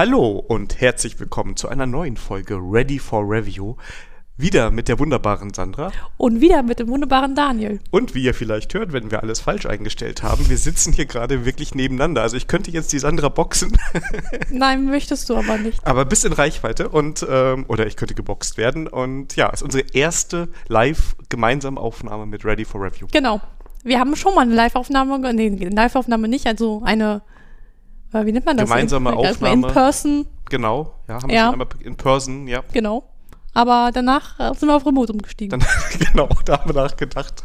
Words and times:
Hallo 0.00 0.42
und 0.48 0.80
herzlich 0.80 1.20
willkommen 1.20 1.56
zu 1.56 1.68
einer 1.68 1.84
neuen 1.84 2.16
Folge 2.16 2.54
Ready 2.54 2.98
for 2.98 3.20
Review. 3.20 3.74
Wieder 4.38 4.70
mit 4.70 4.88
der 4.88 4.98
wunderbaren 4.98 5.52
Sandra. 5.52 5.92
Und 6.16 6.40
wieder 6.40 6.62
mit 6.62 6.78
dem 6.78 6.88
wunderbaren 6.88 7.34
Daniel. 7.34 7.80
Und 7.90 8.14
wie 8.14 8.22
ihr 8.22 8.32
vielleicht 8.32 8.72
hört, 8.72 8.94
wenn 8.94 9.10
wir 9.10 9.22
alles 9.22 9.40
falsch 9.40 9.66
eingestellt 9.66 10.22
haben, 10.22 10.48
wir 10.48 10.56
sitzen 10.56 10.94
hier 10.94 11.04
gerade 11.04 11.44
wirklich 11.44 11.74
nebeneinander. 11.74 12.22
Also 12.22 12.38
ich 12.38 12.46
könnte 12.46 12.70
jetzt 12.70 12.94
die 12.94 12.98
Sandra 12.98 13.28
boxen. 13.28 13.76
Nein, 14.50 14.86
möchtest 14.86 15.28
du 15.28 15.36
aber 15.36 15.58
nicht. 15.58 15.86
Aber 15.86 16.06
bis 16.06 16.24
in 16.24 16.32
Reichweite 16.32 16.88
und 16.88 17.26
ähm, 17.28 17.66
oder 17.68 17.86
ich 17.86 17.96
könnte 17.96 18.14
geboxt 18.14 18.56
werden. 18.56 18.88
Und 18.88 19.36
ja, 19.36 19.50
ist 19.50 19.62
unsere 19.62 19.84
erste 19.92 20.48
live 20.68 21.14
gemeinsame 21.28 21.78
Aufnahme 21.78 22.24
mit 22.24 22.42
Ready 22.46 22.64
for 22.64 22.80
Review. 22.80 23.06
Genau. 23.12 23.42
Wir 23.84 24.00
haben 24.00 24.16
schon 24.16 24.34
mal 24.34 24.42
eine 24.42 24.54
Live-Aufnahme, 24.54 25.34
nee, 25.34 25.50
Live-Aufnahme 25.50 26.26
nicht, 26.26 26.46
also 26.46 26.80
eine, 26.86 27.20
wie 28.12 28.32
nennt 28.32 28.44
man 28.46 28.56
das? 28.56 28.68
Gemeinsame 28.68 29.10
in, 29.10 29.16
Aufnahme. 29.16 29.66
In 29.68 29.72
person. 29.72 30.26
Genau, 30.48 30.94
ja, 31.08 31.14
haben 31.14 31.28
wir 31.28 31.34
Ja. 31.36 31.44
schon 31.46 31.52
einmal 31.54 31.68
in 31.80 31.96
person, 31.96 32.48
ja. 32.48 32.62
Genau. 32.72 33.04
Aber 33.52 33.90
danach 33.92 34.38
äh, 34.38 34.54
sind 34.54 34.68
wir 34.68 34.76
auf 34.76 34.86
Remote 34.86 35.12
umgestiegen. 35.12 35.58
Dann, 35.60 35.68
genau, 36.12 36.28
da 36.44 36.60
haben 36.60 36.72
wir 36.74 36.82
nachgedacht. 36.82 37.44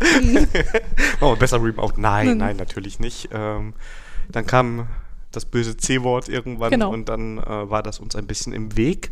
Machen 0.00 0.48
wir 1.20 1.36
besser 1.36 1.62
Remote. 1.62 2.00
Nein, 2.00 2.32
Mhm. 2.32 2.36
nein, 2.38 2.56
natürlich 2.56 2.98
nicht. 3.00 3.28
Ähm, 3.32 3.74
dann 4.30 4.46
kam 4.46 4.88
das 5.32 5.44
böse 5.44 5.76
C-Wort 5.76 6.28
irgendwann 6.28 6.70
Genau. 6.70 6.92
und 6.92 7.08
dann 7.08 7.38
äh, 7.38 7.70
war 7.70 7.82
das 7.82 7.98
uns 8.00 8.14
ein 8.16 8.26
bisschen 8.26 8.52
im 8.52 8.76
Weg. 8.76 9.10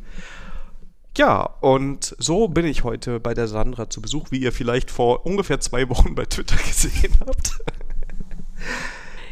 Ja, 1.18 1.42
und 1.60 2.16
so 2.18 2.48
bin 2.48 2.64
ich 2.64 2.84
heute 2.84 3.20
bei 3.20 3.34
der 3.34 3.46
Sandra 3.46 3.90
zu 3.90 4.00
Besuch, 4.00 4.30
wie 4.30 4.38
ihr 4.38 4.50
vielleicht 4.52 4.90
vor 4.90 5.26
ungefähr 5.26 5.60
zwei 5.60 5.88
Wochen 5.90 6.14
bei 6.14 6.24
Twitter 6.24 6.56
gesehen 6.66 7.12
habt. 7.20 7.58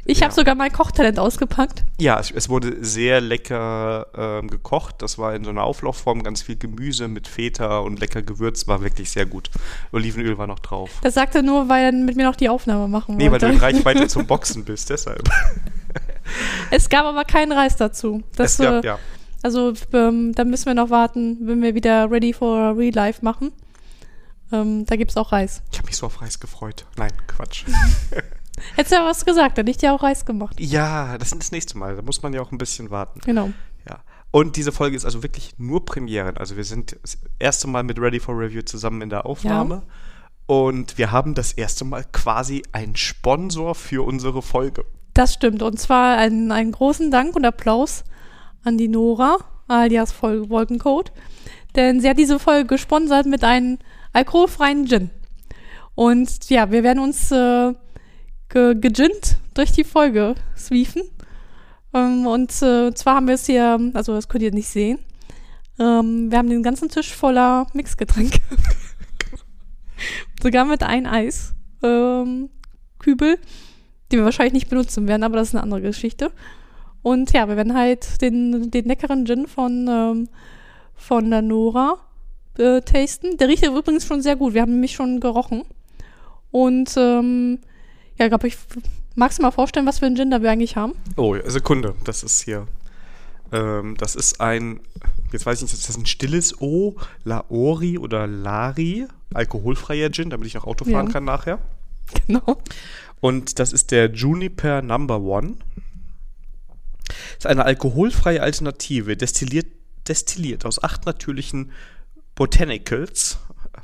Ich 0.05 0.21
ja. 0.21 0.25
habe 0.25 0.35
sogar 0.35 0.55
mein 0.55 0.73
Kochtalent 0.73 1.19
ausgepackt. 1.19 1.85
Ja, 2.01 2.19
es, 2.19 2.31
es 2.31 2.49
wurde 2.49 2.85
sehr 2.85 3.21
lecker 3.21 4.07
ähm, 4.15 4.49
gekocht. 4.49 4.97
Das 4.99 5.19
war 5.19 5.35
in 5.35 5.45
so 5.45 5.51
einer 5.51 5.63
Auflaufform, 5.63 6.23
ganz 6.23 6.43
viel 6.43 6.57
Gemüse 6.57 7.09
mit 7.09 7.29
Feta 7.29 7.79
und 7.79 8.01
lecker 8.01 8.23
Gewürz, 8.23 8.67
war 8.67 8.83
wirklich 8.83 9.11
sehr 9.11 9.27
gut. 9.27 9.51
Olivenöl 9.93 10.39
war 10.39 10.47
noch 10.47 10.59
drauf. 10.59 10.91
Das 11.03 11.15
sagte 11.15 11.39
er 11.39 11.43
nur, 11.43 11.69
weil 11.69 11.85
er 11.85 11.93
mit 11.93 12.17
mir 12.17 12.25
noch 12.25 12.37
die 12.37 12.49
Aufnahme 12.49 12.89
machen 12.89 13.17
Nee, 13.17 13.25
weil 13.25 13.33
wollte. 13.33 13.47
du 13.47 13.53
in 13.53 13.59
Reichweite 13.59 14.09
zum 14.09 14.27
Boxen 14.27 14.65
bist, 14.65 14.91
deshalb. 14.91 15.29
es 16.71 16.89
gab 16.89 17.05
aber 17.05 17.25
keinen 17.25 17.53
Reis 17.53 17.77
dazu. 17.77 18.23
Das, 18.37 18.59
es 18.59 18.65
gab, 18.65 18.85
äh, 18.85 18.87
ja. 18.87 18.99
Also 19.43 19.73
ähm, 19.93 20.35
da 20.35 20.45
müssen 20.45 20.67
wir 20.67 20.75
noch 20.75 20.91
warten, 20.91 21.39
wenn 21.43 21.63
wir 21.63 21.75
wieder 21.75 22.11
Ready 22.11 22.33
for 22.33 22.77
Real 22.77 22.95
Life 22.95 23.25
machen. 23.25 23.53
Ähm, 24.53 24.85
da 24.87 24.97
gibt's 24.97 25.17
auch 25.17 25.33
Reis. 25.33 25.63
Ich 25.71 25.79
habe 25.79 25.87
mich 25.87 25.97
so 25.97 26.07
auf 26.07 26.21
Reis 26.21 26.41
gefreut. 26.41 26.85
Nein, 26.97 27.13
Quatsch. 27.27 27.65
Hättest 28.77 28.93
du 28.93 28.97
ja 28.97 29.07
was 29.07 29.25
gesagt, 29.25 29.59
dann 29.59 29.67
hätte 29.67 29.71
ich 29.71 29.77
dir 29.79 29.93
auch 29.93 30.03
Reis 30.03 30.25
gemacht. 30.25 30.59
ja, 30.61 31.19
das 31.19 31.33
ist 31.33 31.39
das 31.39 31.53
nächste 31.53 31.79
Mal. 31.79 31.97
Da 31.97 32.03
muss 32.03 32.23
man 32.23 32.33
ja 32.33 32.41
auch 32.41 32.53
ein 32.53 32.59
bisschen 32.59 32.91
warten. 32.91 33.21
Genau. 33.25 33.51
Ja. 33.89 34.01
Und 34.31 34.57
diese 34.57 34.73
Folge 34.73 34.97
ist 34.97 35.05
also 35.05 35.23
wirklich 35.23 35.55
nur 35.59 35.85
Premieren. 35.85 36.37
Also 36.37 36.57
wir 36.57 36.65
sind 36.65 36.97
das 37.03 37.19
erste 37.39 37.67
Mal 37.67 37.83
mit 37.83 37.99
Ready 37.99 38.21
for 38.21 38.39
Review 38.39 38.63
zusammen 38.63 39.03
in 39.03 39.11
der 39.11 39.27
Aufnahme. 39.27 39.83
Und 40.47 40.99
wir 40.99 41.13
haben 41.13 41.35
das 41.35 41.53
erste 41.53 41.85
Mal 41.85 42.05
quasi 42.13 42.63
einen 42.73 42.97
Sponsor 42.97 43.75
für 43.75 44.05
unsere 44.05 44.43
Folge. 44.43 44.85
Das 45.15 45.35
stimmt. 45.35 45.63
Und 45.63 45.79
zwar 45.79 46.17
einen, 46.17 46.53
einen 46.53 46.73
großen 46.73 47.11
Dank 47.11 47.37
und 47.37 47.45
Applaus 47.45 48.05
an 48.65 48.79
die 48.79 48.89
Nora, 48.89 49.39
alias 49.69 50.13
Folge 50.13 50.49
Wolkencode. 50.49 51.13
Denn 51.77 52.01
sie 52.01 52.09
hat 52.09 52.19
diese 52.19 52.39
Folge 52.39 52.67
gesponsert 52.67 53.27
mit 53.27 53.45
einem 53.45 53.79
alkoholfreien 54.13 54.87
Gin. 54.87 55.11
Und 55.95 56.51
ja, 56.51 56.71
wir 56.71 56.83
werden 56.83 56.99
uns 56.99 57.31
äh, 57.31 57.75
ge 58.51 58.75
geginnt 58.75 59.39
durch 59.55 59.73
die 59.73 59.85
Folge 59.85 60.35
swiefen. 60.57 61.03
Ähm, 61.95 62.27
und 62.27 62.51
äh, 62.63 62.93
zwar 62.95 63.17
haben 63.17 63.27
wir 63.27 63.35
es 63.35 63.47
hier, 63.47 63.79
also 63.95 64.15
das 64.15 64.29
könnt 64.29 64.45
ihr 64.45 64.53
nicht 64.53 64.69
sehen. 64.69 64.99
Ähm, 65.79 66.31
wir 66.31 66.39
haben 66.39 66.51
den 66.51 66.63
ganzen 66.63 66.89
Tisch 66.89 67.15
voller 67.15 67.67
Mixgetränke. 67.73 68.39
Sogar 70.43 70.67
mit 70.67 70.83
ein 70.83 71.07
Eis. 71.07 71.55
Ähm, 71.83 72.51
die 73.07 74.17
wir 74.19 74.25
wahrscheinlich 74.25 74.53
nicht 74.53 74.69
benutzen 74.69 75.09
werden, 75.09 75.23
aber 75.23 75.37
das 75.37 75.49
ist 75.49 75.55
eine 75.55 75.63
andere 75.63 75.81
Geschichte. 75.81 76.33
Und 77.03 77.33
ja, 77.33 77.49
wir 77.49 77.57
werden 77.57 77.75
halt 77.75 78.21
den, 78.21 78.71
den 78.71 78.85
leckeren 78.85 79.25
Gin 79.25 79.47
von, 79.47 79.89
ähm, 79.89 80.29
von 80.95 81.31
der 81.31 81.43
Nora 81.43 81.97
äh, 82.59 82.83
tasten. 82.83 83.39
Der 83.39 83.49
riecht 83.49 83.65
übrigens 83.67 84.07
schon 84.07 84.21
sehr 84.21 84.37
gut. 84.37 84.53
Wir 84.53 84.63
haben 84.63 84.73
nämlich 84.73 84.93
schon 84.93 85.21
gerochen. 85.21 85.63
Und 86.51 86.95
ähm, 86.97 87.61
ja, 88.21 88.29
glaube 88.29 88.47
ich, 88.49 88.57
magst 89.17 89.39
du 89.39 89.43
mal 89.43 89.51
vorstellen, 89.51 89.87
was 89.87 89.99
für 89.99 90.07
einen 90.07 90.17
Gin 90.17 90.31
da 90.31 90.43
wir 90.43 90.51
eigentlich 90.51 90.77
haben? 90.77 90.93
Oh, 91.17 91.37
Sekunde. 91.47 91.95
Das 92.05 92.23
ist 92.23 92.43
hier. 92.43 92.67
Ähm, 93.51 93.97
das 93.97 94.15
ist 94.15 94.41
ein, 94.41 94.81
jetzt 95.33 95.47
weiß 95.47 95.59
ich 95.59 95.63
nicht, 95.63 95.73
ist 95.73 95.89
das 95.89 95.97
ein 95.97 96.07
stilles 96.07 96.61
O, 96.61 96.97
Laori 97.25 97.99
oder 97.99 98.27
Lari, 98.27 99.07
alkoholfreier 99.35 100.11
Gin, 100.13 100.31
damit 100.31 100.47
ich 100.47 100.55
noch 100.55 100.67
Auto 100.67 100.85
fahren 100.85 101.07
Ja. 101.07 101.13
kann 101.13 101.25
nachher. 101.25 101.59
Genau. 102.27 102.59
Und 103.21 103.59
das 103.61 103.73
ist 103.73 103.93
der 103.93 104.11
Juniper 104.11 104.83
Number 104.83 105.21
One. 105.21 105.55
ist 107.39 107.47
eine 107.47 107.65
alkoholfreie 107.65 108.43
Alternative, 108.43 109.17
destilliert, 109.17 109.67
destilliert 110.09 110.65
aus 110.67 110.83
acht 110.83 111.07
natürlichen 111.07 111.71
Botanicals. 112.35 113.39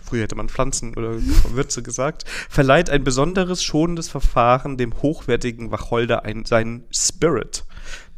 Früher 0.06 0.22
hätte 0.22 0.36
man 0.36 0.48
Pflanzen 0.48 0.94
oder 0.96 1.14
Würze 1.50 1.82
gesagt. 1.82 2.24
Verleiht 2.48 2.90
ein 2.90 3.02
besonderes, 3.02 3.64
schonendes 3.64 4.08
Verfahren 4.08 4.76
dem 4.76 5.02
hochwertigen 5.02 5.72
Wacholder 5.72 6.24
ein, 6.24 6.44
seinen 6.44 6.84
Spirit. 6.90 7.64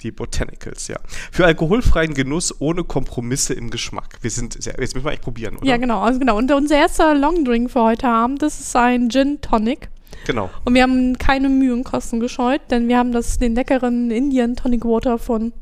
Die 0.03 0.13
Botanicals, 0.13 0.89
ja. 0.89 0.97
Für 1.33 1.47
alkoholfreien 1.47 2.15
Genuss 2.15 2.61
ohne 2.61 2.85
Kompromisse 2.85 3.55
im 3.55 3.71
Geschmack. 3.71 4.19
Wir 4.21 4.31
sind 4.31 4.63
sehr, 4.63 4.77
jetzt 4.79 4.95
müssen 4.95 5.05
wir 5.05 5.11
eigentlich 5.11 5.23
probieren, 5.23 5.57
oder? 5.57 5.67
Ja, 5.67 5.77
genau. 5.77 6.01
Also 6.01 6.19
genau. 6.19 6.37
Und 6.37 6.53
unser 6.53 6.77
erster 6.77 7.15
Longdrink 7.15 7.71
für 7.71 7.83
heute 7.83 8.07
Abend, 8.07 8.43
das 8.43 8.61
ist 8.61 8.77
ein 8.77 9.11
Gin 9.11 9.41
Tonic. 9.41 9.89
Genau. 10.27 10.51
Und 10.65 10.75
wir 10.75 10.83
haben 10.83 11.17
keine 11.19 11.49
Mühe 11.49 11.73
und 11.73 11.85
Kosten 11.85 12.21
gescheut, 12.21 12.61
denn 12.71 12.89
wir 12.89 12.99
haben 12.99 13.13
das, 13.13 13.39
den 13.39 13.55
leckeren 13.55 14.11
Indian 14.11 14.57
Tonic 14.57 14.85
Water 14.85 15.19
von 15.19 15.53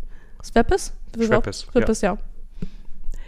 Schweppes. 0.42 0.92
Schweppes, 1.16 1.66
Schweppes, 1.70 2.00
ja. 2.00 2.18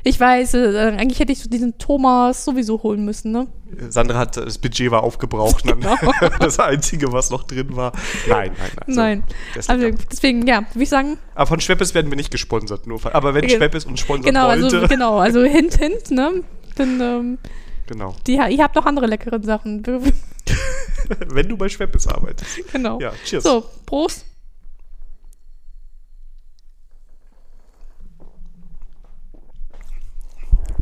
Ich 0.05 0.19
weiß, 0.19 0.55
äh, 0.55 0.95
eigentlich 0.97 1.19
hätte 1.19 1.33
ich 1.33 1.41
so 1.43 1.49
diesen 1.51 1.77
Thomas 1.79 2.45
sowieso 2.45 2.83
holen 2.83 3.05
müssen, 3.05 3.33
ne? 3.33 3.47
Sandra 3.91 4.19
hat, 4.19 4.37
das 4.37 4.57
Budget 4.59 4.91
war 4.91 5.03
aufgebraucht. 5.03 5.69
Dann 5.69 5.81
Genau. 5.81 5.97
das 6.41 6.59
Einzige, 6.59 7.13
was 7.13 7.31
noch 7.31 7.45
drin 7.45 7.77
war. 7.77 7.93
Nein, 8.29 8.53
nein, 8.59 8.71
nein. 8.87 8.95
So, 8.95 9.01
Nein. 9.01 9.25
Also 9.67 9.91
deswegen, 10.11 10.47
ja, 10.47 10.61
würde 10.73 10.83
ich 10.83 10.89
sagen, 10.89 11.19
Aber 11.35 11.47
von 11.47 11.61
Schweppes 11.61 11.95
werden 11.95 12.11
wir 12.11 12.17
nicht 12.17 12.31
gesponsert, 12.31 12.87
nur. 12.87 12.99
von- 12.99 13.13
Aber 13.13 13.35
wenn 13.35 13.47
Ge- 13.47 13.57
Schweppes 13.57 13.85
uns 13.85 14.01
sponsern 14.01 14.25
genau, 14.27 14.49
wollte. 14.49 14.65
also 14.77 14.89
genau, 14.89 15.19
also 15.19 15.43
hint, 15.43 15.75
hint, 15.75 16.11
ne? 16.11 16.43
Dann, 16.77 17.01
ähm, 17.01 17.39
genau. 17.87 18.15
die, 18.27 18.35
ihr 18.35 18.63
habt 18.63 18.77
noch 18.77 18.87
andere 18.87 19.07
leckere 19.07 19.43
Sachen. 19.43 19.83
wenn 21.29 21.49
du 21.49 21.57
bei 21.57 21.69
Schweppes 21.69 22.07
arbeitest. 22.07 22.71
genau. 22.73 23.01
Ja, 23.01 23.13
cheers. 23.25 23.43
So, 23.45 23.65
Prost. 23.87 24.25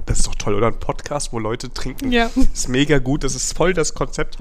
Das 0.06 0.18
ist 0.18 0.26
doch 0.26 0.34
toll, 0.36 0.54
oder? 0.54 0.68
Ein 0.68 0.78
Podcast, 0.78 1.32
wo 1.32 1.38
Leute 1.38 1.72
trinken. 1.72 2.12
Ja. 2.12 2.30
Ist 2.52 2.68
mega 2.68 2.98
gut. 2.98 3.24
Das 3.24 3.34
ist 3.34 3.56
voll 3.56 3.74
das 3.74 3.92
Konzept. 3.94 4.38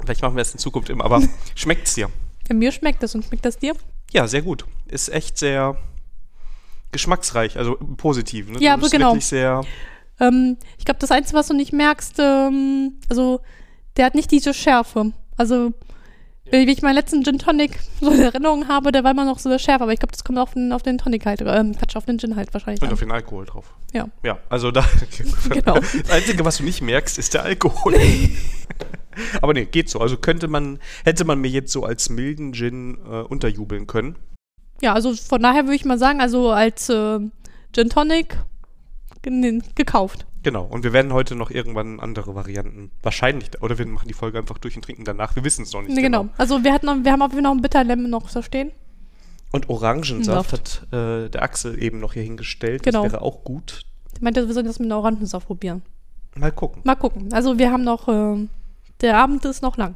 Vielleicht 0.00 0.22
machen 0.22 0.36
wir 0.36 0.42
es 0.42 0.52
in 0.52 0.58
Zukunft 0.58 0.90
immer. 0.90 1.04
Aber 1.04 1.22
schmeckt's 1.54 1.94
dir? 1.94 2.10
ja. 2.48 2.54
Mir 2.54 2.72
schmeckt 2.72 3.02
das 3.02 3.14
und 3.14 3.24
schmeckt 3.24 3.44
das 3.44 3.56
dir? 3.58 3.74
Ja, 4.12 4.28
sehr 4.28 4.42
gut. 4.42 4.66
Ist 4.86 5.08
echt 5.08 5.38
sehr 5.38 5.76
geschmacksreich, 6.90 7.56
also 7.56 7.76
im 7.76 7.96
Positiven. 7.96 8.52
Ne? 8.54 8.60
Ja, 8.60 8.72
Du 8.72 8.74
aber 8.74 8.80
bist 8.82 8.92
genau. 8.92 9.08
wirklich 9.12 9.26
sehr. 9.26 9.62
Ähm, 10.20 10.58
ich 10.76 10.84
glaube, 10.84 11.00
das 11.00 11.10
Einzige, 11.10 11.38
was 11.38 11.48
du 11.48 11.54
nicht 11.54 11.72
merkst, 11.72 12.18
ähm, 12.18 13.00
also 13.08 13.40
der 13.96 14.04
hat 14.06 14.14
nicht 14.14 14.30
diese 14.30 14.52
Schärfe. 14.52 15.12
Also, 15.38 15.72
wenn 16.52 16.68
ich 16.68 16.82
meinen 16.82 16.94
letzten 16.94 17.24
Gin 17.24 17.38
Tonic 17.38 17.78
so 18.00 18.10
in 18.10 18.20
Erinnerung 18.20 18.68
habe, 18.68 18.92
der 18.92 19.02
war 19.04 19.10
immer 19.10 19.24
noch 19.24 19.38
so 19.40 19.48
schärfer, 19.58 19.82
aber 19.84 19.92
ich 19.92 19.98
glaube, 19.98 20.12
das 20.12 20.22
kommt 20.22 20.38
auf 20.38 20.52
den, 20.52 20.72
auf 20.72 20.82
den 20.82 20.98
Tonic 20.98 21.26
halt, 21.26 21.40
ähm, 21.44 21.74
Quatsch, 21.76 21.96
auf 21.96 22.04
den 22.04 22.18
Gin 22.18 22.36
halt 22.36 22.52
wahrscheinlich. 22.54 22.80
Und 22.82 22.88
An. 22.88 22.92
auf 22.94 23.00
den 23.00 23.10
Alkohol 23.10 23.46
drauf. 23.46 23.72
Ja. 23.92 24.06
Ja, 24.22 24.38
also 24.48 24.70
da. 24.70 24.84
Genau. 25.50 25.74
Das 25.80 26.10
Einzige, 26.10 26.44
was 26.44 26.58
du 26.58 26.62
nicht 26.64 26.80
merkst, 26.82 27.18
ist 27.18 27.34
der 27.34 27.42
Alkohol. 27.42 27.94
Aber 29.42 29.52
nee, 29.52 29.64
geht 29.66 29.90
so. 29.90 30.00
Also 30.00 30.16
könnte 30.16 30.48
man, 30.48 30.78
hätte 31.04 31.24
man 31.24 31.38
mir 31.40 31.48
jetzt 31.50 31.72
so 31.72 31.84
als 31.84 32.08
milden 32.08 32.52
Gin 32.54 32.96
äh, 33.10 33.20
unterjubeln 33.22 33.86
können. 33.86 34.16
ja, 34.80 34.92
also 34.94 35.14
von 35.14 35.42
daher 35.42 35.64
würde 35.64 35.74
ich 35.76 35.84
mal 35.84 35.98
sagen, 35.98 36.20
also 36.20 36.50
als 36.50 36.88
äh, 36.88 37.18
Gin 37.74 37.88
Tonic 37.90 38.36
ge- 39.22 39.60
gekauft. 39.74 40.26
Genau. 40.42 40.64
Und 40.64 40.82
wir 40.82 40.92
werden 40.92 41.12
heute 41.12 41.36
noch 41.36 41.50
irgendwann 41.50 42.00
andere 42.00 42.34
Varianten. 42.34 42.90
Wahrscheinlich. 43.02 43.50
Oder 43.62 43.78
wir 43.78 43.86
machen 43.86 44.08
die 44.08 44.14
Folge 44.14 44.38
einfach 44.38 44.58
durch 44.58 44.76
und 44.76 44.82
trinken 44.82 45.04
danach. 45.04 45.36
Wir 45.36 45.44
wissen 45.44 45.62
es 45.62 45.72
noch 45.72 45.82
nicht. 45.82 45.94
Nee, 45.94 46.02
genau. 46.02 46.28
Also 46.36 46.64
wir 46.64 46.72
hatten 46.72 46.86
noch, 46.86 46.96
wir 47.02 47.12
haben 47.12 47.22
auf 47.22 47.30
jeden 47.30 47.36
Fall 47.36 47.42
noch 47.42 47.52
einen 47.52 47.62
Bitterlemon 47.62 48.10
noch 48.10 48.30
da 48.30 48.42
stehen. 48.42 48.72
Und 49.52 49.68
Orangensaft 49.68 50.50
Saft. 50.50 50.82
hat 50.92 50.98
äh, 50.98 51.28
der 51.28 51.42
Axel 51.42 51.80
eben 51.80 52.00
noch 52.00 52.14
hier 52.14 52.22
hingestellt. 52.22 52.82
Genau. 52.82 53.04
Das 53.04 53.12
wäre 53.12 53.22
auch 53.22 53.44
gut. 53.44 53.84
Ich 54.14 54.20
meinte, 54.20 54.46
wir 54.46 54.54
sollen 54.54 54.66
das 54.66 54.78
mit 54.78 54.86
einer 54.86 54.98
Orangensaft 54.98 55.46
probieren. 55.46 55.82
Mal 56.34 56.50
gucken. 56.50 56.80
Mal 56.84 56.94
gucken. 56.94 57.32
Also 57.32 57.58
wir 57.58 57.70
haben 57.70 57.84
noch, 57.84 58.08
ähm, 58.08 58.48
der 59.00 59.18
Abend 59.18 59.44
ist 59.44 59.62
noch 59.62 59.76
lang. 59.76 59.94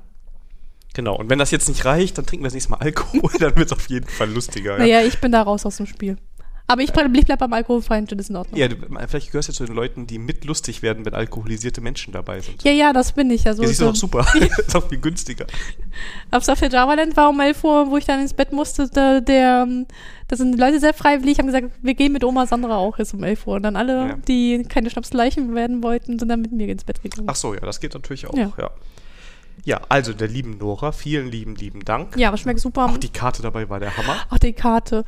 Genau. 0.94 1.16
Und 1.16 1.30
wenn 1.30 1.38
das 1.38 1.50
jetzt 1.50 1.68
nicht 1.68 1.84
reicht, 1.84 2.18
dann 2.18 2.26
trinken 2.26 2.44
wir 2.44 2.48
das 2.48 2.54
nächste 2.54 2.70
Mal 2.70 2.78
Alkohol. 2.78 3.30
dann 3.40 3.56
wird 3.56 3.66
es 3.66 3.72
auf 3.72 3.88
jeden 3.88 4.06
Fall 4.06 4.30
lustiger. 4.30 4.72
Ja. 4.72 4.78
Naja, 4.78 5.00
ich 5.02 5.20
bin 5.20 5.32
da 5.32 5.42
raus 5.42 5.66
aus 5.66 5.78
dem 5.78 5.86
Spiel. 5.86 6.18
Aber 6.68 6.82
ich 6.82 6.92
bleib, 6.92 7.38
beim 7.38 7.52
alkoholfreien 7.52 8.08
Gin, 8.08 8.18
ist 8.18 8.30
in 8.30 8.36
Ordnung. 8.36 8.58
Ja, 8.58 8.66
du, 8.66 8.76
vielleicht 9.06 9.30
gehörst 9.30 9.48
du 9.48 9.52
zu 9.52 9.64
den 9.66 9.74
Leuten, 9.76 10.06
die 10.06 10.18
mitlustig 10.18 10.82
werden, 10.82 11.04
wenn 11.04 11.14
alkoholisierte 11.14 11.80
Menschen 11.80 12.12
dabei 12.12 12.40
sind. 12.40 12.64
Ja, 12.64 12.72
ja, 12.72 12.92
das 12.92 13.12
bin 13.12 13.30
ich. 13.30 13.46
Also, 13.46 13.62
Ja, 13.62 13.68
siehst 13.68 13.80
du 13.80 13.84
so, 13.84 13.90
doch 13.92 13.96
super. 13.96 14.26
ist 14.66 14.74
auch 14.74 14.88
viel 14.88 14.98
günstiger. 14.98 15.46
Auf 16.32 16.44
der 16.44 16.56
Javaland 16.68 17.16
war 17.16 17.28
um 17.30 17.38
11 17.38 17.62
Uhr, 17.62 17.90
wo 17.90 17.96
ich 17.96 18.04
dann 18.04 18.20
ins 18.20 18.34
Bett 18.34 18.52
musste, 18.52 18.88
da, 18.88 19.20
der, 19.20 19.64
ähm, 19.66 19.86
da 20.26 20.36
sind 20.36 20.52
die 20.52 20.58
Leute 20.58 20.80
sehr 20.80 20.92
freiwillig, 20.92 21.38
haben 21.38 21.46
gesagt, 21.46 21.70
wir 21.82 21.94
gehen 21.94 22.12
mit 22.12 22.24
Oma 22.24 22.46
Sandra 22.46 22.76
auch 22.76 22.98
jetzt 22.98 23.14
um 23.14 23.22
11 23.22 23.46
Uhr. 23.46 23.56
Und 23.56 23.62
dann 23.62 23.76
alle, 23.76 24.08
Ja. 24.08 24.16
die 24.26 24.64
keine 24.68 24.90
Schnapsleichen 24.90 25.54
werden 25.54 25.84
wollten, 25.84 26.18
sind 26.18 26.28
dann 26.28 26.40
mit 26.40 26.50
mir 26.50 26.68
ins 26.68 26.82
Bett 26.84 27.00
gegangen. 27.00 27.28
Ach 27.30 27.36
so, 27.36 27.54
ja, 27.54 27.60
das 27.60 27.78
geht 27.80 27.94
natürlich 27.94 28.26
auch. 28.26 28.34
Ja. 28.36 28.52
Ja. 28.58 28.70
Ja. 29.66 29.80
also 29.88 30.12
der 30.12 30.28
lieben 30.28 30.58
Nora, 30.58 30.92
vielen 30.92 31.30
lieben, 31.30 31.54
lieben 31.54 31.84
Dank. 31.84 32.16
Ja, 32.16 32.28
aber 32.28 32.36
schmeckt 32.38 32.60
super. 32.60 32.86
Auch 32.86 32.96
die 32.96 33.10
Karte 33.10 33.42
dabei 33.42 33.68
war 33.68 33.80
der 33.80 33.96
Hammer. 33.96 34.16
Ach, 34.30 34.38
die 34.38 34.52
Karte. 34.52 35.04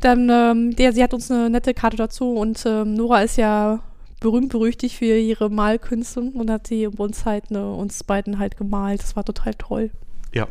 Dann, 0.00 0.30
ähm, 0.30 0.76
der, 0.76 0.92
sie 0.92 1.02
hat 1.02 1.14
uns 1.14 1.30
eine 1.30 1.50
nette 1.50 1.74
Karte 1.74 1.96
dazu 1.96 2.34
und 2.36 2.64
ähm, 2.66 2.94
Nora 2.94 3.22
ist 3.22 3.36
ja 3.36 3.80
berühmt 4.20 4.50
berüchtigt 4.50 4.96
für 4.96 5.18
ihre 5.18 5.50
Malkünste 5.50 6.20
und 6.20 6.50
hat 6.50 6.66
sie 6.66 6.86
uns 6.86 7.24
halt, 7.24 7.50
ne, 7.50 7.72
uns 7.74 8.04
beiden 8.04 8.38
halt 8.38 8.56
gemalt. 8.56 9.02
Das 9.02 9.16
war 9.16 9.24
total 9.24 9.54
toll. 9.54 9.90
Ja, 10.32 10.48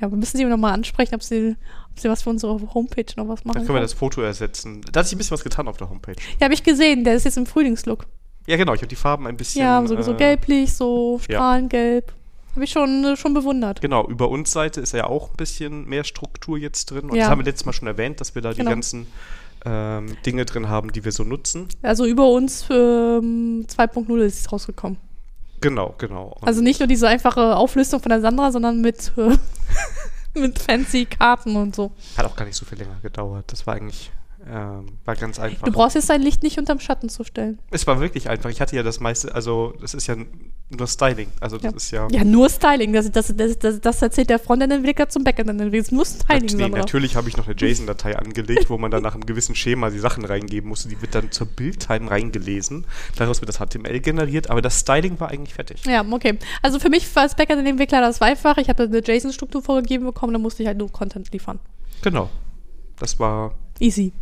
Ja, 0.00 0.10
wir 0.10 0.18
müssen 0.18 0.36
sie 0.36 0.44
nochmal 0.44 0.74
ansprechen, 0.74 1.14
ob 1.14 1.22
sie, 1.22 1.56
ob 1.92 1.98
sie 1.98 2.08
was 2.08 2.22
für 2.22 2.30
unsere 2.30 2.74
Homepage 2.74 3.06
noch 3.16 3.28
was 3.28 3.44
machen 3.44 3.58
dann 3.58 3.66
können 3.66 3.76
wir 3.76 3.82
das 3.82 3.94
Foto 3.94 4.20
ersetzen. 4.20 4.82
Da 4.92 5.00
hat 5.00 5.06
sich 5.06 5.14
ein 5.14 5.18
bisschen 5.18 5.32
was 5.32 5.44
getan 5.44 5.68
auf 5.68 5.76
der 5.76 5.88
Homepage. 5.88 6.16
Ja, 6.38 6.44
habe 6.44 6.54
ich 6.54 6.62
gesehen. 6.62 7.04
Der 7.04 7.14
ist 7.14 7.24
jetzt 7.24 7.36
im 7.36 7.46
Frühlingslook. 7.46 8.06
Ja, 8.46 8.56
genau, 8.56 8.74
ich 8.74 8.80
habe 8.80 8.88
die 8.88 8.96
Farben 8.96 9.26
ein 9.26 9.36
bisschen. 9.36 9.62
Ja, 9.62 9.86
so, 9.86 10.00
so 10.02 10.12
äh, 10.12 10.16
gelblich, 10.16 10.74
so 10.74 11.20
ja. 11.28 11.38
Habe 12.54 12.64
ich 12.64 12.70
schon, 12.70 13.04
äh, 13.04 13.16
schon 13.16 13.34
bewundert. 13.34 13.80
Genau, 13.80 14.06
über 14.06 14.28
uns 14.28 14.52
Seite 14.52 14.80
ist 14.80 14.92
ja 14.92 15.06
auch 15.06 15.30
ein 15.30 15.36
bisschen 15.36 15.86
mehr 15.88 16.04
Struktur 16.04 16.56
jetzt 16.58 16.90
drin. 16.90 17.10
Und 17.10 17.16
Ja. 17.16 17.22
das 17.24 17.30
haben 17.30 17.38
wir 17.40 17.44
letztes 17.44 17.66
Mal 17.66 17.72
schon 17.72 17.88
erwähnt, 17.88 18.20
dass 18.20 18.34
wir 18.34 18.42
da 18.42 18.52
Genau. 18.52 18.62
die 18.70 18.74
ganzen 18.74 19.06
ähm, 19.66 20.16
Dinge 20.26 20.44
drin 20.44 20.68
haben, 20.68 20.92
die 20.92 21.04
wir 21.04 21.12
so 21.12 21.24
nutzen. 21.24 21.68
Also 21.82 22.04
über 22.04 22.28
uns 22.28 22.66
ähm, 22.70 23.64
2.0 23.66 24.18
ist 24.20 24.40
es 24.40 24.52
rausgekommen. 24.52 24.98
Genau, 25.62 25.94
genau. 25.96 26.36
Und 26.38 26.46
Also 26.46 26.60
nicht 26.60 26.80
nur 26.80 26.86
diese 26.86 27.08
einfache 27.08 27.56
Auflistung 27.56 28.00
von 28.00 28.10
der 28.10 28.20
Sandra, 28.20 28.52
sondern 28.52 28.82
mit, 28.82 29.12
äh, 29.16 29.36
mit 30.38 30.58
fancy 30.58 31.06
Karten 31.06 31.56
und 31.56 31.74
so. 31.74 31.92
hat 32.18 32.26
auch 32.26 32.36
gar 32.36 32.44
nicht 32.44 32.56
so 32.56 32.66
viel 32.66 32.76
länger 32.78 32.98
gedauert. 33.02 33.46
Das 33.50 33.66
war 33.66 33.74
eigentlich 33.74 34.12
ähm, 34.46 34.86
war 35.04 35.16
ganz 35.16 35.38
einfach. 35.38 35.64
Du 35.66 35.72
brauchst 35.72 35.94
jetzt 35.96 36.10
dein 36.10 36.20
Licht 36.22 36.42
nicht 36.42 36.58
unterm 36.58 36.78
Schatten 36.80 37.08
zu 37.08 37.24
stellen. 37.24 37.58
es 37.70 37.86
war 37.86 38.00
wirklich 38.00 38.28
einfach. 38.28 38.50
Ich 38.50 38.60
hatte 38.60 38.76
ja 38.76 38.82
das 38.82 39.00
meiste, 39.00 39.34
also 39.34 39.74
das 39.80 39.94
ist 39.94 40.06
ja 40.06 40.16
nur 40.70 40.86
Styling. 40.86 41.28
Also 41.40 41.56
das 41.58 41.90
Ja. 41.90 42.06
ist 42.06 42.12
ja. 42.12 42.18
Ja, 42.20 42.24
nur 42.24 42.48
Styling. 42.50 42.92
Das, 42.92 43.10
das, 43.10 43.32
das, 43.36 43.58
das, 43.58 43.80
das 43.80 44.02
erzählt 44.02 44.28
der 44.30 44.38
Frontend-Entwickler 44.38 45.08
zum 45.08 45.24
Backend-Entwickler. 45.24 45.78
Es 45.80 45.92
nur 45.92 46.04
Styling, 46.04 46.44
Nat- 46.58 46.70
nee, 46.70 46.76
natürlich 46.78 47.16
habe 47.16 47.28
ich 47.28 47.36
noch 47.36 47.46
eine 47.46 47.56
JSON-Datei 47.56 48.16
angelegt, 48.18 48.70
wo 48.70 48.76
man 48.78 48.90
dann 48.90 49.02
nach 49.02 49.14
einem 49.14 49.24
gewissen 49.26 49.54
Schema 49.54 49.90
die 49.90 49.98
Sachen 49.98 50.24
reingeben 50.24 50.68
musste. 50.68 50.88
Die 50.88 51.00
wird 51.00 51.14
dann 51.14 51.30
zur 51.30 51.46
Bildtime 51.46 52.10
reingelesen. 52.10 52.86
Daraus 53.16 53.40
wird 53.40 53.48
das 53.48 53.58
HTML 53.58 54.00
generiert, 54.00 54.50
aber 54.50 54.62
das 54.62 54.80
Styling 54.80 55.18
war 55.20 55.28
eigentlich 55.30 55.54
fertig. 55.54 55.84
Ja, 55.86 56.04
okay. 56.10 56.38
Also 56.62 56.78
für 56.80 56.88
mich 56.90 57.06
als 57.14 57.34
Backend-Entwickler, 57.34 58.00
das 58.00 58.20
war 58.20 58.28
einfach. 58.28 58.56
Ich 58.58 58.68
habe 58.68 58.82
eine 58.84 58.98
JSON-Struktur 58.98 59.62
vorgegeben 59.62 60.04
bekommen, 60.04 60.32
dann 60.32 60.42
musste 60.42 60.62
ich 60.62 60.66
halt 60.66 60.78
nur 60.78 60.90
Content 60.90 61.30
liefern. 61.32 61.58
Genau. 62.02 62.30
Das 62.98 63.18
war 63.18 63.54
Easy. 63.80 64.12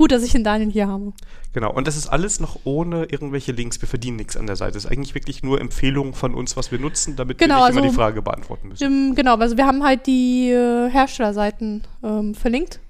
Gut, 0.00 0.12
dass 0.12 0.22
ich 0.22 0.32
den 0.32 0.44
Daniel 0.44 0.70
hier 0.70 0.88
habe. 0.88 1.12
Genau, 1.52 1.70
und 1.74 1.86
das 1.86 1.94
ist 1.94 2.06
alles 2.08 2.40
noch 2.40 2.60
ohne 2.64 3.04
irgendwelche 3.04 3.52
Links. 3.52 3.82
Wir 3.82 3.86
verdienen 3.86 4.16
nichts 4.16 4.34
an 4.34 4.46
der 4.46 4.56
Seite. 4.56 4.72
Das 4.72 4.86
ist 4.86 4.90
eigentlich 4.90 5.14
wirklich 5.14 5.42
nur 5.42 5.60
Empfehlungen 5.60 6.14
von 6.14 6.34
uns, 6.34 6.56
was 6.56 6.72
wir 6.72 6.78
nutzen, 6.78 7.16
damit 7.16 7.36
Genau, 7.36 7.56
wir 7.56 7.66
nicht 7.66 7.72
immer 7.72 7.80
also- 7.82 7.88
die 7.90 7.94
Frage 7.96 8.22
beantworten 8.22 8.68
müssen. 8.68 8.82
Ähm, 8.82 9.14
genau, 9.14 9.36
also 9.36 9.58
wir 9.58 9.66
haben 9.66 9.84
halt 9.84 10.06
die 10.06 10.52
äh, 10.52 10.88
Herstellerseiten 10.88 11.82
ähm, 12.02 12.34
verlinkt. 12.34 12.80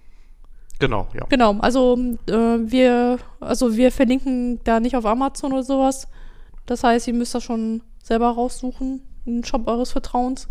Genau, 0.79 1.09
ja. 1.13 1.27
Genau, 1.29 1.57
also 1.59 1.99
äh, 2.29 2.33
wir, 2.33 3.19
also 3.41 3.77
wir 3.77 3.91
verlinken 3.91 4.61
da 4.63 4.79
nicht 4.79 4.95
auf 4.95 5.05
Amazon 5.05 5.53
oder 5.53 5.65
sowas. 5.65 6.07
Das 6.67 6.85
heißt, 6.85 7.09
ihr 7.09 7.15
müsst 7.15 7.35
das 7.35 7.43
schon 7.43 7.83
selber 8.01 8.29
raussuchen, 8.29 9.03
einen 9.27 9.43
Shop 9.43 9.67
eures 9.67 9.91
Vertrauens. 9.91 10.47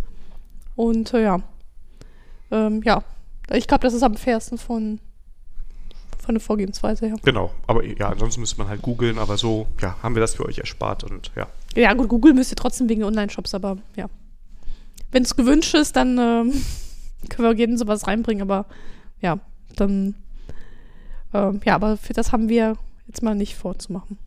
Und 0.76 1.14
äh, 1.14 1.24
ja, 1.24 1.40
ähm, 2.52 2.82
ja, 2.84 3.02
ich 3.50 3.66
glaube, 3.66 3.84
das 3.84 3.94
ist 3.94 4.04
am 4.04 4.18
fairsten 4.18 4.58
von 4.58 5.00
von 6.22 6.36
der 6.36 6.42
Vorgehensweise 6.42 7.08
her. 7.08 7.16
Genau, 7.24 7.52
aber 7.68 7.84
ja, 7.86 8.10
ansonsten 8.10 8.42
müsste 8.42 8.58
man 8.58 8.68
halt 8.68 8.82
googeln, 8.82 9.18
aber 9.18 9.38
so, 9.38 9.68
ja, 9.82 9.98
haben 10.04 10.16
wir 10.16 10.22
das 10.22 10.36
für 10.36 10.46
euch 10.46 10.60
erspart 10.60 11.04
und 11.04 11.32
ja. 11.36 11.48
Ja, 11.76 11.94
gut, 11.94 12.10
Google 12.10 12.34
müsst 12.34 12.52
ihr 12.52 12.58
trotzdem 12.58 12.90
wegen 12.90 13.04
Online-Shops, 13.04 13.54
aber 13.54 13.78
ja. 13.96 14.08
Wenn 15.12 15.24
es 15.24 15.36
gewünscht 15.36 15.74
ist, 15.74 15.96
dann 15.96 16.18
ähm, 16.18 16.54
können 17.30 17.48
wir 17.48 17.56
gerne 17.56 17.78
sowas 17.78 18.08
reinbringen, 18.08 18.42
aber 18.42 18.66
ja, 19.22 19.40
dann 19.76 20.16
ähm, 21.34 21.62
ja, 21.66 21.76
aber 21.76 21.98
für 21.98 22.14
das 22.14 22.32
haben 22.32 22.50
wir 22.50 22.76
jetzt 23.08 23.24
mal 23.24 23.36
nicht 23.36 23.56
vorzumachen. 23.56 24.18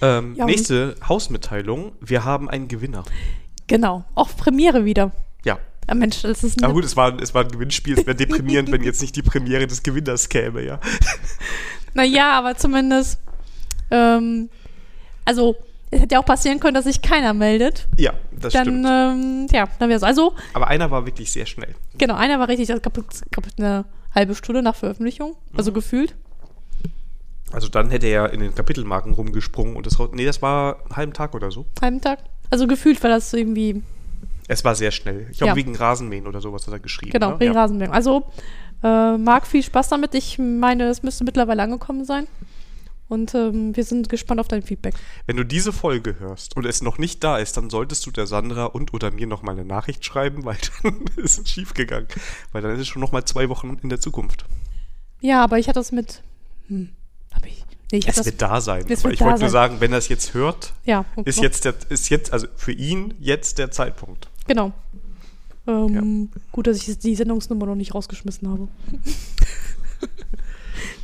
Ähm, 0.00 0.34
Ja, 0.36 0.44
nächste 0.44 0.96
Hausmitteilung. 1.08 1.92
Wir 2.00 2.24
haben 2.24 2.50
einen 2.50 2.68
Gewinner. 2.68 3.04
Genau, 3.66 4.04
auch 4.14 4.36
Premiere 4.36 4.84
wieder. 4.84 5.12
Ja. 5.44 5.58
Ja, 5.88 5.94
Mensch, 5.94 6.22
das 6.22 6.42
ist 6.44 6.62
eine, 6.62 6.72
gut, 6.72 6.84
es 6.84 6.96
war, 6.96 7.18
es 7.20 7.34
war 7.34 7.42
ein 7.44 7.48
Gewinnspiel. 7.50 7.98
Es 7.98 8.06
wäre 8.06 8.16
deprimierend, 8.16 8.72
wenn 8.72 8.82
jetzt 8.82 9.02
nicht 9.02 9.14
die 9.16 9.22
Premiere 9.22 9.66
des 9.66 9.82
Gewinners 9.82 10.28
käme, 10.28 10.62
ja. 10.64 10.80
Naja, 11.94 12.32
aber 12.38 12.56
zumindest, 12.56 13.20
ähm, 13.90 14.48
also 15.24 15.56
es 15.90 16.00
hätte 16.00 16.14
ja 16.14 16.20
auch 16.20 16.24
passieren 16.24 16.58
können, 16.58 16.74
dass 16.74 16.84
sich 16.86 17.02
keiner 17.02 17.34
meldet. 17.34 17.86
Ja, 17.96 18.14
das 18.32 18.52
Dann, 18.52 18.64
stimmt. 18.64 18.86
ähm, 18.88 19.46
ja, 19.52 19.68
dann 19.78 19.88
wäre 19.88 19.96
es. 19.98 20.02
Also, 20.02 20.34
Aber 20.54 20.66
einer 20.68 20.90
war 20.90 21.06
wirklich 21.06 21.30
sehr 21.30 21.46
schnell. 21.46 21.74
genau, 21.96 22.14
einer 22.14 22.40
war 22.40 22.48
richtig, 22.48 22.68
ich 22.70 22.82
glaube, 22.82 23.04
glaub, 23.30 23.46
eine 23.58 23.84
halbe 24.14 24.34
Stunde 24.34 24.62
nach 24.62 24.74
Veröffentlichung, 24.74 25.36
also 25.56 25.70
Mhm. 25.70 25.74
gefühlt. 25.74 26.14
Also 27.52 27.68
dann 27.68 27.90
hätte 27.90 28.08
er 28.08 28.32
in 28.32 28.40
den 28.40 28.54
Kapitelmarken 28.54 29.12
rumgesprungen 29.14 29.76
und 29.76 29.86
das. 29.86 29.96
Nee, 30.12 30.24
das 30.24 30.42
war 30.42 30.80
einen 30.86 30.96
halben 30.96 31.12
Tag 31.12 31.34
oder 31.34 31.52
so. 31.52 31.66
halben 31.80 32.00
Tag. 32.00 32.18
Also 32.50 32.66
gefühlt 32.66 33.00
war 33.04 33.10
das 33.10 33.32
irgendwie, 33.32 33.82
Es 34.48 34.64
war 34.64 34.74
sehr 34.74 34.90
schnell. 34.90 35.28
Ich 35.30 35.38
glaube, 35.38 35.50
Ja. 35.52 35.56
wegen 35.56 35.74
Rasenmähen 35.74 36.26
oder 36.26 36.40
sowas 36.40 36.66
hat 36.66 36.72
er 36.74 36.80
geschrieben. 36.80 37.12
genau, 37.12 37.32
ne? 37.32 37.40
wegen 37.40 37.54
ja. 37.54 37.60
Rasenmähen. 37.60 37.90
Also, 37.92 38.24
äh, 38.82 39.16
Marc, 39.16 39.46
viel 39.46 39.62
Spaß 39.62 39.88
damit. 39.88 40.14
Ich 40.14 40.38
meine, 40.38 40.84
es 40.88 41.02
müsste 41.02 41.24
mittlerweile 41.24 41.62
angekommen 41.62 42.04
sein. 42.04 42.26
Und 43.06 43.34
ähm, 43.34 43.76
wir 43.76 43.84
sind 43.84 44.08
gespannt 44.08 44.40
auf 44.40 44.48
dein 44.48 44.62
Feedback. 44.62 44.94
Wenn 45.26 45.36
du 45.36 45.44
diese 45.44 45.72
Folge 45.72 46.18
hörst 46.18 46.56
und 46.56 46.64
es 46.64 46.82
noch 46.82 46.96
nicht 46.98 47.22
da 47.22 47.36
ist, 47.38 47.56
dann 47.56 47.68
solltest 47.68 48.06
du 48.06 48.10
der 48.10 48.26
Sandra 48.26 48.64
und 48.64 48.94
oder 48.94 49.10
mir 49.10 49.26
noch 49.26 49.42
mal 49.42 49.52
eine 49.52 49.64
Nachricht 49.64 50.04
schreiben, 50.04 50.44
weil 50.44 50.56
dann 50.82 51.04
ist 51.16 51.38
es 51.38 51.48
schief 51.50 51.74
gegangen. 51.74 52.08
Weil 52.52 52.62
dann 52.62 52.72
ist 52.74 52.80
es 52.80 52.88
schon 52.88 53.00
noch 53.00 53.12
mal 53.12 53.24
zwei 53.24 53.48
Wochen 53.50 53.78
in 53.82 53.90
der 53.90 54.00
Zukunft. 54.00 54.46
Ja, 55.20 55.44
aber 55.44 55.58
ich 55.58 55.68
hatte 55.68 55.80
das 55.80 55.92
mit. 55.92 56.22
Hm, 56.68 56.90
hab 57.34 57.44
ich. 57.46 57.64
Nee, 57.92 57.98
ich 57.98 58.08
Es 58.08 58.16
das. 58.16 58.26
wird 58.26 58.40
da 58.40 58.60
sein. 58.62 58.88
wird 58.88 59.04
ich 59.12 59.20
wollte 59.20 59.40
nur 59.40 59.50
sagen, 59.50 59.76
wenn 59.80 59.92
er 59.92 59.98
es 59.98 60.08
jetzt 60.08 60.32
hört, 60.34 60.72
Ja, 60.84 61.04
ist 61.26 61.40
jetzt 61.40 61.66
der, 61.66 61.74
ist 61.90 62.08
jetzt, 62.08 62.32
also 62.32 62.46
für 62.56 62.72
ihn 62.72 63.14
jetzt 63.20 63.58
der 63.58 63.70
Zeitpunkt. 63.70 64.28
Genau. 64.46 64.72
Ähm, 65.66 66.30
Gut, 66.52 66.66
dass 66.66 66.86
ich 66.86 66.98
die 66.98 67.14
Sendungsnummer 67.14 67.66
noch 67.66 67.74
nicht 67.74 67.94
rausgeschmissen 67.94 68.48
habe. 68.48 68.68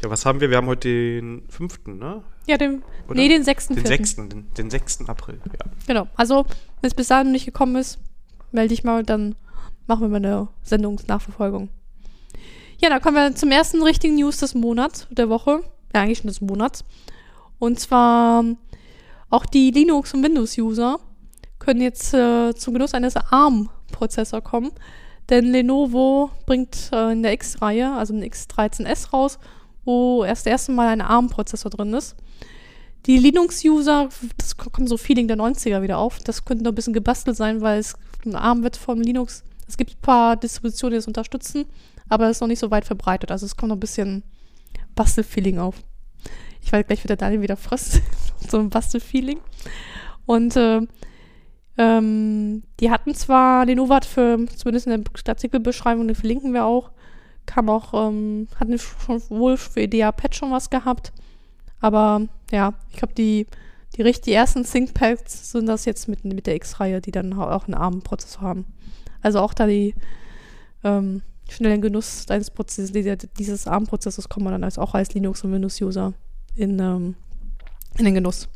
Ja, 0.02 0.09
was 0.09 0.25
haben 0.25 0.40
wir? 0.40 0.49
Wir 0.50 0.56
haben 0.56 0.66
heute 0.66 0.88
den 0.88 1.42
fünften, 1.49 1.99
ne? 1.99 2.23
Ja, 2.47 2.56
den, 2.56 2.82
Oder? 3.06 3.16
nee, 3.16 3.28
den 3.28 3.44
6. 3.44 3.68
Den 3.68 3.76
vierten. 3.76 3.88
sechsten, 3.88 4.28
den, 4.30 4.47
den 4.56 4.70
6. 4.70 5.02
April, 5.09 5.38
ja. 5.47 5.70
Genau. 5.87 6.09
Also, 6.16 6.47
wenn 6.80 6.88
es 6.88 6.94
bis 6.94 7.09
dahin 7.09 7.32
nicht 7.32 7.44
gekommen 7.44 7.76
ist, 7.76 7.99
melde 8.50 8.70
dich 8.70 8.82
mal, 8.82 9.02
dann 9.02 9.37
machen 9.87 10.02
wir 10.02 10.09
mal 10.09 10.16
eine 10.16 10.49
Sendungsnachverfolgung. 10.62 11.68
Ja, 12.80 12.88
dann 12.88 13.02
kommen 13.02 13.16
wir 13.16 13.35
zum 13.35 13.50
ersten 13.50 13.82
richtigen 13.82 14.14
News 14.14 14.38
des 14.38 14.54
Monats, 14.54 15.06
der 15.11 15.28
Woche. 15.28 15.62
Ja, 15.94 16.00
eigentlich 16.02 16.18
schon 16.18 16.28
des 16.28 16.40
Monats. 16.40 16.82
Und 17.59 17.78
zwar 17.78 18.44
auch 19.28 19.44
die 19.44 19.70
Linux- 19.70 20.14
und 20.14 20.23
Windows-User 20.23 20.99
können 21.61 21.81
jetzt 21.81 22.12
äh, 22.12 22.52
zum 22.55 22.75
Genuss 22.75 22.95
eines 22.95 23.14
ARM-Prozessors 23.17 24.43
kommen. 24.43 24.73
Denn 25.29 25.45
Lenovo 25.45 26.31
bringt 26.47 26.90
äh, 26.93 27.12
in 27.12 27.23
der 27.23 27.33
X-Reihe, 27.35 27.95
also 27.95 28.12
den 28.12 28.25
X13S 28.25 29.11
raus, 29.12 29.38
wo 29.85 30.25
erst 30.25 30.47
das 30.47 30.50
erste 30.50 30.73
Mal 30.73 30.88
ein 30.88 31.00
ARM-Prozessor 31.00 31.71
drin 31.71 31.95
ist. 31.95 32.17
Die 33.07 33.17
Linux-User, 33.17 34.09
das 34.37 34.57
kommt 34.57 34.88
so 34.88 34.97
Feeling 34.97 35.29
der 35.29 35.37
90er 35.37 35.83
wieder 35.83 35.99
auf. 35.99 36.19
Das 36.19 36.45
könnte 36.45 36.64
noch 36.64 36.73
ein 36.73 36.75
bisschen 36.75 36.93
gebastelt 36.93 37.37
sein, 37.37 37.61
weil 37.61 37.79
es 37.79 37.95
ein 38.26 38.35
ARM 38.35 38.62
wird 38.62 38.76
von 38.76 39.00
Linux. 39.00 39.45
Es 39.69 39.76
gibt 39.76 39.93
ein 39.93 40.02
paar 40.02 40.37
Distributionen, 40.37 40.95
die 40.95 40.99
das 40.99 41.07
unterstützen, 41.07 41.64
aber 42.09 42.25
es 42.25 42.38
ist 42.38 42.40
noch 42.40 42.49
nicht 42.49 42.59
so 42.59 42.71
weit 42.71 42.85
verbreitet. 42.85 43.31
Also 43.31 43.47
es 43.47 43.57
kommt 43.57 43.69
noch 43.69 43.76
ein 43.76 43.81
bisschen 43.81 44.25
Bastel-Feeling 44.97 45.59
auf. 45.59 45.76
Ich 46.61 46.73
weiß 46.73 46.87
gleich, 46.87 47.02
wird 47.02 47.11
der 47.11 47.17
Daniel 47.17 47.40
wieder 47.40 47.57
frisst. 47.57 48.02
so 48.50 48.59
ein 48.59 48.69
Bastel-Feeling. 48.69 49.40
Und 50.26 50.57
äh, 50.57 50.83
ähm, 51.81 52.63
die 52.79 52.91
hatten 52.91 53.15
zwar, 53.15 53.65
Lenovo 53.65 53.95
hat 53.95 54.05
für, 54.05 54.39
zumindest 54.55 54.87
in 54.87 55.03
der 55.03 55.13
Artikelbeschreibung, 55.29 56.07
den 56.07 56.15
verlinken 56.15 56.53
wir 56.53 56.67
auch, 56.67 56.91
kam 57.47 57.71
auch, 57.71 57.95
ähm, 57.95 58.49
hatten 58.57 58.79
schon 58.79 59.23
wohl 59.31 59.57
für 59.57 59.81
EDA-Pad 59.81 60.35
schon 60.37 60.51
was 60.53 60.69
gehabt. 60.69 61.11
Aber 61.81 62.21
ja, 62.51 62.75
ich 62.91 62.97
glaube, 62.99 63.15
die, 63.15 63.47
die, 63.97 64.03
richtig- 64.03 64.25
die 64.25 64.35
ersten 64.35 64.65
ThinkPads 64.65 65.53
sind 65.53 65.65
das 65.67 65.87
jetzt 65.87 66.07
mit, 66.07 66.23
mit 66.23 66.47
der 66.47 66.57
X-Reihe, 66.57 67.01
die 67.01 67.13
dann 67.13 67.33
auch 67.33 67.65
einen 67.65 67.75
ARM-Prozessor 67.75 68.43
haben. 68.43 68.67
Also 69.23 69.41
auch 69.41 69.55
da 69.55 69.67
die, 69.67 69.95
ähm, 70.85 71.23
schnell 71.49 71.73
in 71.73 71.81
Genuss 71.81 72.27
deines 72.27 72.51
Prozesses, 72.51 72.93
dieses 73.39 73.67
ARM-Prozesses 73.67 74.29
kommt 74.29 74.45
man 74.45 74.53
dann 74.53 74.65
als, 74.65 74.79
auch 74.79 74.93
als 74.95 75.15
Linux- 75.15 75.43
und 75.45 75.53
Windows-User 75.53 76.13
in, 76.57 76.79
ähm, 76.79 77.15
in 77.97 78.05
den 78.05 78.15
Genuss. 78.15 78.49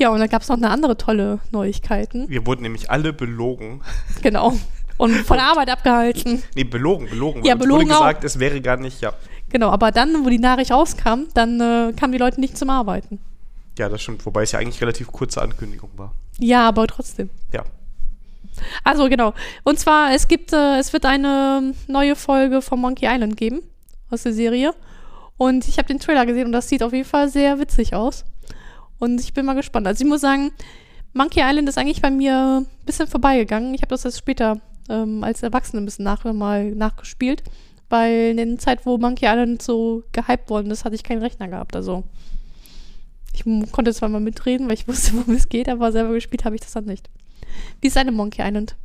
Ja, 0.00 0.08
und 0.08 0.18
dann 0.18 0.30
gab 0.30 0.40
es 0.40 0.48
noch 0.48 0.56
eine 0.56 0.70
andere 0.70 0.96
tolle 0.96 1.40
Neuigkeiten. 1.50 2.26
Wir 2.30 2.46
wurden 2.46 2.62
nämlich 2.62 2.90
alle 2.90 3.12
belogen. 3.12 3.82
Genau. 4.22 4.54
Und 4.96 5.14
von 5.14 5.36
der 5.36 5.46
Arbeit 5.46 5.70
abgehalten. 5.70 6.42
Nee, 6.54 6.64
belogen, 6.64 7.08
belogen. 7.08 7.44
Ja, 7.44 7.52
Uns 7.54 7.62
belogen 7.62 7.88
wurde 7.88 7.94
gesagt, 7.98 8.20
auch. 8.20 8.24
es 8.24 8.38
wäre 8.38 8.60
gar 8.62 8.78
nicht, 8.78 9.02
ja. 9.02 9.12
Genau, 9.50 9.68
aber 9.68 9.90
dann, 9.90 10.24
wo 10.24 10.30
die 10.30 10.38
Nachricht 10.38 10.70
rauskam, 10.70 11.24
dann 11.34 11.60
äh, 11.60 11.92
kamen 11.92 12.12
die 12.12 12.18
Leute 12.18 12.40
nicht 12.40 12.56
zum 12.56 12.70
Arbeiten. 12.70 13.18
Ja, 13.78 13.90
das 13.90 14.00
stimmt. 14.00 14.24
Wobei 14.24 14.42
es 14.42 14.52
ja 14.52 14.58
eigentlich 14.58 14.80
relativ 14.80 15.12
kurze 15.12 15.42
Ankündigung 15.42 15.90
war. 15.96 16.12
Ja, 16.38 16.66
aber 16.66 16.86
trotzdem. 16.86 17.28
Ja. 17.52 17.64
Also 18.84 19.08
genau. 19.10 19.34
Und 19.64 19.78
zwar, 19.78 20.14
es 20.14 20.28
gibt, 20.28 20.52
äh, 20.54 20.78
es 20.78 20.94
wird 20.94 21.04
eine 21.04 21.74
neue 21.88 22.16
Folge 22.16 22.62
von 22.62 22.80
Monkey 22.80 23.06
Island 23.06 23.36
geben 23.36 23.60
aus 24.10 24.22
der 24.22 24.32
Serie. 24.32 24.74
Und 25.36 25.68
ich 25.68 25.76
habe 25.78 25.88
den 25.88 25.98
Trailer 25.98 26.24
gesehen 26.26 26.46
und 26.46 26.52
das 26.52 26.68
sieht 26.68 26.82
auf 26.82 26.92
jeden 26.92 27.08
Fall 27.08 27.28
sehr 27.28 27.58
witzig 27.58 27.94
aus. 27.94 28.24
Und 29.00 29.20
ich 29.20 29.34
bin 29.34 29.46
mal 29.46 29.54
gespannt. 29.54 29.88
Also 29.88 30.04
ich 30.04 30.08
muss 30.08 30.20
sagen, 30.20 30.52
Monkey 31.12 31.40
Island 31.40 31.68
ist 31.68 31.78
eigentlich 31.78 32.02
bei 32.02 32.10
mir 32.10 32.60
ein 32.60 32.86
bisschen 32.86 33.08
vorbeigegangen. 33.08 33.74
Ich 33.74 33.80
habe 33.80 33.88
das 33.88 34.04
jetzt 34.04 34.18
später 34.18 34.60
ähm, 34.88 35.24
als 35.24 35.42
Erwachsene 35.42 35.82
ein 35.82 35.86
bisschen 35.86 36.04
nach, 36.04 36.24
mal 36.24 36.70
nachgespielt. 36.70 37.42
Weil 37.88 38.38
in 38.38 38.50
der 38.50 38.58
Zeit, 38.58 38.86
wo 38.86 38.98
Monkey 38.98 39.26
Island 39.26 39.62
so 39.62 40.04
gehypt 40.12 40.48
worden 40.48 40.70
ist, 40.70 40.84
hatte 40.84 40.94
ich 40.94 41.02
keinen 41.02 41.22
Rechner 41.22 41.48
gehabt. 41.48 41.74
Also 41.74 42.04
ich 43.32 43.44
konnte 43.72 43.92
zwar 43.92 44.08
mal 44.08 44.20
mitreden, 44.20 44.68
weil 44.68 44.74
ich 44.74 44.86
wusste, 44.88 45.14
worum 45.14 45.34
es 45.34 45.48
geht, 45.48 45.68
aber 45.68 45.90
selber 45.90 46.12
gespielt 46.12 46.44
habe 46.44 46.54
ich 46.54 46.60
das 46.60 46.72
dann 46.72 46.84
nicht. 46.84 47.10
Wie 47.80 47.88
ist 47.88 47.96
eine 47.96 48.12
Monkey 48.12 48.42
Island? 48.42 48.76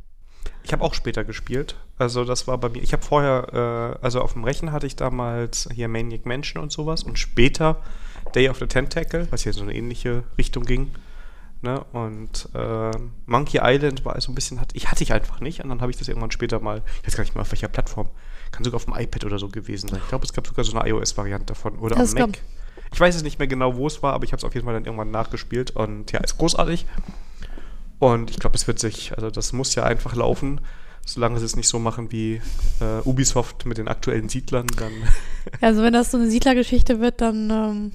Ich 0.64 0.72
habe 0.72 0.82
auch 0.82 0.94
später 0.94 1.22
gespielt. 1.22 1.76
Also 1.98 2.24
das 2.24 2.48
war 2.48 2.58
bei 2.58 2.68
mir. 2.68 2.82
Ich 2.82 2.92
habe 2.92 3.04
vorher, 3.04 3.98
äh, 4.00 4.04
also 4.04 4.20
auf 4.20 4.32
dem 4.32 4.42
Rechner 4.42 4.72
hatte 4.72 4.86
ich 4.86 4.96
damals 4.96 5.68
hier 5.72 5.86
Maniac 5.88 6.26
Mansion 6.26 6.62
und 6.62 6.72
sowas 6.72 7.04
und 7.04 7.18
später 7.18 7.82
Day 8.34 8.48
of 8.48 8.58
the 8.58 8.66
Tentacle, 8.66 9.26
was 9.30 9.42
hier 9.42 9.52
so 9.52 9.62
eine 9.62 9.74
ähnliche 9.74 10.24
Richtung 10.38 10.64
ging. 10.64 10.90
Ne? 11.62 11.82
Und 11.92 12.48
äh, 12.54 12.90
Monkey 13.24 13.60
Island 13.62 14.04
war 14.04 14.20
so 14.20 14.30
ein 14.30 14.34
bisschen, 14.34 14.60
hat, 14.60 14.70
ich 14.74 14.90
hatte 14.90 15.02
ich 15.02 15.12
einfach 15.12 15.40
nicht 15.40 15.62
und 15.62 15.70
dann 15.70 15.80
habe 15.80 15.90
ich 15.90 15.96
das 15.96 16.06
irgendwann 16.08 16.30
später 16.30 16.60
mal, 16.60 16.82
ich 17.00 17.06
weiß 17.08 17.16
gar 17.16 17.24
nicht 17.24 17.34
mehr 17.34 17.42
auf 17.42 17.50
welcher 17.50 17.68
Plattform, 17.68 18.08
kann 18.52 18.62
sogar 18.62 18.76
auf 18.76 18.84
dem 18.84 18.94
iPad 18.94 19.24
oder 19.24 19.38
so 19.38 19.48
gewesen 19.48 19.88
sein. 19.88 20.00
Ich 20.02 20.08
glaube, 20.08 20.24
es 20.24 20.32
gab 20.34 20.46
sogar 20.46 20.64
so 20.64 20.76
eine 20.78 20.88
iOS-Variante 20.88 21.46
davon 21.46 21.78
oder 21.78 21.96
Das 21.96 22.10
am 22.14 22.20
Mac. 22.20 22.32
gab- 22.34 22.42
Ich 22.92 23.00
weiß 23.00 23.16
es 23.16 23.22
nicht 23.22 23.38
mehr 23.38 23.48
genau, 23.48 23.76
wo 23.76 23.86
es 23.86 24.02
war, 24.02 24.12
aber 24.12 24.24
ich 24.24 24.32
habe 24.32 24.38
es 24.38 24.44
auf 24.44 24.54
jeden 24.54 24.66
Fall 24.66 24.74
dann 24.74 24.84
irgendwann 24.84 25.10
nachgespielt 25.10 25.70
und 25.72 26.12
ja, 26.12 26.20
ist 26.20 26.36
großartig. 26.36 26.84
Und 27.98 28.30
ich 28.30 28.38
glaube, 28.38 28.56
es 28.56 28.66
wird 28.66 28.78
sich, 28.78 29.14
also 29.16 29.30
das 29.30 29.52
muss 29.54 29.74
ja 29.74 29.84
einfach 29.84 30.14
laufen, 30.14 30.60
solange 31.06 31.38
sie 31.38 31.46
es 31.46 31.56
nicht 31.56 31.68
so 31.68 31.78
machen 31.78 32.12
wie 32.12 32.42
äh, 32.80 33.00
Ubisoft 33.04 33.64
mit 33.64 33.78
den 33.78 33.88
aktuellen 33.88 34.28
Siedlern, 34.28 34.66
dann 34.76 34.92
Also 35.62 35.82
wenn 35.82 35.94
das 35.94 36.10
so 36.10 36.18
eine 36.18 36.28
Siedlergeschichte 36.30 37.00
wird, 37.00 37.20
dann, 37.22 37.50
ähm, 37.50 37.92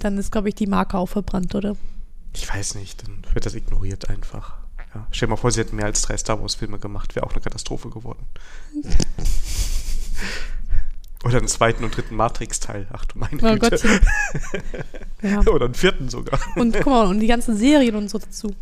dann 0.00 0.18
ist, 0.18 0.32
glaube 0.32 0.48
ich, 0.48 0.54
die 0.54 0.66
Marke 0.66 0.96
auch 0.98 1.06
verbrannt, 1.08 1.54
oder? 1.54 1.76
ich 2.34 2.48
weiß 2.48 2.76
nicht, 2.76 3.02
dann 3.02 3.22
wird 3.32 3.46
das 3.46 3.54
ignoriert 3.54 4.08
einfach. 4.10 4.58
Ja. 4.94 5.06
Stell 5.10 5.26
dir 5.26 5.30
mal 5.30 5.36
vor, 5.36 5.50
sie 5.50 5.60
hätten 5.60 5.74
mehr 5.76 5.86
als 5.86 6.02
drei 6.02 6.16
Star 6.16 6.40
Wars-Filme 6.40 6.78
gemacht, 6.78 7.16
wäre 7.16 7.26
auch 7.26 7.32
eine 7.32 7.40
Katastrophe 7.40 7.90
geworden. 7.90 8.24
Oder 11.24 11.38
einen 11.38 11.48
zweiten 11.48 11.82
und 11.84 11.96
dritten 11.96 12.14
Matrix-Teil. 12.14 12.86
Ach 12.92 13.04
du 13.06 13.18
meine 13.18 13.34
Oh 13.42 13.56
Güte. 13.58 13.70
Gottchen. 13.70 14.00
ja. 15.22 15.40
Oder 15.40 15.64
einen 15.64 15.74
vierten 15.74 16.08
sogar. 16.08 16.38
Und 16.54 16.76
guck 16.76 16.86
mal, 16.86 17.06
und 17.08 17.18
die 17.18 17.26
ganzen 17.26 17.56
Serien 17.56 17.96
und 17.96 18.08
so 18.08 18.18
dazu. 18.18 18.54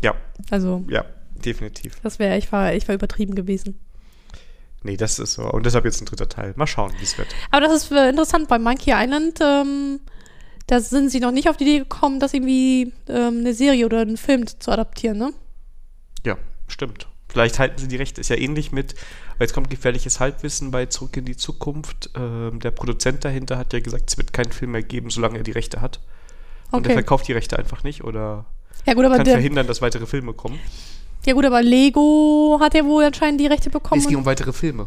Ja, 0.00 0.14
Also, 0.50 0.84
ja, 0.88 1.04
definitiv. 1.44 1.98
das 2.02 2.18
wäre, 2.20 2.38
ich 2.38 2.52
war, 2.52 2.72
ich 2.74 2.86
war 2.86 2.94
übertrieben 2.94 3.34
gewesen. 3.34 3.78
Nee, 4.84 4.96
das 4.96 5.18
ist 5.18 5.32
so. 5.34 5.42
Und 5.50 5.66
deshalb 5.66 5.84
jetzt 5.86 6.00
ein 6.02 6.06
dritter 6.06 6.28
Teil. 6.28 6.52
Mal 6.56 6.66
schauen, 6.66 6.92
wie 6.98 7.04
es 7.04 7.18
wird. 7.18 7.28
Aber 7.50 7.66
das 7.66 7.84
ist 7.84 7.90
äh, 7.90 8.10
interessant, 8.10 8.48
bei 8.48 8.58
Monkey 8.58 8.92
Island, 8.94 9.40
ähm, 9.42 9.98
da 10.66 10.80
sind 10.80 11.10
sie 11.10 11.20
noch 11.20 11.30
nicht 11.32 11.48
auf 11.48 11.56
die 11.56 11.64
Idee 11.64 11.78
gekommen, 11.80 12.20
das 12.20 12.32
irgendwie 12.34 12.92
ähm, 13.08 13.38
eine 13.40 13.54
Serie 13.54 13.84
oder 13.86 14.00
einen 14.00 14.16
Film 14.16 14.46
zu 14.46 14.70
adaptieren, 14.70 15.18
ne? 15.18 15.32
Ja, 16.24 16.36
stimmt. 16.68 17.06
Vielleicht 17.28 17.58
halten 17.58 17.78
sie 17.78 17.88
die 17.88 17.96
Rechte. 17.96 18.20
Ist 18.20 18.30
ja 18.30 18.36
ähnlich 18.36 18.70
mit, 18.72 18.94
jetzt 19.40 19.52
kommt 19.54 19.68
gefährliches 19.68 20.20
Halbwissen 20.20 20.70
bei 20.70 20.86
Zurück 20.86 21.16
in 21.16 21.24
die 21.24 21.36
Zukunft. 21.36 22.10
Ähm, 22.16 22.60
der 22.60 22.70
Produzent 22.70 23.24
dahinter 23.24 23.58
hat 23.58 23.72
ja 23.72 23.80
gesagt, 23.80 24.08
es 24.10 24.16
wird 24.16 24.32
keinen 24.32 24.52
Film 24.52 24.70
mehr 24.70 24.82
geben, 24.84 25.10
solange 25.10 25.38
er 25.38 25.42
die 25.44 25.50
Rechte 25.50 25.80
hat. 25.80 26.00
Und 26.70 26.86
er 26.86 26.90
Okay. 26.90 26.92
verkauft 26.94 27.26
die 27.28 27.32
Rechte 27.32 27.58
einfach 27.58 27.82
nicht 27.84 28.04
oder 28.04 28.46
Ja 28.86 28.94
gut, 28.94 29.04
aber 29.04 29.16
kann 29.16 29.24
der, 29.24 29.34
verhindern, 29.34 29.66
dass 29.66 29.82
weitere 29.82 30.06
Filme 30.06 30.32
kommen. 30.32 30.58
ja 31.26 31.32
gut, 31.34 31.44
aber 31.44 31.60
Lego 31.62 32.58
hat 32.60 32.74
ja 32.74 32.84
wohl 32.84 33.04
anscheinend 33.04 33.40
die 33.40 33.46
Rechte 33.46 33.68
bekommen. 33.68 34.00
es 34.00 34.06
ging 34.08 34.16
um 34.16 34.24
weitere 34.26 34.52
Filme. 34.52 34.86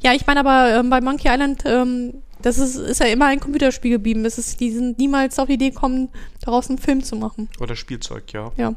Ja, 0.00 0.12
ich 0.14 0.26
meine 0.26 0.40
aber 0.40 0.80
ähm, 0.80 0.90
bei 0.90 1.00
Monkey 1.00 1.28
Island, 1.28 1.62
ähm, 1.64 2.14
das 2.44 2.58
ist, 2.58 2.76
ist 2.76 3.00
ja 3.00 3.06
immer 3.06 3.26
ein 3.26 3.40
Computerspiel 3.40 3.92
geblieben. 3.92 4.24
Es 4.24 4.36
ist, 4.38 4.60
die 4.60 4.70
sind 4.70 4.98
niemals 4.98 5.38
auf 5.38 5.46
die 5.46 5.54
Idee 5.54 5.70
gekommen, 5.70 6.08
daraus 6.42 6.68
einen 6.68 6.78
Film 6.78 7.02
zu 7.02 7.16
machen. 7.16 7.48
Oder 7.60 7.74
Spielzeug, 7.74 8.32
ja. 8.32 8.52
Ja. 8.56 8.74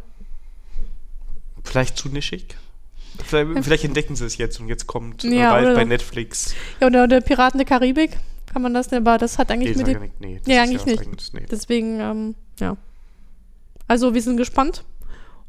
Vielleicht 1.63 1.97
zu 1.97 2.09
nischig. 2.09 2.55
Vielleicht, 3.25 3.63
vielleicht 3.63 3.83
entdecken 3.83 4.15
sie 4.15 4.25
es 4.25 4.37
jetzt 4.37 4.59
und 4.59 4.67
jetzt 4.69 4.87
kommt 4.87 5.23
Ja, 5.23 5.51
bald 5.51 5.65
oder- 5.65 5.75
bei 5.75 5.83
Netflix. 5.85 6.53
Ja, 6.79 6.87
oder 6.87 7.07
der 7.07 7.21
Piraten 7.21 7.57
der 7.57 7.65
Karibik, 7.65 8.17
kann 8.45 8.61
man 8.61 8.73
das 8.73 8.87
denn, 8.89 8.99
aber 9.05 9.17
das 9.17 9.37
hat 9.37 9.51
eigentlich 9.51 9.75
Nee, 9.75 9.83
mit 9.83 10.01
nicht. 10.01 10.21
nee, 10.21 10.39
das 10.43 10.47
Ja, 10.47 10.63
ist 10.63 10.69
eigentlich 10.69 10.99
was 10.99 11.07
nicht. 11.07 11.33
Nee. 11.33 11.45
Deswegen, 11.49 11.99
ähm, 11.99 12.35
ja. 12.59 12.77
Also 13.87 14.13
wir 14.13 14.21
sind 14.21 14.37
gespannt 14.37 14.83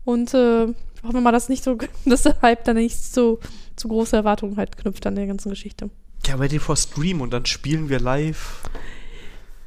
und 0.04 0.32
äh, 0.34 0.66
hoffen 1.02 1.14
wir 1.14 1.20
mal, 1.20 1.32
dass 1.32 1.48
nicht 1.48 1.62
so, 1.62 1.76
dass 2.06 2.22
der 2.22 2.40
Hype 2.42 2.64
dann 2.64 2.76
nicht 2.76 2.96
so 2.98 3.38
zu 3.76 3.88
große 3.88 4.16
Erwartungen 4.16 4.56
halt 4.56 4.76
knüpft 4.76 5.06
an 5.06 5.14
der 5.14 5.26
ganzen 5.26 5.50
Geschichte. 5.50 5.90
Ja, 6.26 6.36
bei 6.36 6.48
vor 6.58 6.76
Stream 6.76 7.20
und 7.20 7.30
dann 7.30 7.46
spielen 7.46 7.88
wir 7.88 8.00
live. 8.00 8.62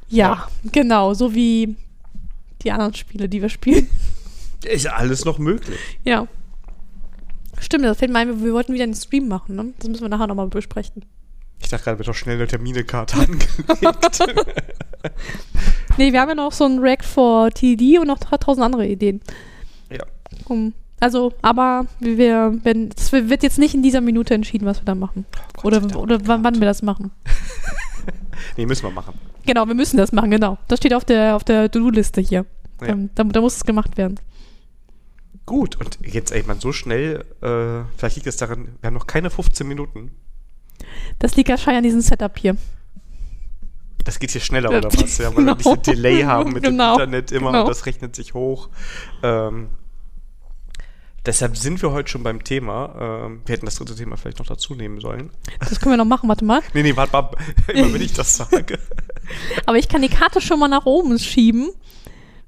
Ja, 0.08 0.48
genau, 0.70 1.14
so 1.14 1.34
wie 1.34 1.76
die 2.62 2.70
anderen 2.70 2.94
Spiele, 2.94 3.28
die 3.28 3.42
wir 3.42 3.48
spielen. 3.48 3.88
Ist 4.64 4.84
ja 4.84 4.92
alles 4.92 5.24
noch 5.24 5.38
möglich. 5.38 5.78
Ja. 6.04 6.28
Stimmt, 7.58 7.84
das 7.84 7.98
fällt 7.98 8.12
mir 8.12 8.18
ein, 8.18 8.44
wir 8.44 8.52
wollten 8.52 8.74
wieder 8.74 8.84
einen 8.84 8.94
Stream 8.94 9.28
machen, 9.28 9.56
ne? 9.56 9.72
Das 9.78 9.88
müssen 9.88 10.02
wir 10.02 10.08
nachher 10.08 10.26
nochmal 10.26 10.48
besprechen. 10.48 11.04
Ich 11.60 11.68
dachte 11.68 11.84
gerade, 11.84 11.98
wird 11.98 12.08
doch 12.08 12.14
schnell 12.14 12.36
eine 12.36 12.46
Terminekarte 12.46 13.16
angelegt. 13.18 14.20
Nee, 15.96 16.12
wir 16.12 16.20
haben 16.20 16.28
ja 16.30 16.34
noch 16.34 16.52
so 16.52 16.64
ein 16.64 16.78
React 16.78 17.04
for 17.04 17.50
TD 17.50 17.98
und 17.98 18.06
noch 18.06 18.18
tausend 18.18 18.64
andere 18.64 18.86
Ideen. 18.86 19.20
ja. 19.90 20.04
Um, 20.46 20.72
also, 21.02 21.32
aber 21.42 21.86
wir, 21.98 22.60
wenn, 22.62 22.90
das 22.90 23.10
wird 23.10 23.42
jetzt 23.42 23.58
nicht 23.58 23.74
in 23.74 23.82
dieser 23.82 24.00
Minute 24.00 24.34
entschieden, 24.34 24.66
was 24.66 24.80
wir 24.80 24.84
da 24.84 24.94
machen. 24.94 25.26
Gott 25.56 25.64
Oder, 25.64 25.98
oder 25.98 26.18
wann, 26.28 26.44
wann 26.44 26.60
wir 26.60 26.66
das 26.66 26.82
machen. 26.82 27.10
Nee, 28.56 28.66
müssen 28.66 28.82
wir 28.82 28.90
machen. 28.90 29.14
Genau, 29.46 29.66
wir 29.66 29.74
müssen 29.74 29.96
das 29.96 30.12
machen, 30.12 30.30
genau. 30.30 30.58
Das 30.68 30.78
steht 30.78 30.92
auf 30.92 31.04
der, 31.04 31.36
auf 31.36 31.44
der 31.44 31.70
To-Do-Liste 31.70 32.20
hier. 32.20 32.44
Ja. 32.80 32.88
Ähm, 32.88 33.08
da, 33.14 33.24
da 33.24 33.40
muss 33.40 33.56
es 33.56 33.64
gemacht 33.64 33.96
werden. 33.96 34.18
Gut, 35.46 35.76
und 35.76 35.98
jetzt, 36.04 36.32
ey, 36.32 36.42
man, 36.42 36.60
so 36.60 36.72
schnell, 36.72 37.24
äh, 37.40 37.88
vielleicht 37.96 38.16
liegt 38.16 38.26
es 38.26 38.36
daran, 38.36 38.68
wir 38.80 38.88
haben 38.88 38.94
noch 38.94 39.06
keine 39.06 39.30
15 39.30 39.66
Minuten. 39.66 40.10
Das 41.18 41.36
liegt 41.36 41.48
wahrscheinlich 41.48 41.78
an 41.78 41.84
diesem 41.84 42.00
Setup 42.00 42.36
hier. 42.36 42.56
Das 44.04 44.18
geht 44.18 44.32
hier 44.32 44.40
schneller, 44.40 44.70
oder 44.70 44.92
was? 44.92 45.18
Ja, 45.18 45.34
weil 45.34 45.44
wir 45.44 45.52
ein 45.52 45.58
genau. 45.58 45.76
bisschen 45.76 45.82
Delay 45.82 46.22
haben 46.24 46.52
mit 46.52 46.64
Genau, 46.64 46.96
dem 46.96 47.04
Internet 47.04 47.32
immer 47.32 47.52
genau. 47.52 47.62
und 47.62 47.70
das 47.70 47.86
rechnet 47.86 48.14
sich 48.16 48.34
hoch. 48.34 48.68
Ähm, 49.22 49.68
deshalb 51.26 51.56
sind 51.56 51.80
wir 51.82 51.92
heute 51.92 52.10
schon 52.10 52.22
beim 52.22 52.44
Thema. 52.44 52.94
Ähm, 53.26 53.42
wir 53.44 53.54
hätten 53.54 53.66
das 53.66 53.76
dritte 53.76 53.94
Thema 53.94 54.16
vielleicht 54.16 54.38
noch 54.38 54.46
dazu 54.46 54.74
nehmen 54.74 55.00
sollen. 55.00 55.30
Das 55.60 55.80
können 55.80 55.92
wir 55.92 55.96
noch 55.96 56.04
machen, 56.04 56.28
warte 56.28 56.44
mal. 56.44 56.60
Nee, 56.74 56.82
nee, 56.82 56.96
warte 56.96 57.12
mal, 57.12 57.30
immer 57.68 57.92
wenn 57.92 58.02
ich 58.02 58.12
das 58.12 58.36
sage. 58.36 58.78
Aber 59.66 59.78
ich 59.78 59.88
kann 59.88 60.02
die 60.02 60.08
Karte 60.08 60.40
schon 60.40 60.58
mal 60.58 60.68
nach 60.68 60.86
oben 60.86 61.18
schieben, 61.18 61.70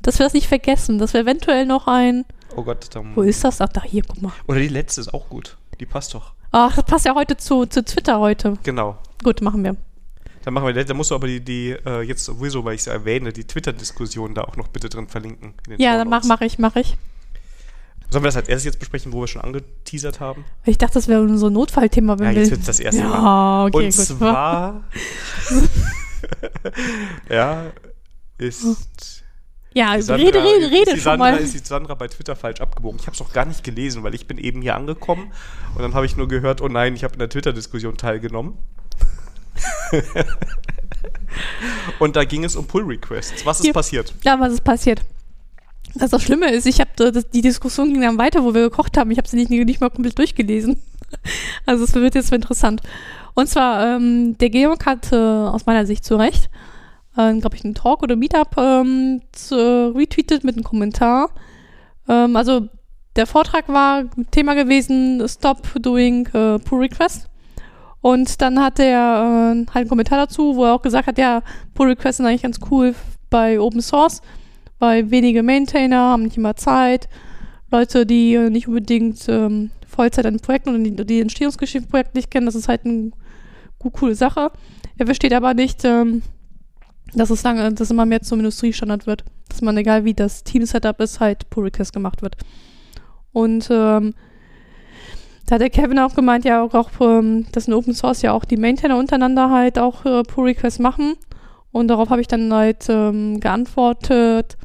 dass 0.02 0.18
wir 0.18 0.24
das 0.24 0.34
nicht 0.34 0.48
vergessen, 0.48 0.98
dass 0.98 1.12
wir 1.12 1.20
eventuell 1.20 1.66
noch 1.66 1.86
ein. 1.86 2.24
Oh 2.56 2.62
Gott, 2.62 2.88
dann, 2.94 3.16
Wo 3.16 3.22
ist 3.22 3.42
das? 3.44 3.60
Ach, 3.60 3.68
da, 3.68 3.82
hier, 3.82 4.02
guck 4.06 4.22
mal. 4.22 4.32
Oder 4.46 4.60
die 4.60 4.68
letzte 4.68 5.00
ist 5.00 5.12
auch 5.12 5.28
gut. 5.28 5.56
Die 5.80 5.86
passt 5.86 6.14
doch. 6.14 6.32
Ach, 6.52 6.74
das 6.74 6.84
passt 6.84 7.04
ja 7.04 7.14
heute 7.14 7.36
zu, 7.36 7.66
zu 7.66 7.84
Twitter 7.84 8.20
heute. 8.20 8.54
Genau. 8.62 8.96
Gut, 9.24 9.40
machen 9.40 9.64
wir. 9.64 9.76
Dann 10.44 10.52
machen 10.54 10.66
wir, 10.66 10.84
da 10.84 10.94
musst 10.94 11.10
du 11.10 11.14
aber 11.14 11.26
die, 11.26 11.40
die 11.40 11.70
äh, 11.70 12.02
jetzt 12.02 12.24
sowieso, 12.24 12.64
weil 12.64 12.74
ich 12.74 12.82
es 12.82 12.86
erwähne, 12.86 13.32
die 13.32 13.44
Twitter-Diskussion 13.44 14.34
da 14.34 14.42
auch 14.42 14.56
noch 14.56 14.68
bitte 14.68 14.90
drin 14.90 15.08
verlinken. 15.08 15.54
Ja, 15.78 15.96
dann 15.96 16.08
mach, 16.08 16.22
mach 16.24 16.42
ich, 16.42 16.58
mach 16.58 16.76
ich. 16.76 16.98
Sollen 18.10 18.22
wir 18.22 18.28
das 18.28 18.36
als 18.36 18.48
erstes 18.48 18.64
jetzt 18.66 18.78
besprechen, 18.78 19.12
wo 19.12 19.20
wir 19.22 19.26
schon 19.26 19.42
angeteasert 19.42 20.20
haben? 20.20 20.44
Ich 20.64 20.78
dachte, 20.78 20.94
das 20.94 21.08
wäre 21.08 21.20
unser 21.22 21.50
Notfallthema, 21.50 22.18
wenn 22.18 22.26
Ja, 22.26 22.34
wir. 22.34 22.42
jetzt 22.42 22.50
wird 22.52 22.68
das 22.68 22.78
erste 22.80 23.02
Mal. 23.02 23.10
ja, 23.10 23.64
okay, 23.64 23.76
Und 23.76 23.84
gut. 23.84 23.92
zwar, 24.06 24.84
ja, 27.30 27.72
ist 28.38 28.64
ja, 29.76 30.00
Sandra, 30.00 30.24
rede, 30.26 30.38
rede, 30.38 30.70
rede 30.70 30.90
schon 30.92 31.00
Sandra, 31.00 31.32
mal. 31.32 31.38
ist 31.38 31.54
die 31.54 31.58
Sandra 31.58 31.94
bei 31.94 32.06
Twitter 32.06 32.36
falsch 32.36 32.60
abgebogen. 32.60 33.00
Ich 33.00 33.06
habe 33.06 33.14
es 33.14 33.20
noch 33.20 33.32
gar 33.32 33.44
nicht 33.44 33.64
gelesen, 33.64 34.04
weil 34.04 34.14
ich 34.14 34.28
bin 34.28 34.38
eben 34.38 34.62
hier 34.62 34.76
angekommen 34.76 35.32
und 35.74 35.82
dann 35.82 35.94
habe 35.94 36.06
ich 36.06 36.16
nur 36.16 36.28
gehört, 36.28 36.60
oh 36.60 36.68
nein, 36.68 36.94
ich 36.94 37.02
habe 37.02 37.14
in 37.14 37.18
der 37.18 37.28
Twitter-Diskussion 37.28 37.96
teilgenommen. 37.96 38.56
und 41.98 42.14
da 42.16 42.24
ging 42.24 42.44
es 42.44 42.54
um 42.54 42.66
Pull-Requests. 42.66 43.44
Was 43.44 43.58
ist 43.58 43.64
Hier. 43.64 43.72
passiert? 43.72 44.14
Ja, 44.22 44.38
was 44.38 44.52
ist 44.52 44.62
passiert? 44.64 45.00
Was 45.96 46.10
das 46.10 46.22
Schlimme 46.22 46.50
ist, 46.50 46.66
ich 46.66 46.80
habe 46.80 47.22
die 47.32 47.40
Diskussion 47.40 47.92
ging 47.92 48.02
dann 48.02 48.18
weiter, 48.18 48.42
wo 48.44 48.54
wir 48.54 48.62
gekocht 48.62 48.96
haben. 48.96 49.10
Ich 49.10 49.18
habe 49.18 49.28
sie 49.28 49.36
nicht, 49.36 49.50
nicht 49.50 49.80
mal 49.80 49.90
komplett 49.90 50.18
durchgelesen. 50.18 50.76
Also 51.64 51.84
es 51.84 51.94
wird 51.94 52.16
jetzt 52.16 52.32
interessant. 52.32 52.82
Und 53.34 53.48
zwar, 53.48 53.86
ähm, 53.86 54.36
der 54.38 54.50
Georg 54.50 54.84
hat 54.84 55.12
äh, 55.12 55.16
aus 55.16 55.64
meiner 55.64 55.86
Sicht 55.86 56.04
zu 56.04 56.16
Recht, 56.16 56.50
äh, 57.16 57.32
glaube 57.34 57.54
ich, 57.54 57.64
einen 57.64 57.76
Talk 57.76 58.02
oder 58.02 58.16
Meetup 58.16 58.56
ähm, 58.58 59.22
zu, 59.30 59.94
retweetet 59.94 60.42
mit 60.42 60.56
einem 60.56 60.64
Kommentar. 60.64 61.30
Ähm, 62.08 62.34
also 62.34 62.68
der 63.14 63.26
Vortrag 63.26 63.68
war 63.68 64.04
Thema 64.32 64.54
gewesen, 64.54 65.22
Stop 65.28 65.62
Doing 65.80 66.26
äh, 66.32 66.58
Pull 66.58 66.80
Request. 66.80 67.28
Und 68.00 68.42
dann 68.42 68.60
hat 68.60 68.78
er 68.80 68.84
äh, 68.86 69.66
halt 69.66 69.76
einen 69.76 69.88
Kommentar 69.88 70.18
dazu, 70.18 70.56
wo 70.56 70.64
er 70.64 70.74
auch 70.74 70.82
gesagt 70.82 71.06
hat, 71.06 71.16
ja, 71.16 71.42
Pull 71.74 71.88
Requests 71.88 72.18
sind 72.18 72.26
eigentlich 72.26 72.42
ganz 72.42 72.58
cool 72.70 72.94
bei 73.30 73.58
Open 73.58 73.80
Source, 73.80 74.20
weil 74.78 75.10
wenige 75.10 75.42
Maintainer 75.42 76.10
haben 76.10 76.24
nicht 76.24 76.36
immer 76.36 76.56
Zeit. 76.56 77.08
Leute, 77.70 78.06
die 78.06 78.38
nicht 78.50 78.68
unbedingt 78.68 79.28
ähm, 79.28 79.70
Vollzeit 79.86 80.26
an 80.26 80.38
Projekten 80.38 80.70
oder 80.70 80.78
die, 80.78 81.06
die 81.06 81.20
Entstehungsgeschichte 81.20 81.88
Projekt 81.88 82.14
nicht 82.14 82.30
kennen, 82.30 82.46
das 82.46 82.54
ist 82.54 82.68
halt 82.68 82.84
eine 82.84 83.10
coole 83.78 84.14
Sache. 84.14 84.50
Er 84.96 85.06
versteht 85.06 85.32
aber 85.32 85.54
nicht, 85.54 85.84
ähm, 85.84 86.22
dass 87.14 87.30
es 87.30 87.42
lange, 87.42 87.72
dass 87.72 87.90
immer 87.90 88.06
mehr 88.06 88.22
zum 88.22 88.40
Industriestandard 88.40 89.06
wird. 89.06 89.24
Dass 89.48 89.62
man, 89.62 89.76
egal 89.76 90.04
wie 90.04 90.14
das 90.14 90.44
Team-Setup 90.44 91.00
ist, 91.00 91.20
halt 91.20 91.50
Pull 91.50 91.64
Request 91.64 91.92
gemacht 91.92 92.22
wird. 92.22 92.36
Und 93.32 93.68
ähm, 93.70 94.14
da 95.46 95.56
hat 95.56 95.60
der 95.60 95.70
Kevin 95.70 95.98
auch 95.98 96.14
gemeint, 96.14 96.44
ja, 96.44 96.62
auch, 96.62 96.74
auch 96.74 96.90
ähm, 97.00 97.46
dass 97.52 97.68
in 97.68 97.74
Open 97.74 97.94
Source 97.94 98.22
ja 98.22 98.32
auch 98.32 98.44
die 98.44 98.56
Maintainer 98.56 98.96
untereinander 98.96 99.50
halt 99.50 99.78
auch 99.78 100.04
äh, 100.06 100.22
Pull 100.22 100.46
Requests 100.46 100.78
machen. 100.78 101.14
Und 101.74 101.88
darauf 101.88 102.08
habe 102.10 102.20
ich 102.20 102.28
dann 102.28 102.54
halt 102.54 102.86
ähm, 102.88 103.40
geantwortet, 103.40 104.56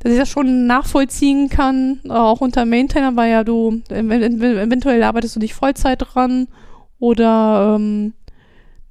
dass 0.00 0.12
ich 0.12 0.18
das 0.18 0.28
schon 0.28 0.66
nachvollziehen 0.66 1.48
kann, 1.48 2.00
auch 2.10 2.42
unter 2.42 2.66
Maintainer, 2.66 3.16
weil 3.16 3.30
ja 3.30 3.42
du 3.42 3.80
eventuell 3.88 5.02
arbeitest 5.02 5.36
du 5.36 5.40
nicht 5.40 5.54
Vollzeit 5.54 6.02
dran 6.02 6.46
oder 6.98 7.76
ähm, 7.76 8.12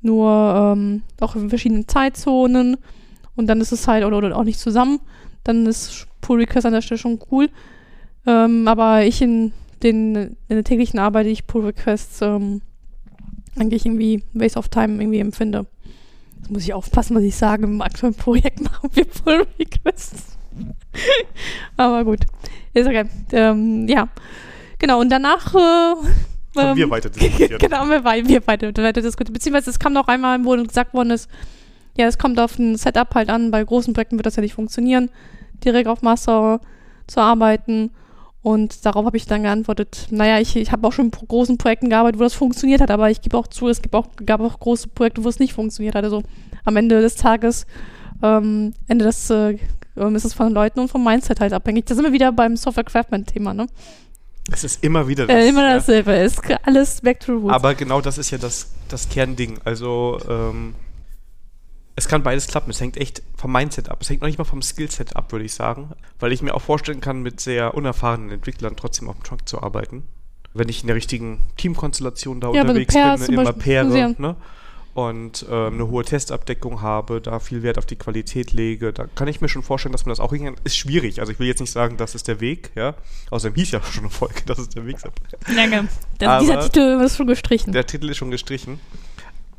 nur 0.02 0.74
ähm, 0.75 1.04
auch 1.20 1.36
in 1.36 1.50
verschiedenen 1.50 1.88
Zeitzonen 1.88 2.78
und 3.36 3.46
dann 3.46 3.62
ist 3.62 3.72
es 3.72 3.88
halt 3.88 4.04
oder, 4.06 4.18
oder 4.18 4.36
auch 4.36 4.44
nicht 4.44 4.60
zusammen, 4.60 5.00
dann 5.44 5.68
ist 5.68 6.08
Pull 6.22 6.40
Request 6.40 6.66
an 6.66 6.74
der 6.74 6.82
Stelle 6.82 6.98
schon 6.98 7.20
cool. 7.32 7.50
Ähm, 8.25 8.68
aber 8.68 9.06
ich 9.06 9.22
in, 9.22 9.54
den, 9.84 10.16
in 10.16 10.36
der 10.50 10.64
täglichen 10.64 10.98
Arbeit, 10.98 11.28
ich 11.28 11.46
Pull 11.46 11.66
Requests 11.66 12.24
ähm, 12.24 12.62
eigentlich 13.56 13.86
irgendwie 13.86 14.24
Waste 14.34 14.58
of 14.58 14.70
Time 14.70 15.00
irgendwie 15.00 15.20
empfinde. 15.20 15.68
Jetzt 16.46 16.52
muss 16.52 16.64
ich 16.64 16.74
aufpassen, 16.75 17.16
was 17.16 17.24
ich 17.24 17.36
sage. 17.36 17.64
Im 17.64 17.82
aktuellen 17.82 18.14
Projekt 18.14 18.62
machen 18.64 18.92
wir 18.94 19.06
Pull 19.06 19.48
Requests. 19.58 20.38
Aber 21.75 22.06
gut. 22.06 22.20
Ist 22.72 22.86
okay. 22.86 23.06
Ähm, 23.32 23.88
ja. 23.88 24.10
Genau, 24.78 25.02
und 25.02 25.10
danach 25.10 25.56
äh, 25.56 25.58
Haben 25.58 26.78
wir 26.78 26.84
ähm, 26.84 26.90
weiter 26.92 27.10
diskutiert. 27.10 27.60
genau, 27.60 27.90
wir, 27.90 28.04
wei- 28.04 28.28
wir 28.28 28.46
weiter, 28.46 28.68
weiter 28.78 29.02
diskutiert. 29.02 29.34
Beziehungsweise 29.34 29.72
es 29.72 29.80
kam 29.80 29.94
noch 29.94 30.08
einmal, 30.08 30.46
wo 30.46 30.52
gesagt 30.64 30.94
worden 30.94 31.10
ist, 31.10 31.32
ja, 31.98 32.06
es 32.06 32.20
kommt 32.20 32.40
auf 32.40 32.60
ein 32.60 32.75
Setup 32.78 33.16
halt 33.16 33.30
an. 33.32 33.50
Bei 33.50 33.64
großen 33.64 33.96
Projekten 33.96 34.18
wird 34.20 34.28
das 34.28 34.36
ja 34.36 34.44
nicht 34.44 34.54
funktionieren, 34.54 35.10
direkt 35.64 35.88
auf 35.88 36.04
Master 36.04 36.62
zu 37.08 37.22
arbeiten. 37.22 37.90
Und 38.46 38.86
darauf 38.86 39.08
habe 39.08 39.18
ich 39.18 39.25
dann 39.25 39.42
geantwortet, 39.42 40.06
naja, 40.12 40.40
ich, 40.40 40.56
ich 40.56 40.72
habe 40.72 40.88
auch 40.88 40.94
schon 40.94 41.06
in 41.06 41.28
großen 41.28 41.58
Projekten 41.58 41.90
gearbeitet, 41.90 42.20
wo 42.20 42.24
das 42.24 42.36
funktioniert 42.36 42.80
hat, 42.80 42.92
aber 42.92 43.10
ich 43.10 43.22
gebe 43.22 43.36
auch 43.36 43.48
zu, 43.48 43.70
es 43.70 43.82
gibt 43.82 43.96
auch, 43.96 44.06
gab 44.24 44.40
auch 44.40 44.60
große 44.60 44.90
Projekte, 44.90 45.24
wo 45.24 45.30
es 45.30 45.40
nicht 45.40 45.54
funktioniert 45.54 45.96
hat. 45.96 46.04
Also 46.04 46.22
am 46.64 46.78
Ende 46.78 47.02
des 47.02 47.16
Tages, 47.16 47.66
ähm, 48.22 48.75
Ende 48.88 49.06
des, 49.06 49.32
äh, 49.32 49.58
ähm, 49.98 50.16
ist 50.16 50.25
es 50.25 50.36
von 50.36 50.54
Leuten 50.54 50.80
und 50.80 50.90
vom 50.90 51.04
Mindset 51.04 51.40
halt 51.40 51.54
abhängig. 51.54 51.88
Da 51.88 51.96
sind 51.96 52.04
wir 52.04 52.14
wieder 52.14 52.32
beim 52.32 52.56
Software 52.56 52.84
Craftman-Thema, 52.84 53.56
ne? 53.56 53.66
Es 54.52 54.64
ist 54.64 54.84
immer 54.84 55.08
wieder 55.08 55.28
Äh, 55.28 55.50
immer 55.50 55.64
ja. 55.64 55.74
dasselbe, 55.78 56.12
ist 56.12 56.40
alles 56.62 57.02
back 57.02 57.22
to 57.22 57.25
the 57.25 57.42
roots. 57.46 57.56
Aber 57.56 57.74
genau 57.74 58.00
das 58.00 58.20
ist 58.20 58.30
ja 58.30 58.38
das, 58.38 58.70
das 58.90 59.10
Kernding. 59.10 59.58
Also, 59.66 60.20
ähm, 60.30 60.75
es 61.96 62.08
kann 62.08 62.24
beides 62.24 62.48
klappen. 62.48 62.72
Es 62.72 62.82
hängt 62.82 62.98
echt 62.98 63.22
vom 63.36 63.52
Mindset 63.52 63.90
ab. 63.90 64.00
Es 64.02 64.10
hängt 64.10 64.22
noch 64.22 64.28
nicht 64.28 64.38
mal 64.38 64.44
vom 64.44 64.62
Skillset 64.62 65.16
ab, 65.16 65.31
würde 65.31 65.46
ich 65.46 65.53
sagen. 65.53 65.92
Weil 66.20 66.31
ich 66.31 66.42
mir 66.42 66.53
auch 66.53 66.62
vorstellen 66.62 67.01
kann, 67.01 67.22
mit 67.22 67.40
sehr 67.40 67.74
unerfahrenen 67.74 68.31
Entwicklern 68.31 68.75
trotzdem 68.75 69.10
auf 69.10 69.16
dem 69.16 69.24
Trunk 69.24 69.48
zu 69.48 69.62
arbeiten. 69.62 70.03
Wenn 70.53 70.70
ich 70.70 70.81
in 70.81 70.88
der 70.88 70.96
richtigen 70.96 71.40
Teamkonstellation 71.58 72.40
da 72.40 72.51
Ja, 72.51 72.62
unterwegs 72.62 72.94
Pairs 72.94 73.20
bin, 73.20 73.25
zum 73.36 73.40
immer 73.40 73.53
Paire, 73.53 74.16
ne? 74.18 74.36
Und 74.94 75.46
ähm, 75.51 75.74
eine 75.74 75.88
hohe 75.90 76.05
Testabdeckung 76.05 76.81
habe, 76.81 77.20
da 77.20 77.40
viel 77.40 77.64
Wert 77.64 77.77
auf 77.77 77.86
die 77.86 77.98
Qualität 77.98 78.53
lege, 78.53 78.94
da 78.94 79.08
kann 79.14 79.27
ich 79.27 79.42
mir 79.42 79.50
schon 79.50 79.62
vorstellen, 79.62 79.92
dass 79.92 80.05
man 80.05 80.12
das 80.12 80.22
auch 80.22 80.31
hinkriegt. 80.31 80.62
Ist 80.64 80.77
schwierig. 80.77 81.20
Also 81.20 81.34
ich 81.34 81.40
will 81.40 81.48
jetzt 81.48 81.60
nicht 81.60 81.72
sagen, 81.72 81.98
das 81.98 82.16
ist 82.16 82.29
der 82.29 82.40
Weg, 82.40 82.72
ja. 82.75 82.96
Außerdem 83.29 83.55
hieß 83.55 83.72
ja 83.72 83.81
schon 83.84 84.03
eine 84.05 84.10
Folge, 84.10 84.44
das 84.46 84.58
ist 84.58 84.74
der 84.74 84.86
Weg. 84.86 84.96
Danke. 85.53 85.90
Aber- 86.22 86.40
dieser 86.40 86.62
Titel 86.62 87.01
ist 87.03 87.18
schon 87.18 87.27
gestrichen. 87.27 87.74
Der 87.74 87.86
Titel 87.86 88.10
ist 88.10 88.16
schon 88.16 88.31
gestrichen. 88.31 88.79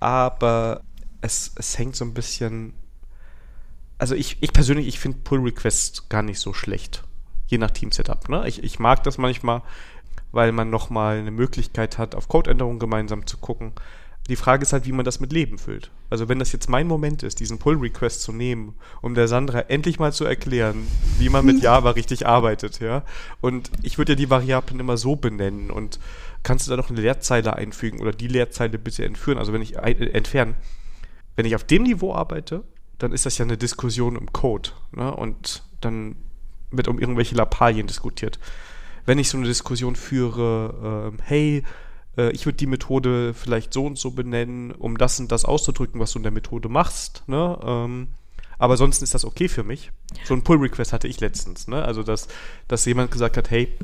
Aber 0.00 0.80
es, 1.20 1.52
es 1.56 1.78
hängt 1.78 1.96
so 1.96 2.04
ein 2.04 2.14
bisschen. 2.14 2.74
Also 3.98 4.14
ich, 4.14 4.36
ich 4.40 4.52
persönlich, 4.52 4.86
ich 4.86 4.98
finde 4.98 5.18
Pull 5.24 5.40
Requests 5.40 6.08
gar 6.08 6.22
nicht 6.22 6.38
so 6.38 6.52
schlecht. 6.52 7.04
Je 7.46 7.58
nach 7.58 7.70
Team-Setup. 7.70 8.28
Ne? 8.28 8.46
Ich, 8.46 8.62
ich 8.62 8.78
mag 8.78 9.02
das 9.04 9.18
manchmal, 9.18 9.62
weil 10.32 10.52
man 10.52 10.68
nochmal 10.68 11.18
eine 11.18 11.30
Möglichkeit 11.30 11.96
hat, 11.96 12.14
auf 12.14 12.28
Codeänderungen 12.28 12.78
gemeinsam 12.78 13.26
zu 13.26 13.38
gucken. 13.38 13.72
Die 14.28 14.36
Frage 14.36 14.62
ist 14.62 14.72
halt, 14.72 14.86
wie 14.86 14.92
man 14.92 15.04
das 15.04 15.20
mit 15.20 15.32
Leben 15.32 15.56
füllt. 15.56 15.90
Also 16.10 16.28
wenn 16.28 16.40
das 16.40 16.52
jetzt 16.52 16.68
mein 16.68 16.88
Moment 16.88 17.22
ist, 17.22 17.38
diesen 17.38 17.58
Pull-Request 17.58 18.22
zu 18.22 18.32
nehmen, 18.32 18.74
um 19.00 19.14
der 19.14 19.28
Sandra 19.28 19.60
endlich 19.60 20.00
mal 20.00 20.12
zu 20.12 20.24
erklären, 20.24 20.86
wie 21.18 21.28
man 21.28 21.46
mit 21.46 21.62
Java 21.62 21.90
richtig 21.90 22.26
arbeitet, 22.26 22.80
ja. 22.80 23.04
Und 23.40 23.70
ich 23.82 23.98
würde 23.98 24.12
ja 24.12 24.16
die 24.16 24.28
Variablen 24.28 24.80
immer 24.80 24.96
so 24.96 25.14
benennen 25.14 25.70
und 25.70 26.00
kannst 26.42 26.66
du 26.66 26.70
da 26.70 26.76
noch 26.76 26.90
eine 26.90 27.00
Leerzeile 27.00 27.54
einfügen 27.54 28.00
oder 28.00 28.12
die 28.12 28.28
Leerzeile 28.28 28.78
bitte 28.78 29.04
entführen, 29.04 29.38
also 29.38 29.52
wenn 29.52 29.62
ich 29.62 29.76
äh, 29.76 30.10
entfernen. 30.10 30.56
Wenn 31.36 31.46
ich 31.46 31.54
auf 31.54 31.64
dem 31.64 31.84
Niveau 31.84 32.14
arbeite, 32.14 32.64
dann 32.98 33.12
ist 33.12 33.26
das 33.26 33.38
ja 33.38 33.44
eine 33.44 33.58
Diskussion 33.58 34.16
im 34.16 34.32
Code, 34.32 34.70
ne? 34.92 35.14
Und 35.14 35.62
dann 35.80 36.16
wird 36.70 36.88
um 36.88 36.98
irgendwelche 36.98 37.34
Lappalien 37.34 37.86
diskutiert. 37.86 38.38
Wenn 39.04 39.18
ich 39.18 39.28
so 39.28 39.36
eine 39.36 39.46
Diskussion 39.46 39.94
führe, 39.94 41.10
ähm, 41.12 41.18
hey, 41.22 41.62
äh, 42.16 42.30
ich 42.30 42.46
würde 42.46 42.56
die 42.56 42.66
Methode 42.66 43.34
vielleicht 43.34 43.72
so 43.72 43.86
und 43.86 43.98
so 43.98 44.10
benennen, 44.10 44.72
um 44.72 44.98
das 44.98 45.20
und 45.20 45.30
das 45.30 45.44
auszudrücken, 45.44 46.00
was 46.00 46.12
du 46.12 46.18
in 46.18 46.24
der 46.24 46.32
Methode 46.32 46.68
machst, 46.68 47.22
ne? 47.26 47.58
Ähm, 47.62 48.08
aber 48.58 48.78
sonst 48.78 49.02
ist 49.02 49.12
das 49.12 49.26
okay 49.26 49.48
für 49.48 49.64
mich. 49.64 49.92
So 50.24 50.32
ein 50.32 50.42
Pull-Request 50.42 50.94
hatte 50.94 51.08
ich 51.08 51.20
letztens, 51.20 51.68
ne? 51.68 51.84
Also, 51.84 52.02
dass, 52.02 52.28
dass 52.68 52.86
jemand 52.86 53.10
gesagt 53.10 53.36
hat, 53.36 53.50
hey, 53.50 53.76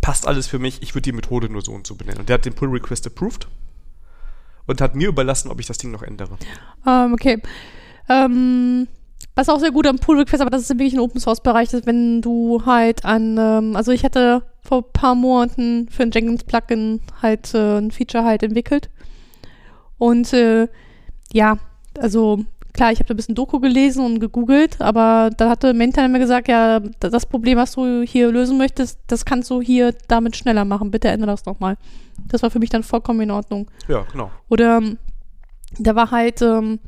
passt 0.00 0.28
alles 0.28 0.46
für 0.46 0.60
mich, 0.60 0.82
ich 0.82 0.94
würde 0.94 1.02
die 1.02 1.12
Methode 1.12 1.48
nur 1.48 1.62
so 1.62 1.72
und 1.72 1.86
so 1.86 1.96
benennen. 1.96 2.20
Und 2.20 2.28
der 2.28 2.34
hat 2.34 2.44
den 2.44 2.54
Pull-Request 2.54 3.08
approved 3.08 3.48
und 4.66 4.80
hat 4.80 4.94
mir 4.94 5.08
überlassen, 5.08 5.50
ob 5.50 5.60
ich 5.60 5.66
das 5.66 5.78
Ding 5.78 5.90
noch 5.90 6.02
ändere. 6.02 6.36
Ähm, 6.86 7.12
okay. 7.12 7.40
Ähm, 8.08 8.88
was 9.34 9.48
auch 9.48 9.58
sehr 9.58 9.72
gut 9.72 9.86
am 9.86 9.98
Pull 9.98 10.18
Request, 10.18 10.42
aber 10.42 10.50
das 10.50 10.62
ist 10.62 10.70
wirklich 10.70 10.94
ein 10.94 11.00
Open 11.00 11.20
Source 11.20 11.42
Bereich, 11.42 11.72
ist, 11.72 11.86
wenn 11.86 12.22
du 12.22 12.64
halt 12.64 13.04
an, 13.04 13.36
ähm, 13.38 13.76
also 13.76 13.90
ich 13.90 14.04
hatte 14.04 14.42
vor 14.62 14.78
ein 14.78 14.92
paar 14.92 15.14
Monaten 15.14 15.88
für 15.90 16.04
ein 16.04 16.10
Jenkins 16.12 16.44
Plugin 16.44 17.00
halt 17.20 17.52
äh, 17.54 17.78
ein 17.78 17.90
Feature 17.90 18.24
halt 18.24 18.42
entwickelt. 18.42 18.90
Und 19.98 20.32
äh, 20.32 20.68
ja, 21.32 21.58
also 21.98 22.44
klar, 22.74 22.92
ich 22.92 22.98
habe 22.98 23.06
da 23.06 23.14
ein 23.14 23.16
bisschen 23.16 23.34
Doku 23.34 23.60
gelesen 23.60 24.04
und 24.04 24.20
gegoogelt, 24.20 24.80
aber 24.80 25.30
da 25.36 25.48
hatte 25.48 25.72
Maintainer 25.72 26.08
mir 26.08 26.18
gesagt, 26.18 26.48
ja, 26.48 26.80
das 27.00 27.24
Problem, 27.24 27.56
was 27.56 27.72
du 27.72 28.02
hier 28.02 28.30
lösen 28.30 28.58
möchtest, 28.58 28.98
das 29.06 29.24
kannst 29.24 29.48
du 29.48 29.62
hier 29.62 29.94
damit 30.08 30.36
schneller 30.36 30.64
machen. 30.64 30.90
Bitte 30.90 31.08
ändere 31.08 31.30
das 31.30 31.46
nochmal. 31.46 31.76
Das 32.28 32.42
war 32.42 32.50
für 32.50 32.58
mich 32.58 32.70
dann 32.70 32.82
vollkommen 32.82 33.20
in 33.22 33.30
Ordnung. 33.30 33.70
Ja, 33.88 34.04
genau. 34.10 34.30
Oder 34.50 34.78
ähm, 34.78 34.98
da 35.78 35.94
war 35.94 36.10
halt 36.10 36.42
ähm, 36.42 36.80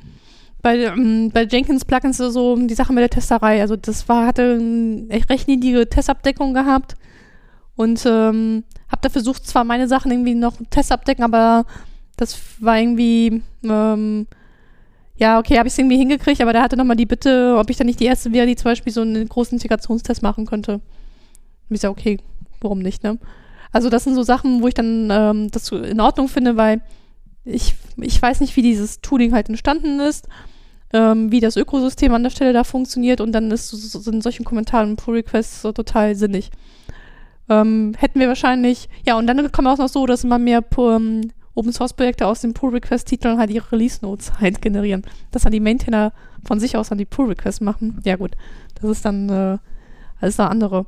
bei, 0.61 0.77
ähm, 0.79 1.31
bei 1.33 1.45
Jenkins 1.45 1.85
Plugins 1.85 2.19
so 2.19 2.57
die 2.57 2.75
Sache 2.75 2.93
mit 2.93 3.03
der 3.03 3.11
Testerei. 3.11 3.61
Also 3.61 3.77
das 3.77 4.09
war, 4.09 4.27
hatte 4.27 4.59
eine 4.61 5.09
echt 5.09 5.31
recht 5.31 5.49
niedrige 5.49 5.89
Testabdeckung 5.89 6.53
gehabt 6.53 6.97
und 7.77 8.05
ähm, 8.07 8.65
habe 8.89 9.03
da 9.03 9.09
versucht, 9.09 9.47
zwar 9.47 9.65
meine 9.65 9.87
Sachen 9.87 10.11
irgendwie 10.11 10.35
noch 10.35 10.55
Testabdecken, 10.71 11.25
aber 11.25 11.65
das 12.17 12.41
war 12.61 12.79
irgendwie, 12.79 13.43
ähm, 13.63 14.27
ja, 15.19 15.39
okay, 15.39 15.59
habe 15.59 15.69
ich 15.69 15.75
es 15.75 15.79
irgendwie 15.79 15.97
hingekriegt, 15.97 16.41
aber 16.41 16.53
da 16.53 16.63
hatte 16.63 16.77
nochmal 16.77 16.97
die 16.97 17.07
Bitte, 17.07 17.57
ob 17.59 17.71
ich 17.71 17.77
dann 17.77 17.87
nicht 17.87 18.01
die 18.01 18.05
erste 18.05 18.33
wäre, 18.33 18.47
die 18.47 18.57
zum 18.57 18.71
Beispiel 18.71 18.93
so 18.93 19.01
einen 19.01 19.29
großen 19.29 19.57
Integrationstest 19.57 20.23
machen 20.23 20.47
könnte. 20.47 20.75
Und 20.75 21.75
ich 21.75 21.81
sag, 21.81 21.91
okay, 21.91 22.19
warum 22.61 22.81
nicht, 22.81 23.03
ne? 23.03 23.19
Also 23.73 23.91
das 23.91 24.05
sind 24.05 24.15
so 24.15 24.23
Sachen, 24.23 24.63
wo 24.63 24.69
ich 24.69 24.75
dann 24.75 25.09
ähm, 25.11 25.51
das 25.51 25.71
in 25.71 26.01
Ordnung 26.01 26.29
finde, 26.29 26.57
weil 26.57 26.81
ich, 27.45 27.75
ich 27.99 28.21
weiß 28.21 28.41
nicht, 28.41 28.57
wie 28.57 28.63
dieses 28.63 29.01
Tooling 29.01 29.33
halt 29.33 29.49
entstanden 29.49 30.01
ist, 30.01 30.29
ähm, 30.93 31.31
wie 31.33 31.41
das 31.41 31.57
Ökosystem 31.57 32.13
an 32.15 32.23
der 32.23 32.31
Stelle 32.31 32.53
da 32.53 32.65
funktioniert 32.65 33.21
und 33.21 33.33
dann 33.33 33.51
ist 33.51 33.69
so, 33.69 33.77
sind 33.77 34.23
solche 34.23 34.45
Kommentare 34.45 34.87
und 34.87 34.97
Pull-Requests 34.97 35.63
so 35.63 35.73
total 35.73 36.15
sinnig. 36.15 36.51
Ähm, 37.49 37.93
hätten 37.97 38.19
wir 38.19 38.29
wahrscheinlich, 38.29 38.89
ja, 39.07 39.17
und 39.17 39.27
dann 39.27 39.53
kommt 39.53 39.69
auch 39.69 39.79
noch 39.79 39.89
so, 39.89 40.07
dass 40.07 40.25
immer 40.25 40.39
mehr 40.39 40.63
ähm, 41.57 41.61
Open-Source-Projekte 41.61 42.27
aus 42.27 42.41
den 42.41 42.55
Pull-Request-Titeln 42.55 43.39
halt 43.39 43.51
ihre 43.51 43.73
Release-Notes 43.73 44.41
halt 44.41 44.61
generieren. 44.63 45.03
Dass 45.31 45.43
dann 45.43 45.53
die 45.53 45.61
Maintainer 45.61 46.13
von 46.45 46.61
sich 46.61 46.77
aus 46.77 46.91
dann 46.91 46.99
die 46.99 47.05
Pull-Requests 47.05 47.61
machen. 47.61 48.01
Ja 48.05 48.17
gut, 48.17 48.33
das 48.81 48.91
ist 48.91 49.05
dann 49.05 49.29
äh, 49.29 49.59
alles 50.21 50.41
eine 50.41 50.51
andere. 50.51 50.87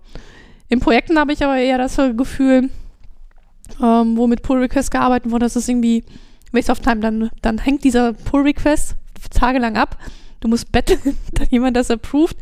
In 0.69 0.81
Projekten 0.81 1.19
habe 1.19 1.33
ich 1.33 1.43
aber 1.43 1.57
eher 1.57 1.79
das 1.79 1.97
Gefühl, 2.17 2.71
ähm, 3.83 4.17
wo 4.17 4.27
mit 4.27 4.43
Pull-Requests 4.43 4.91
gearbeitet 4.91 5.31
wurde, 5.31 5.47
dass 5.47 5.57
es 5.57 5.69
irgendwie 5.69 6.05
Waste 6.53 6.73
of 6.73 6.81
Time, 6.81 7.01
dann, 7.01 7.31
dann 7.43 7.59
hängt 7.59 7.85
dieser 7.85 8.13
Pull-Request 8.13 8.97
tagelang 9.31 9.77
ab. 9.77 9.99
Du 10.41 10.49
musst 10.49 10.71
betteln, 10.73 11.17
dass 11.33 11.51
jemand 11.51 11.77
das 11.77 11.91
approved. 11.91 12.37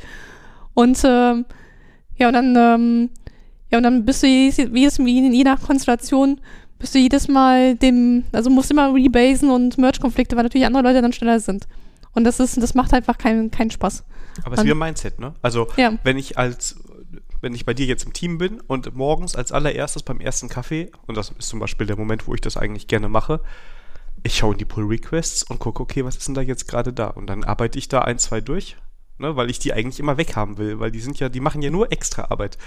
Und 0.74 1.00
ähm, 1.04 1.46
ja, 2.18 2.28
und 2.28 2.34
dann, 2.34 2.56
ähm, 2.56 3.10
ja, 3.70 3.78
und 3.78 3.84
dann 3.84 4.04
bist 4.04 4.22
du 4.22 4.26
jedes, 4.26 4.56
jedes, 4.56 4.98
je 4.98 5.44
nach 5.44 5.62
Konstellation, 5.62 6.40
bist 6.78 6.94
du 6.94 6.98
jedes 6.98 7.28
Mal 7.28 7.76
dem, 7.76 8.24
also 8.32 8.50
musst 8.50 8.70
immer 8.70 8.92
rebasen 8.94 9.50
und 9.50 9.78
Merge-Konflikte, 9.78 10.36
weil 10.36 10.44
natürlich 10.44 10.66
andere 10.66 10.82
Leute 10.82 11.02
dann 11.02 11.12
schneller 11.12 11.40
sind. 11.40 11.66
Und 12.12 12.24
das 12.24 12.40
ist, 12.40 12.60
das 12.62 12.74
macht 12.74 12.92
einfach 12.94 13.18
keinen, 13.18 13.50
keinen 13.50 13.70
Spaß. 13.70 14.04
Aber 14.44 14.54
es 14.54 14.60
ist 14.60 14.66
wie 14.66 14.70
ein 14.70 14.78
Mindset, 14.78 15.18
ne? 15.18 15.34
Also, 15.42 15.68
Ja. 15.76 15.94
wenn 16.02 16.16
ich 16.18 16.38
als, 16.38 16.76
wenn 17.40 17.54
ich 17.54 17.64
bei 17.66 17.74
dir 17.74 17.86
jetzt 17.86 18.04
im 18.04 18.12
Team 18.12 18.38
bin 18.38 18.60
und 18.60 18.94
morgens 18.94 19.36
als 19.36 19.52
allererstes 19.52 20.02
beim 20.02 20.20
ersten 20.20 20.48
Kaffee, 20.48 20.90
und 21.06 21.16
das 21.16 21.30
ist 21.30 21.48
zum 21.48 21.58
Beispiel 21.60 21.86
der 21.86 21.96
Moment, 21.96 22.26
wo 22.26 22.34
ich 22.34 22.40
das 22.40 22.56
eigentlich 22.56 22.86
gerne 22.86 23.08
mache, 23.08 23.40
ich 24.22 24.36
schaue 24.36 24.52
in 24.52 24.58
die 24.58 24.64
Pull-Requests 24.64 25.42
und 25.44 25.58
gucke, 25.58 25.82
okay, 25.82 26.04
was 26.04 26.16
ist 26.16 26.26
denn 26.26 26.34
da 26.34 26.40
jetzt 26.40 26.66
gerade 26.68 26.92
da? 26.92 27.08
Und 27.08 27.26
dann 27.28 27.44
arbeite 27.44 27.78
ich 27.78 27.88
da 27.88 28.00
ein, 28.00 28.18
zwei 28.18 28.40
durch, 28.40 28.76
ne? 29.18 29.36
Weil 29.36 29.50
ich 29.50 29.58
die 29.58 29.72
eigentlich 29.72 30.00
immer 30.00 30.16
weghaben 30.16 30.58
will, 30.58 30.78
weil 30.80 30.90
die 30.90 31.00
sind 31.00 31.18
ja, 31.18 31.28
die 31.28 31.40
machen 31.40 31.62
ja 31.62 31.70
nur 31.70 31.92
extra 31.92 32.26
Arbeit. 32.30 32.58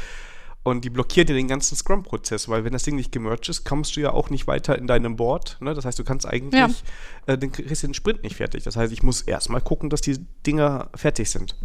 Und 0.70 0.86
die 0.86 0.90
blockieren 0.90 1.28
dir 1.28 1.34
den 1.34 1.48
ganzen 1.48 1.76
Scrum-Prozess, 1.76 2.48
weil 2.50 2.64
wenn 2.64 2.74
das 2.74 2.84
Ding 2.84 2.96
nicht 2.96 3.12
gemerged 3.12 3.50
ist, 3.50 3.64
kommst 3.66 3.96
du 3.96 4.02
ja 4.02 4.12
auch 4.12 4.30
nicht 4.30 4.48
weiter 4.48 4.78
in 4.78 4.88
deinem 4.88 5.16
Board. 5.16 5.58
Ne? 5.62 5.74
Das 5.74 5.86
heißt, 5.86 5.98
du 6.00 6.04
kannst 6.04 6.28
eigentlich, 6.28 6.84
Ja. 7.28 7.34
äh, 7.34 7.38
den 7.38 7.52
kriegst 7.52 7.84
den 7.84 7.94
Sprint 7.94 8.24
nicht 8.24 8.36
fertig. 8.36 8.64
Das 8.64 8.76
heißt, 8.76 8.94
ich 8.94 9.04
muss 9.04 9.22
erstmal 9.22 9.62
gucken, 9.62 9.90
dass 9.90 10.02
die 10.02 10.20
Dinger 10.46 10.90
fertig 10.96 11.30
sind. 11.30 11.56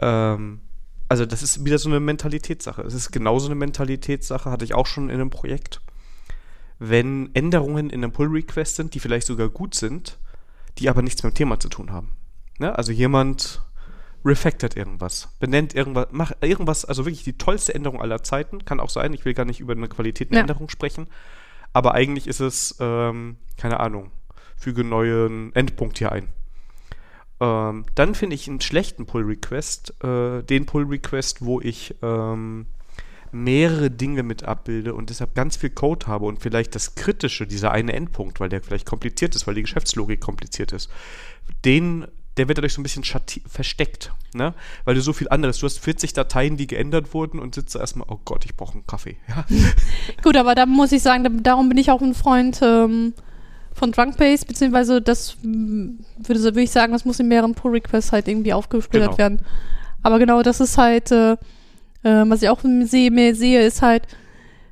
Ähm, 0.00 0.60
also 1.08 1.26
das 1.26 1.42
ist 1.42 1.64
wieder 1.64 1.78
so 1.78 1.88
eine 1.88 2.00
Mentalitätssache. 2.00 2.82
Es 2.82 2.94
ist 2.94 3.10
genauso 3.10 3.46
eine 3.46 3.56
Mentalitätssache, 3.56 4.50
hatte 4.50 4.64
ich 4.64 4.74
auch 4.74 4.86
schon 4.86 5.08
in 5.08 5.16
einem 5.16 5.30
Projekt. 5.30 5.80
Wenn 6.78 7.30
Änderungen 7.34 7.90
in 7.90 8.02
einem 8.02 8.12
Pull-Request 8.12 8.76
sind, 8.76 8.94
die 8.94 9.00
vielleicht 9.00 9.26
sogar 9.26 9.48
gut 9.48 9.74
sind, 9.74 10.18
die 10.78 10.88
aber 10.88 11.02
nichts 11.02 11.22
mit 11.22 11.34
dem 11.34 11.36
Thema 11.36 11.60
zu 11.60 11.68
tun 11.68 11.92
haben. 11.92 12.12
Ne? 12.58 12.76
Also 12.76 12.92
jemand 12.92 13.62
refactored 14.24 14.76
irgendwas, 14.76 15.28
benennt 15.38 15.74
irgendwas, 15.74 16.08
macht 16.10 16.36
irgendwas, 16.42 16.84
also 16.84 17.04
wirklich 17.04 17.24
die 17.24 17.38
tollste 17.38 17.74
Änderung 17.74 18.00
aller 18.00 18.22
Zeiten, 18.22 18.64
kann 18.64 18.80
auch 18.80 18.90
sein, 18.90 19.14
ich 19.14 19.24
will 19.24 19.34
gar 19.34 19.44
nicht 19.44 19.60
über 19.60 19.72
eine 19.72 19.88
Qualitätenänderung 19.88 20.68
sprechen, 20.68 21.06
aber 21.72 21.94
eigentlich 21.94 22.26
ist 22.26 22.40
es, 22.40 22.76
ähm, 22.80 23.36
keine 23.56 23.80
Ahnung, 23.80 24.10
füge 24.56 24.82
einen 24.82 24.90
neuen 24.90 25.54
Endpunkt 25.54 25.98
hier 25.98 26.12
ein. 26.12 26.28
Ähm, 27.40 27.86
dann 27.94 28.14
finde 28.14 28.36
ich 28.36 28.48
einen 28.48 28.60
schlechten 28.60 29.06
Pull-Request, 29.06 30.04
äh, 30.04 30.42
den 30.42 30.66
Pull-Request, 30.66 31.42
wo 31.44 31.60
ich 31.60 31.94
ähm, 32.02 32.66
mehrere 33.32 33.90
Dinge 33.90 34.22
mit 34.22 34.42
abbilde 34.42 34.94
und 34.94 35.10
deshalb 35.10 35.34
ganz 35.34 35.56
viel 35.56 35.70
Code 35.70 36.06
habe 36.06 36.26
und 36.26 36.40
vielleicht 36.40 36.74
das 36.74 36.94
Kritische, 36.94 37.46
dieser 37.46 37.70
eine 37.70 37.92
Endpunkt, 37.92 38.40
weil 38.40 38.48
der 38.48 38.62
vielleicht 38.62 38.86
kompliziert 38.86 39.34
ist, 39.34 39.46
weil 39.46 39.54
die 39.54 39.62
Geschäftslogik 39.62 40.20
kompliziert 40.20 40.72
ist, 40.72 40.90
den, 41.64 42.06
der 42.40 42.48
wird 42.48 42.56
dadurch 42.56 42.72
so 42.72 42.80
ein 42.80 42.84
bisschen 42.84 43.04
versteckt, 43.04 44.14
ne? 44.32 44.54
Weil 44.86 44.94
du 44.94 45.02
so 45.02 45.12
viel 45.12 45.28
anderes, 45.28 45.58
du 45.58 45.66
hast 45.66 45.78
40 45.78 46.14
Dateien, 46.14 46.56
die 46.56 46.66
geändert 46.66 47.12
wurden 47.12 47.38
und 47.38 47.54
sitzt 47.54 47.74
da 47.74 47.80
erstmal, 47.80 48.06
oh 48.08 48.18
Gott, 48.24 48.46
ich 48.46 48.56
brauche 48.56 48.72
einen 48.72 48.86
Kaffee, 48.86 49.18
ja. 49.28 49.44
Gut, 50.22 50.38
aber 50.38 50.54
da 50.54 50.64
muss 50.64 50.90
ich 50.90 51.02
sagen, 51.02 51.22
da, 51.22 51.28
darum 51.28 51.68
bin 51.68 51.76
ich 51.76 51.90
auch 51.90 52.00
ein 52.00 52.14
Freund 52.14 52.58
ähm, 52.62 53.12
von 53.74 53.92
Drunkbase, 53.92 54.46
beziehungsweise 54.46 55.02
das 55.02 55.36
mm, 55.42 55.98
würde, 56.16 56.42
würde 56.42 56.62
ich 56.62 56.70
sagen, 56.70 56.94
das 56.94 57.04
muss 57.04 57.20
in 57.20 57.28
mehreren 57.28 57.54
Pull-Requests 57.54 58.10
halt 58.10 58.26
irgendwie 58.26 58.54
aufgesplittert 58.54 59.10
Genau. 59.10 59.18
werden. 59.18 59.40
Aber 60.02 60.18
genau 60.18 60.42
das 60.42 60.60
ist 60.60 60.78
halt, 60.78 61.12
äh, 61.12 61.32
äh, 61.32 62.24
was 62.26 62.40
ich 62.40 62.48
auch 62.48 62.60
sehe, 62.84 63.10
mehr 63.10 63.34
sehe, 63.34 63.60
ist 63.60 63.82
halt, 63.82 64.04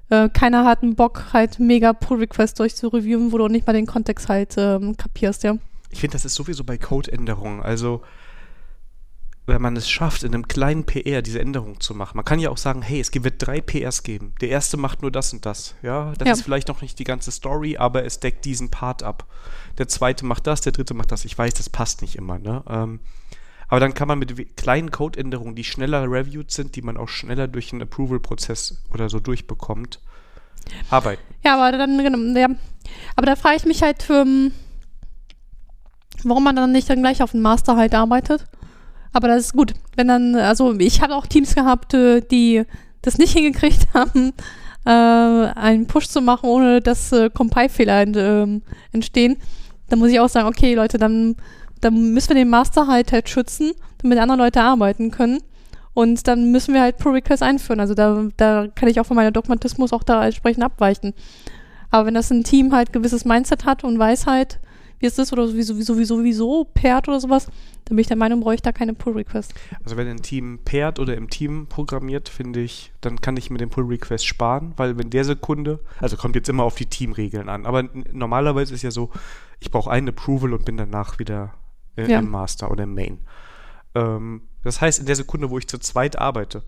äh, 0.09 0.31
keiner 0.31 0.64
hat 0.64 0.83
einen 0.83 0.94
Bock, 0.94 1.35
halt 1.35 1.61
mega 1.61 1.92
Pull-Requests 1.92 2.57
durchzureviewen, 2.57 3.31
wo 3.31 3.37
du 3.37 3.44
auch 3.44 3.50
nicht 3.50 3.66
mal 3.66 3.74
den 3.74 3.85
Kontext 3.85 4.31
halt 4.31 4.54
ähm, 4.57 4.96
kapierst, 4.96 5.42
ja. 5.42 5.59
Ich 5.90 6.01
finde, 6.01 6.12
das 6.14 6.24
ist 6.24 6.35
sowieso 6.35 6.64
bei 6.64 6.77
Codeänderungen. 6.79 7.62
Also, 7.62 8.03
wenn 9.46 9.62
man 9.62 9.77
es 9.77 9.88
schafft, 9.88 10.24
in 10.24 10.35
einem 10.35 10.46
kleinen 10.46 10.85
PR 10.85 11.22
diese 11.22 11.40
Änderung 11.40 11.81
zu 11.81 11.94
machen. 11.94 12.16
Man 12.16 12.24
kann 12.24 12.38
ja 12.38 12.51
auch 12.51 12.59
sagen, 12.59 12.83
hey, 12.83 13.01
es 13.01 13.11
wird 13.14 13.35
drei 13.38 13.62
PRs 13.62 14.03
geben. 14.03 14.35
Der 14.42 14.51
erste 14.51 14.77
macht 14.77 15.01
nur 15.01 15.11
das 15.11 15.33
und 15.33 15.46
das. 15.46 15.74
Ja, 15.83 16.12
das 16.18 16.27
Ja. 16.29 16.35
ist 16.35 16.42
vielleicht 16.42 16.68
noch 16.68 16.83
nicht 16.83 16.98
die 16.98 17.05
ganze 17.05 17.31
Story, 17.31 17.79
aber 17.79 18.05
es 18.05 18.20
deckt 18.20 18.44
diesen 18.44 18.70
Part 18.70 19.03
ab. 19.03 19.27
Der 19.79 19.88
zweite 19.88 20.27
macht 20.27 20.46
das, 20.46 20.61
der 20.61 20.72
dritte 20.72 20.92
macht 20.92 21.12
das. 21.12 21.24
Ich 21.24 21.37
weiß, 21.38 21.55
das 21.55 21.70
passt 21.70 22.03
nicht 22.03 22.16
immer, 22.16 22.38
ne? 22.38 22.62
Ähm, 22.68 23.01
aber 23.68 23.81
dann 23.81 23.94
kann 23.94 24.09
man 24.09 24.18
mit 24.18 24.57
kleinen 24.59 24.90
Codeänderungen, 24.90 25.55
die 25.55 25.64
schneller 25.64 26.03
reviewed 26.11 26.51
sind, 26.51 26.77
die 26.77 26.83
man 26.83 26.96
auch 26.98 27.09
schneller 27.09 27.48
durch 27.48 27.72
einen 27.72 27.83
Approval-Prozess 27.83 28.83
oder 28.92 29.09
so 29.09 29.18
durchbekommt, 29.20 30.01
arbeiten. 30.90 31.22
Ja, 31.44 31.55
aber 31.57 31.77
dann, 31.77 31.96
genau, 32.03 32.38
ja. 32.38 32.48
Aber 33.16 33.27
da 33.27 33.37
frage 33.37 33.57
ich 33.57 33.64
mich 33.64 33.83
halt, 33.83 34.09
ähm, 34.11 34.53
warum 36.24 36.44
man 36.44 36.57
dann 36.57 36.72
nicht 36.72 36.88
dann 36.88 37.00
gleich 37.00 37.22
auf 37.22 37.33
den 37.33 37.42
Master 37.42 37.76
halt 37.76 37.94
arbeitet. 37.94 38.44
Aber 39.12 39.28
das 39.28 39.46
ist 39.46 39.52
gut. 39.52 39.74
Wenn 39.96 40.09
dann, 40.09 40.37
also 40.37 40.74
ich 40.78 41.00
habe 41.00 41.14
auch 41.14 41.26
Teams 41.26 41.54
gehabt, 41.54 41.94
äh, 41.94 42.20
die 42.20 42.64
das 43.02 43.18
nicht 43.18 43.33
hingekriegt 43.33 43.88
haben, 43.94 44.33
äh, 44.85 44.90
einen 44.90 45.87
Push 45.87 46.09
zu 46.09 46.20
machen, 46.20 46.48
ohne 46.48 46.81
dass 46.81 47.12
äh, 47.12 47.31
Compile-Fehler 47.31 48.02
ent, 48.02 48.16
ähm, 48.18 48.62
entstehen. 48.92 49.37
Dann 49.88 49.98
muss 49.98 50.11
ich 50.11 50.20
auch 50.20 50.28
sagen, 50.28 50.48
okay, 50.48 50.74
Leute, 50.74 50.98
dann, 50.98 51.37
dann 51.81 52.12
müssen 52.12 52.31
wir 52.31 52.37
den 52.37 52.50
Master 52.50 52.87
halt 52.87 53.12
halt 53.12 53.28
schützen, 53.28 53.72
damit 54.02 54.18
andere 54.18 54.38
Leute 54.38 54.61
arbeiten 54.61 55.11
können. 55.11 55.40
Und 55.94 56.28
dann 56.28 56.52
müssen 56.52 56.74
wir 56.74 56.83
halt 56.83 56.98
Pull-Requests 56.98 57.42
einführen. 57.42 57.81
Also 57.81 57.94
da, 57.94 58.28
da 58.37 58.68
kann 58.74 58.88
ich 58.88 59.00
auch 59.00 59.07
von 59.07 59.16
meinem 59.16 59.33
Dogmatismus 59.33 59.92
auch 59.92 60.04
da 60.04 60.24
entsprechend 60.24 60.62
abweichen. 60.62 61.12
Aber 61.90 62.07
wenn 62.07 62.14
das 62.14 62.31
ein 62.31 62.44
Team 62.44 62.72
halt 62.72 62.92
gewisses 62.92 63.24
Mindset 63.24 63.64
hat 63.64 63.83
und 63.83 63.98
weiß 63.98 64.26
halt, 64.26 64.61
wie 65.00 65.06
es 65.06 65.18
ist 65.18 65.32
oder 65.32 65.46
sowieso, 65.46 65.74
sowieso, 65.74 66.16
sowieso 66.16 66.64
pairt 66.64 67.08
oder 67.08 67.20
sowas, 67.20 67.46
dann 67.84 67.96
bin 67.96 67.98
ich 67.98 68.06
der 68.08 68.16
Meinung, 68.16 68.40
brauche 68.40 68.54
ich 68.54 68.62
da 68.62 68.72
keine 68.72 68.94
Pull-Requests. 68.94 69.54
Also 69.84 69.96
wenn 69.96 70.06
ein 70.08 70.22
Team 70.22 70.58
pairt 70.64 70.98
oder 70.98 71.16
im 71.16 71.30
Team 71.30 71.66
programmiert, 71.68 72.28
finde 72.28 72.61
ich, 72.61 72.92
dann 73.00 73.20
kann 73.20 73.37
ich 73.37 73.50
mir 73.50 73.58
den 73.58 73.70
Pull-Request 73.70 74.26
sparen, 74.26 74.72
weil 74.76 74.98
wenn 74.98 75.11
der 75.11 75.24
Sekunde, 75.24 75.80
also 76.00 76.16
kommt 76.16 76.34
jetzt 76.37 76.48
immer 76.48 76.64
auf 76.64 76.74
die 76.74 76.87
Teamregeln 76.87 77.48
an, 77.48 77.64
aber 77.66 77.84
normalerweise 78.12 78.74
ist 78.74 78.82
ja 78.82 78.90
so, 78.90 79.11
ich 79.61 79.70
brauche 79.70 79.90
einen 79.90 80.08
Approval 80.08 80.52
und 80.52 80.64
bin 80.64 80.76
danach 80.76 81.18
wieder 81.18 81.54
äh, 81.96 82.11
Ja. 82.11 82.18
im 82.18 82.30
Master 82.30 82.70
oder 82.70 82.84
im 82.84 82.94
Main. 82.94 83.18
Ähm, 83.94 84.42
das 84.64 84.80
heißt, 84.80 85.00
in 85.00 85.06
der 85.06 85.16
Sekunde, 85.16 85.50
wo 85.50 85.58
ich 85.58 85.66
zu 85.68 85.78
zweit 85.78 86.18
arbeite, 86.18 86.62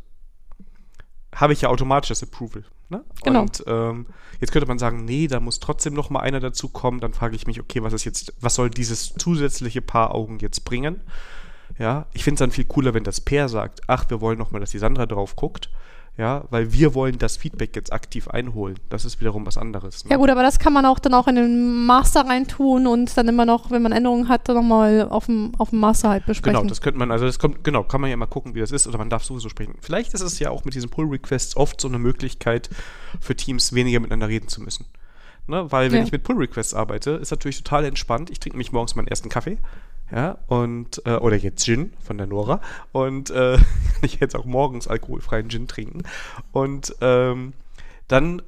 habe 1.34 1.52
ich 1.52 1.62
ja 1.62 1.68
automatisch 1.68 2.08
das 2.08 2.22
Approval. 2.22 2.64
Ne? 2.88 3.04
Genau. 3.22 3.42
Und 3.42 3.62
ähm, 3.66 4.06
jetzt 4.40 4.52
könnte 4.52 4.66
man 4.66 4.78
sagen, 4.78 5.04
nee, 5.04 5.28
da 5.28 5.40
muss 5.40 5.60
trotzdem 5.60 5.94
noch 5.94 6.10
mal 6.10 6.20
einer 6.20 6.40
dazu 6.40 6.68
kommen. 6.68 7.00
Dann 7.00 7.12
frage 7.12 7.36
ich 7.36 7.46
mich, 7.46 7.60
okay, 7.60 7.82
was 7.82 7.92
ist 7.92 8.04
jetzt, 8.04 8.34
was 8.40 8.56
soll 8.56 8.70
dieses 8.70 9.14
zusätzliche 9.14 9.80
Paar 9.80 10.14
Augen 10.14 10.38
jetzt 10.40 10.64
bringen? 10.64 11.00
Ja, 11.78 12.06
ich 12.12 12.24
finde 12.24 12.34
es 12.34 12.38
dann 12.40 12.50
viel 12.50 12.64
cooler, 12.64 12.94
wenn 12.94 13.04
das 13.04 13.20
Pair 13.20 13.48
sagt, 13.48 13.82
ach, 13.86 14.10
wir 14.10 14.20
wollen 14.20 14.38
noch 14.38 14.50
mal, 14.50 14.58
dass 14.58 14.72
die 14.72 14.78
Sandra 14.78 15.06
drauf 15.06 15.36
guckt. 15.36 15.70
Ja, 16.18 16.44
weil 16.50 16.72
wir 16.72 16.94
wollen 16.94 17.16
das 17.18 17.38
Feedback 17.38 17.74
jetzt 17.76 17.92
aktiv 17.92 18.28
einholen. 18.28 18.78
Das 18.90 19.06
ist 19.06 19.20
wiederum 19.20 19.46
was 19.46 19.56
anderes. 19.56 20.04
Ne? 20.04 20.10
Ja 20.10 20.16
gut, 20.18 20.28
aber 20.28 20.42
das 20.42 20.58
kann 20.58 20.72
man 20.72 20.84
auch 20.84 20.98
dann 20.98 21.14
auch 21.14 21.26
in 21.28 21.36
den 21.36 21.86
Master 21.86 22.26
reintun 22.26 22.86
und 22.86 23.16
dann 23.16 23.26
immer 23.28 23.46
noch, 23.46 23.70
wenn 23.70 23.80
man 23.80 23.92
Änderungen 23.92 24.28
hat, 24.28 24.46
dann 24.48 24.56
nochmal 24.56 25.08
auf 25.08 25.26
dem, 25.26 25.52
auf 25.56 25.70
dem 25.70 25.78
Master 25.78 26.10
halt 26.10 26.26
besprechen. 26.26 26.58
Genau, 26.58 26.68
das 26.68 26.82
könnte 26.82 26.98
man, 26.98 27.10
also 27.10 27.24
das 27.24 27.38
kommt, 27.38 27.64
genau, 27.64 27.84
kann 27.84 28.02
man 28.02 28.10
ja 28.10 28.16
mal 28.18 28.26
gucken, 28.26 28.54
wie 28.54 28.60
das 28.60 28.70
ist, 28.70 28.86
oder 28.86 28.98
man 28.98 29.08
darf 29.08 29.24
sowieso 29.24 29.48
sprechen. 29.48 29.76
Vielleicht 29.80 30.12
ist 30.12 30.20
es 30.20 30.38
ja 30.38 30.50
auch 30.50 30.64
mit 30.66 30.74
diesen 30.74 30.90
Pull-Requests 30.90 31.56
oft 31.56 31.80
so 31.80 31.88
eine 31.88 31.98
Möglichkeit 31.98 32.68
für 33.20 33.34
Teams 33.34 33.72
weniger 33.72 34.00
miteinander 34.00 34.28
reden 34.28 34.48
zu 34.48 34.60
müssen. 34.60 34.84
Ne? 35.46 35.72
Weil 35.72 35.90
wenn 35.90 36.00
Ja. 36.00 36.04
ich 36.04 36.12
mit 36.12 36.22
Pull-Requests 36.22 36.74
arbeite, 36.74 37.12
ist 37.12 37.30
natürlich 37.30 37.62
total 37.62 37.84
entspannt. 37.86 38.28
Ich 38.30 38.40
trinke 38.40 38.58
mich 38.58 38.72
morgens 38.72 38.94
meinen 38.94 39.08
ersten 39.08 39.30
Kaffee. 39.30 39.56
Ja, 40.12 40.38
und, 40.48 41.02
äh, 41.06 41.14
oder 41.16 41.36
jetzt 41.36 41.64
Gin 41.64 41.92
von 42.02 42.18
der 42.18 42.26
Nora. 42.26 42.60
Und 42.92 43.30
äh, 43.30 43.56
kann 43.94 44.02
ich 44.02 44.18
jetzt 44.20 44.34
auch 44.36 44.44
morgens 44.44 44.88
alkoholfreien 44.88 45.48
Gin 45.50 45.68
trinken. 45.68 46.02
Und 46.52 46.94
ähm, 47.00 47.52
dann 48.08 48.42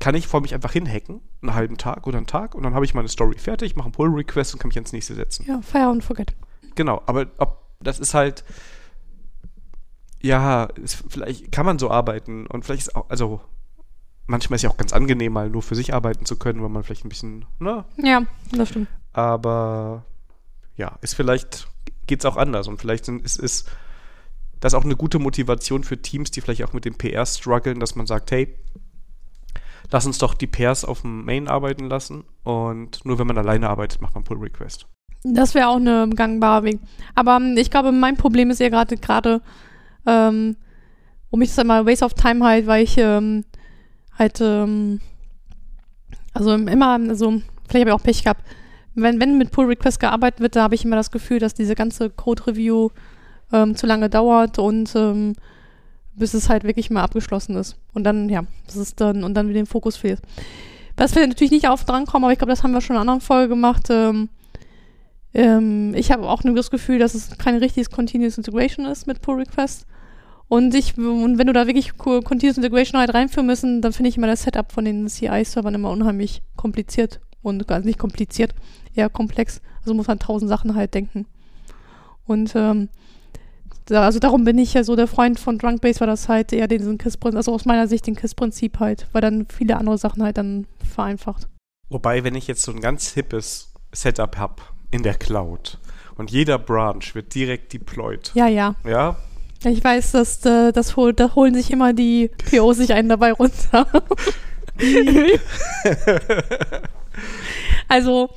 kann 0.00 0.14
ich 0.14 0.26
vor 0.26 0.40
mich 0.40 0.52
einfach 0.52 0.72
hinhacken, 0.72 1.20
einen 1.42 1.54
halben 1.54 1.78
Tag 1.78 2.06
oder 2.06 2.18
einen 2.18 2.26
Tag, 2.26 2.54
und 2.54 2.62
dann 2.64 2.74
habe 2.74 2.84
ich 2.84 2.92
meine 2.92 3.08
Story 3.08 3.38
fertig, 3.38 3.76
mache 3.76 3.86
einen 3.86 3.92
Pull-Request 3.92 4.52
und 4.54 4.60
kann 4.60 4.68
mich 4.68 4.76
ans 4.76 4.92
nächste 4.92 5.14
setzen. 5.14 5.46
ja, 5.48 5.60
Fire 5.62 5.88
und 5.88 6.04
Forget. 6.04 6.34
Genau, 6.74 7.02
aber 7.06 7.26
ob, 7.38 7.62
das 7.80 7.98
ist 7.98 8.12
halt, 8.12 8.44
ja, 10.22 10.64
ist, 10.64 11.02
vielleicht 11.08 11.52
kann 11.52 11.64
man 11.66 11.78
so 11.78 11.90
arbeiten 11.90 12.46
und 12.46 12.64
vielleicht 12.64 12.88
ist 12.88 12.96
auch, 12.96 13.08
also 13.08 13.40
manchmal 14.26 14.56
ist 14.56 14.62
ja 14.62 14.70
auch 14.70 14.76
ganz 14.76 14.92
angenehm, 14.92 15.32
mal 15.32 15.48
nur 15.48 15.62
für 15.62 15.74
sich 15.74 15.94
arbeiten 15.94 16.26
zu 16.26 16.36
können, 16.36 16.62
weil 16.62 16.68
man 16.68 16.82
vielleicht 16.82 17.04
ein 17.04 17.08
bisschen, 17.08 17.44
ne, 17.58 17.84
Ja, 17.96 18.22
das 18.52 18.68
stimmt. 18.70 18.88
aber 19.12 20.04
ja, 20.76 20.98
ist 21.00 21.14
vielleicht, 21.14 21.68
geht 22.06 22.20
es 22.20 22.26
auch 22.26 22.36
anders 22.36 22.68
und 22.68 22.80
vielleicht 22.80 23.08
ist, 23.08 23.38
ist 23.38 23.68
das 24.60 24.74
auch 24.74 24.84
eine 24.84 24.96
gute 24.96 25.18
Motivation 25.18 25.84
für 25.84 26.00
Teams, 26.00 26.30
die 26.30 26.40
vielleicht 26.40 26.64
auch 26.64 26.72
mit 26.72 26.84
dem 26.84 26.96
PR 26.96 27.26
strugglen, 27.26 27.80
dass 27.80 27.94
man 27.94 28.06
sagt, 28.06 28.30
hey, 28.30 28.54
lass 29.90 30.06
uns 30.06 30.18
doch 30.18 30.34
die 30.34 30.46
PRs 30.46 30.84
auf 30.84 31.02
dem 31.02 31.24
Main 31.24 31.48
arbeiten 31.48 31.88
lassen 31.88 32.24
und 32.44 33.04
nur 33.04 33.18
wenn 33.18 33.26
man 33.26 33.38
alleine 33.38 33.68
arbeitet, 33.68 34.00
macht 34.00 34.14
man 34.14 34.24
Pull 34.24 34.38
Request. 34.38 34.86
Das 35.24 35.54
wäre 35.54 35.68
auch 35.68 35.76
eine 35.76 36.08
gangbare 36.10 36.64
Weg. 36.64 36.78
Aber 37.14 37.36
ähm, 37.36 37.56
ich 37.56 37.70
glaube, 37.70 37.90
mein 37.90 38.16
Problem 38.16 38.50
ist 38.50 38.60
ja 38.60 38.68
gerade 38.68 38.96
gerade, 38.96 39.40
ähm, 40.06 40.56
um 41.30 41.38
mich 41.40 41.48
das 41.50 41.58
einmal 41.58 41.86
Waste 41.86 42.04
of 42.04 42.14
Time 42.14 42.44
halt, 42.44 42.66
weil 42.66 42.84
ich 42.84 42.96
ähm, 42.98 43.44
halt, 44.16 44.40
ähm, 44.40 45.00
also 46.32 46.52
immer, 46.52 46.92
also 46.92 47.42
vielleicht 47.68 47.86
habe 47.86 47.90
ich 47.90 47.94
auch 47.94 48.02
Pech 48.02 48.22
gehabt. 48.22 48.42
Wenn, 48.96 49.20
wenn 49.20 49.38
mit 49.38 49.50
Pull 49.50 49.66
Request 49.66 50.00
gearbeitet 50.00 50.40
wird, 50.40 50.56
da 50.56 50.62
habe 50.62 50.74
ich 50.74 50.84
immer 50.84 50.96
das 50.96 51.10
Gefühl, 51.10 51.38
dass 51.38 51.54
diese 51.54 51.74
ganze 51.74 52.10
Code 52.10 52.46
Review 52.46 52.88
ähm, 53.52 53.76
zu 53.76 53.86
lange 53.86 54.10
dauert 54.10 54.58
und 54.58 54.94
ähm, 54.96 55.34
bis 56.14 56.34
es 56.34 56.48
halt 56.48 56.64
wirklich 56.64 56.90
mal 56.90 57.02
abgeschlossen 57.02 57.56
ist. 57.56 57.76
Und 57.92 58.04
dann, 58.04 58.28
ja, 58.28 58.42
das 58.66 58.76
ist 58.76 59.00
dann, 59.00 59.22
und 59.22 59.34
dann 59.34 59.48
wieder 59.48 59.60
den 59.60 59.66
Fokus 59.66 59.96
fehlt. 59.96 60.20
Das 60.96 61.14
will 61.14 61.26
natürlich 61.26 61.50
nicht 61.50 61.68
auf 61.68 61.84
drankommen, 61.84 62.24
aber 62.24 62.32
ich 62.32 62.38
glaube, 62.38 62.52
das 62.52 62.62
haben 62.62 62.72
wir 62.72 62.80
schon 62.80 62.96
in 62.96 63.00
einer 63.00 63.02
anderen 63.02 63.20
Folge 63.20 63.50
gemacht. 63.50 63.88
Ähm, 63.90 64.30
ähm, 65.34 65.94
ich 65.94 66.10
habe 66.10 66.26
auch 66.26 66.42
nur 66.42 66.54
das 66.54 66.70
Gefühl, 66.70 66.98
dass 66.98 67.14
es 67.14 67.36
kein 67.36 67.56
richtiges 67.56 67.90
Continuous 67.90 68.38
Integration 68.38 68.86
ist 68.86 69.06
mit 69.06 69.20
Pull 69.20 69.36
Request. 69.36 69.86
Und 70.48 70.74
ich, 70.74 70.96
und 70.96 71.38
wenn 71.38 71.46
du 71.48 71.52
da 71.52 71.66
wirklich 71.66 71.98
Continuous 71.98 72.56
Integration 72.56 73.00
halt 73.00 73.12
reinführen 73.12 73.46
müssen, 73.46 73.82
dann 73.82 73.92
finde 73.92 74.08
ich 74.08 74.16
immer 74.16 74.28
das 74.28 74.44
Setup 74.44 74.72
von 74.72 74.84
den 74.84 75.08
CI-Servern 75.08 75.74
immer 75.74 75.90
unheimlich 75.90 76.40
kompliziert 76.56 77.20
und 77.42 77.66
gar 77.68 77.80
nicht 77.80 77.98
kompliziert, 77.98 78.54
eher 78.96 79.08
komplex. 79.08 79.60
Also 79.80 79.94
muss 79.94 80.06
man 80.06 80.18
tausend 80.18 80.48
Sachen 80.48 80.74
halt 80.74 80.94
denken. 80.94 81.26
Und 82.26 82.54
ähm, 82.56 82.88
da, 83.86 84.02
also 84.02 84.18
darum 84.18 84.44
bin 84.44 84.58
ich 84.58 84.74
ja 84.74 84.84
so 84.84 84.96
der 84.96 85.06
Freund 85.06 85.38
von 85.38 85.58
Drunkbase, 85.58 86.00
weil 86.00 86.08
das 86.08 86.28
halt 86.28 86.52
eher 86.52 86.66
diesen 86.66 86.98
KISS-Prinzip, 86.98 87.36
also 87.36 87.54
aus 87.54 87.64
meiner 87.64 87.86
Sicht 87.86 88.06
den 88.06 88.16
KISS-Prinzip 88.16 88.80
halt, 88.80 89.06
weil 89.12 89.22
dann 89.22 89.46
viele 89.46 89.76
andere 89.76 89.96
Sachen 89.96 90.22
halt 90.22 90.38
dann 90.38 90.66
vereinfacht. 90.84 91.48
Wobei, 91.88 92.24
wenn 92.24 92.34
ich 92.34 92.48
jetzt 92.48 92.62
so 92.62 92.72
ein 92.72 92.80
ganz 92.80 93.12
hippes 93.12 93.72
Setup 93.92 94.36
habe 94.36 94.62
in 94.90 95.04
der 95.04 95.14
Cloud 95.14 95.78
und 96.16 96.32
jeder 96.32 96.58
Branch 96.58 97.14
wird 97.14 97.34
direkt 97.34 97.72
deployed. 97.72 98.32
Ja, 98.34 98.48
ja. 98.48 98.74
Ja, 98.84 99.16
ich 99.62 99.82
weiß, 99.82 100.12
dass 100.12 100.44
äh, 100.44 100.72
das, 100.72 100.96
hol, 100.96 101.12
da 101.12 101.34
holen 101.34 101.54
sich 101.54 101.70
immer 101.70 101.92
die 101.92 102.30
POs 102.50 102.78
sich 102.78 102.92
einen 102.92 103.08
dabei 103.08 103.32
runter. 103.32 103.86
also, 107.88 108.30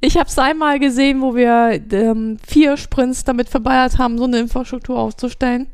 ich 0.00 0.16
habe 0.16 0.28
es 0.28 0.38
einmal 0.38 0.78
gesehen, 0.78 1.20
wo 1.20 1.34
wir 1.34 1.80
ähm, 1.92 2.38
vier 2.46 2.76
Sprints 2.76 3.24
damit 3.24 3.48
verbeiert 3.48 3.98
haben, 3.98 4.18
so 4.18 4.24
eine 4.24 4.38
Infrastruktur 4.38 4.98
aufzustellen. 4.98 5.66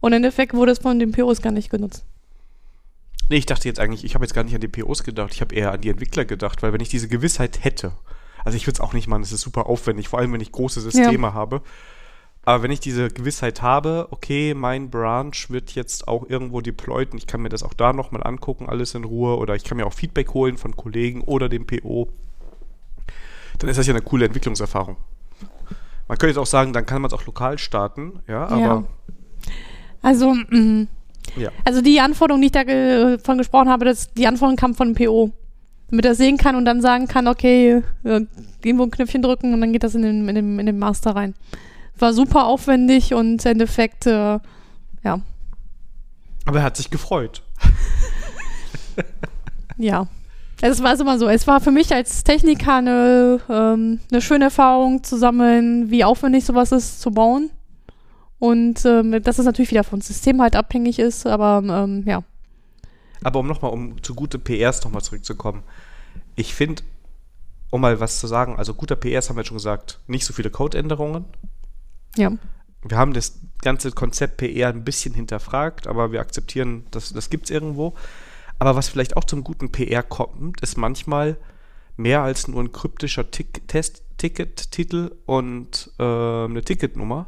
Und 0.00 0.12
im 0.12 0.18
Endeffekt 0.18 0.54
wurde 0.54 0.72
es 0.72 0.78
von 0.78 0.98
den 0.98 1.12
POs 1.12 1.42
gar 1.42 1.52
nicht 1.52 1.70
genutzt. 1.70 2.04
Nee, 3.28 3.36
ich 3.36 3.46
dachte 3.46 3.68
jetzt 3.68 3.78
eigentlich, 3.78 4.04
ich 4.04 4.14
habe 4.14 4.24
jetzt 4.24 4.34
gar 4.34 4.44
nicht 4.44 4.54
an 4.54 4.60
die 4.60 4.68
POs 4.68 5.04
gedacht, 5.04 5.32
ich 5.32 5.40
habe 5.40 5.54
eher 5.54 5.72
an 5.72 5.80
die 5.80 5.90
Entwickler 5.90 6.24
gedacht, 6.24 6.62
weil 6.62 6.72
wenn 6.72 6.80
ich 6.80 6.88
diese 6.88 7.08
Gewissheit 7.08 7.62
hätte, 7.62 7.92
also 8.44 8.56
ich 8.56 8.66
würde 8.66 8.74
es 8.74 8.80
auch 8.80 8.92
nicht 8.92 9.06
machen, 9.06 9.22
es 9.22 9.30
ist 9.30 9.42
super 9.42 9.66
aufwendig, 9.66 10.08
vor 10.08 10.18
allem 10.18 10.32
wenn 10.32 10.40
ich 10.40 10.50
große 10.50 10.80
Systeme 10.80 11.28
ja. 11.28 11.34
habe, 11.34 11.62
aber 12.42 12.62
wenn 12.62 12.70
ich 12.70 12.80
diese 12.80 13.08
Gewissheit 13.08 13.62
habe, 13.62 14.08
okay, 14.10 14.54
mein 14.54 14.90
Branch 14.90 15.36
wird 15.48 15.72
jetzt 15.76 16.08
auch 16.08 16.28
irgendwo 16.28 16.60
deployed 16.60 17.12
und 17.12 17.18
ich 17.18 17.26
kann 17.26 17.42
mir 17.42 17.50
das 17.50 17.62
auch 17.62 17.74
da 17.74 17.92
nochmal 17.92 18.24
angucken, 18.24 18.68
alles 18.68 18.94
in 18.94 19.04
Ruhe, 19.04 19.36
oder 19.36 19.54
ich 19.54 19.62
kann 19.62 19.76
mir 19.76 19.86
auch 19.86 19.92
Feedback 19.92 20.34
holen 20.34 20.56
von 20.56 20.74
Kollegen 20.74 21.20
oder 21.20 21.48
dem 21.48 21.66
PO, 21.66 22.08
dann 23.60 23.70
ist 23.70 23.78
das 23.78 23.86
ja 23.86 23.94
eine 23.94 24.02
coole 24.02 24.26
Entwicklungserfahrung. 24.26 24.96
Man 26.08 26.18
könnte 26.18 26.28
jetzt 26.28 26.38
auch 26.38 26.46
sagen, 26.46 26.72
dann 26.72 26.86
kann 26.86 27.02
man 27.02 27.10
es 27.10 27.14
auch 27.14 27.24
lokal 27.24 27.58
starten, 27.58 28.20
ja, 28.26 28.46
aber. 28.46 28.60
Ja. 28.60 28.84
Also, 30.02 30.34
mh. 30.34 30.86
Ja. 31.36 31.50
also 31.64 31.80
die 31.80 32.00
Anforderung, 32.00 32.40
die 32.40 32.46
ich 32.46 32.52
davon 32.52 33.38
gesprochen 33.38 33.68
habe, 33.68 33.84
dass 33.84 34.12
die 34.14 34.26
Anforderung 34.26 34.56
kam 34.56 34.74
von 34.74 34.92
dem 34.92 35.06
PO. 35.06 35.30
Damit 35.90 36.04
er 36.04 36.14
sehen 36.14 36.36
kann 36.36 36.56
und 36.56 36.64
dann 36.64 36.80
sagen 36.80 37.06
kann, 37.08 37.28
okay, 37.28 37.82
äh, 38.04 38.20
irgendwo 38.64 38.84
ein 38.84 38.90
Knöpfchen 38.90 39.22
drücken 39.22 39.54
und 39.54 39.60
dann 39.60 39.72
geht 39.72 39.82
das 39.82 39.94
in 39.94 40.02
den, 40.02 40.28
in 40.28 40.34
den, 40.34 40.58
in 40.58 40.66
den 40.66 40.78
Master 40.78 41.14
rein 41.14 41.34
war 42.00 42.12
super 42.12 42.46
aufwendig 42.46 43.14
und 43.14 43.44
im 43.44 43.52
Endeffekt, 43.52 44.06
äh, 44.06 44.38
ja. 45.04 45.20
Aber 46.46 46.58
er 46.58 46.64
hat 46.64 46.76
sich 46.76 46.90
gefreut. 46.90 47.42
ja. 49.76 50.08
Es 50.62 50.82
war 50.82 50.98
immer 50.98 51.18
so, 51.18 51.28
es 51.28 51.46
war 51.46 51.60
für 51.60 51.70
mich 51.70 51.92
als 51.94 52.22
Techniker 52.22 52.76
eine, 52.76 53.40
ähm, 53.48 54.00
eine 54.10 54.20
schöne 54.20 54.44
Erfahrung 54.44 55.02
zu 55.02 55.16
sammeln, 55.16 55.90
wie 55.90 56.04
aufwendig 56.04 56.44
sowas 56.44 56.72
ist 56.72 57.00
zu 57.00 57.10
bauen. 57.10 57.50
Und 58.38 58.84
ähm, 58.84 59.22
dass 59.22 59.38
es 59.38 59.44
natürlich 59.44 59.70
wieder 59.70 59.84
vom 59.84 60.00
System 60.00 60.40
halt 60.40 60.56
abhängig 60.56 60.98
ist, 60.98 61.26
aber 61.26 61.62
ähm, 61.64 62.04
ja. 62.06 62.22
Aber 63.22 63.40
um 63.40 63.46
nochmal, 63.46 63.72
um 63.72 64.02
zu 64.02 64.14
gute 64.14 64.38
PRs 64.38 64.82
nochmal 64.84 65.02
zurückzukommen. 65.02 65.62
Ich 66.36 66.54
finde, 66.54 66.82
um 67.70 67.82
mal 67.82 68.00
was 68.00 68.18
zu 68.18 68.26
sagen, 68.26 68.56
also 68.56 68.74
guter 68.74 68.96
PRs 68.96 69.28
haben 69.28 69.36
wir 69.36 69.44
schon 69.44 69.58
gesagt, 69.58 70.00
nicht 70.06 70.24
so 70.24 70.32
viele 70.32 70.50
Codeänderungen, 70.50 71.24
ja. 72.16 72.32
Wir 72.82 72.96
haben 72.96 73.12
das 73.12 73.38
ganze 73.60 73.92
Konzept 73.92 74.38
PR 74.38 74.70
ein 74.70 74.84
bisschen 74.84 75.14
hinterfragt, 75.14 75.86
aber 75.86 76.12
wir 76.12 76.20
akzeptieren, 76.20 76.84
dass 76.90 77.12
das 77.12 77.28
gibt 77.28 77.44
es 77.44 77.50
irgendwo. 77.50 77.94
Aber 78.60 78.76
was 78.76 78.90
vielleicht 78.90 79.16
auch 79.16 79.24
zum 79.24 79.42
guten 79.42 79.72
PR 79.72 80.02
kommt, 80.02 80.60
ist 80.60 80.76
manchmal 80.76 81.38
mehr 81.96 82.22
als 82.22 82.46
nur 82.46 82.62
ein 82.62 82.72
kryptischer 82.72 83.30
Tick 83.30 83.66
Test 83.66 84.04
Ticket-Titel 84.18 85.16
und 85.24 85.90
äh, 85.98 86.02
eine 86.02 86.62
Ticketnummer. 86.62 87.26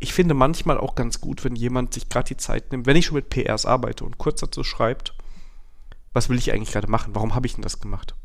Ich 0.00 0.12
finde 0.12 0.34
manchmal 0.34 0.78
auch 0.78 0.96
ganz 0.96 1.20
gut, 1.20 1.44
wenn 1.44 1.54
jemand 1.54 1.94
sich 1.94 2.08
gerade 2.08 2.26
die 2.26 2.36
Zeit 2.36 2.72
nimmt, 2.72 2.86
wenn 2.86 2.96
ich 2.96 3.06
schon 3.06 3.14
mit 3.14 3.30
PRs 3.30 3.66
arbeite 3.66 4.04
und 4.04 4.18
kurz 4.18 4.40
dazu 4.40 4.64
schreibt, 4.64 5.14
was 6.12 6.28
will 6.28 6.38
ich 6.38 6.52
eigentlich 6.52 6.72
gerade 6.72 6.90
machen? 6.90 7.14
Warum 7.14 7.36
habe 7.36 7.46
ich 7.46 7.54
denn 7.54 7.62
das 7.62 7.78
gemacht? 7.78 8.16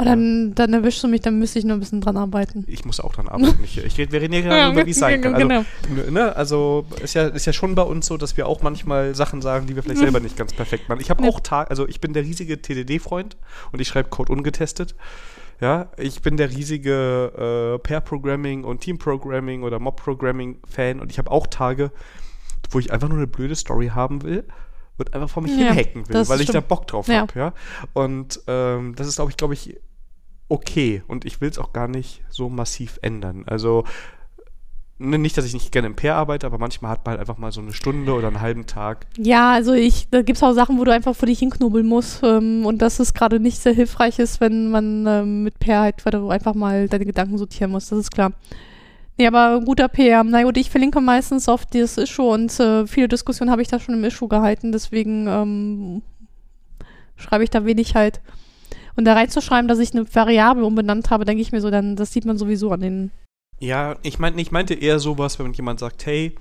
Oh, 0.00 0.04
dann, 0.04 0.54
dann 0.54 0.72
erwischst 0.72 1.04
du 1.04 1.08
mich, 1.08 1.20
dann 1.20 1.38
müsste 1.38 1.58
ich 1.58 1.66
noch 1.66 1.74
ein 1.74 1.80
bisschen 1.80 2.00
dran 2.00 2.16
arbeiten. 2.16 2.64
Ich 2.66 2.86
muss 2.86 3.00
auch 3.00 3.12
dran 3.12 3.28
arbeiten. 3.28 3.60
Ich, 3.62 3.76
ich 3.76 3.98
red, 3.98 4.12
wir 4.12 4.22
reden 4.22 4.32
ja 4.32 4.40
gerade 4.40 4.56
ja, 4.56 4.72
über, 4.72 4.86
wie 4.86 4.90
es 4.92 4.98
sein 4.98 5.20
kann. 5.20 5.34
Also, 5.34 5.46
genau. 5.46 5.64
ne, 6.10 6.34
also 6.34 6.86
ist 7.02 7.14
ja, 7.14 7.26
ist 7.26 7.44
ja 7.44 7.52
schon 7.52 7.74
bei 7.74 7.82
uns 7.82 8.06
so, 8.06 8.16
dass 8.16 8.36
wir 8.38 8.46
auch 8.46 8.62
manchmal 8.62 9.14
Sachen 9.14 9.42
sagen, 9.42 9.66
die 9.66 9.76
wir 9.76 9.82
vielleicht 9.82 10.00
selber 10.00 10.20
nicht 10.20 10.38
ganz 10.38 10.54
perfekt 10.54 10.88
machen. 10.88 11.00
Ich 11.00 11.10
habe 11.10 11.28
auch 11.28 11.40
Tag, 11.40 11.68
also 11.68 11.86
ich 11.86 12.00
bin 12.00 12.14
der 12.14 12.22
riesige 12.22 12.62
TDD-Freund 12.62 13.36
und 13.72 13.80
ich 13.80 13.88
schreibe 13.88 14.08
Code 14.08 14.32
ungetestet. 14.32 14.94
Ja, 15.60 15.90
ich 15.98 16.22
bin 16.22 16.38
der 16.38 16.50
riesige 16.50 17.74
äh, 17.76 17.78
Pair-Programming 17.80 18.64
und 18.64 18.80
Team-Programming 18.80 19.64
oder 19.64 19.78
Mob-Programming-Fan 19.78 20.98
und 21.00 21.12
ich 21.12 21.18
habe 21.18 21.30
auch 21.30 21.46
Tage, 21.46 21.90
wo 22.70 22.78
ich 22.78 22.90
einfach 22.90 23.08
nur 23.08 23.18
eine 23.18 23.26
blöde 23.26 23.54
Story 23.54 23.88
haben 23.88 24.22
will 24.22 24.44
und 24.96 25.12
einfach 25.12 25.28
vor 25.28 25.42
mich 25.42 25.52
ja, 25.52 25.72
hinhacken 25.72 26.08
will, 26.08 26.28
weil 26.28 26.40
ich 26.40 26.50
da 26.50 26.60
Bock 26.60 26.86
drauf 26.86 27.08
ja. 27.08 27.20
habe, 27.20 27.38
ja. 27.38 27.52
Und 27.92 28.40
ähm, 28.46 28.94
das 28.94 29.06
ist, 29.06 29.16
glaube 29.16 29.30
ich, 29.30 29.36
glaube 29.36 29.54
ich, 29.54 29.78
okay. 30.50 31.02
Und 31.06 31.24
ich 31.24 31.40
will 31.40 31.48
es 31.48 31.58
auch 31.58 31.72
gar 31.72 31.88
nicht 31.88 32.22
so 32.28 32.50
massiv 32.50 32.98
ändern. 33.02 33.44
Also 33.46 33.84
ne, 35.00 35.18
nicht, 35.18 35.36
dass 35.36 35.46
ich 35.46 35.54
nicht 35.54 35.72
gerne 35.72 35.86
im 35.86 35.96
Pair 35.96 36.16
arbeite, 36.16 36.46
aber 36.46 36.58
manchmal 36.58 36.92
hat 36.92 37.04
man 37.04 37.12
halt 37.12 37.20
einfach 37.20 37.38
mal 37.38 37.50
so 37.50 37.60
eine 37.60 37.72
Stunde 37.72 38.12
oder 38.12 38.28
einen 38.28 38.40
halben 38.40 38.66
Tag. 38.66 39.06
Ja, 39.16 39.52
also 39.52 39.72
ich, 39.72 40.08
da 40.10 40.22
gibt 40.22 40.36
es 40.36 40.42
auch 40.42 40.52
Sachen, 40.52 40.78
wo 40.78 40.84
du 40.84 40.92
einfach 40.92 41.16
vor 41.16 41.26
dich 41.26 41.38
hinknobeln 41.38 41.86
musst 41.86 42.22
ähm, 42.22 42.66
und 42.66 42.82
dass 42.82 43.00
es 43.00 43.14
gerade 43.14 43.40
nicht 43.40 43.58
sehr 43.58 43.72
hilfreich 43.72 44.18
ist, 44.18 44.40
wenn 44.40 44.70
man 44.70 45.06
ähm, 45.06 45.42
mit 45.42 45.58
Pair 45.58 45.80
halt, 45.80 46.06
einfach 46.06 46.54
mal 46.54 46.88
deine 46.88 47.06
Gedanken 47.06 47.38
sortieren 47.38 47.70
musst, 47.70 47.90
das 47.90 47.98
ist 47.98 48.10
klar. 48.10 48.32
Nee, 49.16 49.26
aber 49.26 49.60
guter 49.60 49.88
PR. 49.88 50.24
Na 50.24 50.42
gut, 50.44 50.56
ich 50.56 50.70
verlinke 50.70 51.00
meistens 51.00 51.48
auf 51.48 51.66
das 51.66 51.98
Issue 51.98 52.26
und 52.26 52.58
äh, 52.58 52.86
viele 52.86 53.08
Diskussionen 53.08 53.50
habe 53.50 53.62
ich 53.62 53.68
da 53.68 53.78
schon 53.78 53.94
im 53.94 54.04
Issue 54.04 54.28
gehalten, 54.28 54.72
deswegen 54.72 55.26
ähm, 55.26 56.02
schreibe 57.16 57.44
ich 57.44 57.50
da 57.50 57.64
wenig 57.64 57.94
halt. 57.94 58.20
Und 58.96 59.04
da 59.04 59.14
reinzuschreiben, 59.14 59.68
dass 59.68 59.78
ich 59.78 59.92
eine 59.92 60.12
Variable 60.14 60.64
umbenannt 60.64 61.10
habe, 61.10 61.24
denke 61.24 61.42
ich 61.42 61.52
mir 61.52 61.60
so, 61.60 61.70
dann 61.70 61.96
das 61.96 62.12
sieht 62.12 62.24
man 62.24 62.38
sowieso 62.38 62.72
an 62.72 62.80
den. 62.80 63.10
Ja, 63.58 63.96
ich, 64.02 64.18
mein, 64.18 64.38
ich 64.38 64.52
meinte 64.52 64.74
eher 64.74 64.98
sowas, 64.98 65.38
wenn 65.38 65.52
jemand 65.52 65.80
sagt, 65.80 66.06
hey, 66.06 66.34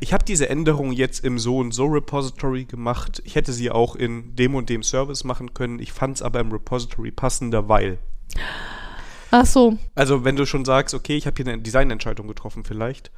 ich 0.00 0.12
habe 0.12 0.24
diese 0.24 0.48
Änderung 0.48 0.92
jetzt 0.92 1.24
im 1.24 1.38
so 1.38 1.58
und 1.58 1.72
so 1.72 1.86
Repository 1.86 2.64
gemacht. 2.64 3.22
Ich 3.24 3.34
hätte 3.34 3.52
sie 3.52 3.70
auch 3.70 3.96
in 3.96 4.34
dem 4.34 4.54
und 4.54 4.68
dem 4.68 4.82
Service 4.82 5.24
machen 5.24 5.54
können. 5.54 5.78
Ich 5.78 5.92
fand 5.92 6.16
es 6.16 6.22
aber 6.22 6.40
im 6.40 6.52
Repository 6.52 7.10
passender, 7.10 7.68
weil. 7.68 7.98
Ach 9.30 9.46
so. 9.46 9.78
Also, 9.94 10.24
wenn 10.24 10.36
du 10.36 10.46
schon 10.46 10.64
sagst, 10.64 10.94
okay, 10.94 11.16
ich 11.16 11.26
habe 11.26 11.36
hier 11.36 11.52
eine 11.52 11.62
Designentscheidung 11.62 12.26
getroffen, 12.26 12.64
vielleicht. 12.64 13.10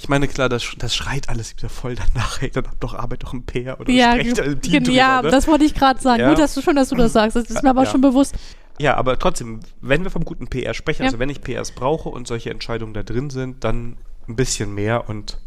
Ich 0.00 0.08
meine, 0.08 0.28
klar, 0.28 0.48
das, 0.48 0.64
das 0.78 0.96
schreit 0.96 1.28
alles 1.28 1.54
wieder 1.54 1.68
voll 1.68 1.94
danach. 1.94 2.40
Hey, 2.40 2.50
dann 2.50 2.66
hab 2.66 2.80
doch 2.80 2.94
Arbeit 2.94 3.22
doch 3.22 3.34
im 3.34 3.44
Pair 3.44 3.78
oder 3.78 3.92
ja, 3.92 4.12
sprecht 4.12 4.38
im 4.38 4.60
Team 4.62 4.84
drüber, 4.84 4.96
Ja, 4.96 5.20
ne? 5.20 5.30
das 5.30 5.46
wollte 5.46 5.64
ich 5.64 5.74
gerade 5.74 6.00
sagen. 6.00 6.22
Ja. 6.22 6.30
Gut, 6.30 6.38
dass 6.38 6.54
du 6.54 6.62
schon, 6.62 6.74
dass 6.74 6.88
du 6.88 6.96
das 6.96 7.12
sagst. 7.12 7.36
Das 7.36 7.44
ist 7.44 7.62
mir 7.62 7.68
aber 7.68 7.84
ja. 7.84 7.90
schon 7.90 8.00
bewusst. 8.00 8.34
Ja, 8.78 8.96
aber 8.96 9.18
trotzdem, 9.18 9.60
wenn 9.82 10.02
wir 10.02 10.10
vom 10.10 10.24
guten 10.24 10.48
PR 10.48 10.72
sprechen, 10.72 11.02
also 11.02 11.18
wenn 11.18 11.28
ich 11.28 11.42
PRs 11.42 11.72
brauche 11.72 12.08
und 12.08 12.26
solche 12.26 12.48
Entscheidungen 12.48 12.94
da 12.94 13.02
drin 13.02 13.28
sind, 13.28 13.62
dann 13.62 13.98
ein 14.26 14.36
bisschen 14.36 14.74
mehr 14.74 15.06
und 15.10 15.38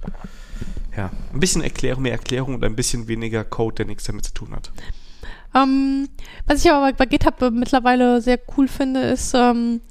ja, 0.95 1.09
ein 1.33 1.39
bisschen 1.39 1.63
Erklärung, 1.63 2.03
mehr 2.03 2.11
Erklärung 2.11 2.53
und 2.53 2.63
ein 2.63 2.75
bisschen 2.75 3.07
weniger 3.07 3.43
Code, 3.43 3.77
der 3.77 3.85
nichts 3.87 4.03
damit 4.03 4.25
zu 4.25 4.35
tun 4.35 4.55
hat. 4.55 4.71
Ähm, 5.55 6.09
was 6.45 6.63
ich 6.63 6.71
aber 6.71 6.93
bei 6.93 7.07
GitHub 7.07 7.41
mittlerweile 7.51 8.21
sehr 8.21 8.39
cool 8.55 8.67
finde, 8.67 9.01
ist, 9.01 9.33
ähm, 9.33 9.81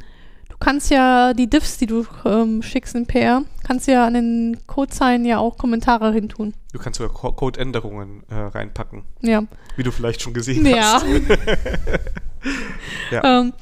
du 0.49 0.57
kannst 0.59 0.93
ja 0.93 1.35
die 1.35 1.51
Diffs, 1.51 1.79
die 1.79 1.87
du 1.87 2.07
ähm, 2.25 2.63
schickst 2.63 2.95
in 2.95 3.07
PR, 3.07 3.43
kannst 3.65 3.87
ja 3.89 4.07
an 4.07 4.15
den 4.15 4.59
Codezeilen 4.67 5.25
ja 5.25 5.39
auch 5.39 5.57
Kommentare 5.59 6.13
hin 6.13 6.29
tun. 6.29 6.55
Du 6.73 6.79
kannst 6.79 6.99
sogar 6.99 7.13
Co 7.15 7.33
Codeänderungen 7.33 8.23
äh, 8.29 8.35
reinpacken. 8.35 9.03
Ja. 9.21 9.43
Wie 9.77 9.83
du 9.83 9.91
vielleicht 9.91 10.23
schon 10.23 10.35
gesehen 10.35 10.65
ja. 10.67 10.95
hast. 10.95 11.07
ja. 13.11 13.41
Ähm, 13.41 13.53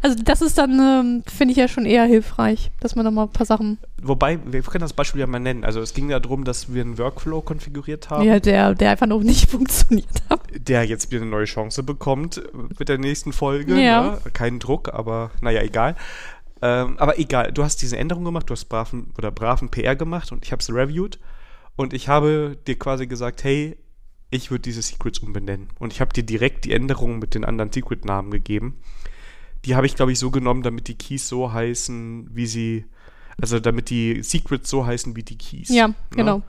Also 0.00 0.16
das 0.22 0.42
ist 0.42 0.56
dann, 0.58 0.78
ähm, 0.78 1.22
finde 1.26 1.50
ich 1.50 1.58
ja 1.58 1.66
schon 1.66 1.84
eher 1.84 2.04
hilfreich, 2.04 2.70
dass 2.78 2.94
man 2.94 3.04
da 3.04 3.10
mal 3.10 3.24
ein 3.24 3.30
paar 3.30 3.46
Sachen. 3.46 3.78
Wobei, 4.00 4.38
wir 4.46 4.62
können 4.62 4.82
das 4.82 4.92
Beispiel 4.92 5.20
ja 5.20 5.26
mal 5.26 5.40
nennen. 5.40 5.64
Also 5.64 5.80
es 5.80 5.92
ging 5.92 6.08
ja 6.08 6.20
darum, 6.20 6.44
dass 6.44 6.72
wir 6.72 6.82
einen 6.82 6.98
Workflow 6.98 7.40
konfiguriert 7.42 8.08
haben, 8.08 8.22
Ja, 8.22 8.38
der, 8.38 8.76
der 8.76 8.92
einfach 8.92 9.08
noch 9.08 9.24
nicht 9.24 9.50
funktioniert 9.50 10.06
hat. 10.30 10.40
der 10.54 10.84
jetzt 10.84 11.10
wieder 11.10 11.22
eine 11.22 11.30
neue 11.30 11.46
Chance 11.46 11.82
bekommt 11.82 12.40
mit 12.78 12.88
der 12.88 12.98
nächsten 12.98 13.32
Folge. 13.32 13.74
Ja. 13.80 14.02
Ne? 14.02 14.18
Kein 14.32 14.60
Druck, 14.60 14.88
aber 14.94 15.32
naja, 15.40 15.62
egal. 15.62 15.96
Ähm, 16.60 16.98
aber 16.98 17.18
egal, 17.18 17.52
du 17.52 17.62
hast 17.62 17.82
diese 17.82 17.96
Änderung 17.96 18.24
gemacht, 18.24 18.48
du 18.50 18.52
hast 18.52 18.64
braven 18.66 19.12
oder 19.16 19.30
braven 19.30 19.68
PR 19.68 19.96
gemacht 19.96 20.32
und 20.32 20.44
ich 20.44 20.52
habe 20.52 20.60
es 20.60 20.72
reviewed 20.72 21.18
und 21.76 21.92
ich 21.92 22.08
habe 22.08 22.58
dir 22.66 22.78
quasi 22.78 23.06
gesagt, 23.06 23.44
hey, 23.44 23.76
ich 24.30 24.50
würde 24.50 24.62
diese 24.62 24.82
Secrets 24.82 25.20
umbenennen. 25.20 25.68
Und 25.78 25.92
ich 25.92 26.00
habe 26.00 26.12
dir 26.12 26.22
direkt 26.22 26.64
die 26.64 26.72
Änderungen 26.72 27.18
mit 27.18 27.34
den 27.34 27.44
anderen 27.44 27.72
Secret-Namen 27.72 28.30
gegeben. 28.30 28.78
Die 29.64 29.74
habe 29.74 29.86
ich, 29.86 29.96
glaube 29.96 30.12
ich, 30.12 30.18
so 30.18 30.30
genommen, 30.30 30.62
damit 30.62 30.88
die 30.88 30.96
Keys 30.96 31.28
so 31.28 31.52
heißen, 31.52 32.28
wie 32.34 32.46
sie, 32.46 32.84
also 33.40 33.58
damit 33.58 33.90
die 33.90 34.22
Secrets 34.22 34.68
so 34.68 34.84
heißen 34.84 35.16
wie 35.16 35.22
die 35.22 35.38
Keys. 35.38 35.68
Ja, 35.70 35.88
ne? 36.38 36.42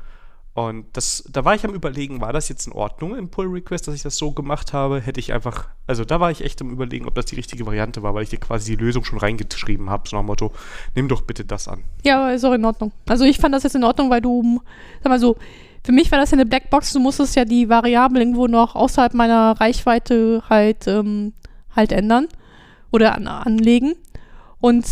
Und 0.67 0.87
das, 0.91 1.23
da 1.31 1.45
war 1.45 1.55
ich 1.55 1.63
am 1.63 1.73
überlegen, 1.73 2.19
war 2.19 2.33
das 2.33 2.49
jetzt 2.49 2.67
in 2.67 2.73
Ordnung 2.73 3.15
im 3.15 3.29
Pull 3.29 3.47
Request, 3.47 3.87
dass 3.87 3.95
ich 3.95 4.01
das 4.01 4.17
so 4.17 4.31
gemacht 4.31 4.73
habe? 4.73 4.99
Hätte 4.99 5.21
ich 5.21 5.31
einfach, 5.31 5.69
also 5.87 6.03
da 6.03 6.19
war 6.19 6.31
ich 6.31 6.43
echt 6.43 6.61
am 6.61 6.69
überlegen, 6.69 7.07
ob 7.07 7.15
das 7.15 7.25
die 7.25 7.35
richtige 7.35 7.65
Variante 7.65 8.03
war, 8.03 8.13
weil 8.13 8.23
ich 8.23 8.29
dir 8.29 8.39
quasi 8.39 8.75
die 8.75 8.83
Lösung 8.83 9.05
schon 9.05 9.19
reingeschrieben 9.19 9.89
habe, 9.89 10.09
so 10.09 10.17
nach 10.17 10.23
dem 10.23 10.27
Motto, 10.27 10.51
nimm 10.95 11.07
doch 11.07 11.21
bitte 11.21 11.45
das 11.45 11.69
an. 11.69 11.85
Ja, 12.03 12.31
ist 12.31 12.43
auch 12.43 12.51
in 12.51 12.65
Ordnung. 12.65 12.91
Also 13.07 13.23
ich 13.23 13.37
fand 13.37 13.55
das 13.55 13.63
jetzt 13.63 13.75
in 13.75 13.85
Ordnung, 13.85 14.09
weil 14.09 14.19
du, 14.19 14.59
sag 15.01 15.09
mal 15.09 15.19
so, 15.19 15.37
für 15.85 15.93
mich 15.93 16.11
war 16.11 16.19
das 16.19 16.31
ja 16.31 16.35
eine 16.35 16.45
Blackbox, 16.45 16.91
du 16.91 16.99
musstest 16.99 17.37
ja 17.37 17.45
die 17.45 17.69
Variable 17.69 18.19
irgendwo 18.19 18.47
noch 18.47 18.75
außerhalb 18.75 19.13
meiner 19.13 19.61
Reichweite 19.61 20.43
halt, 20.49 20.87
ähm, 20.87 21.31
halt 21.73 21.93
ändern 21.93 22.27
oder 22.91 23.15
an, 23.15 23.27
anlegen. 23.27 23.95
Und 24.59 24.83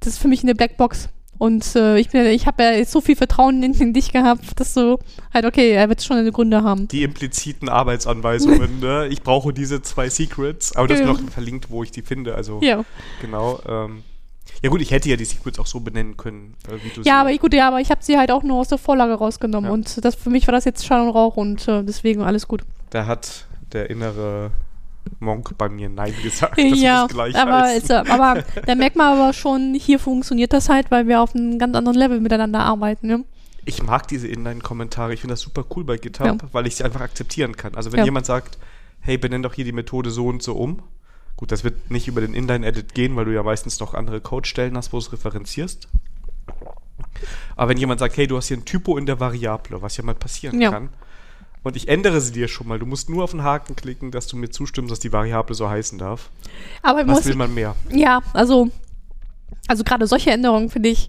das 0.00 0.14
ist 0.14 0.18
für 0.18 0.28
mich 0.28 0.42
eine 0.42 0.54
Blackbox. 0.54 1.10
Und 1.44 1.76
äh, 1.76 1.98
ich, 1.98 2.08
bin- 2.08 2.24
ich 2.26 2.46
habe 2.46 2.62
ja 2.62 2.70
jetzt 2.72 2.90
so 2.92 3.00
viel 3.00 3.16
Vertrauen 3.16 3.62
in, 3.62 3.74
in 3.74 3.92
dich 3.98 4.12
gehabt, 4.12 4.58
dass 4.58 4.72
du 4.74 4.98
halt, 5.32 5.44
okay, 5.44 5.72
er 5.72 5.88
wird 5.88 6.02
schon 6.02 6.16
eine 6.16 6.32
Gründe 6.32 6.62
haben. 6.62 6.88
Die 6.88 7.02
impliziten 7.02 7.68
Arbeitsanweisungen, 7.68 8.80
ne? 8.80 9.06
Ich 9.08 9.22
brauche 9.22 9.52
diese 9.52 9.82
zwei 9.82 10.08
Secrets, 10.08 10.74
aber 10.74 10.88
das 10.88 11.00
ist 11.00 11.06
noch 11.06 11.20
verlinkt, 11.30 11.70
wo 11.70 11.82
ich 11.82 11.90
die 11.90 12.02
finde, 12.02 12.34
also 12.34 12.60
Ja. 12.62 12.84
genau. 13.20 13.60
Ähm, 13.68 14.02
ja 14.62 14.70
gut, 14.70 14.80
ich 14.80 14.90
hätte 14.90 15.08
ja 15.10 15.16
die 15.16 15.24
Secrets 15.26 15.58
auch 15.58 15.66
so 15.66 15.80
benennen 15.80 16.16
können, 16.16 16.54
äh, 16.68 16.82
wie 16.82 16.88
du 16.94 17.02
Ja, 17.02 17.20
aber 17.20 17.30
ich, 17.32 17.40
gut, 17.40 17.52
ja, 17.52 17.68
aber 17.68 17.80
ich 17.80 17.90
habe 17.90 18.02
sie 18.02 18.16
halt 18.16 18.30
auch 18.30 18.42
nur 18.42 18.60
aus 18.60 18.68
der 18.68 18.78
Vorlage 18.78 19.12
rausgenommen. 19.14 19.68
Ja. 19.68 19.74
Und 19.74 20.04
das 20.04 20.14
für 20.14 20.30
mich 20.30 20.46
war 20.46 20.52
das 20.52 20.64
jetzt 20.64 20.86
Schall 20.86 21.02
und 21.02 21.10
Rauch 21.10 21.36
und 21.36 21.68
äh, 21.68 21.82
deswegen 21.84 22.22
alles 22.22 22.48
gut. 22.48 22.62
Da 22.90 23.04
hat 23.06 23.46
der 23.72 23.90
innere 23.90 24.50
Monk 25.20 25.56
bei 25.58 25.68
mir 25.68 25.88
Nein 25.88 26.14
gesagt. 26.22 26.58
ja, 26.58 27.02
das 27.04 27.12
gleich 27.12 27.36
aber, 27.36 27.66
äh, 27.74 28.10
aber 28.10 28.44
da 28.66 28.74
merkt 28.74 28.96
man 28.96 29.18
aber 29.18 29.32
schon, 29.32 29.74
hier 29.74 29.98
funktioniert 29.98 30.52
das 30.52 30.68
halt, 30.68 30.90
weil 30.90 31.06
wir 31.08 31.20
auf 31.20 31.34
einem 31.34 31.58
ganz 31.58 31.74
anderen 31.76 31.96
Level 31.96 32.20
miteinander 32.20 32.60
arbeiten. 32.60 33.06
Ne? 33.06 33.24
Ich 33.64 33.82
mag 33.82 34.08
diese 34.08 34.28
Inline-Kommentare. 34.28 35.14
Ich 35.14 35.20
finde 35.20 35.32
das 35.34 35.40
super 35.40 35.64
cool 35.76 35.84
bei 35.84 35.96
GitHub, 35.96 36.26
Ja. 36.26 36.36
weil 36.52 36.66
ich 36.66 36.76
sie 36.76 36.84
einfach 36.84 37.00
akzeptieren 37.00 37.56
kann. 37.56 37.74
Also 37.74 37.92
wenn 37.92 38.00
Ja. 38.00 38.04
jemand 38.04 38.26
sagt, 38.26 38.58
hey, 39.00 39.16
benenn 39.18 39.42
doch 39.42 39.54
hier 39.54 39.64
die 39.64 39.72
Methode 39.72 40.10
so 40.10 40.26
und 40.26 40.42
so 40.42 40.54
um. 40.54 40.82
Gut, 41.36 41.50
das 41.50 41.64
wird 41.64 41.90
nicht 41.90 42.06
über 42.08 42.20
den 42.20 42.32
Inline-Edit 42.34 42.94
gehen, 42.94 43.16
weil 43.16 43.24
du 43.24 43.32
ja 43.34 43.42
meistens 43.42 43.80
noch 43.80 43.94
andere 43.94 44.20
Codestellen 44.20 44.76
hast, 44.76 44.92
wo 44.92 44.98
du 44.98 45.04
es 45.06 45.12
referenzierst. 45.12 45.88
Aber 47.56 47.68
wenn 47.70 47.78
jemand 47.78 48.00
sagt, 48.00 48.16
hey, 48.16 48.26
du 48.26 48.36
hast 48.36 48.48
hier 48.48 48.56
ein 48.56 48.64
Typo 48.64 48.96
in 48.98 49.06
der 49.06 49.20
Variable, 49.20 49.80
was 49.82 49.96
ja 49.96 50.04
mal 50.04 50.14
passieren 50.14 50.60
Ja. 50.60 50.70
kann, 50.70 50.90
und 51.64 51.76
ich 51.76 51.88
ändere 51.88 52.20
sie 52.20 52.32
dir 52.32 52.46
schon 52.46 52.68
mal, 52.68 52.78
du 52.78 52.86
musst 52.86 53.10
nur 53.10 53.24
auf 53.24 53.32
den 53.32 53.42
Haken 53.42 53.74
klicken, 53.74 54.10
dass 54.10 54.26
du 54.26 54.36
mir 54.36 54.50
zustimmst, 54.50 54.92
dass 54.92 55.00
die 55.00 55.12
Variable 55.12 55.54
so 55.54 55.68
heißen 55.68 55.98
darf. 55.98 56.30
Aber 56.82 57.06
Was 57.08 57.24
will 57.26 57.34
man 57.34 57.52
mehr? 57.52 57.74
ja, 57.90 58.22
also, 58.32 58.68
also 59.66 59.82
gerade 59.82 60.06
solche 60.06 60.30
Änderungen 60.30 60.70
finde 60.70 60.90
ich, 60.90 61.08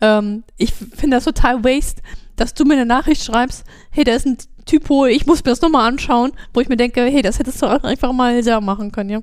ähm, 0.00 0.44
ich 0.56 0.72
finde 0.72 1.16
das 1.16 1.24
total 1.24 1.64
waste, 1.64 2.02
dass 2.36 2.54
du 2.54 2.64
mir 2.64 2.74
eine 2.74 2.86
Nachricht 2.86 3.24
schreibst, 3.24 3.64
hey, 3.90 4.04
da 4.04 4.12
ist 4.12 4.26
ein 4.26 4.38
Typo, 4.66 5.06
ich 5.06 5.26
muss 5.26 5.42
mir 5.44 5.50
das 5.50 5.62
nochmal 5.62 5.88
anschauen, 5.88 6.32
wo 6.52 6.60
ich 6.60 6.68
mir 6.68 6.76
denke, 6.76 7.02
hey, 7.02 7.22
das 7.22 7.38
hättest 7.38 7.60
du 7.62 7.66
auch 7.66 7.82
einfach 7.82 8.12
mal 8.12 8.42
selber 8.42 8.60
machen 8.60 8.92
können, 8.92 9.10
ja. 9.10 9.20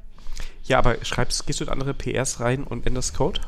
Ja, 0.64 0.80
aber 0.80 0.98
schreibst, 1.06 1.46
gehst 1.46 1.60
du 1.60 1.66
in 1.66 1.70
andere 1.70 1.94
PRs 1.94 2.40
rein 2.40 2.64
und 2.64 2.88
änderst 2.88 3.16
Code? 3.16 3.40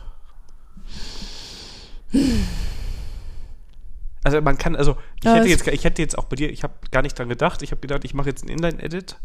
Also 4.28 4.42
man 4.42 4.58
kann, 4.58 4.76
also 4.76 4.98
ich 5.24 5.26
hätte 5.26 5.48
jetzt, 5.48 5.66
ich 5.68 5.86
hätte 5.86 6.02
jetzt 6.02 6.18
auch 6.18 6.26
bei 6.26 6.36
dir, 6.36 6.52
ich 6.52 6.62
habe 6.64 6.74
gar 6.92 7.02
nicht 7.02 7.18
dran 7.18 7.30
gedacht. 7.30 7.62
Ich 7.62 7.72
habe 7.72 7.80
gedacht, 7.80 8.04
ich 8.04 8.14
mache 8.14 8.28
jetzt 8.28 8.42
einen 8.42 8.50
Inline-Edit, 8.50 9.16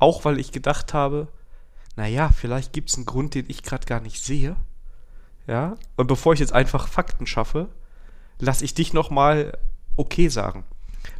auch 0.00 0.24
weil 0.24 0.40
ich 0.40 0.50
gedacht 0.50 0.92
habe, 0.92 1.28
naja, 1.94 2.30
vielleicht 2.36 2.72
gibt 2.72 2.90
es 2.90 2.96
einen 2.96 3.06
Grund, 3.06 3.36
den 3.36 3.44
ich 3.46 3.62
gerade 3.62 3.86
gar 3.86 4.00
nicht 4.00 4.24
sehe. 4.24 4.56
Ja. 5.46 5.76
Und 5.94 6.08
bevor 6.08 6.32
ich 6.32 6.40
jetzt 6.40 6.52
einfach 6.52 6.88
Fakten 6.88 7.28
schaffe, 7.28 7.68
lasse 8.40 8.64
ich 8.64 8.74
dich 8.74 8.92
nochmal 8.92 9.56
okay 9.94 10.26
sagen. 10.26 10.64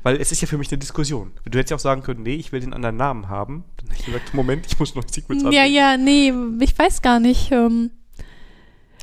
Weil 0.03 0.17
es 0.17 0.33
ist 0.33 0.41
ja 0.41 0.49
für 0.49 0.59
mich 0.59 0.73
eine 0.73 0.79
Diskussion. 0.79 1.31
Du 1.45 1.57
hättest 1.57 1.71
ja 1.71 1.77
auch 1.77 1.81
sagen 1.81 2.03
können, 2.03 2.25
nee, 2.25 2.35
ich 2.35 2.51
will 2.51 2.59
den 2.59 2.75
anderen 2.75 2.97
Namen 2.97 3.29
haben. 3.29 3.63
Dann 3.77 3.91
hätte 3.91 4.01
ich 4.01 4.07
gesagt, 4.07 4.35
Moment, 4.35 4.67
ich 4.67 4.77
muss 4.81 4.97
noch 4.97 5.05
Secrets 5.09 5.45
Ja, 5.53 5.65
ja, 5.65 5.97
nee, 5.97 6.33
ich 6.59 6.77
weiß 6.77 7.01
gar 7.01 7.21
nicht. 7.21 7.53
Ähm, 7.53 7.93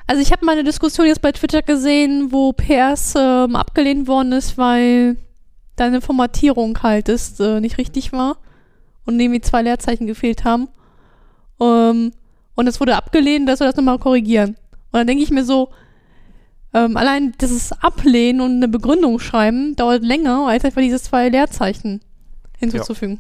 also 0.08 0.22
ich 0.22 0.32
habe 0.32 0.46
mal 0.46 0.54
eine 0.54 0.64
Diskussion 0.64 1.06
jetzt 1.06 1.22
bei 1.22 1.34
Twitter 1.34 1.62
gesehen, 1.62 2.32
wo 2.32 2.54
PS 2.54 3.14
ähm, 3.18 3.56
abgelehnt 3.56 4.08
worden 4.08 4.32
ist, 4.32 4.58
weil 4.58 5.18
deine 5.76 6.02
Formatierung 6.02 6.82
halt 6.82 7.10
ist, 7.10 7.40
äh, 7.42 7.60
nicht 7.60 7.78
richtig 7.78 8.14
war 8.14 8.38
und 9.06 9.20
irgendwie 9.20 9.42
zwei 9.42 9.62
Leerzeichen 9.62 10.08
gefehlt 10.08 10.46
haben. 10.46 10.70
Ähm, 11.60 12.14
und 12.56 12.68
es 12.68 12.80
wurde 12.80 12.96
abgelehnt, 12.96 13.48
dass 13.48 13.60
wir 13.60 13.68
das 13.68 13.76
nochmal 13.76 14.00
korrigieren. 14.00 14.52
Und 14.92 14.94
dann 14.94 15.08
denke 15.08 15.24
ich 15.24 15.30
mir 15.30 15.44
so, 15.44 15.70
ähm, 16.74 16.96
allein 16.98 17.34
dieses 17.40 17.72
Ablehnen 17.74 18.42
und 18.42 18.58
eine 18.58 18.68
Begründung 18.68 19.20
schreiben 19.20 19.76
dauert 19.76 20.04
länger, 20.04 20.48
als 20.48 20.64
einfach 20.64 20.82
diese 20.82 21.02
zwei 21.02 21.30
Leerzeichen 21.30 22.02
hinzuzufügen. 22.58 23.20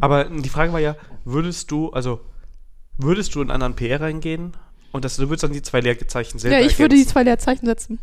Aber 0.00 0.24
die 0.24 0.48
Frage 0.48 0.72
war 0.72 0.80
ja, 0.80 0.96
würdest 1.24 1.70
du, 1.70 1.90
also 1.90 2.20
würdest 2.98 3.34
du 3.34 3.42
in 3.42 3.50
einen 3.50 3.62
anderen 3.62 3.76
PR 3.76 4.00
reingehen 4.00 4.54
und 4.94 5.04
das, 5.04 5.16
du 5.16 5.28
würdest 5.28 5.42
dann 5.42 5.52
die 5.52 5.60
zwei 5.62 5.80
Leerzeichen 5.80 6.38
selber 6.38 6.58
Ja, 6.58 6.64
ich 6.64 6.78
würde 6.78 6.90
die 6.94 7.00
ergänzen? 7.00 7.12
zwei 7.12 7.22
Leerzeichen 7.24 7.66
setzen. 7.66 7.98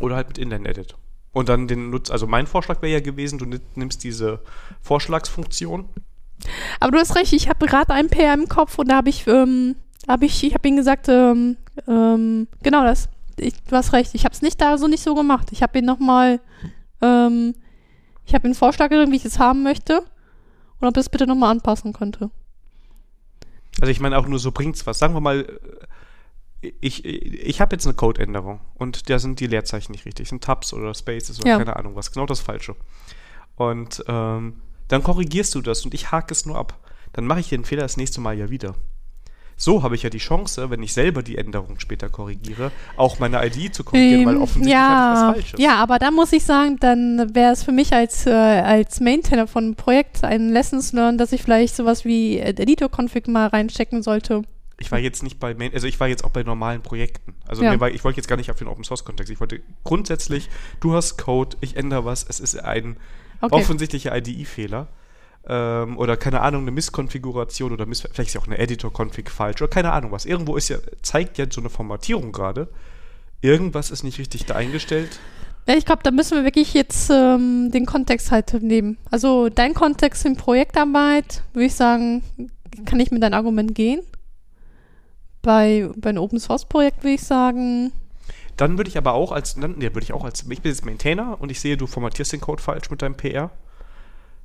Oder 0.00 0.16
halt 0.16 0.28
mit 0.28 0.38
Inline-Edit. 0.38 0.96
Und 1.32 1.48
dann 1.48 1.68
den 1.68 1.90
Nutz, 1.90 2.10
also 2.10 2.26
mein 2.26 2.46
Vorschlag 2.46 2.82
wäre 2.82 2.92
ja 2.92 3.00
gewesen, 3.00 3.38
du 3.38 3.46
ni- 3.46 3.60
nimmst 3.76 4.02
diese 4.04 4.40
Vorschlagsfunktion. 4.82 5.88
Aber 6.80 6.90
du 6.92 6.98
hast 6.98 7.14
recht, 7.16 7.32
ich 7.32 7.48
habe 7.48 7.66
gerade 7.66 7.92
einen 7.94 8.08
PR 8.10 8.34
im 8.34 8.48
Kopf 8.48 8.78
und 8.78 8.88
da 8.88 8.96
habe 8.96 9.08
ich, 9.08 9.26
ähm, 9.28 9.76
habe 10.08 10.26
ich, 10.26 10.42
ich 10.44 10.52
habe 10.54 10.66
ihm 10.68 10.76
gesagt, 10.76 11.06
ähm, 11.08 11.56
ähm, 11.86 12.48
genau 12.62 12.82
das. 12.84 13.08
Ich, 13.36 13.54
du 13.62 13.76
hast 13.76 13.92
recht, 13.92 14.14
ich 14.14 14.24
habe 14.24 14.34
es 14.34 14.42
nicht 14.42 14.60
da 14.60 14.76
so 14.76 14.88
nicht 14.88 15.02
so 15.02 15.14
gemacht. 15.14 15.48
Ich 15.52 15.62
habe 15.62 15.78
ihn 15.78 15.84
nochmal, 15.86 16.40
ähm, 17.00 17.54
ich 18.26 18.34
habe 18.34 18.44
einen 18.44 18.54
Vorschlag 18.54 18.90
gegeben, 18.90 19.12
wie 19.12 19.16
ich 19.16 19.24
es 19.24 19.38
haben 19.38 19.62
möchte 19.62 20.02
und 20.80 20.88
ob 20.88 20.96
es 20.96 21.08
bitte 21.08 21.26
nochmal 21.26 21.50
anpassen 21.52 21.92
könnte. 21.92 22.30
Also 23.80 23.90
ich 23.90 24.00
meine 24.00 24.18
auch 24.18 24.26
nur 24.26 24.38
so 24.38 24.52
bringt's 24.52 24.86
was. 24.86 24.98
Sagen 24.98 25.14
wir 25.14 25.20
mal, 25.20 25.46
ich, 26.80 27.04
ich 27.04 27.60
habe 27.60 27.74
jetzt 27.76 27.86
eine 27.86 27.94
Codeänderung 27.94 28.60
und 28.74 29.10
da 29.10 29.18
sind 29.18 29.40
die 29.40 29.46
Leerzeichen 29.46 29.92
nicht 29.92 30.04
richtig. 30.06 30.28
Sind 30.28 30.44
Tabs 30.44 30.72
oder 30.72 30.94
Spaces 30.94 31.40
oder 31.40 31.48
Ja. 31.48 31.58
keine 31.58 31.76
Ahnung 31.76 31.94
was. 31.96 32.12
Genau 32.12 32.26
das 32.26 32.40
Falsche. 32.40 32.76
Und 33.56 34.02
ähm, 34.08 34.60
dann 34.88 35.02
korrigierst 35.02 35.54
du 35.54 35.60
das 35.60 35.84
und 35.84 35.94
ich 35.94 36.10
hake 36.12 36.32
es 36.32 36.46
nur 36.46 36.56
ab. 36.56 36.78
Dann 37.12 37.26
mache 37.26 37.40
ich 37.40 37.48
den 37.48 37.64
Fehler 37.64 37.82
das 37.82 37.96
nächste 37.96 38.20
Mal 38.20 38.38
ja 38.38 38.48
wieder. 38.50 38.74
So 39.56 39.82
habe 39.82 39.94
ich 39.94 40.02
ja 40.02 40.10
die 40.10 40.18
Chance, 40.18 40.70
wenn 40.70 40.82
ich 40.82 40.92
selber 40.92 41.22
die 41.22 41.36
Änderung 41.36 41.78
später 41.78 42.08
korrigiere, 42.08 42.72
auch 42.96 43.18
meine 43.18 43.46
ID 43.46 43.74
zu 43.74 43.84
korrigieren, 43.84 44.24
weil 44.26 44.34
Ähm, 44.36 44.42
offensichtlich 44.42 44.72
ja, 44.72 45.12
ich 45.12 45.16
was 45.28 45.34
Falsches. 45.34 45.60
ja, 45.60 45.74
aber 45.76 45.98
da 45.98 46.10
muss 46.10 46.32
ich 46.32 46.42
sagen, 46.42 46.78
dann 46.80 47.34
wäre 47.34 47.52
es 47.52 47.62
für 47.62 47.70
mich 47.70 47.92
als, 47.92 48.26
äh, 48.26 48.30
als 48.32 48.98
Maintainer 49.00 49.46
von 49.46 49.64
einem 49.64 49.74
Projekt 49.76 50.24
ein 50.24 50.48
Lessons 50.48 50.92
learned, 50.92 51.20
dass 51.20 51.32
ich 51.32 51.42
vielleicht 51.42 51.76
sowas 51.76 52.04
wie 52.04 52.38
Editor-Config 52.38 53.28
mal 53.28 53.46
reinstecken 53.48 54.02
sollte. 54.02 54.42
Ich 54.82 54.92
war 54.92 54.98
jetzt 54.98 55.22
nicht 55.22 55.40
bei 55.40 55.54
Main, 55.54 55.72
also 55.72 55.86
ich 55.86 55.98
war 55.98 56.08
jetzt 56.08 56.24
auch 56.24 56.30
bei 56.30 56.42
normalen 56.42 56.82
Projekten. 56.82 57.34
Also 57.46 57.62
Ja. 57.62 57.80
war, 57.80 57.90
ich 57.90 58.04
wollte 58.04 58.18
jetzt 58.18 58.28
gar 58.28 58.36
nicht 58.36 58.50
auf 58.50 58.58
den 58.58 58.68
Open 58.68 58.84
Source 58.84 59.04
Kontext. 59.04 59.32
Ich 59.32 59.40
wollte 59.40 59.60
grundsätzlich, 59.84 60.50
du 60.80 60.92
hast 60.92 61.16
Code, 61.16 61.56
ich 61.60 61.76
ändere 61.76 62.04
was, 62.04 62.24
es 62.28 62.40
ist 62.40 62.58
ein 62.62 62.96
Okay. 63.40 63.54
offensichtlicher 63.54 64.14
IDE-Fehler. 64.16 64.88
Ähm, 65.48 65.98
oder 65.98 66.16
keine 66.16 66.40
Ahnung, 66.40 66.62
eine 66.62 66.70
Misskonfiguration 66.70 67.72
oder 67.72 67.86
Miss 67.86 68.02
vielleicht 68.02 68.28
ist 68.28 68.34
ja 68.34 68.40
auch 68.40 68.46
eine 68.46 68.58
Editor-Config 68.58 69.28
falsch 69.28 69.60
oder 69.60 69.70
keine 69.70 69.92
Ahnung 69.92 70.12
was. 70.12 70.24
Irgendwo 70.24 70.56
ist 70.56 70.68
ja, 70.68 70.76
zeigt 71.02 71.38
ja 71.38 71.46
so 71.50 71.60
eine 71.60 71.68
Formatierung 71.70 72.30
gerade. 72.30 72.68
Irgendwas 73.40 73.90
ist 73.90 74.04
nicht 74.04 74.18
richtig 74.20 74.46
da 74.46 74.54
eingestellt. 74.54 75.18
Ja, 75.66 75.74
ich 75.76 75.84
glaube, 75.84 76.02
da 76.04 76.10
müssen 76.12 76.36
wir 76.36 76.44
wirklich 76.44 76.74
jetzt 76.74 77.10
ähm, 77.10 77.70
den 77.72 77.86
Kontext 77.86 78.30
halt 78.30 78.52
nehmen. 78.62 78.98
Also 79.10 79.48
dein 79.48 79.74
Kontext 79.74 80.24
in 80.24 80.36
Projektarbeit, 80.36 81.42
würde 81.52 81.66
ich 81.66 81.74
sagen, 81.74 82.22
kann 82.84 83.00
ich 83.00 83.10
mit 83.10 83.22
deinem 83.22 83.34
Argument 83.34 83.74
gehen. 83.74 84.00
Bei, 85.42 85.88
bei 85.96 86.10
einem 86.10 86.22
Open 86.22 86.38
Source 86.40 86.64
Projekt 86.64 87.02
würde 87.02 87.14
ich 87.14 87.22
sagen, 87.22 87.92
Dann 88.56 88.76
würde 88.78 88.88
ich 88.88 88.96
aber 88.98 89.12
auch 89.14 89.32
als, 89.32 89.54
dann, 89.56 89.76
nee, 89.78 89.86
würde 89.86 90.02
ich 90.02 90.12
auch 90.12 90.24
als, 90.24 90.42
ich 90.48 90.62
bin 90.62 90.70
jetzt 90.70 90.84
Maintainer 90.86 91.40
und 91.40 91.50
ich 91.50 91.60
sehe, 91.60 91.76
du 91.76 91.86
formatierst 91.86 92.32
den 92.32 92.40
Code 92.40 92.62
falsch 92.62 92.90
mit 92.90 93.02
deinem 93.02 93.16
PR. 93.16 93.50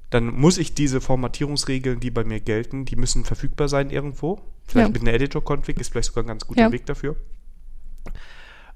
dann 0.09 0.27
muss 0.27 0.57
ich 0.57 0.73
diese 0.73 1.01
Formatierungsregeln, 1.01 1.99
die 1.99 2.11
bei 2.11 2.23
mir 2.23 2.39
gelten, 2.39 2.85
die 2.85 2.95
müssen 2.95 3.25
verfügbar 3.25 3.67
sein 3.67 3.89
irgendwo. 3.89 4.39
Vielleicht 4.65 4.87
Ja. 4.87 4.93
mit 4.93 5.01
einer 5.01 5.13
Editor-Config 5.13 5.77
ist 5.81 5.91
vielleicht 5.91 6.07
sogar 6.07 6.23
ein 6.23 6.27
ganz 6.27 6.47
guter 6.47 6.61
Ja. 6.61 6.71
Weg 6.71 6.85
dafür. 6.85 7.17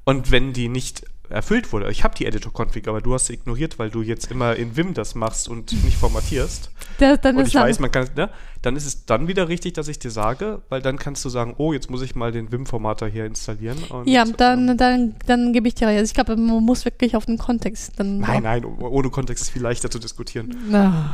Und 0.03 0.32
wenn 0.32 0.51
die 0.51 0.67
nicht 0.67 1.05
erfüllt 1.32 1.71
wurde, 1.73 1.89
ich 1.91 2.03
habe 2.03 2.15
die 2.15 2.25
Editor-Config, 2.25 2.88
aber 2.88 3.01
du 3.01 3.13
hast 3.13 3.27
sie 3.27 3.34
ignoriert, 3.34 3.79
weil 3.79 3.89
du 3.89 4.01
jetzt 4.01 4.32
immer 4.32 4.55
in 4.55 4.75
Vim 4.77 4.93
das 4.93 5.15
machst 5.15 5.49
und 5.49 5.71
nicht 5.84 5.97
formatierst. 5.97 6.71
Da, 6.97 7.17
dann 7.17 7.38
Und 7.38 7.43
ist 7.43 7.49
ich 7.49 7.55
weiß, 7.55 7.79
man 7.79 7.91
kann, 7.91 8.07
ne, 8.15 8.29
dann 8.61 8.75
ist 8.75 8.86
es 8.86 9.05
dann 9.05 9.27
wieder 9.27 9.47
richtig, 9.47 9.73
dass 9.73 9.88
ich 9.88 9.97
dir 9.99 10.11
sage, 10.11 10.61
weil 10.69 10.82
dann 10.82 10.97
kannst 10.97 11.25
du 11.25 11.29
sagen, 11.29 11.55
oh, 11.57 11.73
jetzt 11.73 11.89
muss 11.89 12.01
ich 12.01 12.15
mal 12.15 12.32
den 12.32 12.51
Vim-Formater 12.51 13.07
hier 13.07 13.25
installieren. 13.25 13.77
Und, 13.89 14.07
ja, 14.07 14.23
dann, 14.25 14.69
ähm, 14.69 14.77
dann, 14.77 15.15
dann 15.25 15.53
gebe 15.53 15.67
ich 15.67 15.75
dir 15.75 15.88
recht. 15.88 15.99
Also 15.99 16.09
ich 16.09 16.13
glaube, 16.13 16.36
man 16.36 16.63
muss 16.63 16.86
wirklich 16.86 17.15
auf 17.15 17.25
den 17.25 17.38
Kontext 17.38 17.93
dann. 17.97 18.19
nein, 18.19 18.43
nein, 18.43 18.65
oh- 18.65 18.88
ohne 18.88 19.09
Kontext 19.09 19.43
ist 19.43 19.49
viel 19.49 19.61
leichter 19.61 19.89
zu 19.89 19.99
diskutieren. 19.99 20.55
Na. 20.69 21.13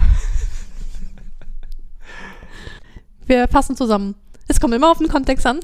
Wir 3.26 3.48
fassen 3.48 3.76
zusammen. 3.76 4.16
Es 4.48 4.60
kommt 4.60 4.74
immer 4.74 4.90
auf 4.92 4.98
den 4.98 5.10
Kontext 5.10 5.46
an. 5.46 5.60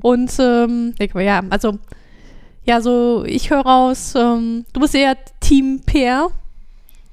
Und 0.00 0.32
ähm, 0.38 0.94
ja, 0.98 1.42
also 1.50 1.78
ja, 2.64 2.80
so 2.80 3.24
ich 3.24 3.50
höre 3.50 3.60
raus, 3.62 4.14
ähm, 4.16 4.64
du 4.72 4.80
bist 4.80 4.94
eher 4.94 5.16
Team 5.40 5.80
PR. 5.84 6.30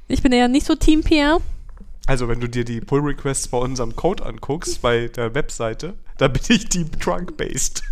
Ich 0.07 0.21
bin 0.21 0.31
eher 0.31 0.47
nicht 0.47 0.65
so 0.65 0.75
Team 0.75 1.03
PR. 1.03 1.39
Also, 2.07 2.27
wenn 2.27 2.39
du 2.39 2.49
dir 2.49 2.65
die 2.65 2.81
Pull-Requests 2.81 3.47
bei 3.49 3.59
unserem 3.59 3.95
Code 3.95 4.25
anguckst, 4.25 4.81
bei 4.81 5.09
der 5.09 5.35
Webseite, 5.35 5.93
da 6.17 6.27
bin 6.27 6.41
ich 6.49 6.67
Team 6.67 6.89
Trunk-based. 6.99 7.83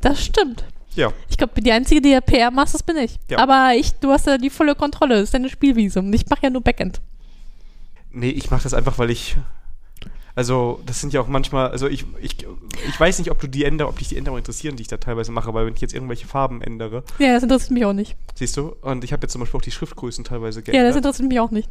Das 0.00 0.22
stimmt. 0.24 0.64
ja, 0.94 1.12
Ich 1.30 1.36
glaube, 1.38 1.60
die 1.62 1.72
einzige, 1.72 2.00
die 2.02 2.10
ja 2.10 2.20
PR 2.20 2.50
macht, 2.50 2.74
das 2.74 2.82
bin 2.82 2.96
ich. 2.96 3.18
Ja. 3.30 3.38
Aber 3.38 3.72
ich, 3.74 3.94
du 3.94 4.10
hast 4.10 4.26
ja 4.26 4.36
die 4.36 4.50
volle 4.50 4.74
Kontrolle. 4.74 5.14
Das 5.14 5.24
ist 5.24 5.34
deine 5.34 5.48
Spielwiese. 5.48 6.00
Und 6.00 6.12
ich 6.12 6.28
mache 6.28 6.42
ja 6.42 6.50
nur 6.50 6.62
Backend. 6.62 7.00
nee, 8.10 8.30
ich 8.30 8.50
mache 8.50 8.64
das 8.64 8.74
einfach, 8.74 8.98
weil 8.98 9.10
ich. 9.10 9.36
Also, 10.36 10.80
das 10.84 11.00
sind 11.00 11.12
ja 11.12 11.20
auch 11.20 11.28
manchmal, 11.28 11.68
also 11.70 11.86
ich, 11.86 12.04
ich, 12.20 12.44
ich 12.88 12.98
weiß 12.98 13.18
nicht, 13.20 13.30
ob 13.30 13.40
du 13.40 13.46
die 13.46 13.64
Änder, 13.64 13.88
ob 13.88 13.98
dich 13.98 14.08
die 14.08 14.16
Änderungen 14.16 14.40
interessieren, 14.40 14.74
die 14.74 14.82
ich 14.82 14.88
da 14.88 14.96
teilweise 14.96 15.30
mache, 15.30 15.54
weil 15.54 15.64
wenn 15.66 15.74
ich 15.74 15.80
jetzt 15.80 15.94
irgendwelche 15.94 16.26
Farben 16.26 16.60
ändere, 16.60 17.04
Ja, 17.20 17.34
das 17.34 17.44
interessiert 17.44 17.70
mich 17.70 17.84
auch 17.84 17.92
nicht. 17.92 18.16
siehst 18.34 18.56
du, 18.56 18.74
und 18.82 19.04
ich 19.04 19.12
habe 19.12 19.22
jetzt 19.22 19.32
zum 19.32 19.40
Beispiel 19.42 19.58
auch 19.58 19.62
die 19.64 19.70
Schriftgrößen 19.70 20.24
teilweise 20.24 20.58
Ja, 20.58 20.64
das 20.64 20.72
geändert. 20.72 20.96
interessiert 20.96 21.28
mich 21.28 21.38
auch 21.38 21.52
nicht. 21.52 21.68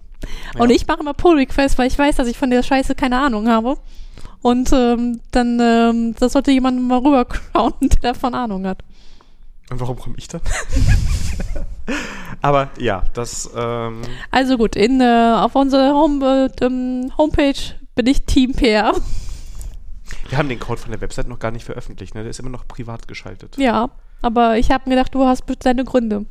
Ja. 0.56 0.62
Und 0.62 0.70
ich 0.70 0.88
mache 0.88 1.02
immer 1.02 1.14
Pull-Requests, 1.14 1.78
weil 1.78 1.88
ich 1.88 2.00
weiß, 2.00 2.16
dass 2.16 2.28
ich 2.28 2.38
von 2.38 2.50
der 2.52 2.64
Scheiße 2.64 2.96
keine 2.96 3.20
Ahnung 3.20 3.50
habe. 3.50 3.76
Und 4.42 4.72
ähm, 4.72 5.20
dann, 5.32 5.60
ähm, 5.62 6.16
das 6.18 6.32
sollte 6.34 6.52
jemand 6.52 6.82
mal 6.82 7.00
rüberschauen, 7.00 7.74
der 7.82 8.14
davon 8.14 8.34
Ahnung 8.34 8.66
hat. 8.66 8.80
Und 9.70 9.80
warum 9.82 9.98
komme 9.98 10.16
ich 10.18 10.28
dann? 10.30 10.42
Aber 12.42 12.70
ja, 12.78 13.04
das, 13.14 13.50
ähm, 13.56 14.02
Also 14.32 14.58
gut, 14.58 14.76
in, 14.76 15.02
äh, 15.02 15.34
auf 15.38 15.56
unserer 15.56 15.94
Home, 15.94 16.50
äh, 16.62 17.10
Homepage 17.18 17.54
bin 17.96 18.08
ich 18.08 18.24
Team 18.24 18.54
PR. 18.54 18.94
wir 20.30 20.38
haben 20.38 20.50
den 20.50 20.60
Code 20.60 20.80
von 20.82 20.92
der 20.92 21.02
Website 21.02 21.28
noch 21.28 21.40
gar 21.40 21.52
nicht 21.52 21.66
veröffentlicht, 21.66 22.16
ne? 22.16 22.22
Der 22.22 22.30
ist 22.32 22.40
immer 22.40 22.50
noch 22.50 22.68
privat 22.68 23.08
geschaltet. 23.08 23.58
Ja, 23.58 23.90
aber 24.22 24.58
ich 24.58 24.72
habe 24.72 24.90
mir 24.90 24.96
gedacht, 24.96 25.14
du 25.16 25.26
hast 25.26 25.44
deine 25.66 25.84
Gründe. 25.84 26.26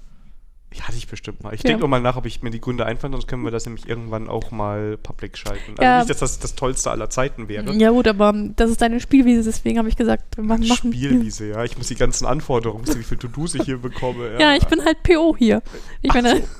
Ja, 0.74 0.84
hatte 0.88 0.96
ich 0.96 1.06
bestimmt 1.06 1.42
mal. 1.42 1.52
Ich 1.52 1.62
Ja. 1.62 1.68
denke 1.68 1.86
mal 1.86 2.00
nach, 2.00 2.16
ob 2.16 2.24
ich 2.24 2.42
mir 2.42 2.48
die 2.48 2.60
Gründe 2.60 2.86
einfallen, 2.86 3.12
sonst 3.12 3.26
können 3.26 3.44
wir 3.44 3.50
das 3.50 3.66
nämlich 3.66 3.86
irgendwann 3.86 4.28
auch 4.30 4.50
mal 4.50 4.96
public 4.96 5.36
schalten. 5.36 5.72
Also 5.72 5.82
Ja. 5.82 5.98
nicht, 5.98 6.08
dass 6.08 6.18
das 6.20 6.38
das 6.38 6.54
Tollste 6.54 6.90
aller 6.90 7.10
Zeiten 7.10 7.48
wäre. 7.48 7.74
Ja 7.74 7.90
gut, 7.90 8.08
aber 8.08 8.30
ähm, 8.30 8.54
das 8.56 8.70
ist 8.70 8.80
deine 8.80 8.98
Spielwiese, 8.98 9.42
deswegen 9.44 9.78
habe 9.78 9.90
ich 9.90 9.96
gesagt, 9.96 10.34
wir 10.38 10.44
machen, 10.44 10.64
Spielwiese, 10.64 11.48
ja. 11.48 11.62
Ich 11.64 11.76
muss 11.76 11.88
die 11.88 11.94
ganzen 11.94 12.24
Anforderungen, 12.24 12.86
wie 12.86 13.02
viel 13.02 13.18
To-Dos 13.18 13.54
ich 13.54 13.64
hier 13.64 13.76
bekomme. 13.78 14.38
Ja, 14.40 14.54
ich 14.56 14.64
bin 14.66 14.82
halt 14.82 15.02
PO 15.02 15.36
hier. 15.36 15.60
Ich 16.00 16.12
meine. 16.14 16.42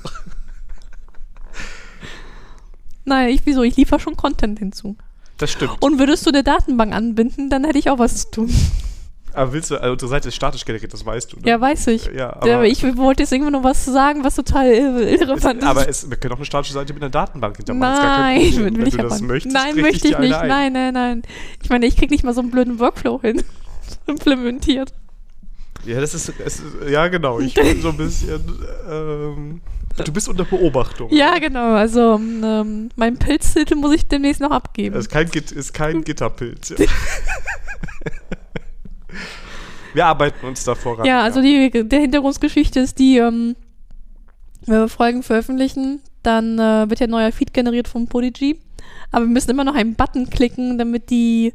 Nein, 3.05 3.29
ich 3.29 3.41
wieso? 3.45 3.63
Ich 3.63 3.75
liefere 3.75 3.99
schon 3.99 4.15
Content 4.15 4.59
hinzu. 4.59 4.95
Das 5.37 5.51
stimmt. 5.51 5.81
Und 5.81 5.99
würdest 5.99 6.25
du 6.25 6.29
eine 6.29 6.43
Datenbank 6.43 6.93
anbinden, 6.93 7.49
dann 7.49 7.63
hätte 7.63 7.79
ich 7.79 7.89
auch 7.89 7.99
was 7.99 8.23
zu 8.23 8.31
tun. 8.31 8.55
Aber 9.33 9.51
willst 9.51 9.71
du, 9.71 9.77
also 9.77 9.93
unsere 9.93 10.09
Seite 10.09 10.27
ist 10.27 10.35
statisch 10.35 10.63
generiert, 10.63 10.93
das 10.93 11.05
weißt 11.05 11.33
du. 11.33 11.37
Ne? 11.37 11.47
Ja, 11.47 11.59
weiß 11.59 11.87
ich. 11.87 12.05
Ja, 12.15 12.35
aber, 12.35 12.65
ich 12.65 12.83
wollte 12.97 13.23
jetzt 13.23 13.31
irgendwann 13.31 13.53
noch 13.53 13.63
was 13.63 13.83
sagen, 13.83 14.23
was 14.23 14.35
total 14.35 14.67
es, 14.67 15.21
irrelevant 15.21 15.59
ist. 15.59 15.67
aber 15.67 15.89
es, 15.89 16.07
wir 16.07 16.17
können 16.17 16.33
auch 16.33 16.37
eine 16.37 16.45
statische 16.45 16.73
Seite 16.73 16.93
mit 16.93 17.01
einer 17.01 17.09
Datenbank 17.09 17.57
hintermachen. 17.57 17.95
das 17.95 17.99
ist 17.99 18.03
gar 18.03 18.17
kein 18.17 18.41
Nein, 18.41 18.51
Problem. 18.53 18.77
will 18.77 18.87
ich 18.87 18.95
du 18.95 19.01
das 19.01 19.13
aber 19.13 19.25
möchtest, 19.25 19.55
Nein, 19.55 19.75
möchte 19.77 20.07
ich 20.07 20.17
nicht. 20.19 20.35
ein. 20.35 20.47
Nein, 20.47 20.73
nein, 20.73 20.93
nein. 20.93 21.21
Ich 21.63 21.69
meine, 21.69 21.87
ich 21.87 21.97
krieg 21.97 22.11
nicht 22.11 22.23
mal 22.23 22.33
so 22.33 22.41
einen 22.41 22.51
blöden 22.51 22.79
Workflow 22.79 23.21
hin. 23.21 23.43
Implementiert. 24.05 24.93
Ja, 25.85 25.99
das 25.99 26.13
ist, 26.13 26.31
es 26.39 26.59
ist 26.59 26.63
ja 26.89 27.07
genau. 27.07 27.39
Ich 27.39 27.55
bin 27.55 27.81
so 27.81 27.89
ein 27.89 27.97
bisschen, 27.97 28.39
ähm, 28.89 29.61
du 29.97 30.11
bist 30.11 30.29
unter 30.29 30.45
Beobachtung. 30.45 31.11
Ja, 31.11 31.37
genau. 31.39 31.73
Also, 31.73 32.15
ähm, 32.15 32.89
mein 32.95 33.17
Pilztitel 33.17 33.75
muss 33.75 33.93
ich 33.93 34.07
demnächst 34.07 34.41
noch 34.41 34.51
abgeben. 34.51 34.95
Es 34.95 35.05
ist 35.05 35.11
kein, 35.11 35.29
Git, 35.29 35.51
ist 35.51 35.73
kein 35.73 36.03
Gitterpilz. 36.03 36.75
Ja. 36.77 36.85
wir 39.93 40.05
arbeiten 40.05 40.45
uns 40.45 40.63
da 40.63 40.75
voran. 40.75 41.05
Ja, 41.05 41.21
also 41.21 41.41
die 41.41 41.69
der 41.71 41.99
Hintergrundgeschichte 41.99 42.79
ist 42.79 42.99
die, 42.99 43.17
ähm, 43.17 43.55
wenn 44.65 44.79
wir 44.79 44.89
Folgen 44.89 45.23
veröffentlichen, 45.23 46.01
dann 46.23 46.57
äh, 46.57 46.89
wird 46.89 46.99
ja 46.99 47.07
ein 47.07 47.11
neuer 47.11 47.31
Feed 47.31 47.53
generiert 47.53 47.87
vom 47.87 48.07
Podigy. 48.07 48.59
Aber 49.11 49.25
wir 49.25 49.31
müssen 49.31 49.51
immer 49.51 49.63
noch 49.63 49.75
einen 49.75 49.95
Button 49.95 50.29
klicken, 50.29 50.77
damit 50.77 51.09
die 51.09 51.53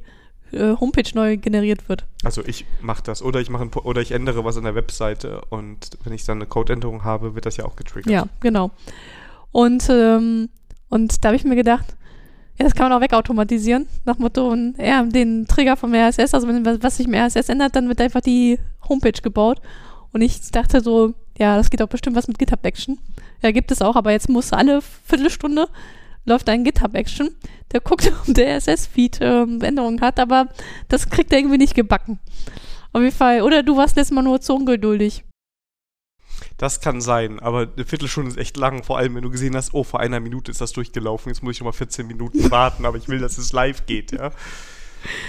äh, 0.53 0.77
Homepage 0.77 1.11
neu 1.15 1.37
generiert 1.37 1.89
wird. 1.89 2.05
Also 2.25 2.45
ich 2.45 2.65
mache 2.81 3.03
das 3.03 3.23
oder 3.23 3.41
ich 3.41 3.51
mache 3.51 3.69
oder 3.83 4.01
ich 4.01 4.13
ändere 4.13 4.45
was 4.45 4.57
an 4.57 4.65
der 4.65 4.75
Webseite 4.75 5.43
und 5.51 5.91
wenn 6.05 6.13
ich 6.13 6.25
dann 6.25 6.39
eine 6.39 6.47
Codeänderung 6.47 7.05
habe, 7.05 7.35
wird 7.35 7.47
das 7.47 7.57
ja 7.57 7.65
auch 7.65 7.77
getriggert. 7.77 8.13
Ja, 8.13 8.29
genau. 8.41 8.71
Und, 9.53 9.89
ähm, 9.91 10.49
und 10.89 11.25
da 11.25 11.29
habe 11.29 11.37
ich 11.37 11.45
mir 11.45 11.57
gedacht, 11.57 11.97
ja, 12.59 12.65
das 12.65 12.75
kann 12.75 12.89
man 12.89 12.99
auch 12.99 13.03
wegautomatisieren. 13.03 13.87
Nach 14.05 14.19
Motto, 14.19 14.49
und, 14.49 14.77
ja, 14.79 15.03
den 15.05 15.47
Trigger 15.47 15.77
vom 15.77 15.95
RSS, 15.95 16.35
also 16.35 16.49
wenn 16.49 16.65
was 16.83 16.97
sich 16.97 17.07
im 17.07 17.15
RSS 17.15 17.49
ändert, 17.49 17.77
dann 17.77 17.89
wird 17.89 18.01
einfach 18.01 18.21
die 18.21 18.59
Homepage 18.89 19.21
gebaut. 19.23 19.61
Und 20.13 20.23
ich 20.23 20.51
dachte 20.51 20.81
so, 20.81 21.15
ja, 21.39 21.57
das 21.57 21.71
geht 21.71 21.81
doch 21.81 21.89
bestimmt 21.89 22.17
was 22.17 22.27
mit 22.27 22.39
GitHub 22.39 22.65
Action. 22.65 22.99
Ja, 23.43 23.53
gibt 23.53 23.71
es 23.71 23.81
auch, 23.81 23.95
aber 23.95 24.11
jetzt 24.11 24.29
muss 24.29 24.53
alle 24.53 24.81
Viertelstunde 24.83 25.69
läuft 26.29 26.49
ein 26.49 26.65
GitHub 26.65 26.95
Action. 26.95 27.31
Der 27.73 27.81
guckt, 27.81 28.11
ob 28.29 28.35
der 28.35 28.57
RSS-Feed 28.57 29.19
ähm, 29.21 29.61
Änderungen 29.61 30.01
hat, 30.01 30.19
aber 30.21 30.49
das 30.89 31.09
kriegt 31.09 31.33
er 31.33 31.39
irgendwie 31.39 31.59
nicht 31.59 31.75
gebacken. 31.75 32.19
Auf 32.93 33.03
jeden 33.03 33.15
Fall. 33.15 33.43
Oder 33.43 33.63
du 33.63 33.77
warst 33.77 33.97
letztes 33.97 34.15
Mal 34.15 34.23
nur 34.23 34.41
zu 34.41 34.55
ungeduldig. 34.55 35.25
Das 36.57 36.81
kann 36.81 37.01
sein, 37.01 37.39
aber 37.41 37.69
eine 37.75 37.85
Viertelstunde 37.85 38.31
ist 38.31 38.37
echt 38.37 38.57
lang, 38.57 38.83
vor 38.83 38.99
allem 38.99 39.15
wenn 39.15 39.23
du 39.23 39.31
gesehen 39.31 39.57
hast, 39.57 39.75
oh, 39.75 39.85
vor 39.85 40.01
einer 40.01 40.21
Minute 40.21 40.51
ist 40.51 40.61
das 40.61 40.73
durchgelaufen, 40.73 41.31
jetzt 41.31 41.43
muss 41.43 41.53
ich 41.53 41.59
schon 41.59 41.67
mal 41.67 41.73
14 41.73 42.07
Minuten 42.07 42.51
warten, 42.51 42.85
aber 42.85 42.97
ich 42.97 43.09
will, 43.09 43.19
dass 43.19 43.39
es 43.39 43.53
live 43.53 43.87
geht, 43.87 44.13
ja. 44.13 44.33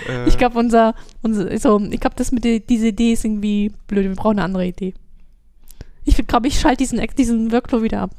Äh, 0.07 0.27
Ich 0.27 0.37
glaube, 0.37 0.57
unser, 0.57 0.95
unser 1.21 1.55
so, 1.59 1.79
ich 1.79 1.99
glaube, 1.99 2.15
das 2.15 2.31
mit 2.31 2.43
der, 2.43 2.59
diese 2.59 2.87
Idee 2.87 3.13
ist 3.13 3.25
irgendwie 3.25 3.71
blöd. 3.87 4.05
Wir 4.05 4.15
brauchen 4.15 4.39
eine 4.39 4.43
andere 4.43 4.67
Idee. 4.67 4.93
Ich 6.05 6.15
glaube, 6.25 6.47
ich 6.47 6.59
schalte 6.59 6.77
diesen, 6.77 6.99
diesen 7.15 7.51
Workflow 7.51 7.83
wieder 7.83 8.01
ab. 8.01 8.11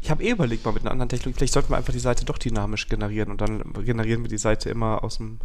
Ich 0.00 0.10
habe 0.10 0.22
eh 0.22 0.30
überlegt, 0.30 0.64
mal 0.64 0.72
mit 0.72 0.82
einer 0.82 0.90
anderen 0.90 1.08
Technologie, 1.08 1.38
vielleicht 1.38 1.52
sollten 1.52 1.70
wir 1.70 1.76
einfach 1.76 1.92
die 1.92 1.98
Seite 1.98 2.24
doch 2.24 2.38
dynamisch 2.38 2.88
generieren 2.88 3.30
und 3.30 3.40
dann 3.40 3.72
generieren 3.84 4.22
wir 4.22 4.28
die 4.28 4.38
Seite 4.38 4.70
immer 4.70 5.02
aus 5.02 5.18
dem. 5.18 5.38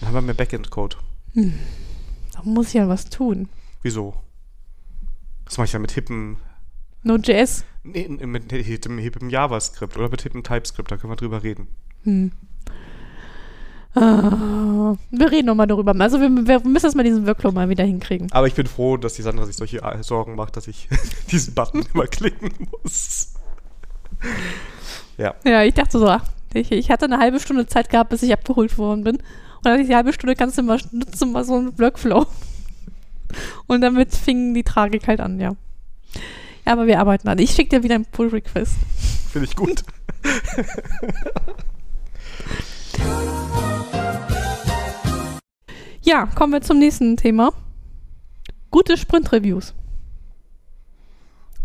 Dann 0.00 0.08
haben 0.08 0.14
wir 0.14 0.22
mehr 0.22 0.34
Backend-Code. 0.34 0.96
Da 1.34 2.42
muss 2.44 2.68
ich 2.68 2.74
ja 2.74 2.88
was 2.88 3.10
tun. 3.10 3.48
Wieso? 3.82 4.14
Das 5.44 5.58
mache 5.58 5.66
ich 5.66 5.72
ja 5.72 5.78
mit 5.78 5.92
hippen, 5.92 6.38
Node.js. 7.02 7.64
nee, 7.82 8.08
mit 8.08 8.52
hippem, 8.52 8.98
hippem 8.98 9.30
JavaScript 9.30 9.96
oder 9.96 10.10
mit 10.10 10.22
hippem 10.22 10.42
TypeScript, 10.42 10.90
da 10.90 10.96
können 10.96 11.12
wir 11.12 11.16
drüber 11.16 11.42
reden. 11.42 11.68
Hm. 12.04 12.32
Ah, 13.94 14.94
wir 15.10 15.30
reden 15.30 15.46
nochmal 15.46 15.66
darüber. 15.66 15.94
Also 15.98 16.20
wir, 16.20 16.28
wir 16.28 16.60
müssen 16.60 16.86
erstmal 16.86 17.04
diesen 17.04 17.26
Workflow 17.26 17.50
mal 17.50 17.68
wieder 17.68 17.84
hinkriegen. 17.84 18.30
Aber 18.30 18.46
ich 18.46 18.54
bin 18.54 18.66
froh, 18.66 18.96
dass 18.96 19.14
die 19.14 19.22
Sandra 19.22 19.46
sich 19.46 19.56
solche 19.56 19.82
äh, 19.82 20.02
Sorgen 20.02 20.36
macht, 20.36 20.56
dass 20.56 20.68
ich 20.68 20.88
diesen 21.30 21.54
Button 21.54 21.84
immer 21.92 22.06
klicken 22.06 22.50
muss. 22.70 23.34
Ja. 25.18 25.34
Ja, 25.44 25.64
ich 25.64 25.74
dachte 25.74 25.98
so, 25.98 26.08
ach, 26.08 26.24
ich, 26.54 26.70
ich 26.70 26.90
hatte 26.90 27.06
eine 27.06 27.18
halbe 27.18 27.40
Stunde 27.40 27.66
Zeit 27.66 27.90
gehabt, 27.90 28.10
bis 28.10 28.22
ich 28.22 28.32
abgeholt 28.32 28.78
worden 28.78 29.04
bin. 29.04 29.16
Und 29.16 29.64
dann 29.64 29.84
die 29.84 29.94
halbe 29.94 30.12
Stunde 30.12 30.36
kannst 30.36 30.56
du 30.56 30.62
mal 30.62 30.78
nutzen, 30.92 31.32
mal 31.32 31.44
so 31.44 31.56
einen 31.56 31.78
Workflow. 31.78 32.26
Und 33.66 33.80
damit 33.80 34.14
fing 34.14 34.54
die 34.54 34.62
Tragik 34.62 35.08
halt 35.08 35.20
an, 35.20 35.40
ja. 35.40 35.56
Ja, 36.66 36.72
aber 36.72 36.86
wir 36.86 37.00
arbeiten 37.00 37.28
an. 37.28 37.38
Ich 37.38 37.50
schicke 37.50 37.76
dir 37.76 37.82
wieder 37.82 37.96
einen 37.96 38.06
Pull-Request. 38.06 38.74
Finde 39.32 39.48
ich 39.48 39.56
gut. 39.56 39.82
Ja, 46.02 46.26
kommen 46.26 46.52
wir 46.52 46.62
zum 46.62 46.78
nächsten 46.78 47.16
Thema. 47.16 47.52
Gute 48.70 48.96
Sprint-Reviews. 48.96 49.74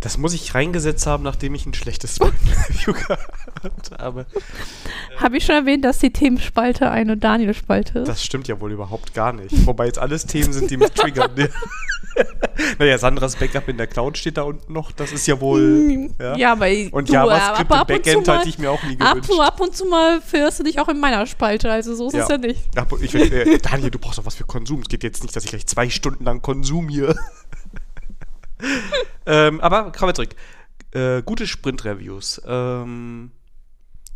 Das 0.02 0.18
muss 0.18 0.34
ich 0.34 0.54
reingesetzt 0.54 1.08
haben, 1.08 1.24
nachdem 1.24 1.56
ich 1.56 1.66
ein 1.66 1.74
schlechtes 1.74 2.20
Review 2.22 2.94
gehabt 3.08 3.92
habe. 3.98 4.28
Habe 5.18 5.38
ich 5.38 5.46
schon 5.46 5.56
erwähnt, 5.56 5.84
dass 5.86 6.00
die 6.00 6.12
Themenspalte 6.12 6.92
eine 6.92 7.18
Daniel-Spalte 7.18 8.00
ist? 8.00 8.08
Das 8.08 8.24
stimmt 8.24 8.48
ja 8.48 8.60
wohl 8.60 8.72
überhaupt 8.72 9.14
gar 9.14 9.34
nicht. 9.34 9.66
Wobei 9.66 9.88
jetzt 9.88 9.98
alles 9.98 10.26
Themen 10.28 10.54
sind, 10.54 10.70
die 10.70 10.78
mich 10.78 10.92
triggern. 10.92 11.32
naja, 12.80 12.98
Sandras 12.98 13.36
Backup 13.36 13.68
in 13.68 13.78
der 13.78 13.88
Cloud 13.88 14.18
steht 14.18 14.38
da 14.38 14.44
unten 14.44 14.72
noch. 14.72 14.92
Das 14.92 15.12
ist 15.12 15.28
ja 15.28 15.40
wohl. 15.40 16.10
Ja, 16.20 16.36
ja 16.38 16.52
aber 16.54 16.68
und 16.92 17.10
du, 17.10 17.14
JavaScript 17.14 17.72
aber 17.72 17.76
im 17.76 17.82
ab 17.82 17.90
und 17.90 18.04
Backend 18.04 18.28
hatte 18.28 18.50
ich 18.50 18.58
mir 18.58 18.72
auch 18.72 18.84
nie 18.84 19.00
Ab, 19.00 19.22
gewünscht. 19.22 19.42
ab 19.42 19.60
und 19.60 19.76
zu 19.76 19.86
mal 19.86 20.22
führst 20.22 20.60
du 20.60 20.64
dich 20.64 20.80
auch 20.80 20.88
in 20.88 21.00
meiner 21.00 21.26
Spalte, 21.26 21.72
also 21.72 21.96
so 21.96 22.08
ist 22.08 22.16
es 22.16 22.28
ja 22.28 22.38
nicht. 22.38 22.62
Ach, 22.76 22.86
ich, 23.02 23.14
äh, 23.14 23.58
Daniel, 23.58 23.92
du 23.92 24.00
brauchst 24.00 24.18
doch 24.18 24.26
was 24.26 24.36
für 24.36 24.46
Konsum. 24.46 24.82
Es 24.82 24.88
geht 24.88 25.04
jetzt 25.04 25.24
nicht, 25.24 25.36
dass 25.36 25.44
ich 25.44 25.50
gleich 25.50 25.66
zwei 25.68 25.90
Stunden 25.90 26.24
lang 26.24 26.42
konsumiere. 26.42 27.16
ähm, 29.26 29.60
aber 29.62 29.92
kommen 29.92 30.10
wir 30.10 30.14
zurück. 30.14 30.36
Äh, 30.92 31.24
gute 31.24 31.46
Sprint-Reviews. 31.46 32.42
Ähm, 32.48 33.32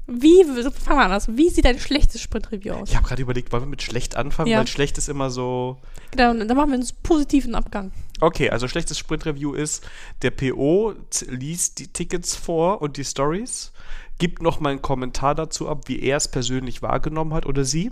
Wie, 0.08 0.44
fangen 0.46 1.00
wir 1.00 1.06
an, 1.06 1.12
also, 1.12 1.36
wie 1.36 1.50
sieht 1.50 1.66
ein 1.66 1.78
schlechtes 1.78 2.22
Sprint-Review 2.22 2.74
aus? 2.74 2.90
ich 2.90 2.96
habe 2.96 3.06
gerade 3.06 3.22
überlegt, 3.22 3.52
wollen 3.52 3.64
wir 3.64 3.68
mit 3.68 3.82
schlecht 3.82 4.16
anfangen? 4.16 4.50
Ja. 4.50 4.60
Weil 4.60 4.68
schlecht 4.68 4.98
ist 4.98 5.10
immer 5.10 5.30
so. 5.30 5.78
Genau, 6.12 6.34
dann 6.34 6.58
machen 6.58 6.70
wir 6.72 6.76
einen 6.76 6.88
positiven 7.04 7.54
Abgang. 7.54 7.92
Okay, 8.22 8.50
also 8.50 8.68
schlechtes 8.68 8.98
Sprint-Review 8.98 9.54
ist, 9.54 9.88
der 10.22 10.32
PO 10.32 10.94
liest 11.28 11.80
die 11.80 11.88
Tickets 11.88 12.36
vor 12.36 12.82
und 12.82 12.98
die 12.98 13.06
Stories, 13.06 13.72
gibt 14.18 14.42
noch 14.42 14.60
mal 14.60 14.72
einen 14.72 14.82
Kommentar 14.82 15.36
dazu 15.36 15.70
ab, 15.70 15.88
wie 15.88 16.02
er 16.02 16.18
es 16.18 16.28
persönlich 16.28 16.82
wahrgenommen 16.82 17.34
hat 17.34 17.46
oder 17.46 17.64
sie. 17.64 17.92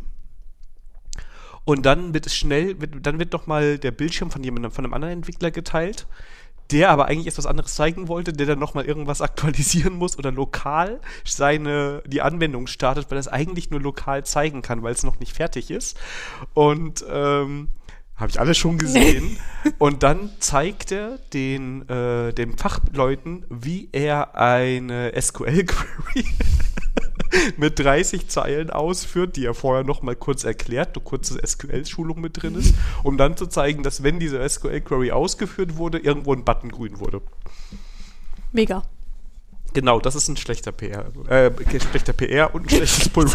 Und 1.63 1.85
dann 1.85 2.13
wird 2.13 2.25
es 2.25 2.35
schnell, 2.35 2.79
wird, 2.79 3.05
dann 3.05 3.19
wird 3.19 3.33
noch 3.33 3.47
mal 3.47 3.77
der 3.77 3.91
Bildschirm 3.91 4.31
von 4.31 4.43
jemandem, 4.43 4.71
von 4.71 4.85
einem 4.85 4.93
anderen 4.93 5.13
Entwickler 5.13 5.51
geteilt, 5.51 6.07
der 6.71 6.89
aber 6.89 7.05
eigentlich 7.05 7.27
erst 7.27 7.37
was 7.37 7.45
anderes 7.45 7.75
zeigen 7.75 8.07
wollte, 8.09 8.33
der 8.33 8.45
dann 8.45 8.59
noch 8.59 8.73
mal 8.73 8.85
irgendwas 8.85 9.21
aktualisieren 9.21 9.93
muss 9.95 10.17
oder 10.17 10.31
lokal 10.31 10.99
seine, 11.25 12.03
die 12.05 12.21
Anwendung 12.21 12.67
startet, 12.67 13.09
weil 13.09 13.17
er 13.17 13.21
es 13.21 13.27
eigentlich 13.27 13.69
nur 13.69 13.79
lokal 13.79 14.25
zeigen 14.25 14.61
kann, 14.61 14.83
weil 14.83 14.93
es 14.93 15.03
noch 15.03 15.19
nicht 15.19 15.33
fertig 15.33 15.71
ist. 15.71 15.97
Und 16.53 17.05
ähm, 17.09 17.69
habe 18.17 18.31
ich 18.31 18.39
alles 18.39 18.57
schon 18.57 18.77
gesehen. 18.77 19.37
Und 19.77 20.03
dann 20.03 20.31
zeigt 20.39 20.91
er 20.91 21.19
den, 21.33 21.87
äh, 21.87 22.33
den 22.33 22.57
Fachleuten, 22.57 23.45
wie 23.49 23.89
er 23.91 24.35
eine 24.35 25.13
SQL-Query 25.19 26.25
mit 27.57 27.77
30 27.79 28.27
Zeilen 28.27 28.71
ausführt, 28.71 29.35
die 29.35 29.45
er 29.45 29.53
vorher 29.53 29.83
noch 29.83 30.01
mal 30.01 30.15
kurz 30.15 30.43
erklärt, 30.43 30.95
eine 30.95 31.03
kurze 31.03 31.39
SQL-Schulung 31.45 32.19
mit 32.19 32.41
drin 32.41 32.55
ist, 32.55 32.73
um 33.03 33.17
dann 33.17 33.37
zu 33.37 33.45
zeigen, 33.45 33.83
dass 33.83 34.01
wenn 34.01 34.19
diese 34.19 34.47
SQL-Query 34.47 35.11
ausgeführt 35.11 35.77
wurde, 35.77 35.99
irgendwo 35.99 36.33
ein 36.33 36.43
Button 36.43 36.71
grün 36.71 36.99
wurde. 36.99 37.21
Mega. 38.51 38.83
Genau, 39.73 39.99
das 39.99 40.15
ist 40.15 40.27
ein 40.27 40.37
schlechter 40.37 40.71
PR. 40.71 41.11
Äh, 41.29 41.51
schlechter 41.79 42.13
PR 42.13 42.53
und 42.55 42.65
ein 42.65 42.69
schlechtes 42.69 43.09
Pull. 43.13 43.29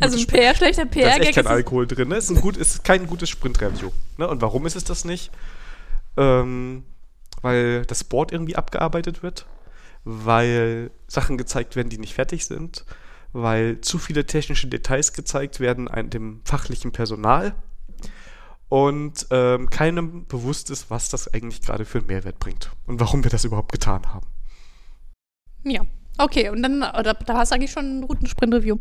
Also 0.00 0.18
ein 0.18 0.26
PR, 0.26 0.54
schlechter 0.54 0.86
da 0.86 1.16
ist 1.16 1.20
echt 1.20 1.34
kein 1.34 1.46
Alkohol 1.46 1.86
drin. 1.86 2.08
Ne? 2.08 2.16
Ist, 2.16 2.30
ein 2.30 2.40
gut, 2.40 2.56
ist 2.56 2.82
kein 2.84 3.06
gutes 3.06 3.28
Sprint-Review. 3.28 3.90
Ne? 4.16 4.26
Und 4.26 4.42
warum 4.42 4.66
ist 4.66 4.76
es 4.76 4.84
das 4.84 5.04
nicht? 5.04 5.30
Ähm, 6.16 6.84
weil 7.42 7.86
das 7.86 8.04
Board 8.04 8.32
irgendwie 8.32 8.56
abgearbeitet 8.56 9.22
wird, 9.22 9.46
weil 10.04 10.90
Sachen 11.06 11.38
gezeigt 11.38 11.76
werden, 11.76 11.88
die 11.88 11.98
nicht 11.98 12.14
fertig 12.14 12.46
sind, 12.46 12.84
weil 13.32 13.80
zu 13.80 13.98
viele 13.98 14.26
technische 14.26 14.66
Details 14.66 15.12
gezeigt 15.12 15.60
werden 15.60 15.88
ein, 15.88 16.10
dem 16.10 16.40
fachlichen 16.44 16.92
Personal 16.92 17.54
und 18.68 19.26
ähm, 19.30 19.68
keinem 19.70 20.26
bewusst 20.26 20.70
ist, 20.70 20.90
was 20.90 21.08
das 21.08 21.32
eigentlich 21.32 21.62
gerade 21.62 21.84
für 21.84 21.98
einen 21.98 22.06
Mehrwert 22.06 22.38
bringt 22.38 22.70
und 22.86 23.00
warum 23.00 23.24
wir 23.24 23.30
das 23.30 23.44
überhaupt 23.44 23.72
getan 23.72 24.12
haben. 24.12 24.26
Ja. 25.64 25.80
Okay, 26.18 26.50
und 26.50 26.62
dann, 26.62 26.82
oder, 26.82 27.14
da 27.14 27.34
hast 27.38 27.50
du 27.50 27.54
eigentlich 27.54 27.70
schon 27.70 27.84
einen 27.84 28.06
guten 28.06 28.26
Sprint-Review. 28.26 28.76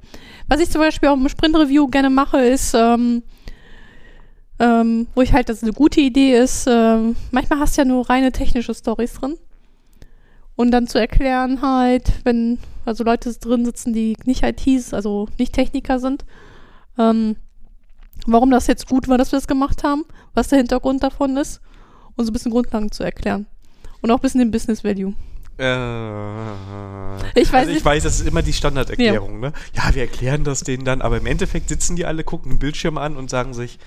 Was 0.48 0.60
ich 0.60 0.70
zum 0.70 0.82
Beispiel 0.82 1.08
auch 1.10 1.16
im 1.16 1.30
Sprint-Review 1.30 1.88
gerne 1.88 2.10
mache, 2.10 2.40
ist, 2.42 2.74
ähm, 2.74 3.24
ähm, 4.60 5.08
wo 5.16 5.22
ich 5.22 5.32
halt, 5.32 5.48
dass 5.48 5.58
es 5.58 5.64
eine 5.64 5.72
gute 5.72 6.02
Idee 6.02 6.38
ist, 6.38 6.68
ähm, 6.70 7.16
manchmal 7.32 7.60
hast 7.60 7.78
du 7.78 7.82
ja 7.82 7.86
nur 7.86 8.10
reine 8.10 8.34
technische 8.34 8.74
Stories 8.74 9.14
drin. 9.14 9.38
Und 10.58 10.72
dann 10.72 10.88
zu 10.88 11.00
erklären 11.00 11.62
halt, 11.62 12.12
wenn 12.26 12.60
also 12.84 13.06
Leute 13.06 13.34
drin 13.34 13.64
sitzen, 13.64 13.94
die 13.94 14.18
nicht 14.26 14.44
ITs, 14.44 14.94
also 14.94 15.30
nicht 15.38 15.54
Techniker 15.54 16.00
sind, 16.00 16.26
ähm, 16.98 17.38
warum 18.26 18.52
das 18.52 18.68
jetzt 18.68 18.88
gut 18.90 19.08
war, 19.08 19.18
dass 19.18 19.32
wir 19.32 19.38
das 19.38 19.48
gemacht 19.48 19.86
haben, 19.86 20.04
was 20.34 20.50
der 20.50 20.58
Hintergrund 20.58 21.04
davon 21.04 21.38
ist 21.38 21.62
und 22.18 22.26
so 22.26 22.32
ein 22.32 22.34
bisschen 22.34 22.52
Grundlagen 22.52 22.92
zu 22.92 23.04
erklären. 23.04 23.46
Und 24.02 24.12
auch 24.12 24.18
ein 24.18 24.22
bisschen 24.22 24.40
den 24.40 24.52
Business 24.52 24.84
Value. 24.84 25.14
Äh, 25.60 27.40
Ich 27.42 27.52
weiß 27.52 27.54
also 27.54 27.70
ich 27.70 27.76
nicht- 27.76 27.86
weiß, 27.86 28.04
das 28.04 28.20
ist 28.20 28.28
immer 28.28 28.42
die 28.42 28.54
Standarderklärung, 28.54 29.40
ne? 29.40 29.54
Ja, 29.76 29.94
wir 29.94 30.04
erklären 30.04 30.44
das 30.44 30.62
denen 30.62 30.86
dann, 30.86 31.02
aber 31.02 31.18
im 31.18 31.26
Endeffekt 31.26 31.70
sitzen 31.70 31.96
die 31.96 32.06
alle, 32.06 32.24
gucken 32.24 32.52
den 32.54 32.60
Bildschirm 32.60 32.98
an 32.98 33.18
und 33.18 33.30
sagen 33.30 33.54
sich, 33.54 33.78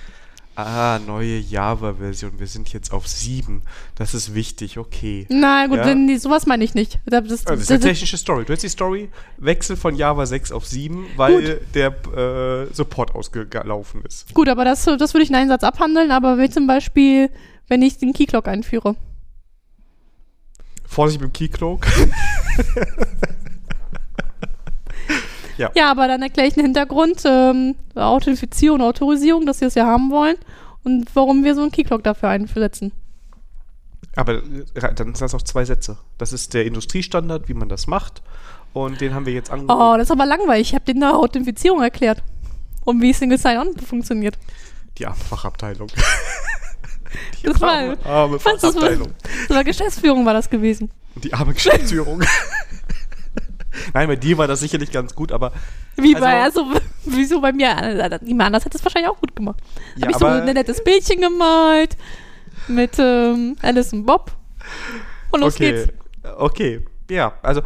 ah, 0.55 0.99
neue 1.07 1.39
Java-Version, 1.39 2.39
wir 2.39 2.47
sind 2.47 2.70
jetzt 2.75 2.93
auf 2.93 3.09
7. 3.09 3.62
Das 3.95 4.12
ist 4.12 4.35
wichtig, 4.35 4.77
okay. 4.77 5.27
Na 5.31 5.66
gut, 5.66 5.79
Ja. 5.79 5.87
wenn 5.87 6.07
die, 6.07 6.18
sowas 6.18 6.45
meine 6.47 6.62
ich 6.62 6.75
nicht. 6.75 6.99
Das, 7.07 7.23
das, 7.27 7.47
Also 7.47 7.55
das 7.55 7.61
ist 7.62 7.70
eine 7.70 7.81
technische 7.81 8.18
Story. 8.18 8.45
Du 8.45 8.53
hast 8.53 8.62
die 8.62 8.68
Story, 8.68 9.09
Wechsel 9.39 9.77
von 9.77 9.97
Java 9.97 10.27
6 10.27 10.53
auf 10.53 10.66
7, 10.66 11.07
weil 11.16 11.61
der 11.75 11.95
äh, 12.14 12.66
Support 12.75 13.14
ausgelaufen 13.14 14.03
ist. 14.07 14.35
gut, 14.35 14.49
aber 14.51 14.64
das, 14.66 14.85
das 14.85 15.14
würde 15.14 15.25
ich 15.25 15.31
in 15.31 15.37
einem 15.37 15.49
Satz 15.49 15.64
abhandeln, 15.64 16.11
aber 16.11 16.37
wie 16.39 16.51
zum 16.51 16.66
Beispiel, 16.66 17.31
wenn 17.68 17.81
ich 17.81 17.97
den 17.97 18.12
Keyclock 18.12 18.47
einführe. 18.47 18.95
Vorsicht 20.93 21.20
mit 21.20 21.30
dem 21.30 21.32
Keycloak. 21.32 21.86
Ja, 25.74 25.90
aber 25.90 26.09
dann 26.09 26.22
erkläre 26.22 26.49
ich 26.49 26.55
den 26.55 26.64
Hintergrund, 26.64 27.22
ähm, 27.24 27.76
Authentifizierung, 27.95 28.80
Autorisierung, 28.80 29.47
dass 29.47 29.59
sie 29.59 29.66
es 29.66 29.74
ja 29.74 29.86
haben 29.86 30.11
wollen 30.11 30.36
und 30.82 31.09
warum 31.14 31.45
wir 31.45 31.55
so 31.55 31.62
einen 31.62 31.70
Keyclock 31.70 32.03
dafür 32.03 32.30
einsetzen. 32.30 32.90
Aber 34.16 34.34
äh, 34.34 34.95
dann 34.95 35.14
sind 35.14 35.20
das 35.20 35.34
auch 35.34 35.43
zwei 35.43 35.64
Sätze. 35.64 35.99
Das 36.18 36.32
ist 36.32 36.55
der 36.55 36.66
Industriestandard, 36.66 37.49
wie 37.49 37.55
man 37.55 37.68
das 37.68 37.86
macht. 37.86 38.22
Und 38.72 39.01
den 39.01 39.14
haben 39.14 39.26
wir 39.26 39.32
jetzt 39.32 39.51
angeboten. 39.51 39.80
Oh, 39.80 39.95
das 39.97 40.05
ist 40.05 40.11
aber 40.11 40.26
langweilig. 40.26 40.68
Ich 40.68 40.74
habe 40.74 40.84
denen 40.84 41.03
eine 41.03 41.16
Authentifizierung 41.16 41.82
erklärt. 41.82 42.22
Und 42.84 43.01
wie 43.01 43.12
Single 43.12 43.38
Sign-On 43.38 43.76
funktioniert. 43.78 44.38
Die 44.99 45.05
Fachabteilung. 45.05 45.88
Die 47.43 47.47
Das 47.47 47.61
war- 47.61 47.73
arme, 47.73 47.97
arme 48.05 48.37
das 48.39 48.45
war- 48.45 48.59
Fachabteilung. 48.73 49.09
Das 49.49 49.57
war 49.57 49.65
Geschäftsführung 49.65 50.25
war 50.27 50.35
das 50.35 50.49
gewesen. 50.51 50.91
Die 51.17 51.33
arme 51.35 51.55
Geschäftsführung. 51.55 52.23
Nein, 53.95 54.07
bei 54.09 54.17
dir 54.17 54.37
war 54.39 54.47
das 54.47 54.61
sicherlich 54.61 54.91
ganz 54.91 55.15
gut, 55.15 55.33
aber 55.33 55.53
Wie 55.97 56.15
Also- 56.15 56.25
bei, 56.27 56.43
also, 56.43 56.67
wieso 57.05 57.41
bei 57.41 57.53
mir? 57.53 57.75
Niemand 58.23 58.47
anders 58.49 58.65
hätte 58.65 58.77
es 58.77 58.85
wahrscheinlich 58.85 59.11
auch 59.11 59.19
gut 59.19 59.35
gemacht. 59.35 59.61
ja, 59.97 60.03
habe 60.03 60.13
ich 60.13 60.19
so 60.19 60.27
ein 60.27 60.45
nettes 60.45 60.83
Bildchen 60.85 61.21
gemalt 61.21 61.97
mit 62.69 62.99
ähm, 62.99 63.57
Alice 63.63 63.93
und 63.93 64.05
Bob. 64.07 64.33
Und 65.31 65.41
los 65.41 65.55
okay, 65.55 65.73
geht's. 65.73 65.93
okay, 66.37 66.85
ja, 67.11 67.33
also 67.43 67.63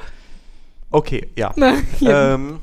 okay, 0.90 1.28
ja. 1.36 1.52
ja. 2.00 2.34
Ähm, 2.34 2.60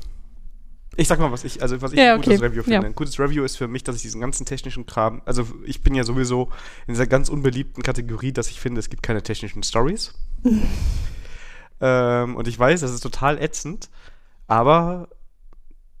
ich 0.96 1.08
sag 1.08 1.18
mal, 1.18 1.30
was 1.32 1.44
ich, 1.44 1.60
also 1.62 1.80
was 1.82 1.92
ich 1.92 1.98
Ja, 1.98 2.14
ein 2.14 2.20
gutes 2.20 2.38
okay. 2.38 2.46
Review 2.46 2.62
finde. 2.62 2.74
Ja. 2.78 2.82
Ein 2.82 2.94
gutes 2.94 3.18
Review 3.18 3.44
ist 3.44 3.56
für 3.56 3.68
mich, 3.68 3.82
dass 3.84 3.96
ich 3.96 4.02
diesen 4.02 4.20
ganzen 4.20 4.46
technischen 4.46 4.86
Kram, 4.86 5.22
also 5.24 5.46
ich 5.64 5.82
bin 5.82 5.94
ja 5.94 6.04
sowieso 6.04 6.50
in 6.86 6.94
dieser 6.94 7.06
ganz 7.06 7.28
unbeliebten 7.28 7.82
Kategorie, 7.82 8.32
dass 8.32 8.48
ich 8.50 8.60
finde, 8.60 8.78
es 8.78 8.90
gibt 8.90 9.02
keine 9.02 9.22
technischen 9.22 9.62
Stories. 9.62 10.14
ähm, 11.80 12.36
und 12.36 12.48
ich 12.48 12.58
weiß, 12.58 12.80
das 12.80 12.92
ist 12.92 13.00
total 13.00 13.40
ätzend, 13.40 13.88
aber 14.46 15.08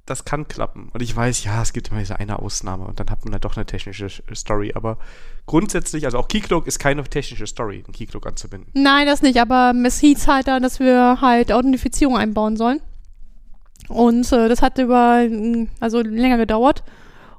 das 0.06 0.26
kann 0.26 0.46
klappen. 0.48 0.90
Und 0.92 1.00
ich 1.00 1.16
weiß, 1.16 1.44
ja, 1.44 1.62
es 1.62 1.72
gibt 1.72 1.88
immer 1.88 2.00
diese 2.00 2.18
eine 2.18 2.38
Ausnahme 2.38 2.84
und 2.84 3.00
dann 3.00 3.08
hat 3.08 3.24
man 3.24 3.32
halt 3.32 3.44
doch 3.44 3.56
eine 3.56 3.64
technische 3.64 4.06
Sch- 4.06 4.34
Story. 4.34 4.72
Aber 4.74 4.98
grundsätzlich, 5.46 6.04
also 6.04 6.18
auch 6.18 6.28
Keycloak 6.28 6.66
ist 6.66 6.78
keine 6.78 7.02
technische 7.04 7.46
Story, 7.46 7.76
einen 7.86 7.94
Keycloak 7.94 8.26
anzubinden. 8.26 8.70
Nein, 8.74 9.06
das 9.06 9.22
nicht, 9.22 9.40
aber 9.40 9.72
es 9.86 9.98
hieß 10.00 10.28
halt 10.28 10.46
da, 10.46 10.60
dass 10.60 10.78
wir 10.78 11.18
halt 11.22 11.52
Authentifizierung 11.52 12.18
einbauen 12.18 12.58
sollen. 12.58 12.80
Und 13.88 14.30
äh, 14.32 14.48
das 14.48 14.62
hat 14.62 14.78
über, 14.78 15.26
mm, 15.28 15.68
also 15.80 16.00
länger 16.00 16.38
gedauert. 16.38 16.82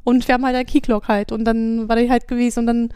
Und 0.03 0.27
wir 0.27 0.35
haben 0.35 0.45
halt 0.45 0.55
ein 0.55 0.65
Keyclock 0.65 1.07
halt. 1.07 1.31
Und 1.31 1.45
dann 1.45 1.89
war 1.89 1.95
die 1.95 2.09
halt 2.09 2.27
gewesen 2.27 2.59
und 2.59 2.67
dann 2.67 2.89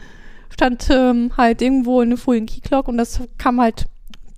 stand 0.50 0.88
ähm, 0.90 1.32
halt 1.36 1.62
irgendwo 1.62 2.00
eine 2.00 2.16
Folie 2.16 2.44
Keyclock 2.44 2.88
und 2.88 2.98
das 2.98 3.20
kam 3.38 3.60
halt, 3.60 3.86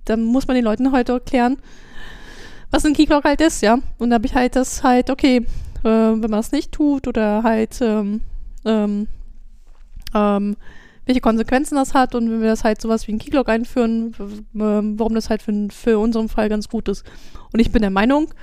dann 0.05 0.23
muss 0.23 0.47
man 0.47 0.55
den 0.55 0.63
Leuten 0.63 0.91
heute 0.91 1.13
erklären, 1.13 1.57
was 2.71 2.85
ein 2.85 2.93
Keyclock 2.93 3.23
halt 3.25 3.41
ist, 3.41 3.61
ja. 3.61 3.79
Und 3.97 4.09
da 4.09 4.15
habe 4.15 4.25
ich 4.25 4.35
halt 4.35 4.55
das 4.55 4.83
halt, 4.83 5.09
okay, 5.09 5.37
äh, 5.83 5.83
wenn 5.83 6.19
man 6.21 6.31
das 6.31 6.51
nicht 6.51 6.71
tut 6.71 7.07
oder 7.07 7.43
halt, 7.43 7.79
ähm, 7.81 8.21
ähm, 8.65 9.07
ähm, 10.13 10.55
welche 11.05 11.21
Konsequenzen 11.21 11.75
das 11.75 11.93
hat 11.93 12.15
und 12.15 12.31
wenn 12.31 12.41
wir 12.41 12.49
das 12.49 12.63
halt 12.63 12.79
sowas 12.79 13.07
wie 13.07 13.13
ein 13.13 13.19
Keyclock 13.19 13.49
einführen, 13.49 14.15
ähm, 14.55 14.97
warum 14.97 15.15
das 15.15 15.29
halt 15.29 15.41
für, 15.41 15.67
für 15.69 15.99
unseren 15.99 16.29
Fall 16.29 16.47
ganz 16.47 16.69
gut 16.69 16.87
ist. 16.87 17.03
Und 17.51 17.59
ich 17.59 17.71
bin 17.71 17.81
der 17.81 17.91
Meinung, 17.91 18.33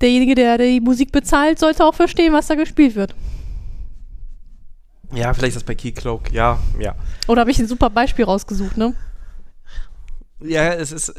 derjenige, 0.00 0.34
der 0.34 0.58
die 0.58 0.80
Musik 0.80 1.12
bezahlt, 1.12 1.58
sollte 1.58 1.84
auch 1.84 1.94
verstehen, 1.94 2.32
was 2.32 2.46
da 2.46 2.54
gespielt 2.54 2.94
wird. 2.94 3.14
Ja, 5.12 5.32
vielleicht 5.34 5.56
ist 5.56 5.62
das 5.62 5.64
bei 5.64 5.74
Keycloak, 5.74 6.32
ja, 6.32 6.58
ja. 6.78 6.94
Oder 7.28 7.40
habe 7.40 7.50
ich 7.50 7.58
ein 7.58 7.68
super 7.68 7.90
Beispiel 7.90 8.24
rausgesucht, 8.24 8.76
ne? 8.76 8.94
Ja, 10.40 10.74
es 10.74 10.92
ist, 10.92 11.14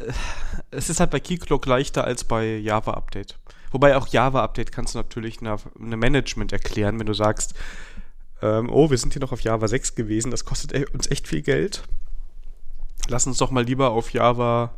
es 0.70 0.90
ist 0.90 1.00
halt 1.00 1.10
bei 1.10 1.20
Keycloak 1.20 1.66
leichter 1.66 2.04
als 2.04 2.24
bei 2.24 2.56
Java 2.56 2.92
Update. 2.92 3.36
Wobei 3.70 3.96
auch 3.96 4.08
Java 4.08 4.42
Update 4.42 4.72
kannst 4.72 4.94
du 4.94 4.98
natürlich 4.98 5.40
eine, 5.40 5.56
eine 5.80 5.96
Management 5.96 6.52
erklären, 6.52 6.98
wenn 6.98 7.06
du 7.06 7.14
sagst, 7.14 7.54
ähm, 8.40 8.70
oh, 8.70 8.90
wir 8.90 8.98
sind 8.98 9.12
hier 9.12 9.20
noch 9.20 9.32
auf 9.32 9.40
Java 9.40 9.66
6 9.66 9.94
gewesen, 9.94 10.30
das 10.30 10.44
kostet 10.44 10.72
e 10.72 10.86
uns 10.92 11.10
echt 11.10 11.26
viel 11.26 11.42
Geld. 11.42 11.82
Lass 13.08 13.26
uns 13.26 13.38
doch 13.38 13.50
mal 13.50 13.64
lieber 13.64 13.90
auf 13.90 14.12
Java 14.12 14.74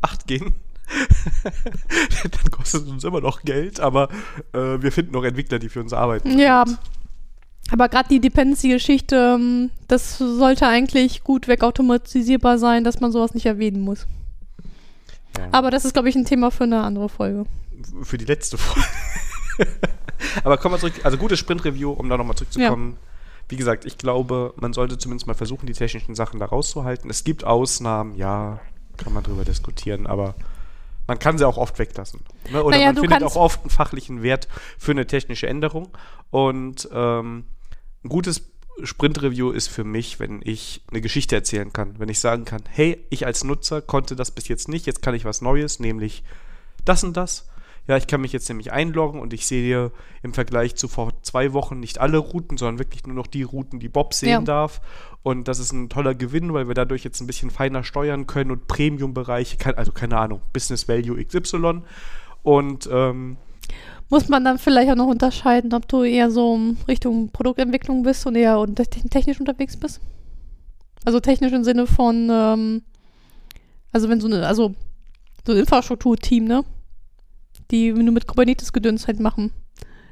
8 0.00 0.26
gehen. 0.26 0.54
Dann 2.22 2.50
kostet 2.50 2.82
es 2.82 2.88
uns 2.88 3.04
immer 3.04 3.20
noch 3.20 3.42
Geld, 3.42 3.80
aber 3.80 4.08
äh, 4.52 4.80
wir 4.80 4.92
finden 4.92 5.12
noch 5.12 5.24
Entwickler, 5.24 5.58
die 5.58 5.68
für 5.68 5.80
uns 5.80 5.92
arbeiten. 5.92 6.38
Ja, 6.38 6.64
aber 7.70 7.88
gerade 7.88 8.08
die 8.08 8.20
Dependency-Geschichte, 8.20 9.36
ähm, 9.38 9.70
das 9.88 10.18
sollte 10.18 10.66
eigentlich 10.66 11.24
gut 11.24 11.48
wegautomatisierbar 11.48 12.58
sein, 12.58 12.84
dass 12.84 13.00
man 13.00 13.12
sowas 13.12 13.34
nicht 13.34 13.46
erwähnen 13.46 13.80
muss. 13.80 14.06
Ja. 15.38 15.48
Aber 15.52 15.70
das 15.70 15.84
ist, 15.84 15.94
glaube 15.94 16.08
ich, 16.08 16.16
ein 16.16 16.26
Thema 16.26 16.50
für 16.50 16.64
eine 16.64 16.82
andere 16.82 17.08
Folge. 17.08 17.46
Für 18.02 18.18
die 18.18 18.26
letzte 18.26 18.58
Folge. 18.58 18.86
aber 20.44 20.58
kommen 20.58 20.74
wir 20.74 20.78
zurück, 20.80 21.00
also 21.02 21.16
gutes 21.16 21.38
Sprint-Review, 21.38 21.92
um 21.92 22.08
da 22.08 22.18
nochmal 22.18 22.36
zurückzukommen. 22.36 22.98
Wie 23.48 23.56
gesagt, 23.56 23.84
ich 23.86 23.98
glaube, 23.98 24.54
man 24.56 24.72
sollte 24.72 24.98
zumindest 24.98 25.26
mal 25.26 25.34
versuchen, 25.34 25.66
die 25.66 25.72
technischen 25.72 26.14
Sachen 26.14 26.40
da 26.40 26.46
rauszuhalten. 26.46 27.10
Es 27.10 27.24
gibt 27.24 27.44
Ausnahmen, 27.44 28.16
ja, 28.16 28.60
kann 28.98 29.12
man 29.12 29.22
drüber 29.22 29.44
diskutieren, 29.44 30.06
aber 30.06 30.34
man 31.12 31.18
kann 31.18 31.36
sie 31.36 31.46
auch 31.46 31.58
oft 31.58 31.78
weglassen. 31.78 32.20
Ne? 32.50 32.64
Oder 32.64 32.78
Naja, 32.78 32.92
man 32.94 33.02
findet 33.02 33.22
auch 33.22 33.36
oft 33.36 33.60
einen 33.60 33.68
fachlichen 33.68 34.22
Wert 34.22 34.48
für 34.78 34.92
eine 34.92 35.06
technische 35.06 35.46
Änderung. 35.46 35.90
Und 36.30 36.88
ähm, 36.90 37.44
ein 38.02 38.08
gutes 38.08 38.50
Sprint-Review 38.82 39.50
ist 39.50 39.68
für 39.68 39.84
mich, 39.84 40.20
wenn 40.20 40.40
ich 40.42 40.82
eine 40.90 41.02
Geschichte 41.02 41.36
erzählen 41.36 41.70
kann. 41.70 41.98
Wenn 41.98 42.08
ich 42.08 42.18
sagen 42.18 42.46
kann, 42.46 42.62
hey, 42.66 43.04
ich 43.10 43.26
als 43.26 43.44
Nutzer 43.44 43.82
konnte 43.82 44.16
das 44.16 44.30
bis 44.30 44.48
jetzt 44.48 44.68
nicht, 44.68 44.86
jetzt 44.86 45.02
kann 45.02 45.14
ich 45.14 45.26
was 45.26 45.42
Neues, 45.42 45.80
nämlich 45.80 46.24
das 46.86 47.04
und 47.04 47.14
das. 47.14 47.46
Ja, 47.88 47.96
ich 47.96 48.06
kann 48.06 48.20
mich 48.20 48.32
jetzt 48.32 48.48
nämlich 48.48 48.72
einloggen 48.72 49.20
und 49.20 49.32
ich 49.32 49.44
sehe 49.46 49.90
im 50.22 50.32
Vergleich 50.34 50.76
zu 50.76 50.86
vor 50.86 51.12
zwei 51.22 51.52
Wochen 51.52 51.80
nicht 51.80 51.98
alle 52.00 52.18
Routen, 52.18 52.56
sondern 52.56 52.78
wirklich 52.78 53.06
nur 53.06 53.16
noch 53.16 53.26
die 53.26 53.42
Routen, 53.42 53.80
die 53.80 53.88
Bob 53.88 54.14
sehen 54.14 54.28
Ja. 54.30 54.40
darf. 54.40 54.80
Und 55.24 55.48
das 55.48 55.58
ist 55.58 55.72
ein 55.72 55.88
toller 55.88 56.14
Gewinn, 56.14 56.52
weil 56.54 56.68
wir 56.68 56.74
dadurch 56.74 57.02
jetzt 57.02 57.20
ein 57.20 57.26
bisschen 57.26 57.50
feiner 57.50 57.82
steuern 57.82 58.26
können 58.28 58.52
und 58.52 58.68
Premium-Bereiche, 58.68 59.56
also 59.76 59.90
keine 59.92 60.16
Ahnung, 60.16 60.40
Business 60.52 60.86
Value 60.88 61.24
XY. 61.24 61.82
Und 62.44 62.88
ähm, 62.92 63.36
Muss 64.10 64.28
man 64.28 64.44
dann 64.44 64.58
vielleicht 64.58 64.90
auch 64.90 64.96
noch 64.96 65.06
unterscheiden, 65.08 65.72
ob 65.74 65.88
du 65.88 66.04
eher 66.04 66.30
so 66.30 66.54
in 66.54 66.76
Richtung 66.86 67.30
Produktentwicklung 67.30 68.02
bist 68.04 68.26
und 68.26 68.36
eher 68.36 68.58
unter- 68.60 68.84
technisch 68.84 69.40
unterwegs 69.40 69.76
bist? 69.76 70.00
Also 71.04 71.18
technisch 71.18 71.52
im 71.52 71.64
Sinne 71.64 71.86
von, 71.88 72.28
ähm, 72.30 72.82
also 73.90 74.08
wenn 74.08 74.20
so 74.20 74.28
eine, 74.28 74.46
also 74.46 74.74
so 75.44 75.52
ein 75.52 75.58
Infrastrukturteam, 75.58 76.44
ne? 76.44 76.62
Die 77.70 77.92
nur 77.92 78.12
mit 78.12 78.26
Kubernetes-Gedöns 78.26 79.06
halt 79.06 79.20
machen. 79.20 79.52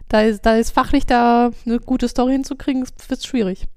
Da 0.09 0.23
ist, 0.23 0.43
da 0.47 0.57
ist 0.57 0.71
fachlich 0.71 1.07
da 1.07 1.51
eine 1.67 1.79
gute 1.79 2.09
Story 2.09 2.33
hinzukriegen, 2.33 2.87
wird 3.09 3.25
schwierig. 3.25 3.69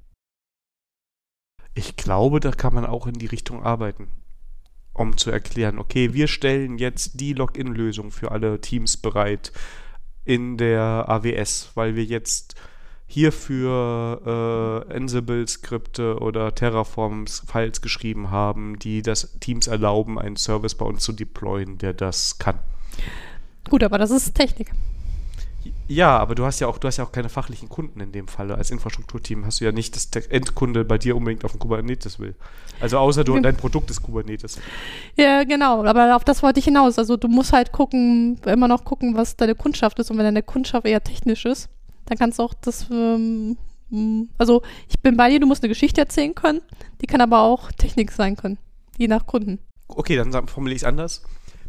ich 1.76 1.96
glaube, 1.96 2.40
da 2.40 2.52
kann 2.52 2.74
man 2.74 2.86
auch 2.86 3.08
in 3.08 3.16
die 3.16 3.26
Richtung 3.26 3.64
arbeiten, 3.64 4.10
um 4.94 5.18
zu 5.18 5.32
erklären, 5.32 5.80
okay, 5.80 6.14
wir 6.14 6.28
stellen 6.28 6.78
jetzt 6.78 7.20
die 7.20 7.34
Login-Lösung 7.34 8.12
für 8.12 8.32
alle 8.32 8.62
Teams 8.62 8.98
bereit 8.98 9.52
in 10.26 10.58
der 10.58 11.06
AWS, 11.08 11.72
weil 11.76 11.96
wir 11.96 12.06
jetzt 12.06 12.56
hierfür 13.06 14.86
äh, 14.90 14.96
Ansible-Skripte 14.96 16.20
oder 16.20 16.56
Terraform-Files 16.56 17.82
geschrieben 17.82 18.32
haben, 18.32 18.80
die 18.80 19.02
das 19.02 19.38
Teams 19.40 19.68
erlauben, 19.68 20.18
einen 20.18 20.38
Service 20.38 20.76
bei 20.76 20.86
uns 20.86 21.04
zu 21.04 21.12
deployen, 21.12 21.78
der 21.78 21.94
das 21.94 22.38
kann. 22.38 22.60
Gut, 23.70 23.84
aber 23.84 23.98
das 23.98 24.12
ist 24.12 24.34
Technik. 24.36 24.72
Ja, 25.88 26.18
aber 26.18 26.36
du 26.36 26.46
hast 26.46 26.60
ja 26.60 26.68
auch, 26.68 26.78
du 26.78 26.88
hast 26.88 26.98
ja 26.98 27.04
auch 27.06 27.12
keine 27.12 27.30
fachlichen 27.30 27.70
Kunden 27.70 28.00
in 28.00 28.12
dem 28.12 28.28
Falle. 28.28 28.56
Als 28.56 28.72
Infrastrukturteam 28.72 29.46
hast 29.46 29.62
du 29.62 29.66
ja 29.66 29.72
nicht, 29.72 29.96
dass 29.96 30.10
der 30.10 30.30
Endkunde 30.32 30.84
bei 30.86 30.98
dir 30.98 31.16
unbedingt 31.16 31.46
auf 31.46 31.52
dem 31.52 31.60
Kubernetes 31.60 32.20
will. 32.20 32.36
Also 32.80 32.98
außer 32.98 33.24
du, 33.24 33.36
Ja. 33.36 33.42
dein 33.42 33.56
Produkt 33.56 33.90
ist 33.92 34.02
Kubernetes. 34.02 34.60
Ja, 35.16 35.44
genau, 35.44 35.84
aber 35.86 36.16
auf 36.16 36.24
das 36.24 36.42
wollte 36.44 36.60
ich 36.60 36.66
hinaus. 36.66 36.98
Also 36.98 37.16
du 37.18 37.28
musst 37.28 37.54
halt 37.54 37.72
gucken, 37.72 38.40
immer 38.46 38.68
noch 38.68 38.84
gucken, 38.84 39.16
was 39.16 39.36
deine 39.36 39.56
Kundschaft 39.56 40.00
ist. 40.00 40.10
Und 40.12 40.18
wenn 40.18 40.26
deine 40.26 40.44
Kundschaft 40.44 40.86
eher 40.86 41.04
technisch 41.04 41.46
ist, 41.46 41.70
dann 42.06 42.18
kannst 42.18 42.40
du 42.40 42.44
auch 42.44 42.54
das, 42.56 42.90
ähm, 42.90 43.58
m, 43.92 44.30
also 44.38 44.64
ich 44.90 45.00
bin 45.00 45.16
bei 45.16 45.30
dir, 45.30 45.40
du 45.40 45.48
musst 45.48 45.64
eine 45.64 45.70
Geschichte 45.70 46.02
erzählen 46.02 46.34
können, 46.36 46.62
die 47.02 47.08
kann 47.08 47.22
aber 47.22 47.42
auch 47.42 47.72
Technik 47.72 48.12
sein 48.12 48.36
können, 48.36 48.58
je 48.98 49.08
nach 49.08 49.26
Kunden. 49.26 49.60
Okay, 49.88 50.16
dann 50.18 50.48
formuliere 50.48 50.76
ich 50.76 50.82
es 50.82 50.88
anders. 50.88 51.24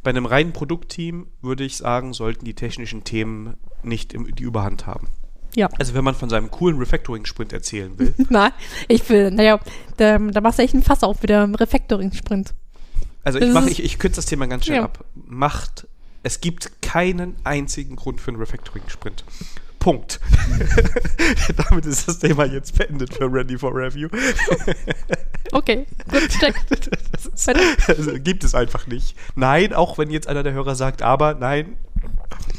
Bei 0.05 0.11
einem 0.11 0.27
reinen 0.27 0.53
Produktteam 0.53 1.27
würde 1.43 1.65
ich 1.65 1.77
sagen, 1.79 2.13
sollten 2.13 2.45
die 2.45 2.55
technischen 2.55 3.03
Themen 3.03 3.57
nicht 3.83 4.13
im, 4.13 4.33
die 4.35 4.43
Überhand 4.45 4.87
haben. 4.87 5.09
Ja. 5.57 5.69
Also 5.79 5.95
wenn 5.95 6.05
man 6.05 6.15
von 6.15 6.29
seinem 6.31 6.51
coolen 6.51 6.79
Refactoring-Sprint 6.79 7.53
erzählen 7.53 7.99
will, 7.99 8.15
Nein, 8.29 8.53
ich 8.89 9.09
will, 9.09 9.31
naja, 9.31 9.59
da, 9.97 10.19
da 10.19 10.41
machst 10.41 10.59
du 10.59 10.63
echt 10.63 10.75
ein 10.75 10.83
Fass 10.83 11.03
auf 11.03 11.21
mit 11.23 11.31
dem 11.31 11.55
Refactoring-Sprint. 11.55 12.55
also 13.25 13.39
ich 13.39 13.47
ist- 13.49 13.67
ich, 13.71 13.83
ich 13.85 13.99
kürze 13.99 14.17
das 14.17 14.27
Thema 14.27 14.47
ganz 14.47 14.65
schnell 14.67 14.79
Ja. 14.79 14.85
ab. 14.85 15.05
Macht, 15.15 15.87
es 16.23 16.41
gibt 16.41 16.83
keinen 16.83 17.37
einzigen 17.45 17.97
Grund 17.97 18.21
für 18.21 18.29
einen 18.33 18.39
Refactoring-Sprint. 18.41 19.25
Punkt. 19.85 20.18
Damit 21.68 21.85
ist 21.85 22.09
das 22.09 22.18
Thema 22.18 22.47
jetzt 22.47 22.78
beendet 22.78 23.12
für 23.12 23.30
Ready 23.30 23.59
for 23.59 23.70
Review. 23.74 24.09
Okay, 25.53 25.87
gut, 26.11 26.26
check. 26.41 26.55
Das 27.12 27.26
ist, 27.26 27.89
also, 27.89 28.12
gibt 28.14 28.45
es 28.45 28.55
einfach 28.55 28.87
nicht. 28.87 29.14
Nein, 29.37 29.74
auch 29.74 29.99
wenn 29.99 30.11
jetzt 30.11 30.26
einer 30.26 30.43
der 30.43 30.55
Hörer 30.55 30.74
sagt, 30.74 31.03
aber 31.03 31.35
nein, 31.35 31.76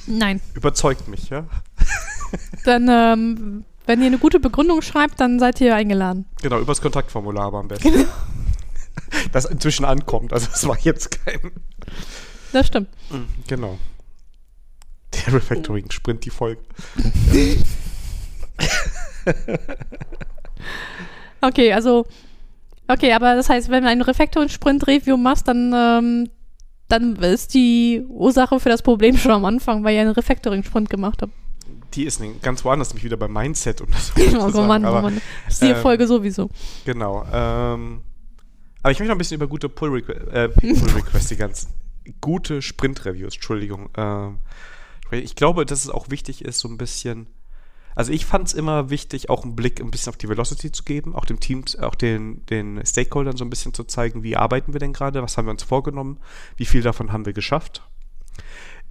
Nein. 0.06 0.40
überzeugt 0.54 1.08
mich, 1.08 1.30
ja. 1.30 1.48
Dann, 2.64 2.88
ähm, 2.90 3.66
wenn 3.88 4.02
ihr 4.02 4.08
eine 4.08 4.20
gute 4.20 4.40
Begründung 4.40 4.84
schreibt, 4.84 5.20
dann 5.20 5.40
seid 5.40 5.60
ihr 5.62 5.76
eingeladen. 5.76 6.26
Genau, 6.44 6.60
übers 6.60 6.80
Kontaktformular 6.80 7.46
aber 7.48 7.60
am 7.60 7.68
besten. 7.68 8.06
Das 9.32 9.46
inzwischen 9.46 9.84
ankommt. 9.84 10.32
Also 10.32 10.48
es 10.54 10.66
war 10.68 10.78
jetzt 10.80 11.26
kein. 11.26 11.52
Das 12.54 12.68
stimmt. 12.68 12.90
Genau. 13.48 13.80
Der 15.14 15.34
Refactoring-Sprint, 15.34 16.26
die 16.26 16.30
Folge. 16.30 16.62
Okay, 21.42 21.74
also, 21.74 22.06
okay, 22.88 23.14
aber 23.14 23.36
das 23.36 23.50
heißt, 23.50 23.70
wenn 23.70 23.84
du 23.84 23.90
einen 23.90 24.02
Refactoring-Sprint-Review 24.02 25.18
machst, 25.18 25.48
dann, 25.48 25.72
ähm, 25.76 26.30
dann 26.88 27.16
ist 27.18 27.54
die 27.54 28.04
Ursache 28.08 28.60
für 28.60 28.70
das 28.70 28.82
Problem 28.82 29.18
schon 29.18 29.32
am 29.32 29.46
Anfang, 29.46 29.84
weil 29.84 29.96
ihr 29.96 30.02
einen 30.02 30.12
Refactoring-Sprint 30.12 30.90
gemacht 30.90 31.22
habt. 31.22 31.34
Die 31.94 32.04
ist 32.04 32.22
ganz 32.42 32.66
woanders, 32.66 32.90
nämlich 32.90 33.06
wieder 33.06 33.18
beim 33.18 33.32
Mindset, 33.32 33.82
um 33.82 33.92
das 33.92 34.12
Oh, 34.18 34.50
zu 34.52 34.60
oh. 34.60 34.64
Mann, 34.64 34.86
oh 34.86 34.90
aber, 34.90 35.02
Mann. 35.04 35.22
Das 35.46 35.56
ist 35.56 35.64
die 35.64 35.68
ähm, 35.68 35.78
Folge 35.78 36.08
sowieso. 36.08 36.50
Genau. 36.84 37.26
Ähm, 37.32 38.02
aber 38.82 38.92
ich 38.92 39.00
möchte 39.00 39.10
noch 39.10 39.16
ein 39.16 39.20
bisschen 39.20 39.36
über 39.36 39.48
gute 39.48 39.70
Pull-Requests, 39.70 40.28
äh, 40.34 40.50
Pull-Requests, 40.50 41.30
die 41.30 41.36
ganz 41.38 41.68
gute 42.22 42.62
Sprint-Reviews, 42.62 43.36
Entschuldigung. 43.36 43.90
Ähm. 43.98 44.40
Ich 45.12 45.36
glaube, 45.36 45.66
dass 45.66 45.84
es 45.84 45.90
auch 45.90 46.10
wichtig 46.10 46.44
ist, 46.44 46.60
so 46.60 46.68
ein 46.68 46.78
bisschen. 46.78 47.28
Also 47.96 48.12
ich 48.12 48.26
fand 48.26 48.50
es 48.50 48.54
immer 48.54 48.90
wichtig, 48.90 49.30
auch 49.30 49.44
einen 49.44 49.56
Blick 49.56 49.80
ein 49.80 49.90
bisschen 49.90 50.10
auf 50.10 50.18
die 50.18 50.28
Velocity 50.28 50.72
zu 50.72 50.84
geben, 50.84 51.16
auch 51.16 51.24
dem 51.24 51.40
Teams, 51.40 51.78
auch 51.78 51.96
den, 51.96 52.46
den 52.48 52.86
Stakeholdern 52.86 53.38
so 53.38 53.46
ein 53.46 53.50
bisschen 53.50 53.74
zu 53.74 53.86
zeigen, 53.86 54.22
wie 54.22 54.36
arbeiten 54.36 54.74
wir 54.74 54.82
denn 54.82 54.92
gerade, 54.92 55.24
was 55.24 55.38
haben 55.38 55.46
wir 55.46 55.52
uns 55.52 55.64
vorgenommen, 55.64 56.20
wie 56.58 56.66
viel 56.66 56.82
davon 56.82 57.14
haben 57.14 57.26
wir 57.26 57.32
geschafft. 57.32 57.84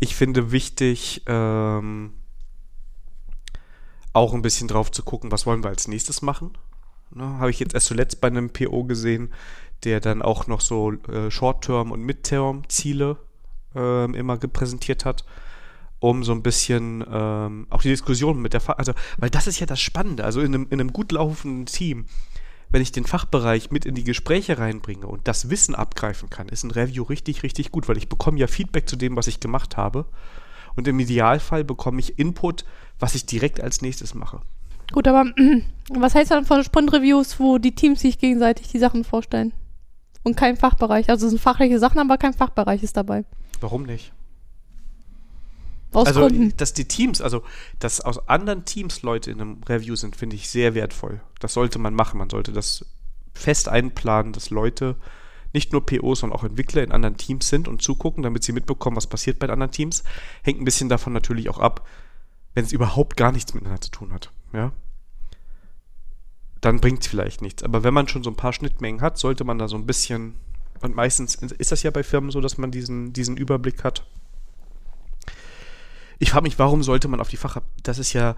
Ich 0.01 0.17
finde 0.17 0.53
wichtig, 0.53 1.23
ähm, 1.27 2.15
auch 4.15 4.33
ein 4.33 4.43
bisschen 4.43 4.69
drauf 4.69 4.91
zu 4.91 5.03
gucken, 5.03 5.31
was 5.31 5.45
wollen 5.45 5.62
wir 5.62 5.69
als 5.69 5.87
nächstes 5.87 6.23
machen. 6.23 6.57
Ne, 7.11 7.25
Habe 7.25 7.51
ich 7.51 7.61
jetzt 7.61 7.75
erst 7.75 7.89
zuletzt 7.89 8.21
bei 8.23 8.29
einem 8.29 8.51
PO 8.51 8.85
gesehen, 8.85 9.35
der 9.83 10.01
dann 10.01 10.23
auch 10.23 10.47
noch 10.47 10.61
so 10.61 10.93
äh, 10.93 11.31
Short-Term- 11.31 11.93
und 11.93 12.01
Mid-Term-Ziele 12.01 13.19
ähm, 13.75 14.15
immer 14.15 14.39
gepräsentiert 14.39 15.05
hat, 15.05 15.25
um 16.05 16.23
so 16.23 16.33
ein 16.33 16.43
bisschen 16.43 17.05
ähm, 17.11 17.67
auch 17.71 17.83
die 17.83 17.89
Diskussion 17.89 18.41
mit 18.41 18.53
der 18.53 18.61
Fa 18.61 18.73
also, 18.75 18.93
weil 19.17 19.31
das 19.31 19.47
ist 19.47 19.61
ja 19.61 19.67
das 19.67 19.81
Spannende, 19.81 20.25
also 20.25 20.41
in 20.41 20.55
einem, 20.55 20.67
in 20.71 20.81
einem 20.81 20.93
gut 20.93 21.13
laufenden 21.13 21.67
Team, 21.67 22.07
wenn 22.71 22.83
ich 22.83 22.93
den 22.93 23.07
Fachbereich 23.07 23.71
mit 23.71 23.87
in 23.87 23.95
die 23.95 24.05
Gespräche 24.05 24.59
reinbringe 24.59 25.07
und 25.07 25.27
das 25.29 25.49
Wissen 25.49 25.75
abgreifen 25.75 26.31
kann, 26.31 26.49
ist 26.49 26.65
ein 26.65 26.71
Review 26.71 27.05
richtig, 27.05 27.43
richtig 27.43 27.71
gut, 27.71 27.89
weil 27.89 27.97
ich 27.97 28.09
bekomme 28.09 28.39
ja 28.39 28.47
Feedback 28.47 28.89
zu 28.89 28.97
dem, 28.97 29.17
was 29.17 29.29
ich 29.29 29.41
gemacht 29.41 29.77
habe. 29.77 30.07
Und 30.77 30.89
im 30.89 30.99
Idealfall 30.99 31.63
bekomme 31.63 32.01
ich 32.01 32.19
Input, 32.19 32.65
was 32.99 33.15
ich 33.15 33.27
direkt 33.27 33.61
als 33.61 33.81
nächstes 33.81 34.15
mache. 34.15 34.41
Gut, 34.93 35.07
aber 35.07 35.25
was 35.91 36.15
heißt 36.15 36.33
dann 36.33 36.47
von 36.47 36.65
Sprint-Reviews, 36.65 37.39
wo 37.39 37.59
die 37.59 37.75
Teams 37.75 38.01
sich 38.01 38.19
gegenseitig 38.19 38.69
die 38.69 38.79
Sachen 38.79 39.05
vorstellen? 39.05 39.53
Und 40.25 40.37
kein 40.37 40.57
Fachbereich. 40.57 41.11
Also 41.11 41.27
es 41.27 41.31
sind 41.31 41.41
fachliche 41.41 41.79
Sachen, 41.79 42.01
aber 42.01 42.19
kein 42.19 42.33
Fachbereich 42.33 42.83
ist 42.83 42.97
dabei. 42.97 43.25
Warum 43.61 43.85
nicht? 43.85 44.13
Aus 45.95 46.09
also, 46.09 46.20
Gründen. 46.20 46.57
dass 46.57 46.72
die 46.74 46.86
Teams, 46.86 47.20
also, 47.20 47.42
dass 47.78 48.01
aus 48.01 48.28
anderen 48.28 48.64
Teams 48.64 49.03
Leute 49.03 49.30
in 49.30 49.40
einem 49.40 49.61
Review 49.68 49.97
sind, 49.97 50.16
finde 50.16 50.36
ich 50.36 50.49
sehr 50.49 50.74
wertvoll. 50.74 51.20
Das 51.40 51.55
sollte 51.55 51.78
man 51.78 51.95
machen. 51.95 52.18
Man 52.18 52.30
sollte 52.30 52.53
das 52.53 52.84
fest 53.34 53.68
einplanen, 53.68 54.32
dass 54.32 54.51
Leute 54.51 54.97
nicht 55.53 55.72
nur 55.72 55.86
POs, 55.86 56.20
sondern 56.20 56.38
auch 56.38 56.45
Entwickler 56.45 56.82
in 56.82 56.92
anderen 56.92 57.16
Teams 57.16 57.49
sind 57.49 57.68
und 57.68 57.80
zugucken, 57.80 58.22
damit 58.22 58.42
sie 58.42 58.53
mitbekommen, 58.53 58.97
was 58.97 59.07
passiert 59.07 59.38
bei 59.38 59.47
den 59.47 59.53
anderen 59.53 59.70
Teams. 59.70 60.03
Hängt 60.42 60.61
ein 60.61 60.64
bisschen 60.64 60.88
davon 60.88 61.12
natürlich 61.12 61.49
auch 61.49 61.59
ab, 61.59 61.86
wenn 62.55 62.64
es 62.64 62.72
überhaupt 62.72 63.16
gar 63.16 63.30
nichts 63.30 63.55
miteinander 63.55 63.80
zu 63.80 63.90
tun 63.90 64.12
hat. 64.12 64.30
Ja. 64.53 64.72
Dann 66.61 66.80
bringt 66.80 67.03
es 67.03 67.07
vielleicht 67.07 67.40
nichts. 67.40 67.62
Aber 67.62 67.84
wenn 67.84 67.95
man 67.95 68.09
schon 68.09 68.24
so 68.24 68.30
ein 68.30 68.36
paar 68.36 68.53
Schnittmengen 68.53 69.01
hat, 69.01 69.16
sollte 69.16 69.45
man 69.45 69.59
da 69.59 69.68
so 69.68 69.76
ein 69.76 69.86
bisschen. 69.86 70.34
Und 70.80 70.97
meistens 70.97 71.36
ist 71.36 71.72
das 71.72 71.82
ja 71.82 71.90
bei 71.90 72.03
Firmen 72.03 72.30
so, 72.30 72.40
dass 72.40 72.59
man 72.59 72.70
diesen, 72.70 73.12
diesen 73.12 73.36
Überblick 73.36 73.84
hat. 73.84 74.07
Ich 76.19 76.31
frage 76.31 76.45
mich, 76.45 76.59
warum 76.59 76.83
sollte 76.83 77.09
man 77.09 77.21
auf 77.21 77.29
die 77.29 77.37
Fachabteilung. 77.37 77.83
Das 77.83 77.99
ist 77.99 78.12
ja. 78.12 78.37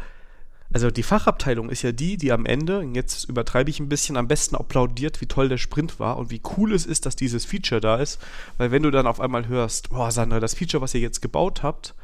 Also 0.73 0.91
die 0.91 1.05
Fachabteilung 1.05 1.71
ist 1.71 1.83
ja 1.83 1.93
die, 1.93 2.17
die 2.17 2.33
am 2.33 2.45
Ende, 2.45 2.83
jetzt 2.93 3.29
übertreibe 3.29 3.71
ich 3.71 3.79
ein 3.79 3.89
bisschen, 3.89 4.17
am 4.17 4.27
besten 4.27 4.57
applaudiert, 4.57 5.21
wie 5.21 5.27
toll 5.27 5.49
der 5.49 5.59
Sprint 5.59 6.01
war 6.01 6.17
und 6.17 6.31
wie 6.31 6.43
cool 6.57 6.73
es 6.73 6.87
ist, 6.87 7.07
dass 7.07 7.15
dieses 7.15 7.45
Feature 7.45 7.81
da 7.81 7.97
ist. 7.97 8.21
Weil 8.59 8.73
wenn 8.73 8.83
du 8.83 8.91
dann 8.91 9.07
auf 9.07 9.21
einmal 9.21 9.47
hörst, 9.47 9.91
boah, 9.91 10.11
Sandra, 10.11 10.41
das 10.41 10.55
Feature, 10.55 10.83
was 10.83 10.93
ihr 10.93 11.01
jetzt 11.01 11.23
gebaut 11.23 11.63
habt, 11.63 11.95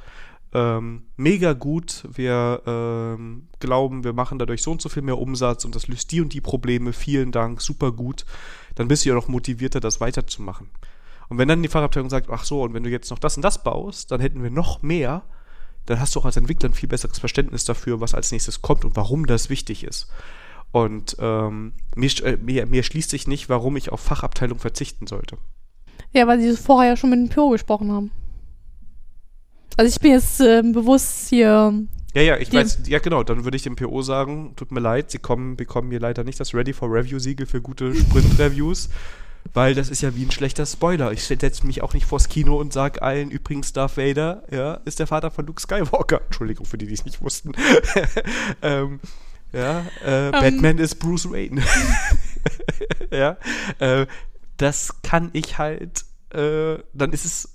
ähm, 0.54 1.04
mega 1.16 1.54
gut. 1.54 2.04
Wir 2.12 2.62
ähm, 2.66 3.48
glauben, 3.58 4.04
wir 4.04 4.12
machen 4.12 4.38
dadurch 4.38 4.62
so 4.62 4.70
und 4.70 4.82
so 4.82 4.88
viel 4.88 5.02
mehr 5.02 5.18
Umsatz 5.18 5.64
und 5.64 5.74
das 5.74 5.88
löst 5.88 6.12
die 6.12 6.20
und 6.20 6.32
die 6.32 6.40
Probleme. 6.40 6.92
Vielen 6.92 7.32
Dank, 7.32 7.60
super 7.60 7.92
gut. 7.92 8.24
Dann 8.74 8.88
bist 8.88 9.04
du 9.04 9.10
ja 9.10 9.14
noch 9.14 9.28
motivierter, 9.28 9.80
das 9.80 10.00
weiterzumachen. 10.00 10.68
Und 11.28 11.38
wenn 11.38 11.48
dann 11.48 11.62
die 11.62 11.68
Fachabteilung 11.68 12.10
sagt, 12.10 12.28
ach 12.30 12.44
so, 12.44 12.62
und 12.62 12.74
wenn 12.74 12.82
du 12.82 12.90
jetzt 12.90 13.10
noch 13.10 13.18
das 13.18 13.36
und 13.36 13.42
das 13.42 13.62
baust, 13.62 14.10
dann 14.10 14.20
hätten 14.20 14.42
wir 14.42 14.50
noch 14.50 14.82
mehr, 14.82 15.22
dann 15.86 16.00
hast 16.00 16.14
du 16.14 16.20
auch 16.20 16.24
als 16.24 16.36
Entwickler 16.36 16.68
ein 16.68 16.74
viel 16.74 16.88
besseres 16.88 17.18
Verständnis 17.18 17.64
dafür, 17.64 18.00
was 18.00 18.14
als 18.14 18.32
nächstes 18.32 18.62
kommt 18.62 18.84
und 18.84 18.96
warum 18.96 19.26
das 19.26 19.50
wichtig 19.50 19.84
ist. 19.84 20.08
Und 20.70 21.16
ähm, 21.18 21.74
mir, 21.94 22.10
äh, 22.24 22.36
mir, 22.36 22.66
mir 22.66 22.82
schließt 22.82 23.10
sich 23.10 23.26
nicht, 23.26 23.48
warum 23.48 23.76
ich 23.76 23.92
auf 23.92 24.00
Fachabteilung 24.00 24.58
verzichten 24.58 25.06
sollte. 25.06 25.36
Ja, 26.12 26.26
weil 26.26 26.40
sie 26.40 26.48
das 26.48 26.60
vorher 26.60 26.90
ja 26.90 26.96
schon 26.96 27.10
mit 27.10 27.18
dem 27.18 27.28
PO 27.28 27.50
gesprochen 27.50 27.90
haben. 27.92 28.10
Also 29.76 29.90
ich 29.90 30.00
bin 30.00 30.12
jetzt 30.12 30.40
äh, 30.40 30.62
bewusst 30.62 31.28
hier. 31.28 31.74
Ja, 32.14 32.22
ja, 32.22 32.36
ich 32.36 32.52
weiß, 32.52 32.80
ja 32.86 32.98
genau, 32.98 33.22
dann 33.22 33.44
würde 33.44 33.56
ich 33.56 33.62
dem 33.62 33.76
PO 33.76 34.02
sagen, 34.02 34.52
tut 34.56 34.70
mir 34.70 34.80
leid, 34.80 35.10
sie 35.10 35.18
kommen, 35.18 35.56
bekommen 35.56 35.88
mir 35.88 35.98
leider 35.98 36.24
nicht 36.24 36.38
das 36.38 36.54
Ready 36.54 36.74
for 36.74 36.92
Review-Siegel 36.92 37.46
für 37.46 37.62
gute 37.62 37.94
Sprint-Reviews, 37.94 38.90
weil 39.54 39.74
das 39.74 39.90
ist 39.90 40.02
ja 40.02 40.14
wie 40.16 40.24
ein 40.24 40.30
schlechter 40.30 40.66
Spoiler. 40.66 41.12
Ich 41.12 41.24
setze 41.24 41.66
mich 41.66 41.82
auch 41.82 41.94
nicht 41.94 42.06
vors 42.06 42.28
Kino 42.28 42.56
und 42.56 42.72
sage 42.72 43.02
allen, 43.02 43.30
übrigens 43.30 43.72
Darth 43.72 43.96
Vader, 43.96 44.44
ja, 44.50 44.74
ist 44.84 44.98
der 44.98 45.06
Vater 45.06 45.30
von 45.30 45.46
Luke 45.46 45.60
Skywalker. 45.60 46.22
Entschuldigung 46.26 46.66
für 46.66 46.78
die, 46.78 46.86
die 46.86 46.94
es 46.94 47.04
nicht 47.04 47.20
wussten. 47.22 47.52
ähm, 48.62 49.00
ja, 49.52 49.80
äh, 50.04 50.30
Batman 50.30 50.78
ist 50.78 50.96
Bruce 50.96 51.30
Wayne. 51.30 51.62
ja, 53.10 53.36
äh, 53.78 54.06
das 54.56 55.02
kann 55.02 55.30
ich 55.32 55.58
halt, 55.58 56.04
äh, 56.30 56.78
dann 56.94 57.12
ist 57.12 57.24
es 57.24 57.52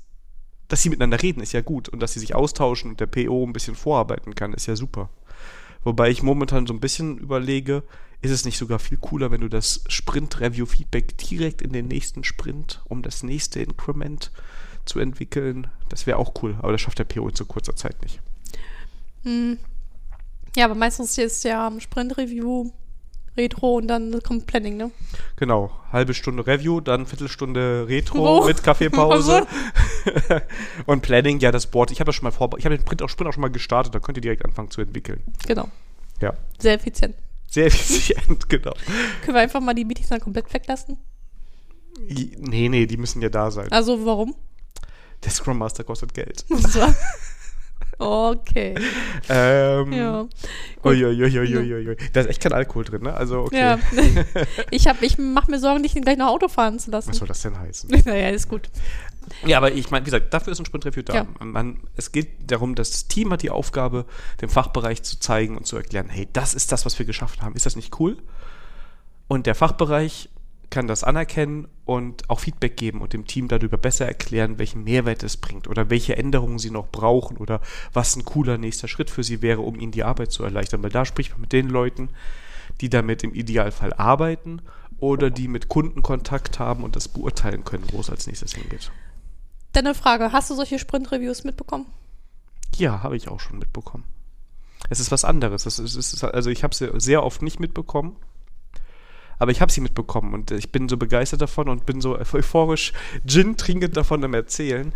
dass 0.67 0.81
sie 0.81 0.89
miteinander 0.89 1.21
reden, 1.21 1.41
ist 1.41 1.53
ja 1.53 1.61
gut. 1.61 1.89
Und 1.89 2.01
dass 2.01 2.13
sie 2.13 2.19
sich 2.19 2.35
austauschen 2.35 2.91
und 2.91 2.99
der 2.99 3.07
PO 3.07 3.45
ein 3.45 3.53
bisschen 3.53 3.75
vorarbeiten 3.75 4.35
kann, 4.35 4.53
ist 4.53 4.67
ja 4.67 4.75
super. 4.75 5.09
Wobei 5.83 6.09
ich 6.09 6.23
momentan 6.23 6.67
so 6.67 6.73
ein 6.73 6.79
bisschen 6.79 7.17
überlege, 7.17 7.83
ist 8.21 8.31
es 8.31 8.45
nicht 8.45 8.57
sogar 8.57 8.79
viel 8.79 8.97
cooler, 8.97 9.31
wenn 9.31 9.41
du 9.41 9.47
das 9.47 9.83
Sprint-Review-Feedback 9.87 11.17
direkt 11.17 11.61
in 11.61 11.71
den 11.71 11.87
nächsten 11.87 12.23
Sprint, 12.23 12.81
um 12.85 13.03
das 13.03 13.23
nächste 13.23 13.59
Increment 13.59 14.31
zu 14.85 14.99
entwickeln? 14.99 15.67
Das 15.89 16.07
wäre 16.07 16.17
auch 16.17 16.33
cool, 16.41 16.55
aber 16.59 16.71
das 16.71 16.81
schafft 16.81 16.99
der 16.99 17.03
PO 17.03 17.29
in 17.29 17.35
so 17.35 17.45
kurzer 17.45 17.75
Zeit 17.75 18.01
nicht. 18.01 18.19
Hm. 19.23 19.57
Ja, 20.55 20.65
aber 20.65 20.75
meistens 20.75 21.17
ist 21.17 21.43
ja 21.43 21.71
Sprint-Review, 21.79 22.71
Retro 23.37 23.75
und 23.75 23.87
dann 23.87 24.19
kommt 24.23 24.47
Planning, 24.47 24.77
ne? 24.77 24.91
Genau, 25.35 25.71
halbe 25.91 26.15
Stunde 26.15 26.47
Review, 26.47 26.81
dann 26.81 27.05
Viertelstunde 27.05 27.87
Retro 27.87 28.41
Wo? 28.41 28.45
mit 28.45 28.63
Kaffeepause. 28.63 29.45
und 30.87 31.01
Planning, 31.01 31.39
ja, 31.39 31.51
das 31.51 31.67
Board. 31.67 31.91
Ich 31.91 31.99
habe 31.99 32.07
das 32.07 32.15
schon 32.15 32.23
mal 32.23 32.31
vor, 32.31 32.49
ich 32.57 32.65
habe 32.65 32.75
den 32.75 32.83
Print 32.83 33.03
auch, 33.03 33.09
Sprint 33.09 33.29
auch 33.29 33.33
schon 33.33 33.41
mal 33.41 33.51
gestartet, 33.51 33.93
da 33.93 33.99
könnt 33.99 34.17
ihr 34.17 34.21
direkt 34.21 34.43
anfangen 34.43 34.71
zu 34.71 34.81
entwickeln. 34.81 35.21
Genau. 35.45 35.69
Ja, 36.19 36.33
Sehr 36.57 36.73
effizient. 36.73 37.15
Sehr 37.47 37.67
effizient, 37.67 38.49
genau. 38.49 38.73
Können 39.21 39.35
wir 39.35 39.41
einfach 39.41 39.61
mal 39.61 39.73
die 39.73 39.85
Meetings 39.85 40.09
dann 40.09 40.19
komplett 40.19 40.53
weglassen? 40.53 40.97
Nee, 41.99 42.69
nee, 42.69 42.85
die 42.85 42.97
müssen 42.97 43.21
ja 43.21 43.29
da 43.29 43.49
sein. 43.49 43.71
Also 43.71 44.05
warum? 44.05 44.35
Der 45.23 45.31
Scrum 45.31 45.57
Master 45.57 45.83
kostet 45.83 46.13
Geld. 46.13 46.45
So. 46.47 46.81
okay. 47.99 48.75
Ähm, 49.29 49.91
Ja. 49.93 50.27
Uiuiuiuiui. 50.83 51.97
Da 52.13 52.21
ist 52.21 52.27
echt 52.27 52.41
kein 52.41 52.53
Alkohol 52.53 52.83
drin, 52.85 53.03
ne? 53.03 53.13
Also, 53.13 53.39
okay. 53.39 53.59
Ja. 53.59 53.79
ich 54.71 54.87
hab, 54.87 55.01
ich 55.01 55.17
mache 55.17 55.51
mir 55.51 55.59
Sorgen, 55.59 55.83
dich 55.83 55.93
gleich 55.95 56.17
noch 56.17 56.27
Auto 56.27 56.47
fahren 56.47 56.79
zu 56.79 56.91
lassen. 56.91 57.09
Was 57.09 57.17
soll 57.17 57.27
das 57.27 57.41
denn 57.41 57.57
heißen? 57.57 57.89
Naja, 58.05 58.29
ist 58.29 58.47
gut. 58.47 58.69
Ja, 59.45 59.57
aber 59.57 59.73
ich 59.73 59.91
meine, 59.91 60.05
wie 60.05 60.11
gesagt, 60.11 60.33
dafür 60.33 60.53
ist 60.53 60.59
ein 60.59 60.65
Sprint-Review 60.65 61.03
da. 61.03 61.13
Ja. 61.13 61.27
Man, 61.39 61.81
es 61.97 62.13
geht 62.13 62.49
darum, 62.49 62.75
das 62.75 63.07
Team 63.07 63.33
hat 63.33 63.41
die 63.41 63.49
Aufgabe, 63.49 64.05
dem 64.41 64.49
Fachbereich 64.49 65.03
zu 65.03 65.19
zeigen 65.19 65.57
und 65.57 65.67
zu 65.67 65.75
erklären, 65.75 66.07
hey, 66.07 66.29
das 66.31 66.53
ist 66.53 66.71
das, 66.71 66.85
was 66.85 66.97
wir 66.97 67.05
geschafft 67.05 67.41
haben. 67.41 67.55
Ist 67.55 67.65
das 67.65 67.75
nicht 67.75 67.99
cool? 67.99 68.17
Und 69.27 69.45
der 69.45 69.55
Fachbereich 69.55 70.29
kann 70.69 70.87
das 70.87 71.03
anerkennen 71.03 71.67
und 71.85 72.29
auch 72.29 72.41
Feedback 72.41 72.75
geben 72.75 73.01
und 73.01 73.13
dem 73.13 73.25
Team 73.25 73.47
darüber 73.47 73.77
besser 73.77 74.05
erklären, 74.05 74.59
welchen 74.59 74.83
Mehrwert 74.83 75.23
es 75.23 75.37
bringt 75.37 75.67
oder 75.67 75.89
welche 75.89 76.17
Änderungen 76.17 76.59
sie 76.59 76.71
noch 76.71 76.87
brauchen 76.89 77.37
oder 77.37 77.61
was 77.93 78.15
ein 78.15 78.25
cooler 78.25 78.57
nächster 78.57 78.87
Schritt 78.87 79.09
für 79.09 79.23
sie 79.23 79.41
wäre, 79.41 79.61
um 79.61 79.79
ihnen 79.79 79.91
die 79.91 80.03
Arbeit 80.03 80.31
zu 80.31 80.43
erleichtern. 80.43 80.83
Weil 80.83 80.89
da 80.89 81.05
spricht 81.05 81.31
man 81.31 81.41
mit 81.41 81.53
den 81.53 81.69
Leuten, 81.69 82.09
die 82.81 82.89
damit 82.89 83.23
im 83.23 83.33
Idealfall 83.33 83.93
arbeiten 83.93 84.61
oder 84.99 85.29
die 85.29 85.47
mit 85.47 85.69
Kunden 85.69 86.01
Kontakt 86.01 86.59
haben 86.59 86.83
und 86.83 86.95
das 86.95 87.07
beurteilen 87.07 87.63
können, 87.63 87.85
wo 87.91 87.99
es 87.99 88.09
als 88.09 88.27
nächstes 88.27 88.53
hingeht. 88.53 88.91
Dann 89.73 89.85
eine 89.85 89.95
Frage. 89.95 90.31
Hast 90.31 90.49
du 90.49 90.55
solche 90.55 90.79
Sprint-Reviews 90.79 91.43
mitbekommen? 91.43 91.85
Ja, 92.75 93.03
habe 93.03 93.15
ich 93.15 93.27
auch 93.27 93.39
schon 93.39 93.59
mitbekommen. 93.59 94.03
Es 94.89 94.99
ist 94.99 95.11
was 95.11 95.23
anderes. 95.23 95.65
Es 95.65 95.79
ist, 95.79 95.95
es 95.95 96.23
also 96.23 96.49
ich 96.49 96.63
habe 96.63 96.75
sie 96.75 96.89
sehr 96.99 97.23
oft 97.23 97.41
nicht 97.41 97.59
mitbekommen. 97.59 98.15
Aber 99.39 99.51
ich 99.51 99.61
habe 99.61 99.71
sie 99.71 99.81
mitbekommen 99.81 100.33
und 100.33 100.51
ich 100.51 100.71
bin 100.71 100.89
so 100.89 100.97
begeistert 100.97 101.41
davon 101.41 101.69
und 101.69 101.85
bin 101.85 102.01
so 102.01 102.17
euphorisch 102.17 102.93
Gin 103.25 103.57
trinkend 103.57 103.95
davon 103.95 104.23
am 104.23 104.33
Erzählen, 104.33 104.93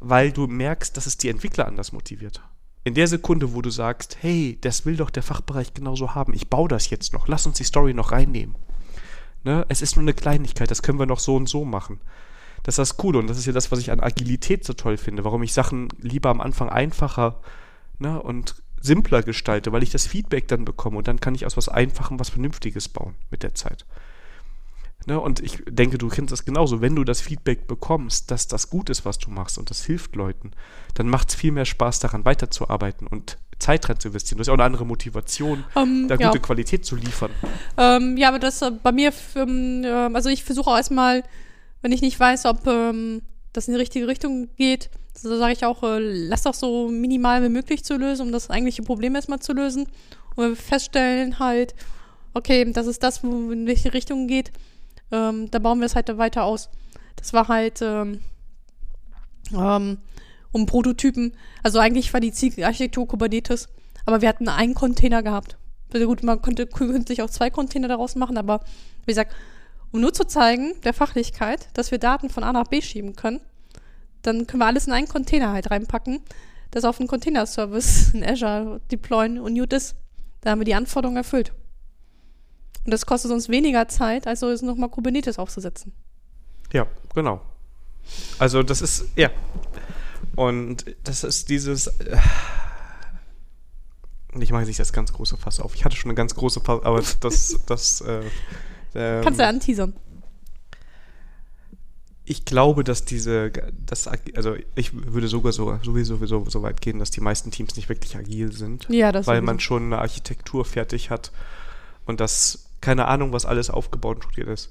weil 0.00 0.32
du 0.32 0.46
merkst, 0.46 0.96
dass 0.96 1.06
es 1.06 1.18
die 1.18 1.28
Entwickler 1.28 1.66
anders 1.66 1.92
motiviert. 1.92 2.42
In 2.84 2.94
der 2.94 3.06
Sekunde, 3.06 3.54
wo 3.54 3.62
du 3.62 3.70
sagst, 3.70 4.18
hey, 4.20 4.58
das 4.60 4.84
will 4.84 4.96
doch 4.96 5.10
der 5.10 5.22
Fachbereich 5.22 5.72
genauso 5.74 6.14
haben, 6.14 6.34
ich 6.34 6.48
baue 6.48 6.68
das 6.68 6.90
jetzt 6.90 7.12
noch, 7.12 7.28
lass 7.28 7.46
uns 7.46 7.58
die 7.58 7.64
Story 7.64 7.94
noch 7.94 8.10
reinnehmen. 8.10 8.56
Ne? 9.44 9.64
Es 9.68 9.82
ist 9.82 9.96
nur 9.96 10.02
eine 10.02 10.14
Kleinigkeit, 10.14 10.70
das 10.70 10.82
können 10.82 10.98
wir 10.98 11.06
noch 11.06 11.20
so 11.20 11.36
und 11.36 11.48
so 11.48 11.64
machen. 11.64 12.00
Das 12.64 12.74
ist 12.74 12.78
das 12.78 12.96
Coole 12.96 13.18
und 13.18 13.28
das 13.28 13.38
ist 13.38 13.46
ja 13.46 13.52
das, 13.52 13.70
was 13.70 13.78
ich 13.80 13.90
an 13.90 14.00
Agilität 14.00 14.64
so 14.64 14.72
toll 14.72 14.96
finde, 14.96 15.24
warum 15.24 15.42
ich 15.42 15.52
Sachen 15.52 15.88
lieber 16.00 16.30
am 16.30 16.40
Anfang 16.40 16.68
einfacher 16.68 17.40
ne, 17.98 18.20
und 18.20 18.61
simpler 18.82 19.22
gestalte, 19.22 19.72
weil 19.72 19.82
ich 19.82 19.90
das 19.90 20.06
Feedback 20.06 20.48
dann 20.48 20.64
bekomme 20.64 20.98
und 20.98 21.08
dann 21.08 21.20
kann 21.20 21.34
ich 21.34 21.46
aus 21.46 21.56
was 21.56 21.68
Einfachem 21.68 22.18
was 22.20 22.30
Vernünftiges 22.30 22.88
bauen 22.88 23.14
mit 23.30 23.42
der 23.42 23.54
Zeit. 23.54 23.86
Ne, 25.06 25.18
und 25.18 25.40
ich 25.40 25.58
denke, 25.68 25.98
du 25.98 26.08
kennst 26.08 26.30
das 26.30 26.44
genauso. 26.44 26.80
Wenn 26.80 26.94
du 26.94 27.02
das 27.02 27.20
Feedback 27.20 27.66
bekommst, 27.66 28.30
dass 28.30 28.46
das 28.46 28.70
gut 28.70 28.88
ist, 28.88 29.04
was 29.04 29.18
du 29.18 29.30
machst 29.30 29.58
und 29.58 29.68
das 29.70 29.84
hilft 29.84 30.14
Leuten, 30.14 30.52
dann 30.94 31.08
macht 31.08 31.30
es 31.30 31.34
viel 31.34 31.50
mehr 31.50 31.64
Spaß, 31.64 31.98
daran 31.98 32.24
weiterzuarbeiten 32.24 33.08
und 33.08 33.36
Zeit 33.58 33.88
rein 33.88 33.98
zu 33.98 34.08
investieren. 34.08 34.38
Du 34.38 34.42
hast 34.42 34.46
ja 34.48 34.52
auch 34.52 34.58
eine 34.58 34.64
andere 34.64 34.86
Motivation, 34.86 35.64
Ähm, 35.74 36.06
da 36.08 36.16
ja. 36.16 36.28
gute 36.28 36.40
Qualität 36.40 36.84
zu 36.84 36.96
liefern. 36.96 37.30
Ähm, 37.76 38.16
ja, 38.16 38.28
aber 38.28 38.38
das 38.38 38.62
äh, 38.62 38.70
bei 38.70 38.92
mir, 38.92 39.12
ähm, 39.34 39.82
äh, 39.84 39.88
also 39.88 40.28
ich 40.28 40.44
versuche 40.44 40.70
auch 40.70 40.76
erstmal, 40.76 41.24
wenn 41.80 41.92
ich 41.92 42.00
nicht 42.00 42.18
weiß, 42.18 42.44
ob 42.46 42.66
ähm, 42.66 43.22
das 43.52 43.66
in 43.66 43.74
die 43.74 43.80
richtige 43.80 44.06
Richtung 44.06 44.50
geht, 44.56 44.90
so 45.14 45.36
sage 45.38 45.52
ich 45.52 45.64
auch, 45.64 45.82
äh, 45.82 45.98
lass 45.98 46.42
doch 46.42 46.54
so 46.54 46.88
minimal 46.88 47.42
wie 47.42 47.48
möglich 47.48 47.84
zu 47.84 47.96
lösen, 47.96 48.26
um 48.26 48.32
das 48.32 48.50
eigentliche 48.50 48.82
Problem 48.82 49.14
erstmal 49.14 49.40
zu 49.40 49.52
lösen. 49.52 49.86
Und 50.34 50.48
wir 50.48 50.56
feststellen 50.56 51.38
halt, 51.38 51.74
okay, 52.34 52.70
das 52.72 52.86
ist 52.86 53.02
das, 53.02 53.22
wo 53.22 53.50
in 53.50 53.66
welche 53.66 53.92
Richtung 53.92 54.26
geht, 54.26 54.52
ähm, 55.10 55.50
da 55.50 55.58
bauen 55.58 55.80
wir 55.80 55.86
es 55.86 55.94
halt 55.94 56.16
weiter 56.16 56.44
aus. 56.44 56.70
Das 57.16 57.32
war 57.32 57.48
halt 57.48 57.82
ähm, 57.82 58.20
ähm, 59.52 59.98
um 60.50 60.66
Prototypen. 60.66 61.32
Also 61.62 61.78
eigentlich 61.78 62.12
war 62.12 62.20
die 62.20 62.32
Zielarchitektur 62.32 63.06
Kubernetes, 63.06 63.68
aber 64.06 64.22
wir 64.22 64.28
hatten 64.28 64.48
einen 64.48 64.74
Container 64.74 65.22
gehabt. 65.22 65.56
Also 65.92 66.06
gut, 66.06 66.22
man 66.22 66.40
konnte 66.40 66.66
künstlich 66.66 67.22
auch 67.22 67.30
zwei 67.30 67.50
Container 67.50 67.88
daraus 67.88 68.14
machen, 68.14 68.38
aber 68.38 68.60
wie 69.04 69.12
gesagt, 69.12 69.34
um 69.92 70.00
nur 70.00 70.14
zu 70.14 70.26
zeigen, 70.26 70.72
der 70.84 70.94
Fachlichkeit, 70.94 71.68
dass 71.74 71.90
wir 71.90 71.98
Daten 71.98 72.30
von 72.30 72.44
A 72.44 72.52
nach 72.52 72.68
B 72.68 72.80
schieben 72.80 73.14
können, 73.14 73.40
dann 74.22 74.46
können 74.46 74.60
wir 74.60 74.66
alles 74.66 74.86
in 74.86 74.92
einen 74.92 75.08
Container 75.08 75.52
halt 75.52 75.70
reinpacken, 75.70 76.20
das 76.70 76.84
auf 76.84 76.98
einen 76.98 77.08
Container-Service 77.08 78.14
in 78.14 78.24
Azure 78.24 78.80
deployen 78.90 79.38
und 79.38 79.56
gut 79.56 79.72
ist. 79.72 79.96
Da 80.40 80.50
haben 80.50 80.60
wir 80.60 80.64
die 80.64 80.74
Anforderungen 80.74 81.16
erfüllt. 81.16 81.52
Und 82.84 82.90
das 82.92 83.06
kostet 83.06 83.30
uns 83.30 83.48
weniger 83.48 83.86
Zeit, 83.88 84.26
als 84.26 84.40
so 84.40 84.50
jetzt 84.50 84.62
nochmal 84.62 84.88
Kubernetes 84.88 85.38
aufzusetzen. 85.38 85.92
Ja, 86.72 86.86
genau. 87.14 87.40
Also 88.38 88.62
das 88.62 88.82
ist, 88.82 89.04
ja. 89.16 89.30
Und 90.34 90.84
das 91.04 91.24
ist 91.24 91.48
dieses. 91.48 91.86
Äh, 91.86 92.16
ich 94.40 94.50
mache 94.50 94.62
jetzt 94.62 94.68
nicht 94.68 94.80
das 94.80 94.92
ganz 94.92 95.12
große 95.12 95.36
Fass 95.36 95.60
auf. 95.60 95.74
Ich 95.74 95.84
hatte 95.84 95.94
schon 95.94 96.10
eine 96.10 96.16
ganz 96.16 96.34
große 96.34 96.60
Fass, 96.60 96.82
aber 96.82 97.02
das. 97.20 97.60
das 97.66 98.00
äh, 98.00 98.22
ähm, 98.94 99.22
Kannst 99.22 99.38
du 99.38 99.46
anteasern. 99.46 99.94
Ich 102.32 102.44
glaube, 102.46 102.82
dass 102.82 103.04
diese, 103.04 103.52
das, 103.86 104.08
also 104.34 104.54
ich 104.74 104.92
würde 105.12 105.28
sogar 105.28 105.52
so, 105.52 105.78
sowieso 105.82 106.16
so, 106.26 106.44
so 106.48 106.62
weit 106.62 106.80
gehen, 106.80 106.98
dass 106.98 107.10
die 107.10 107.20
meisten 107.20 107.50
Teams 107.50 107.76
nicht 107.76 107.88
wirklich 107.90 108.16
agil 108.16 108.52
sind, 108.52 108.86
Ja, 108.88 109.12
das 109.12 109.26
weil 109.26 109.36
sowieso. 109.36 109.46
man 109.46 109.60
schon 109.60 109.82
eine 109.84 109.98
Architektur 109.98 110.64
fertig 110.64 111.10
hat 111.10 111.30
und 112.06 112.20
das, 112.20 112.66
keine 112.80 113.06
Ahnung, 113.06 113.32
was 113.32 113.44
alles 113.44 113.68
aufgebaut 113.68 114.16
und 114.16 114.22
strukturiert 114.22 114.48
ist. 114.48 114.70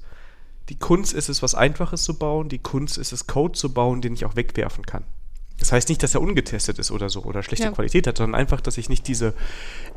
Die 0.68 0.78
Kunst 0.78 1.12
ist 1.12 1.28
es, 1.28 1.40
was 1.42 1.54
Einfaches 1.54 2.02
zu 2.02 2.14
bauen, 2.18 2.48
die 2.48 2.58
Kunst 2.58 2.98
ist 2.98 3.12
es, 3.12 3.26
Code 3.28 3.52
zu 3.58 3.72
bauen, 3.72 4.00
den 4.02 4.14
ich 4.14 4.24
auch 4.24 4.34
wegwerfen 4.36 4.84
kann. 4.84 5.04
Das 5.62 5.70
heißt 5.70 5.88
nicht, 5.90 6.02
dass 6.02 6.12
er 6.12 6.20
ungetestet 6.20 6.80
ist 6.80 6.90
oder 6.90 7.08
so 7.08 7.22
oder 7.22 7.44
schlechte 7.44 7.66
Ja. 7.66 7.70
Qualität 7.70 8.08
hat, 8.08 8.16
sondern 8.16 8.34
einfach, 8.34 8.60
dass 8.60 8.78
ich 8.78 8.88
nicht 8.88 9.06
diese 9.06 9.32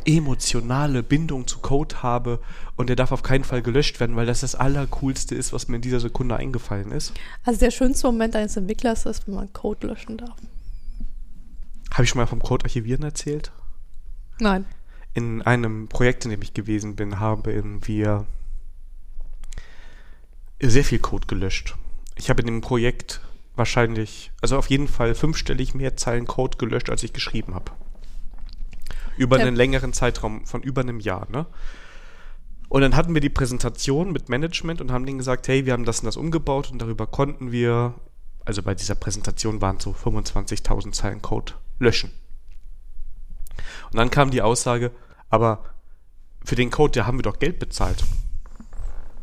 emotionale 0.05 1.01
Bindung 1.01 1.47
zu 1.47 1.57
Code 1.57 2.03
habe 2.03 2.39
und 2.75 2.87
der 2.87 2.95
darf 2.95 3.11
auf 3.11 3.23
keinen 3.23 3.43
Fall 3.43 3.63
gelöscht 3.63 3.99
werden, 3.99 4.15
weil 4.15 4.27
das 4.27 4.41
das 4.41 4.53
Allercoolste 4.53 5.33
ist, 5.33 5.53
was 5.53 5.67
mir 5.67 5.77
in 5.77 5.81
dieser 5.81 5.99
Sekunde 5.99 6.35
eingefallen 6.37 6.91
ist. 6.91 7.13
Also 7.43 7.59
der 7.59 7.71
schönste 7.71 8.05
Moment 8.05 8.35
eines 8.35 8.55
Entwicklers 8.55 9.07
ist, 9.07 9.27
wenn 9.27 9.33
man 9.33 9.51
Code 9.53 9.87
löschen 9.87 10.17
darf. 10.17 10.37
Habe 11.91 12.03
ich 12.03 12.11
schon 12.11 12.19
mal 12.19 12.27
vom 12.27 12.43
Code 12.43 12.65
archivieren 12.65 13.01
erzählt? 13.01 13.51
Nein. 14.39 14.65
In 15.15 15.41
einem 15.41 15.87
Projekt, 15.87 16.25
in 16.25 16.29
dem 16.31 16.43
ich 16.43 16.53
gewesen 16.53 16.95
bin, 16.95 17.19
haben 17.19 17.81
wir 17.87 18.27
sehr 20.61 20.83
viel 20.83 20.99
Code 20.99 21.25
gelöscht. 21.25 21.73
Ich 22.17 22.29
habe 22.29 22.41
in 22.41 22.45
dem 22.45 22.61
Projekt 22.61 23.21
wahrscheinlich, 23.55 24.31
also 24.41 24.57
auf 24.57 24.69
jeden 24.69 24.87
Fall 24.87 25.15
fünfstellig 25.15 25.73
mehr 25.73 25.95
Zeilen 25.95 26.25
Code 26.25 26.57
gelöscht, 26.57 26.89
als 26.89 27.03
ich 27.03 27.13
geschrieben 27.13 27.55
habe. 27.55 27.71
Über 29.17 29.37
Ja. 29.39 29.45
einen 29.45 29.55
längeren 29.55 29.93
Zeitraum 29.93 30.45
von 30.45 30.61
über 30.61 30.81
einem 30.81 30.99
Jahr, 30.99 31.27
ne? 31.31 31.45
Und 32.67 32.81
dann 32.81 32.95
hatten 32.95 33.13
wir 33.13 33.21
die 33.21 33.29
Präsentation 33.29 34.11
mit 34.11 34.27
Management 34.27 34.81
und 34.81 34.91
haben 34.91 35.05
denen 35.05 35.19
gesagt, 35.19 35.47
hey, 35.47 35.65
wir 35.65 35.73
haben 35.73 35.85
das 35.85 35.99
und 35.99 36.05
das 36.05 36.17
umgebaut 36.17 36.71
und 36.71 36.81
darüber 36.81 37.07
konnten 37.07 37.51
wir, 37.51 37.93
also 38.43 38.61
bei 38.63 38.73
dieser 38.75 38.95
Präsentation 38.95 39.61
waren 39.61 39.77
es 39.77 39.83
so 39.83 39.91
25.000 39.91 40.91
Zeilen 40.91 41.21
Code 41.21 41.53
löschen. 41.79 42.11
Und 43.91 43.97
dann 43.97 44.09
kam 44.09 44.31
die 44.31 44.41
Aussage, 44.41 44.91
aber 45.29 45.63
für 46.43 46.55
den 46.55 46.71
Code, 46.71 46.99
da 46.99 47.05
haben 47.05 47.19
wir 47.19 47.23
doch 47.23 47.39
Geld 47.39 47.59
bezahlt. 47.59 48.03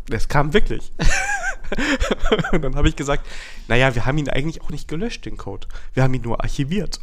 Das 0.07 0.28
kam 0.28 0.53
wirklich. 0.53 0.92
und 2.53 2.62
dann 2.62 2.76
habe 2.76 2.88
ich 2.88 2.96
gesagt, 2.96 3.26
naja, 3.68 3.94
wir 3.94 4.05
haben 4.05 4.18
ihn 4.18 4.28
eigentlich 4.28 4.62
auch 4.62 4.70
nicht 4.70 4.88
gelöscht, 4.88 5.24
den 5.24 5.36
Code. 5.36 5.66
Wir 5.94 6.03
haben 6.03 6.14
ihn 6.14 6.22
nur 6.22 6.42
archiviert. 6.42 7.00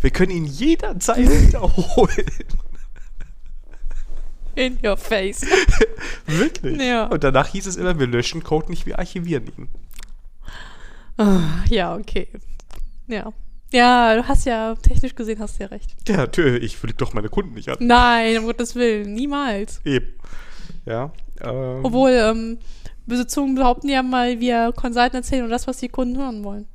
Wir 0.00 0.10
können 0.10 0.32
ihn 0.32 0.44
jederzeit 0.44 1.28
wiederholen. 1.46 2.26
In 4.54 4.78
your 4.84 4.96
face. 4.96 5.42
Wirklich. 6.26 6.80
Ja. 6.80 7.06
Und 7.06 7.24
danach 7.24 7.48
hieß 7.48 7.66
es 7.66 7.76
immer, 7.76 7.98
wir 7.98 8.06
löschen 8.06 8.42
Code 8.42 8.70
nicht, 8.70 8.86
wir 8.86 8.98
archivieren 8.98 9.46
ihn. 9.46 9.68
Ah, 11.16 11.64
ja, 11.68 11.94
okay. 11.96 12.28
Ja. 13.06 13.32
Ja, 13.72 14.16
du 14.16 14.26
hast 14.26 14.46
ja, 14.46 14.74
technisch 14.74 15.14
gesehen 15.14 15.38
hast 15.38 15.58
du 15.58 15.62
ja 15.62 15.68
recht. 15.68 15.94
Ja, 16.08 16.16
natürlich, 16.16 16.64
ich 16.64 16.76
flieg 16.76 16.98
doch 16.98 17.14
meine 17.14 17.28
Kunden 17.28 17.54
nicht 17.54 17.68
an. 17.68 17.76
Nein, 17.80 18.38
um 18.38 18.46
Gottes 18.46 18.74
Willen, 18.74 19.14
niemals. 19.14 19.80
Eben. 19.84 20.08
Ja. 20.86 21.12
Ähm, 21.42 21.80
Obwohl, 21.84 22.10
ähm, 22.10 22.58
böse 23.06 23.26
Zungen 23.26 23.54
behaupten 23.54 23.88
ja 23.88 24.02
mal, 24.02 24.40
wir 24.40 24.72
Consultant 24.72 25.14
erzählen 25.14 25.42
nur 25.42 25.50
das, 25.50 25.66
was 25.66 25.78
die 25.78 25.88
Kunden 25.88 26.18
hören 26.18 26.44
wollen. 26.44 26.66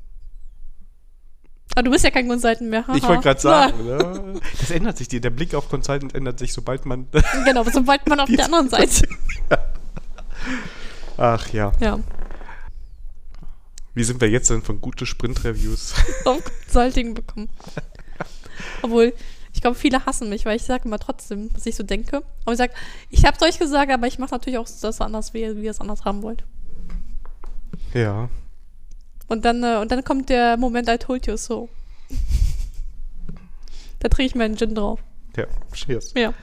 Aber 1.74 1.84
du 1.84 1.92
bist 1.92 2.06
ja 2.06 2.12
kein 2.12 2.28
Consultant 2.30 2.70
mehr. 2.70 2.86
ich 2.96 3.02
haha. 3.04 3.10
wollte 3.10 3.24
gerade 3.24 3.40
sagen, 3.42 3.86
ne? 3.86 4.40
das 4.60 4.72
ändert 4.72 4.98
sich. 4.98 5.08
Die, 5.10 5.20
der 5.20 5.30
Blick 5.30 5.54
auf 5.56 5.68
Consultant 5.70 6.16
ändert 6.16 6.40
sich, 6.40 6.54
sobald 6.54 6.86
man. 6.86 7.08
Na, 7.12 7.22
Genau, 7.46 7.64
sobald 7.66 8.08
man 8.08 8.20
auf 8.22 8.30
der 8.30 8.46
anderen 8.46 8.70
Seite. 8.70 9.08
Ach 11.18 11.48
ja. 11.54 11.72
Ja, 11.80 12.00
Wie 13.94 14.04
sind 14.04 14.20
wir 14.22 14.30
jetzt 14.30 14.50
denn 14.50 14.62
von 14.62 14.80
gute 14.82 15.06
Sprint-Reviews? 15.06 15.94
auf 16.26 16.44
Consulting 16.66 17.14
bekommen. 17.14 17.50
Obwohl, 18.82 19.14
ich 19.56 19.62
glaube, 19.62 19.78
viele 19.78 20.06
hassen 20.06 20.28
mich, 20.28 20.46
weil 20.46 20.58
ich 20.58 20.64
sage 20.64 20.84
immer 20.84 21.00
trotzdem, 21.00 21.50
was 21.54 21.66
ich 21.66 21.76
so 21.76 21.84
denke. 21.84 22.18
Aber 22.44 22.52
ich 22.52 22.58
sage, 22.58 22.74
ich 23.10 23.26
hab's 23.26 23.42
euch 23.42 23.58
gesagt, 23.58 23.90
aber 23.90 24.06
ich 24.06 24.20
mache 24.20 24.32
natürlich 24.32 24.60
auch 24.60 24.68
das 24.82 25.00
anders, 25.00 25.34
wie, 25.34 25.56
wie 25.56 25.64
ihr 25.64 25.72
es 25.72 25.80
anders 25.80 26.04
haben 26.04 26.22
wollt. 26.22 26.44
ja. 27.94 28.30
Und 29.28 29.44
dann, 29.46 29.64
äh, 29.64 29.78
und 29.78 29.92
dann 29.92 30.04
kommt 30.04 30.30
der 30.30 30.56
Moment, 30.58 30.88
I 30.90 30.98
told 30.98 31.26
you 31.26 31.38
so. 31.38 31.70
da 34.00 34.10
trinke 34.10 34.28
ich 34.28 34.36
meinen 34.36 34.58
Gin 34.58 34.76
drauf. 34.76 35.00
Ja, 35.38 35.46
cheers. 35.74 36.14
Ja. 36.16 36.34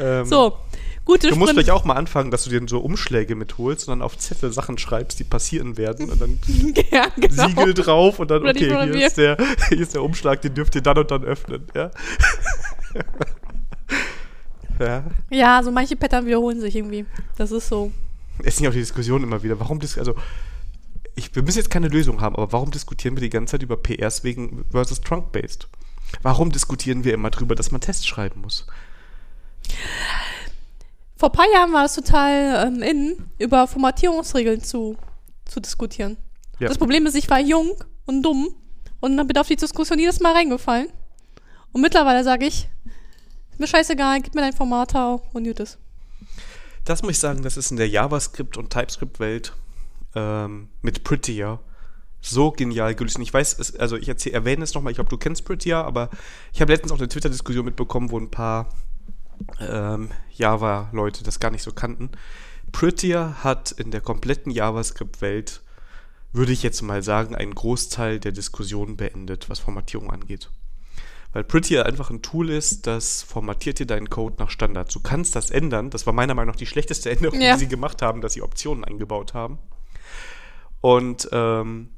Ähm, 0.00 0.24
So, 0.24 0.56
gute 1.04 1.28
Du 1.28 1.36
musst 1.36 1.50
Sprint- 1.50 1.66
vielleicht 1.66 1.70
auch 1.70 1.84
mal 1.84 1.94
anfangen, 1.94 2.30
dass 2.30 2.44
du 2.44 2.50
dir 2.50 2.60
so 2.68 2.78
Umschläge 2.80 3.34
mitholst 3.34 3.88
und 3.88 3.92
dann 3.92 4.02
auf 4.02 4.16
Zettel 4.18 4.52
Sachen 4.52 4.78
schreibst, 4.78 5.18
die 5.18 5.24
passieren 5.24 5.76
werden 5.76 6.10
und 6.10 6.20
dann 6.20 6.38
ja, 6.90 7.08
genau. 7.16 7.48
Siegel 7.48 7.74
drauf 7.74 8.18
und 8.18 8.30
dann, 8.30 8.46
okay, 8.46 8.68
hier 8.92 9.06
ist, 9.06 9.18
der, 9.18 9.36
hier 9.68 9.80
ist 9.80 9.94
der 9.94 10.02
Umschlag, 10.02 10.40
den 10.42 10.54
dürft 10.54 10.74
ihr 10.74 10.82
dann 10.82 10.98
und 10.98 11.10
dann 11.10 11.24
öffnen. 11.24 11.66
Ja. 11.74 11.90
ja. 14.78 15.04
Ja, 15.30 15.62
so 15.62 15.70
manche 15.70 15.96
Pattern 15.96 16.26
wiederholen 16.26 16.60
sich 16.60 16.76
irgendwie. 16.76 17.06
Das 17.36 17.50
ist 17.52 17.68
so. 17.68 17.92
Es 18.40 18.54
ist 18.54 18.60
nicht 18.60 18.68
auch 18.68 18.72
die 18.72 18.80
Diskussion 18.80 19.22
immer 19.22 19.42
wieder. 19.42 19.58
Warum 19.60 19.78
dis 19.78 19.98
also 19.98 20.14
ich, 21.14 21.34
wir 21.34 21.42
müssen 21.42 21.58
jetzt 21.58 21.70
keine 21.70 21.88
Lösung 21.88 22.20
haben, 22.20 22.36
aber 22.36 22.52
warum 22.52 22.70
diskutieren 22.70 23.16
wir 23.16 23.20
die 23.20 23.28
ganze 23.30 23.52
Zeit 23.52 23.62
über 23.62 23.76
PRs 23.76 24.24
wegen 24.24 24.64
versus 24.70 25.00
Trunk-Based? 25.00 25.68
Warum 26.22 26.52
diskutieren 26.52 27.04
wir 27.04 27.14
immer 27.14 27.30
drüber, 27.30 27.54
dass 27.54 27.70
man 27.70 27.80
Tests 27.80 28.06
schreiben 28.06 28.40
muss? 28.40 28.66
Vor 31.22 31.30
ein 31.30 31.36
paar 31.36 31.52
Jahren 31.52 31.72
war 31.72 31.84
es 31.84 31.94
total 31.94 32.66
ähm, 32.66 32.82
in, 32.82 33.16
über 33.38 33.68
Formatierungsregeln 33.68 34.60
zu, 34.60 34.96
zu 35.44 35.60
diskutieren. 35.60 36.16
Ja. 36.58 36.66
Das 36.66 36.78
Problem 36.78 37.06
ist, 37.06 37.14
ich 37.14 37.30
war 37.30 37.38
jung 37.38 37.76
und 38.06 38.24
dumm 38.24 38.52
und 38.98 39.16
dann 39.16 39.28
bin 39.28 39.38
auf 39.38 39.46
die 39.46 39.54
Diskussion 39.54 40.00
jedes 40.00 40.18
Mal 40.18 40.32
reingefallen. 40.32 40.88
Und 41.70 41.80
mittlerweile 41.80 42.24
sage 42.24 42.46
ich, 42.46 42.68
mir 43.56 43.68
scheißegal, 43.68 44.20
gib 44.20 44.34
mir 44.34 44.40
dein 44.40 44.52
Formater 44.52 45.22
und 45.32 45.44
gut 45.44 45.60
ist. 45.60 45.78
Das 46.84 47.02
muss 47.02 47.12
ich 47.12 47.18
sagen, 47.20 47.44
das 47.44 47.56
ist 47.56 47.70
in 47.70 47.76
der 47.76 47.88
JavaScript- 47.88 48.56
und 48.56 48.70
TypeScript-Welt 48.70 49.52
ähm, 50.16 50.70
mit 50.80 51.04
Prettier 51.04 51.60
so 52.20 52.50
genial 52.50 52.96
gelöst. 52.96 53.14
Und 53.14 53.22
ich 53.22 53.32
weiß, 53.32 53.60
es, 53.60 53.76
also 53.76 53.96
ich 53.96 54.08
erzähl, 54.08 54.32
erwähne 54.32 54.64
es 54.64 54.74
nochmal, 54.74 54.90
ich 54.90 54.96
glaube, 54.96 55.10
du 55.10 55.18
kennst 55.18 55.44
Prettier, 55.44 55.84
aber 55.84 56.10
ich 56.52 56.60
habe 56.60 56.72
letztens 56.72 56.90
auch 56.90 56.98
eine 56.98 57.06
Twitter-Diskussion 57.06 57.64
mitbekommen, 57.64 58.10
wo 58.10 58.18
ein 58.18 58.32
paar 58.32 58.70
ähm, 59.70 60.10
Java-Leute 60.32 61.24
das 61.24 61.40
gar 61.40 61.50
nicht 61.50 61.62
so 61.62 61.72
kannten. 61.72 62.10
Prettier 62.72 63.36
hat 63.44 63.70
in 63.72 63.90
der 63.90 64.00
kompletten 64.00 64.50
JavaScript-Welt, 64.50 65.62
würde 66.32 66.52
ich 66.52 66.62
jetzt 66.62 66.80
mal 66.82 67.02
sagen, 67.02 67.34
einen 67.36 67.54
Großteil 67.54 68.18
der 68.18 68.32
Diskussion 68.32 68.96
beendet, 68.96 69.50
was 69.50 69.58
Formatierung 69.58 70.10
angeht. 70.10 70.50
Weil 71.34 71.44
Prettier 71.44 71.86
einfach 71.86 72.10
ein 72.10 72.22
Tool 72.22 72.50
ist, 72.50 72.86
das 72.86 73.22
formatiert 73.22 73.78
dir 73.78 73.86
deinen 73.86 74.10
Code 74.10 74.36
nach 74.38 74.50
Standard. 74.50 74.94
Du 74.94 75.00
kannst 75.00 75.34
das 75.34 75.50
ändern. 75.50 75.88
Das 75.90 76.06
war 76.06 76.12
meiner 76.12 76.34
Meinung 76.34 76.52
nach 76.52 76.58
die 76.58 76.66
schlechteste 76.66 77.10
Änderung, 77.10 77.40
Ja. 77.40 77.54
die 77.54 77.60
sie 77.60 77.68
gemacht 77.68 78.02
haben, 78.02 78.20
dass 78.20 78.34
sie 78.34 78.42
Optionen 78.42 78.84
eingebaut 78.84 79.32
haben. 79.32 79.58
Und 80.82 81.28
ähm, 81.32 81.88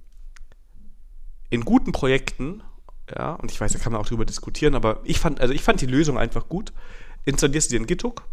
in 1.51 1.65
guten 1.65 1.93
Projekten, 1.93 2.63
ja, 3.17 3.33
und 3.35 3.51
ich 3.51 3.61
weiß, 3.61 3.73
da 3.73 3.79
kann 3.79 3.93
man 3.93 4.01
auch 4.01 4.07
drüber 4.07 4.25
diskutieren, 4.25 4.75
aber 4.75 5.01
ich 5.05 5.19
fand, 5.19 5.41
also 5.41 5.53
ich 5.53 5.63
fand 5.63 5.81
die 5.81 5.87
Lösung 5.87 6.19
einfach 6.19 6.49
gut. 6.49 6.73
Installierst 7.25 7.71
du 7.71 7.75
dir 7.75 7.79
einen 7.79 7.87
Githook 7.87 8.25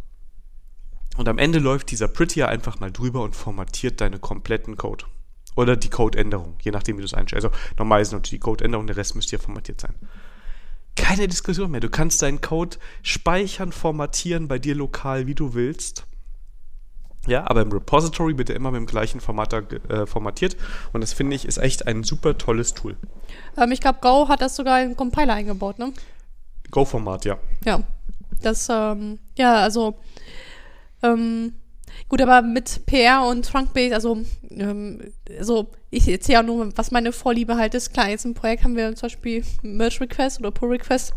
und 1.18 1.28
am 1.28 1.38
Ende 1.38 1.60
läuft 1.60 1.92
dieser 1.92 2.08
Prettier 2.08 2.48
einfach 2.48 2.80
mal 2.80 2.92
drüber 2.92 3.22
und 3.22 3.36
formatiert 3.36 4.02
deine 4.02 4.20
kompletten 4.20 4.78
Code. 4.78 5.06
Oder 5.56 5.76
die 5.76 5.90
Codeänderung, 5.90 6.56
je 6.62 6.72
nachdem, 6.72 6.98
wie 6.98 7.02
du 7.02 7.06
es 7.06 7.14
einstellst. 7.14 7.46
Also 7.46 7.58
normal 7.78 8.02
ist 8.02 8.12
natürlich 8.12 8.40
die 8.40 8.40
Codeänderung, 8.40 8.88
der 8.88 8.96
Rest 8.96 9.16
müsste 9.16 9.36
ja 9.36 9.42
formatiert 9.42 9.82
sein. 9.82 9.96
Keine 10.96 11.28
Diskussion 11.28 11.72
mehr. 11.72 11.80
Du 11.80 11.90
kannst 11.90 12.22
deinen 12.22 12.42
Code 12.42 12.78
speichern, 13.02 13.72
formatieren 13.72 14.48
bei 14.48 14.60
dir 14.60 14.76
lokal, 14.76 15.28
wie 15.28 15.36
du 15.36 15.54
willst. 15.54 16.06
Ja, 17.28 17.48
aber 17.48 17.62
im 17.62 17.72
Repository 17.72 18.38
wird 18.38 18.50
er 18.50 18.56
immer 18.56 18.72
mit 18.72 18.80
dem 18.80 18.88
gleichen 18.88 19.20
Format 19.20 19.54
äh, 19.54 20.06
formatiert. 20.08 20.58
Und 20.92 21.02
das 21.02 21.14
finde 21.14 21.36
ich 21.36 21.46
ist 21.46 21.58
echt 21.58 21.88
ein 21.88 22.04
super 22.04 22.38
tolles 22.38 22.74
Tool. 22.74 22.98
Ähm, 23.58 23.72
ich 23.72 23.80
glaube, 23.80 24.00
Go 24.02 24.28
hat 24.28 24.42
das 24.42 24.56
sogar 24.56 24.82
in 24.82 24.90
den 24.90 24.98
Compiler 24.98 25.34
eingebaut, 25.34 25.78
ne? 25.78 25.94
Go-Format, 26.72 27.26
ja. 27.26 27.38
Ja. 27.66 27.84
Das, 28.42 28.68
ähm, 28.70 29.20
ja, 29.38 29.56
also, 29.56 29.96
ähm, 31.04 31.54
gut, 32.10 32.22
aber 32.22 32.42
mit 32.42 32.86
PR 32.86 33.24
und 33.24 33.46
Trunkbase, 33.46 33.94
also, 33.94 34.20
ähm, 34.50 35.00
also, 35.38 35.68
ich 35.90 36.08
erzähle 36.08 36.40
ja 36.40 36.44
nur, 36.44 36.76
was 36.78 36.92
meine 36.92 37.12
Vorliebe 37.12 37.58
halt 37.58 37.74
ist. 37.76 37.94
Klar, 37.94 38.10
jetzt 38.10 38.26
im 38.26 38.34
Projekt 38.34 38.64
haben 38.64 38.76
wir 38.76 38.96
zum 38.96 39.08
Beispiel 39.08 39.44
Merge 39.62 40.02
Request 40.02 40.40
oder 40.40 40.52
Pull 40.52 40.70
Request. 40.70 41.14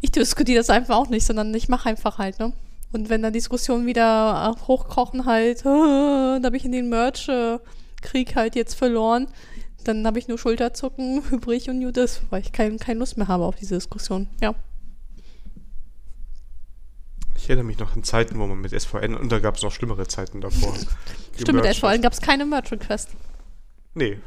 Ich 0.00 0.10
diskutiere 0.10 0.58
das 0.58 0.70
einfach 0.70 0.96
auch 0.96 1.08
nicht, 1.08 1.26
sondern 1.26 1.54
ich 1.54 1.68
mache 1.68 1.88
einfach 1.88 2.18
halt, 2.18 2.38
ne? 2.38 2.52
Und 2.92 3.08
wenn 3.08 3.22
dann 3.22 3.32
Diskussionen 3.32 3.86
wieder 3.86 4.54
hochkochen 4.66 5.24
halt, 5.24 5.64
da 5.64 6.40
habe 6.42 6.56
ich 6.56 6.64
in 6.64 6.72
den 6.72 6.90
Merge-Krieg 6.90 8.36
halt 8.36 8.54
jetzt 8.54 8.74
verloren, 8.74 9.28
dann 9.84 10.06
habe 10.06 10.18
ich 10.18 10.28
nur 10.28 10.38
Schulterzucken 10.38 11.22
übrig 11.30 11.68
und 11.70 11.78
nur 11.78 11.92
das, 11.92 12.20
weil 12.30 12.42
ich 12.42 12.52
kein, 12.52 12.78
keine 12.78 13.00
Lust 13.00 13.16
mehr 13.16 13.28
habe 13.28 13.44
auf 13.44 13.56
diese 13.56 13.76
Diskussion. 13.76 14.28
Ja. 14.40 14.54
Ich 17.42 17.48
erinnere 17.48 17.64
mich 17.66 17.78
noch 17.78 17.96
an 17.96 18.04
Zeiten, 18.04 18.38
wo 18.38 18.46
man 18.46 18.60
mit 18.60 18.70
SVN, 18.70 19.16
und 19.16 19.32
da 19.32 19.40
gab 19.40 19.56
es 19.56 19.62
noch 19.62 19.72
schlimmere 19.72 20.06
Zeiten 20.06 20.40
davor. 20.40 20.76
Stimmt, 21.34 21.54
mit 21.56 21.64
Merch- 21.64 21.78
SVN 21.78 22.00
gab 22.00 22.12
es 22.12 22.20
keine 22.20 22.46
Merch-Request. 22.46 23.08
Nee. 23.94 24.20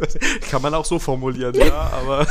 das 0.00 0.18
kann 0.50 0.62
man 0.62 0.74
auch 0.74 0.84
so 0.84 0.98
formulieren, 0.98 1.54
ja, 1.54 1.72
aber 1.72 2.26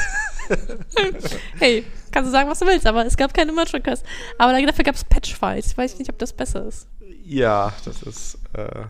Hey, 1.58 1.86
kannst 2.12 2.28
du 2.28 2.32
sagen, 2.32 2.50
was 2.50 2.60
du 2.60 2.66
willst, 2.68 2.86
aber 2.86 3.06
es 3.06 3.16
gab 3.16 3.34
keine 3.34 3.54
Merch-Request. 3.54 4.04
Aber 4.38 4.52
dafür 4.62 4.84
gab 4.84 4.96
es 4.96 5.06
Patch-Files. 5.06 5.68
Ich 5.68 5.78
weiß 5.78 5.98
nicht, 6.00 6.10
ob 6.12 6.20
das 6.20 6.34
besser 6.34 6.68
ist. 6.68 6.88
ja, 7.24 7.72
das 7.86 8.04
ist. 8.04 8.38
Äh, 8.54 8.86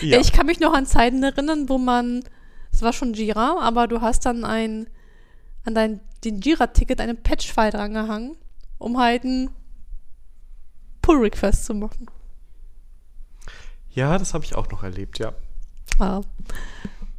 Ja. 0.00 0.18
Ich 0.18 0.32
kann 0.32 0.46
mich 0.46 0.58
noch 0.58 0.72
an 0.72 0.86
Zeiten 0.86 1.22
erinnern, 1.22 1.68
wo 1.68 1.76
man, 1.78 2.24
es 2.72 2.80
war 2.82 2.92
schon 2.94 3.12
Jira, 3.12 3.58
aber 3.60 3.86
du 3.86 4.00
hast 4.00 4.24
dann 4.24 4.44
ein, 4.44 4.88
an 5.64 5.74
dein, 5.74 6.00
den 6.24 6.40
Jira-Ticket 6.40 7.00
einen 7.00 7.22
Patch-File 7.22 7.70
drangehangen, 7.70 8.36
um 8.78 8.98
halt 8.98 9.24
einen 9.24 9.50
Pull-Request 11.02 11.64
zu 11.64 11.74
machen. 11.74 12.06
ja, 13.90 14.16
das 14.18 14.34
habe 14.34 14.44
ich 14.44 14.54
auch 14.54 14.70
noch 14.70 14.82
erlebt, 14.82 15.18
ja. 15.18 15.32
Ja. 15.98 16.22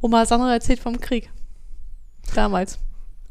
Oma 0.00 0.26
Sandra 0.26 0.52
erzählt 0.52 0.80
vom 0.80 1.00
Krieg. 1.00 1.30
Damals. 2.34 2.78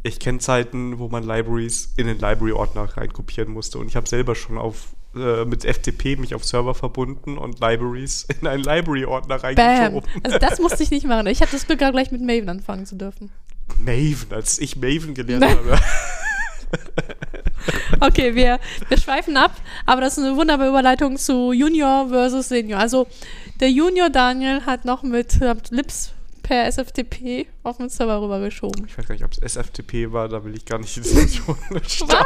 Ich 0.04 0.20
kenne 0.20 0.40
Zeiten, 0.40 1.00
wo 1.00 1.08
man 1.08 1.24
Libraries 1.24 1.94
in 1.98 2.08
den 2.08 2.18
Library-Ordner 2.20 2.98
reinkopieren 2.98 3.54
musste 3.54 3.80
und 3.80 3.88
ich 3.88 3.96
habe 3.96 4.08
selber 4.08 4.36
schon 4.36 4.58
auf 4.58 4.96
äh, 5.16 5.46
mit 5.46 5.64
FTP 5.64 6.18
mich 6.18 6.34
auf 6.36 6.44
Server 6.44 6.74
verbunden 6.74 7.38
und 7.38 7.60
Libraries 7.60 8.24
in 8.42 8.48
einen 8.48 8.64
Library-Ordner 8.64 9.40
Bam. 9.40 9.56
reingeschoben. 9.56 10.10
Also 10.24 10.40
das 10.40 10.60
musste 10.60 10.84
ich 10.84 10.92
nicht 10.92 11.06
machen. 11.06 11.28
Ich 11.28 11.42
hatte 11.42 11.52
das 11.52 11.68
Glück, 11.68 11.80
gleich 11.80 12.12
mit 12.12 12.22
Maven 12.22 12.50
anfangen 12.50 12.86
zu 12.86 12.96
dürfen. 12.96 13.32
Maven, 13.80 14.32
als 14.32 14.60
ich 14.60 14.76
Maven 14.76 15.14
gelernt 15.14 15.46
habe. 15.46 15.80
Okay, 18.00 18.36
wir, 18.36 18.60
wir 18.90 18.98
schweifen 18.98 19.38
ab, 19.38 19.56
aber 19.86 20.02
das 20.02 20.18
ist 20.18 20.24
eine 20.24 20.36
wunderbare 20.36 20.68
Überleitung 20.70 21.18
zu 21.18 21.54
Junior 21.54 22.10
versus 22.10 22.50
Senior. 22.50 22.80
Also 22.80 23.08
der 23.62 23.72
Junior 23.72 24.10
Daniel 24.10 24.66
hat 24.66 24.84
noch 24.84 25.04
mit 25.04 25.40
äh, 25.42 25.56
Lips 25.70 26.12
per 26.42 26.66
SFTP 26.66 27.48
auf 27.64 27.78
den 27.78 27.88
Server 27.90 28.22
rübergeschoben. 28.22 28.86
Ich 28.86 28.98
weiß 28.98 29.08
gar 29.08 29.16
nicht, 29.16 29.24
ob 29.24 29.32
es 29.32 29.38
SFTP 29.56 30.12
war, 30.12 30.28
da 30.28 30.44
will 30.44 30.56
ich 30.56 30.66
gar 30.66 30.80
nicht 30.80 30.98
in 30.98 31.04
die 31.04 31.10
Diskussion 31.14 31.58
starten. 31.88 32.26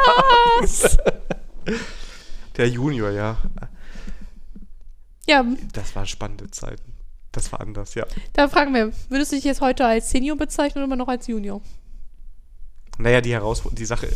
Was? 0.62 0.98
Der 2.56 2.68
Junior, 2.70 3.12
ja. 3.12 3.38
Ja, 5.28 5.46
Das 5.74 5.96
waren 5.96 6.08
spannende 6.08 6.50
Zeiten. 6.50 6.94
Das 7.38 7.52
war 7.52 7.62
anders, 7.62 7.94
ja. 7.94 8.04
da 8.34 8.48
fragen 8.48 8.74
wir, 8.74 8.92
würdest 9.10 9.32
du 9.32 9.36
dich 9.36 9.46
jetzt 9.46 9.62
heute 9.62 9.86
als 9.86 10.10
Senior 10.10 10.36
bezeichnen 10.36 10.80
oder 10.80 10.86
immer 10.86 10.96
noch 10.96 11.08
als 11.08 11.28
Junior? 11.28 11.62
Naja, 12.98 13.22
die 13.22 13.32
Herausforderung, 13.32 13.76
die 13.76 13.86
Sache, 13.86 14.08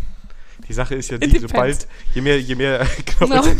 die 0.68 0.72
Sache 0.72 0.96
ist 0.96 1.12
ja 1.12 1.18
die, 1.18 1.38
sobald, 1.38 1.86
je 2.12 2.22
mehr, 2.22 2.40
je 2.40 2.56
mehr, 2.56 2.84
genau, 3.20 3.40
No. 3.40 3.44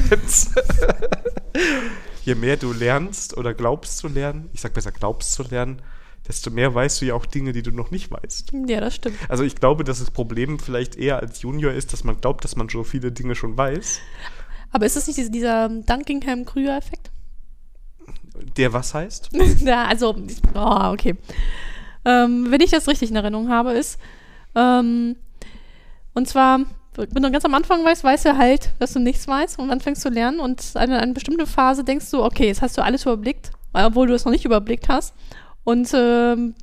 je 2.24 2.34
mehr 2.34 2.56
du 2.56 2.72
lernst 2.72 3.36
oder 3.36 3.54
glaubst 3.54 3.98
zu 3.98 4.08
lernen, 4.08 4.50
ich 4.52 4.60
sag 4.60 4.74
besser 4.74 4.90
glaubst 4.90 5.34
zu 5.34 5.44
lernen, 5.44 5.82
desto 6.26 6.50
mehr 6.50 6.74
weißt 6.74 7.00
du 7.00 7.04
ja 7.06 7.14
auch 7.14 7.26
Dinge, 7.26 7.52
die 7.52 7.62
du 7.62 7.70
noch 7.70 7.92
nicht 7.92 8.10
weißt. 8.10 8.54
Ja, 8.66 8.80
das 8.80 8.96
stimmt. 8.96 9.18
Also 9.28 9.44
ich 9.44 9.54
glaube, 9.54 9.84
dass 9.84 10.00
das 10.00 10.10
Problem 10.10 10.58
vielleicht 10.58 10.96
eher 10.96 11.20
als 11.20 11.42
Junior 11.42 11.72
ist, 11.72 11.92
dass 11.92 12.02
man 12.02 12.20
glaubt, 12.20 12.42
dass 12.42 12.56
man 12.56 12.68
so 12.68 12.82
viele 12.82 13.12
Dinge 13.12 13.36
schon 13.36 13.56
weiß. 13.56 14.00
Aber 14.72 14.84
ist 14.84 14.96
das 14.96 15.06
nicht 15.06 15.16
dieser, 15.16 15.30
dieser 15.30 15.68
Dunkingham-Krüger-Effekt? 15.68 17.12
Der 18.56 18.72
was 18.72 18.94
heißt? 18.94 19.30
ja, 19.60 19.84
also, 19.84 20.16
oh, 20.54 20.92
okay. 20.92 21.16
Ähm, 22.04 22.50
wenn 22.50 22.60
ich 22.60 22.70
das 22.70 22.88
richtig 22.88 23.10
in 23.10 23.16
Erinnerung 23.16 23.48
habe, 23.48 23.72
ist, 23.72 23.98
ähm, 24.54 25.16
und 26.14 26.28
zwar, 26.28 26.60
wenn 26.94 27.22
du 27.22 27.30
ganz 27.30 27.44
am 27.44 27.54
Anfang 27.54 27.84
weißt, 27.84 28.02
weißt 28.02 28.24
du 28.24 28.38
halt, 28.38 28.72
dass 28.78 28.94
du 28.94 29.00
nichts 29.00 29.28
weißt 29.28 29.58
und 29.58 29.68
dann 29.68 29.80
fängst 29.80 30.04
du 30.04 30.08
lernen 30.08 30.40
und 30.40 30.72
an 30.74 30.92
eine 30.92 31.12
bestimmte 31.12 31.46
Phase 31.46 31.84
denkst 31.84 32.10
du, 32.10 32.24
okay, 32.24 32.46
jetzt 32.46 32.62
hast 32.62 32.78
du 32.78 32.82
alles 32.82 33.02
überblickt, 33.02 33.50
obwohl 33.72 34.06
du 34.06 34.14
es 34.14 34.24
noch 34.24 34.32
nicht 34.32 34.46
überblickt 34.46 34.88
hast 34.88 35.14
und 35.64 35.90
ähm, 35.94 36.54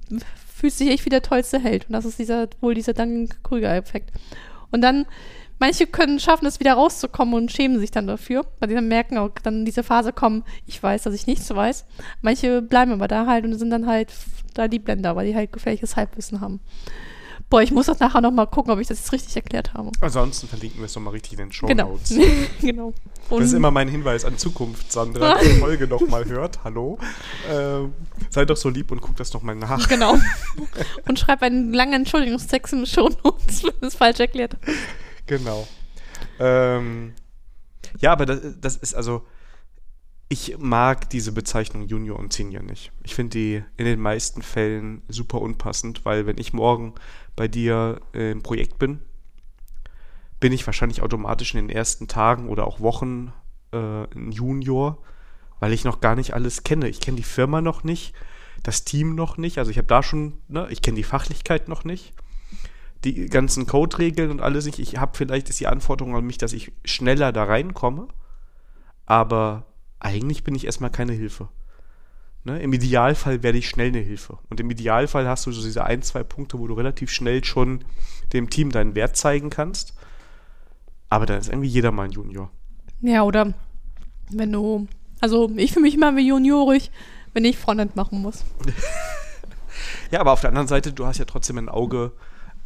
fühlst 0.56 0.80
dich 0.80 0.90
echt 0.90 1.06
wie 1.06 1.10
der 1.10 1.22
tollste 1.22 1.60
Held. 1.60 1.88
Und 1.88 1.94
das 1.94 2.06
ist 2.06 2.18
dieser, 2.18 2.48
wohl 2.62 2.74
dieser 2.74 2.94
Duncan-Krüger-Effekt. 2.94 4.12
Und 4.72 4.82
dann, 4.82 5.06
manche 5.64 5.88
können 5.88 6.20
schaffen, 6.20 6.46
es 6.46 6.60
wieder 6.60 6.74
rauszukommen 6.74 7.36
und 7.36 7.50
schämen 7.50 7.80
sich 7.80 7.90
dann 7.90 8.06
dafür, 8.06 8.46
weil 8.60 8.68
die 8.68 8.76
dann 8.76 8.90
merken, 8.90 9.18
auch 9.18 9.30
dann 9.44 9.60
in 9.60 9.66
diese 9.66 9.82
Phase 9.82 10.12
kommen, 10.12 10.44
ich 10.66 10.84
weiß, 10.84 11.04
dass 11.04 11.14
ich 11.14 11.26
nichts 11.26 11.50
weiß. 11.50 11.86
Manche 12.22 12.62
bleiben 12.62 12.92
aber 12.92 13.08
da 13.08 13.28
halt 13.28 13.46
und 13.46 13.58
sind 13.58 13.70
dann 13.70 13.88
halt 13.88 14.12
da 14.56 14.68
die 14.68 14.80
Blender, 14.80 15.16
weil 15.16 15.26
die 15.26 15.36
halt 15.36 15.54
gefährliches 15.54 15.96
Halbwissen 15.96 16.42
haben. 16.42 16.60
Boah, 17.50 17.62
ich 17.62 17.72
muss 17.72 17.86
das 17.86 18.00
nachher 18.00 18.20
nochmal 18.20 18.48
gucken, 18.48 18.74
ob 18.74 18.80
ich 18.80 18.88
das 18.88 19.00
jetzt 19.00 19.14
richtig 19.14 19.38
erklärt 19.38 19.74
habe. 19.74 19.92
Ansonsten 20.02 20.50
verlinken 20.50 20.80
wir 20.82 20.88
es 20.88 20.96
nochmal 20.96 21.14
richtig 21.14 21.34
in 21.34 21.38
den 21.38 21.52
Show 21.54 21.68
Genau. 21.68 21.92
Notes. 21.92 22.14
genau. 22.60 22.94
Das 23.30 23.46
ist 23.46 23.54
immer 23.54 23.72
mein 23.72 23.88
Hinweis 23.88 24.26
an 24.26 24.38
Zukunft, 24.38 24.92
Sandra, 24.92 25.38
die 25.40 25.48
die 25.48 25.60
Folge 25.60 25.88
nochmal 25.88 26.26
hört. 26.26 26.66
Hallo. 26.66 27.00
Ähm, 27.50 27.94
seid 28.30 28.50
doch 28.50 28.58
so 28.58 28.68
lieb 28.68 28.92
und 28.92 29.00
guckt 29.00 29.22
das 29.22 29.34
nochmal 29.34 29.56
nach. 29.56 29.88
Genau. 29.88 30.18
Und 31.08 31.20
schreib 31.20 31.42
einen 31.42 31.72
langen 31.74 31.94
Entschuldigungstext 31.94 32.74
in 32.74 32.80
den 32.80 32.86
Shownotes, 32.86 33.64
wenn 33.64 33.88
es 33.88 33.96
falsch 33.96 34.20
erklärt. 34.20 34.58
Genau. 35.26 35.68
Ähm, 36.40 37.14
ja, 38.00 38.12
aber 38.12 38.26
das, 38.26 38.60
das 38.60 38.76
ist 38.76 38.94
also, 38.94 39.26
ich 40.30 40.58
mag 40.58 41.10
diese 41.10 41.32
Bezeichnung 41.32 41.88
Junior 41.88 42.18
und 42.18 42.34
Senior 42.34 42.64
nicht. 42.64 42.92
Ich 43.04 43.16
finde 43.16 43.38
die 43.38 43.64
in 43.78 43.86
den 43.86 44.00
meisten 44.00 44.42
Fällen 44.42 45.04
super 45.08 45.42
unpassend, 45.42 46.06
weil 46.06 46.26
wenn 46.26 46.38
ich 46.38 46.54
morgen 46.54 46.96
bei 47.36 47.48
dir 47.48 48.02
im 48.14 48.42
Projekt 48.42 48.80
bin, 48.80 49.00
bin 50.40 50.52
ich 50.52 50.66
wahrscheinlich 50.66 51.02
automatisch 51.02 51.54
in 51.54 51.68
den 51.68 51.76
ersten 51.76 52.08
Tagen 52.08 52.50
oder 52.50 52.68
auch 52.68 52.80
Wochen 52.80 53.32
äh, 53.72 54.04
ein 54.16 54.32
Junior, 54.32 55.02
weil 55.60 55.72
ich 55.72 55.86
noch 55.86 56.02
gar 56.02 56.16
nicht 56.16 56.34
alles 56.34 56.64
kenne. 56.64 56.90
Ich 56.90 57.00
kenne 57.00 57.18
die 57.18 57.24
Firma 57.24 57.62
noch 57.62 57.84
nicht, 57.84 58.14
das 58.64 58.84
Team 58.84 59.16
noch 59.16 59.38
nicht. 59.38 59.58
Also 59.58 59.72
ich 59.72 59.78
habe 59.78 59.88
da 59.88 60.04
schon, 60.04 60.42
ne, 60.48 60.68
ich 60.70 60.82
kenne 60.82 60.98
die 60.98 61.04
Fachlichkeit 61.04 61.68
noch 61.68 61.84
nicht 61.84 62.14
die 63.04 63.28
ganzen 63.28 63.66
Code-Regeln 63.66 64.32
und 64.32 64.42
alles 64.42 64.66
nicht. 64.66 64.80
Ich 64.80 64.98
habe 64.98 65.18
vielleicht 65.18 65.50
ist 65.50 65.60
die 65.60 65.68
Anforderung 65.68 66.16
an 66.16 66.26
mich, 66.26 66.38
dass 66.38 66.54
ich 66.54 66.72
schneller 66.86 67.32
da 67.32 67.44
reinkomme, 67.44 68.08
aber 69.06 69.66
eigentlich 70.00 70.44
bin 70.44 70.56
ich 70.56 70.66
erstmal 70.66 70.90
keine 70.90 71.14
Hilfe. 71.14 71.50
Ne? 72.46 72.62
Im 72.62 72.74
Idealfall 72.74 73.42
werde 73.44 73.58
ich 73.58 73.70
schnell 73.70 73.88
eine 73.88 74.00
Hilfe. 74.00 74.38
Und 74.50 74.60
im 74.60 74.70
Idealfall 74.70 75.28
hast 75.28 75.46
du 75.46 75.52
so 75.52 75.64
diese 75.64 75.86
ein, 75.86 76.02
zwei 76.02 76.24
Punkte, 76.24 76.60
wo 76.60 76.68
du 76.68 76.74
relativ 76.74 77.10
schnell 77.10 77.44
schon 77.44 77.86
dem 78.34 78.50
Team 78.50 78.72
deinen 78.72 78.96
Wert 78.96 79.16
zeigen 79.16 79.50
kannst. 79.50 79.94
Aber 81.10 81.26
dann 81.26 81.40
ist 81.40 81.50
irgendwie 81.50 81.70
jeder 81.70 81.92
mal 81.92 82.04
ein 82.04 82.12
Junior. 82.12 82.52
Ja, 83.02 83.24
oder 83.24 83.54
wenn 84.30 84.52
du, 84.52 84.88
also 85.22 85.52
ich 85.56 85.72
fühle 85.72 85.84
mich 85.84 85.96
immer 85.96 86.16
wie 86.16 86.28
juniorig, 86.28 86.92
wenn 87.34 87.46
ich 87.46 87.58
Frontend 87.58 87.96
machen 87.96 88.22
muss. 88.22 88.44
Ja, 90.12 90.20
aber 90.20 90.32
auf 90.32 90.42
der 90.42 90.50
anderen 90.50 90.68
Seite, 90.68 90.94
du 90.94 91.08
hast 91.08 91.18
ja 91.18 91.26
trotzdem 91.26 91.58
ein 91.58 91.70
Auge 91.70 92.12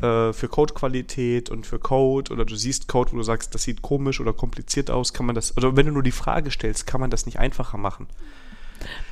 äh, 0.02 0.34
für 0.34 0.48
Codequalität 0.48 1.50
und 1.50 1.66
für 1.66 1.80
Code 1.80 2.32
oder 2.32 2.46
du 2.46 2.56
siehst 2.56 2.88
Code, 2.88 3.12
wo 3.14 3.18
du 3.18 3.24
sagst, 3.24 3.54
das 3.56 3.64
sieht 3.64 3.82
komisch 3.82 4.20
oder 4.20 4.34
kompliziert 4.34 4.92
aus, 4.92 5.14
kann 5.14 5.26
man 5.26 5.36
das, 5.36 5.56
oder 5.58 5.76
wenn 5.76 5.88
du 5.88 5.92
nur 5.92 6.04
die 6.04 6.12
Frage 6.12 6.52
stellst, 6.52 6.86
kann 6.88 7.02
man 7.02 7.10
das 7.10 7.26
nicht 7.26 7.40
einfacher 7.40 7.78
machen? 7.78 8.08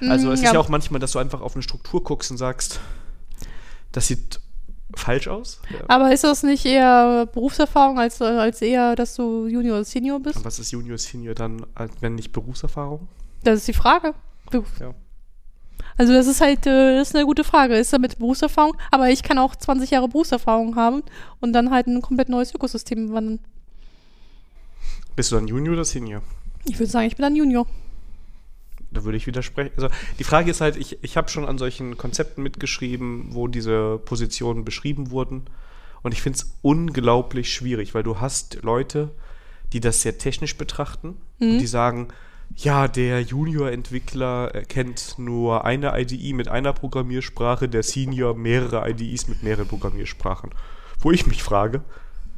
Also 0.01 0.31
es 0.31 0.41
Mm, 0.41 0.43
ist 0.43 0.53
ja 0.53 0.59
auch 0.59 0.69
manchmal, 0.69 0.99
dass 0.99 1.13
du 1.13 1.19
einfach 1.19 1.41
auf 1.41 1.55
eine 1.55 1.63
Struktur 1.63 2.03
guckst 2.03 2.29
und 2.31 2.37
sagst, 2.37 2.79
das 3.91 4.07
sieht 4.07 4.39
falsch 4.95 5.27
aus. 5.27 5.59
Ja. 5.69 5.79
Aber 5.87 6.13
ist 6.13 6.23
das 6.23 6.43
nicht 6.43 6.65
eher 6.65 7.25
Berufserfahrung 7.33 7.99
als, 7.99 8.21
als 8.21 8.61
eher, 8.61 8.95
dass 8.95 9.15
du 9.15 9.47
Junior 9.47 9.77
oder 9.77 9.85
Senior 9.85 10.19
bist? 10.19 10.37
Und 10.37 10.45
was 10.45 10.59
ist 10.59 10.71
Junior, 10.71 10.97
Senior 10.97 11.33
dann, 11.33 11.65
wenn 11.99 12.15
nicht 12.15 12.31
Berufserfahrung? 12.31 13.07
Das 13.43 13.59
ist 13.59 13.67
die 13.67 13.73
Frage. 13.73 14.13
Ja. 14.79 14.93
Also 15.97 16.13
das 16.13 16.27
ist 16.27 16.41
halt, 16.41 16.65
äh, 16.65 16.97
das 16.97 17.09
ist 17.09 17.15
eine 17.15 17.25
gute 17.25 17.43
Frage. 17.43 17.75
Ist 17.75 17.93
damit 17.93 18.19
Berufserfahrung? 18.19 18.75
Aber 18.91 19.09
ich 19.09 19.23
kann 19.23 19.37
auch 19.37 19.55
20 19.55 19.91
Jahre 19.91 20.07
Berufserfahrung 20.07 20.75
haben 20.75 21.03
und 21.39 21.53
dann 21.53 21.71
halt 21.71 21.87
ein 21.87 22.01
komplett 22.01 22.29
neues 22.29 22.53
Ökosystem 22.53 23.11
wandern. 23.13 23.39
Bist 25.15 25.31
du 25.31 25.35
dann 25.35 25.47
Junior 25.47 25.73
oder 25.73 25.85
Senior? 25.85 26.21
Ich 26.67 26.77
würde 26.79 26.91
sagen, 26.91 27.07
ich 27.07 27.15
bin 27.15 27.25
ein 27.25 27.35
Junior. 27.35 27.65
Da 28.91 29.03
würde 29.03 29.17
ich 29.17 29.27
widersprechen. 29.27 29.71
Also 29.77 29.89
die 30.19 30.23
Frage 30.23 30.51
ist 30.51 30.61
halt, 30.61 30.75
ich, 30.75 31.03
ich 31.03 31.17
habe 31.17 31.29
schon 31.29 31.45
an 31.45 31.57
solchen 31.57 31.97
Konzepten 31.97 32.43
mitgeschrieben, 32.43 33.27
wo 33.29 33.47
diese 33.47 33.99
Positionen 34.03 34.65
beschrieben 34.65 35.11
wurden. 35.11 35.45
Und 36.01 36.13
ich 36.13 36.21
finde 36.21 36.37
es 36.37 36.57
unglaublich 36.61 37.51
schwierig, 37.51 37.93
weil 37.93 38.03
du 38.03 38.19
hast 38.19 38.59
Leute, 38.63 39.11
die 39.73 39.79
das 39.79 40.01
sehr 40.01 40.17
technisch 40.17 40.57
betrachten 40.57 41.17
und 41.39 41.57
die 41.57 41.67
sagen, 41.67 42.09
ja, 42.53 42.87
der 42.87 43.21
Junior-Entwickler 43.21 44.63
kennt 44.67 45.15
nur 45.17 45.65
eine 45.65 45.99
IDE 45.99 46.33
mit 46.33 46.47
einer 46.47 46.73
Programmiersprache, 46.73 47.67
der 47.67 47.83
Senior 47.83 48.35
mehrere 48.35 48.89
IDEs 48.89 49.27
mit 49.27 49.43
mehreren 49.43 49.67
Programmiersprachen. 49.67 50.51
Wo 50.99 51.11
ich 51.11 51.27
mich 51.27 51.43
frage, 51.43 51.83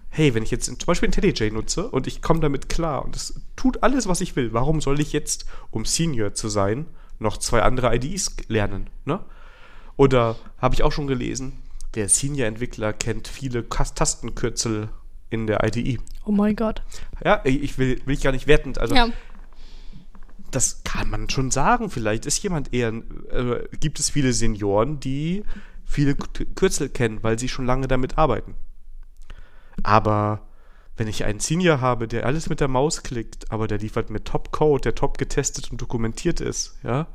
hey, 0.09 0.33
wenn 0.33 0.43
ich 0.43 0.51
jetzt 0.51 0.65
zum 0.65 0.77
Beispiel 0.85 1.07
IntelliJ 1.07 1.51
nutze 1.51 1.89
und 1.89 2.07
ich 2.07 2.21
komme 2.21 2.39
damit 2.39 2.69
klar 2.69 3.05
und 3.05 3.15
es 3.15 3.39
tut 3.55 3.83
alles, 3.83 4.07
was 4.07 4.21
ich 4.21 4.35
will, 4.35 4.53
warum 4.53 4.81
soll 4.81 4.99
ich 4.99 5.13
jetzt, 5.13 5.45
um 5.69 5.85
Senior 5.85 6.33
zu 6.33 6.49
sein, 6.49 6.87
noch 7.19 7.37
zwei 7.37 7.61
andere 7.61 7.95
IDEs 7.95 8.35
lernen. 8.47 8.89
Ne? 9.05 9.19
Oder 9.95 10.35
habe 10.57 10.75
ich 10.75 10.83
auch 10.83 10.91
schon 10.91 11.07
gelesen, 11.07 11.53
der 11.95 12.09
Senior-Entwickler 12.09 12.93
kennt 12.93 13.27
viele 13.27 13.67
Tastenkürzel 13.69 14.89
in 15.29 15.47
der 15.47 15.63
IDE. 15.63 15.99
Oh 16.25 16.31
mein 16.31 16.55
Gott. 16.55 16.81
Ja, 17.23 17.41
ich 17.43 17.77
will, 17.77 18.01
will 18.05 18.13
ich 18.15 18.21
gar 18.21 18.31
nicht 18.31 18.47
wertend. 18.47 18.79
Also 18.79 18.95
Ja. 18.95 19.09
Das 20.51 20.83
kann 20.83 21.09
man 21.09 21.29
schon 21.29 21.51
sagen. 21.51 21.89
Vielleicht 21.89 22.25
ist 22.25 22.41
jemand 22.43 22.73
eher, 22.73 22.89
äh, 22.89 23.67
gibt 23.79 23.99
es 23.99 24.09
viele 24.09 24.33
Senioren, 24.33 24.99
die 24.99 25.43
viele 25.85 26.15
Kürzel 26.15 26.89
kennen, 26.89 27.19
weil 27.21 27.39
sie 27.39 27.49
schon 27.49 27.65
lange 27.65 27.87
damit 27.87 28.17
arbeiten. 28.17 28.55
Aber 29.83 30.47
wenn 30.97 31.07
ich 31.07 31.23
einen 31.23 31.39
Senior 31.39 31.79
habe, 31.79 32.07
der 32.07 32.25
alles 32.25 32.49
mit 32.49 32.59
der 32.59 32.67
Maus 32.67 33.03
klickt, 33.03 33.51
aber 33.51 33.67
der 33.67 33.77
liefert 33.77 34.09
mir 34.09 34.23
Top-Code, 34.23 34.81
der 34.81 34.95
top 34.95 35.17
getestet 35.17 35.71
und 35.71 35.79
dokumentiert 35.79 36.41
ist, 36.41 36.77
ja, 36.83 37.07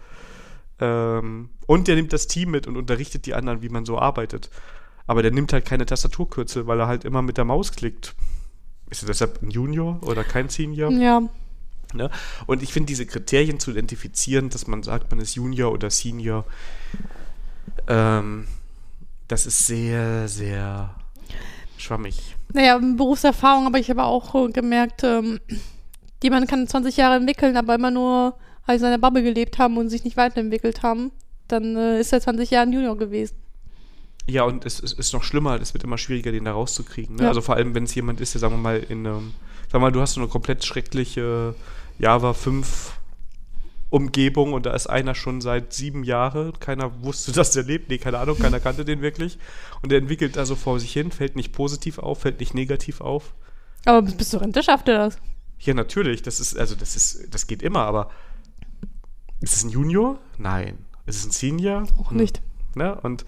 ähm, 0.81 1.51
und 1.67 1.89
der 1.89 1.97
nimmt 1.97 2.13
das 2.13 2.27
Team 2.27 2.51
mit 2.51 2.67
und 2.67 2.77
unterrichtet 2.77 3.27
die 3.27 3.35
anderen, 3.35 3.63
wie 3.63 3.69
man 3.69 3.85
so 3.85 3.99
arbeitet. 3.99 4.51
Aber 5.07 5.23
der 5.23 5.33
nimmt 5.33 5.53
halt 5.53 5.65
keine 5.65 5.87
Tastaturkürzel, 5.87 6.67
weil 6.67 6.81
er 6.81 6.87
halt 6.87 7.05
immer 7.05 7.23
mit 7.23 7.37
der 7.37 7.45
Maus 7.45 7.73
klickt. 7.73 8.15
Ist 8.91 9.03
er 9.03 9.07
deshalb 9.07 9.43
ein 9.43 9.51
Junior 9.51 10.01
oder 10.03 10.23
kein 10.23 10.49
Senior? 10.49 10.91
Ja. 10.93 11.23
Ne? 11.95 12.11
Und 12.47 12.63
ich 12.63 12.73
finde, 12.73 12.89
diese 12.89 13.07
Kriterien 13.07 13.61
zu 13.61 13.71
identifizieren, 13.71 14.49
dass 14.51 14.67
man 14.67 14.83
sagt, 14.83 15.11
man 15.11 15.21
ist 15.21 15.35
Junior 15.35 15.73
oder 15.73 15.91
Senior, 15.91 16.45
ähm, 17.89 18.47
das 19.29 19.47
ist 19.47 19.67
sehr, 19.67 20.29
sehr 20.29 20.95
schwammig. 21.79 22.37
Naja, 22.53 22.79
Berufserfahrung 22.79 23.65
habe 23.65 23.79
ich 23.81 23.91
aber 23.91 24.07
auch 24.07 24.51
gemerkt, 24.53 25.05
ähm, 25.05 25.41
jemand 26.23 26.49
kann 26.49 26.67
20 26.67 26.97
Jahre 26.97 27.17
entwickeln, 27.17 27.57
aber 27.57 27.75
immer 27.75 27.91
nur 27.91 28.37
in 28.69 28.79
seiner 28.79 28.99
Bubble 28.99 29.23
gelebt 29.23 29.59
haben 29.59 29.77
und 29.77 29.91
sich 29.91 30.05
nicht 30.05 30.17
weiterentwickelt 30.17 30.83
haben. 30.83 31.11
Dann 31.49 31.77
äh, 31.77 32.01
ist 32.01 32.13
er 32.13 32.21
20 32.21 32.51
Jahre 32.51 32.67
ein 32.67 32.73
Junior 32.73 32.97
gewesen. 32.97 33.37
Ja, 34.27 34.45
und 34.45 34.65
es, 34.65 34.81
es 34.81 34.93
ist 34.93 35.13
noch 35.13 35.25
schlimmer, 35.25 35.61
es 35.61 35.75
wird 35.75 35.83
immer 35.85 35.99
schwieriger, 35.99 36.31
den 36.31 36.45
da 36.45 36.53
rauszukriegen. 36.53 37.17
Ne? 37.17 37.25
Ja. 37.25 37.29
Also 37.29 37.41
vor 37.41 37.57
allem, 37.57 37.75
wenn 37.75 37.85
es 37.85 37.95
jemand 37.95 38.21
ist, 38.21 38.35
der, 38.35 38.41
sagen 38.41 38.55
wir 38.55 38.59
mal, 38.59 38.79
in 38.79 39.07
einem, 39.07 39.35
sag 39.71 39.81
mal, 39.81 39.91
du 39.91 40.01
hast 40.01 40.15
so 40.15 40.21
eine 40.21 40.29
komplett 40.29 40.65
schreckliche 40.65 41.55
Java 41.99 42.33
5 42.33 42.99
Umgebung 43.91 44.55
und 44.55 44.65
da 44.65 44.75
ist 44.75 44.87
einer 44.87 45.15
schon 45.15 45.43
seit 45.43 45.73
sieben 45.75 46.03
Jahren, 46.03 46.59
keiner 46.61 47.03
wusste, 47.03 47.33
dass 47.33 47.51
der 47.53 47.63
lebt, 47.63 47.91
nee, 47.91 47.99
keine 47.99 48.19
Ahnung, 48.19 48.39
keiner 48.39 48.59
kannte 48.61 48.85
den 48.85 49.03
wirklich. 49.03 49.39
Und 49.83 49.93
der 49.93 49.99
entwickelt 49.99 50.37
da 50.37 50.47
so 50.47 50.57
vor 50.57 50.81
sich 50.81 50.93
hin, 50.93 51.11
fällt 51.13 51.37
nicht 51.37 51.53
positiv 51.53 51.99
auf, 51.99 52.21
fällt 52.21 52.41
nicht 52.41 52.55
negativ 52.55 53.01
auf. 53.01 53.35
Aber 53.85 54.01
bis 54.03 54.17
bis 54.17 54.31
zur 54.31 54.41
Rente 54.41 54.63
schafft 54.63 54.89
er 54.89 54.99
das. 54.99 55.19
Ja, 55.59 55.75
natürlich, 55.75 56.23
das 56.23 56.41
ist, 56.41 56.59
also 56.59 56.75
das 56.75 56.97
ist, 56.97 57.33
das 57.35 57.47
geht 57.47 57.63
immer, 57.63 57.81
aber 57.81 58.11
ist 59.41 59.57
es 59.57 59.65
ein 59.65 59.71
Junior? 59.71 60.19
Nein. 60.39 60.79
Ist 61.05 61.17
es 61.17 61.27
ein 61.27 61.31
Senior? 61.33 61.85
Auch 62.01 62.11
Hm. 62.11 62.17
nicht. 62.17 62.41
Ne? 62.75 62.95
Und 63.03 63.25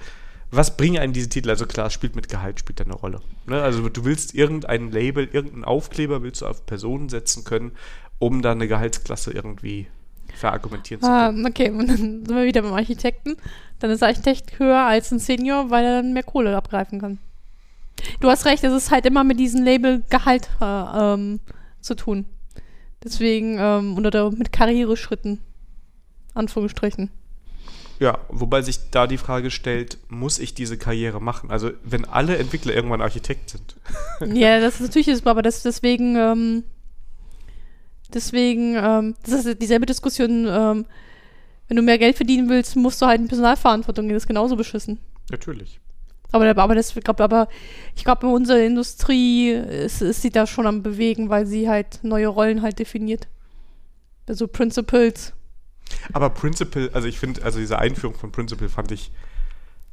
was 0.50 0.76
bringen 0.76 0.98
einem 0.98 1.12
diese 1.12 1.28
Titel? 1.28 1.50
Also 1.50 1.66
klar, 1.66 1.90
spielt 1.90 2.14
mit 2.14 2.28
Gehalt, 2.28 2.60
spielt 2.60 2.78
da 2.78 2.84
eine 2.84 2.94
Rolle. 2.94 3.20
Ne? 3.46 3.60
Also 3.60 3.88
du 3.88 4.04
willst 4.04 4.34
irgendein 4.34 4.92
Label, 4.92 5.28
irgendeinen 5.30 5.64
Aufkleber 5.64 6.22
willst 6.22 6.42
du 6.42 6.46
auf 6.46 6.64
Personen 6.66 7.08
setzen 7.08 7.42
können, 7.44 7.72
um 8.18 8.42
da 8.42 8.52
eine 8.52 8.68
Gehaltsklasse 8.68 9.32
irgendwie 9.32 9.86
verargumentieren 10.34 11.02
zu 11.02 11.08
Ah, 11.08 11.26
können. 11.26 11.46
okay, 11.46 11.70
und 11.70 11.86
dann 11.88 11.96
sind 11.96 12.28
wir 12.28 12.44
wieder 12.44 12.62
beim 12.62 12.72
Architekten. 12.74 13.36
Dann 13.78 13.90
ist 13.90 14.00
der 14.00 14.08
Architekt 14.08 14.58
höher 14.58 14.80
als 14.80 15.10
ein 15.12 15.18
Senior, 15.18 15.70
weil 15.70 15.84
er 15.84 16.02
dann 16.02 16.12
mehr 16.12 16.22
Kohle 16.22 16.56
abgreifen 16.56 17.00
kann. 17.00 17.18
Du 18.20 18.28
hast 18.28 18.44
recht, 18.44 18.64
es 18.64 18.72
ist 18.72 18.90
halt 18.90 19.06
immer 19.06 19.24
mit 19.24 19.38
diesem 19.38 19.62
Label 19.64 20.02
Gehalt 20.10 20.48
äh, 20.60 20.64
ähm, 20.64 21.40
zu 21.80 21.94
tun. 21.94 22.26
Deswegen, 23.02 23.56
ähm, 23.58 23.96
oder 23.96 24.30
mit 24.30 24.52
Karriereschritten. 24.52 25.40
Anführungsstrichen. 26.34 27.10
Ja, 28.00 28.18
wobei 28.28 28.60
sich 28.62 28.90
da 28.90 29.06
die 29.06 29.18
Frage 29.18 29.52
stellt, 29.52 29.98
muss 30.08 30.40
ich 30.40 30.54
diese 30.54 30.76
Karriere 30.76 31.20
machen? 31.20 31.50
Also 31.50 31.70
wenn 31.84 32.04
alle 32.04 32.36
Entwickler 32.38 32.74
irgendwann 32.74 33.00
Architekt 33.00 33.50
sind. 33.50 33.76
ja, 34.36 34.58
das 34.58 34.80
ist 34.80 34.80
natürlich 34.94 35.26
aber 35.26 35.42
das 35.42 35.62
deswegen, 35.62 36.16
ähm, 36.16 36.64
deswegen, 38.14 38.76
ähm, 38.76 39.14
das 39.24 39.44
ist 39.44 39.60
dieselbe 39.60 39.86
Diskussion, 39.86 40.46
ähm, 40.48 40.86
wenn 41.68 41.76
du 41.76 41.82
mehr 41.82 41.98
Geld 41.98 42.16
verdienen 42.16 42.48
willst, 42.48 42.76
musst 42.76 43.00
du 43.02 43.06
halt 43.06 43.20
in 43.20 43.28
Personalverantwortung 43.28 44.06
gehen, 44.06 44.14
das 44.14 44.24
ist 44.24 44.28
genauso 44.28 44.56
beschissen. 44.56 44.98
Natürlich. 45.30 45.80
Aber, 46.32 46.48
aber 46.56 46.74
das, 46.74 46.96
ich 46.96 47.04
glaube, 47.04 47.22
aber 47.22 47.48
ich 47.94 48.04
glaube, 48.04 48.26
unsere 48.26 48.64
Industrie 48.64 49.50
ist, 49.50 50.02
ist 50.02 50.22
sie 50.22 50.30
da 50.30 50.46
schon 50.46 50.66
am 50.66 50.82
bewegen, 50.82 51.28
weil 51.28 51.46
sie 51.46 51.68
halt 51.68 52.00
neue 52.02 52.26
Rollen 52.26 52.62
halt 52.62 52.78
definiert. 52.78 53.28
Also 54.26 54.48
Principles. 54.48 55.32
Aber 56.12 56.30
Principal, 56.30 56.90
also 56.92 57.06
ich 57.06 57.18
finde, 57.18 57.44
also 57.44 57.58
diese 57.58 57.78
Einführung 57.78 58.16
von 58.16 58.32
Principal 58.32 58.68
fand 58.68 58.90
ich, 58.90 59.12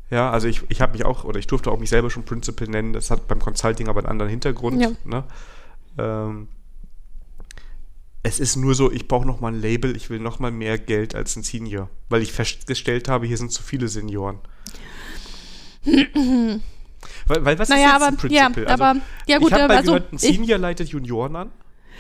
ja, 0.09 0.31
also 0.31 0.47
ich, 0.47 0.63
ich 0.69 0.81
habe 0.81 0.93
mich 0.93 1.05
auch, 1.05 1.25
oder 1.25 1.37
ich 1.37 1.47
durfte 1.47 1.69
auch 1.69 1.79
mich 1.79 1.89
selber 1.89 2.09
schon 2.09 2.23
Principal 2.23 2.67
nennen, 2.67 2.93
das 2.93 3.11
hat 3.11 3.27
beim 3.27 3.39
Consulting 3.39 3.87
aber 3.87 3.99
einen 3.99 4.09
anderen 4.09 4.29
Hintergrund. 4.29 4.81
Ja. 4.81 4.91
Ne? 5.05 5.23
Ähm, 5.97 6.47
es 8.23 8.39
ist 8.39 8.55
nur 8.55 8.75
so, 8.75 8.91
ich 8.91 9.07
brauche 9.07 9.25
nochmal 9.25 9.53
ein 9.53 9.61
Label, 9.61 9.95
ich 9.95 10.09
will 10.09 10.19
nochmal 10.19 10.51
mehr 10.51 10.77
Geld 10.77 11.15
als 11.15 11.35
ein 11.35 11.43
Senior, 11.43 11.89
weil 12.09 12.21
ich 12.21 12.31
festgestellt 12.31 13.07
habe, 13.07 13.25
hier 13.25 13.37
sind 13.37 13.51
zu 13.51 13.63
viele 13.63 13.87
Senioren. 13.87 14.39
weil, 15.83 16.59
weil 17.27 17.57
was 17.57 17.69
naja, 17.69 17.81
ist 17.81 17.93
jetzt 17.93 17.95
aber, 17.95 18.05
ein 18.07 18.17
Principal? 18.17 18.63
ja, 18.63 18.69
also, 18.69 18.83
aber, 18.83 19.01
ja 19.27 19.37
gut, 19.39 19.47
ich 19.47 19.53
habe 19.53 19.63
äh, 19.63 19.67
mal 19.67 19.77
also, 19.77 19.93
gehört, 19.93 20.13
ein 20.13 20.17
ich, 20.17 20.21
Senior 20.21 20.59
leitet 20.59 20.89
Junioren 20.89 21.35
an 21.35 21.51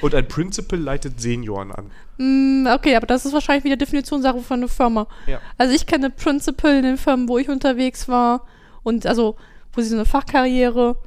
und 0.01 0.13
ein 0.13 0.27
Principal 0.27 0.79
leitet 0.79 1.19
Senioren 1.19 1.71
an. 1.71 1.91
mh, 2.17 2.75
okay, 2.75 2.95
aber 2.95 3.07
das 3.07 3.25
ist 3.25 3.33
wahrscheinlich 3.33 3.63
wieder 3.63 3.77
Definitionssache 3.77 4.41
von 4.41 4.59
einer 4.59 4.67
Firma. 4.67 5.07
Ja. 5.25 5.39
Also 5.57 5.73
ich 5.73 5.87
kenne 5.87 6.11
Principal 6.11 6.75
in 6.75 6.83
den 6.83 6.97
Firmen, 6.97 7.27
wo 7.27 7.39
ich 7.39 7.49
unterwegs 7.49 8.07
war 8.07 8.45
und 8.83 9.07
also, 9.07 9.37
wo 9.73 9.81
sie 9.81 9.89
so 9.89 9.95
eine 9.95 10.05
Fachkarriere, 10.05 10.97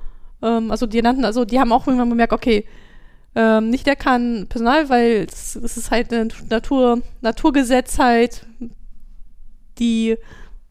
ähm, 0.42 0.72
also 0.72 0.86
die 0.86 1.00
nannten, 1.02 1.24
also 1.24 1.44
die 1.44 1.60
haben 1.60 1.70
auch 1.70 1.86
irgendwann 1.86 2.10
bemerkt, 2.10 2.32
okay, 2.32 2.66
ähm, 3.34 3.70
nicht 3.70 3.86
der 3.86 3.96
kann 3.96 4.46
Personal, 4.48 4.88
weil 4.88 5.26
es, 5.30 5.56
es 5.56 5.76
ist 5.76 5.90
halt 5.90 6.12
ein 6.12 6.32
Natur, 6.48 7.02
Naturgesetz 7.20 7.98
halt, 7.98 8.46
die 9.78 10.16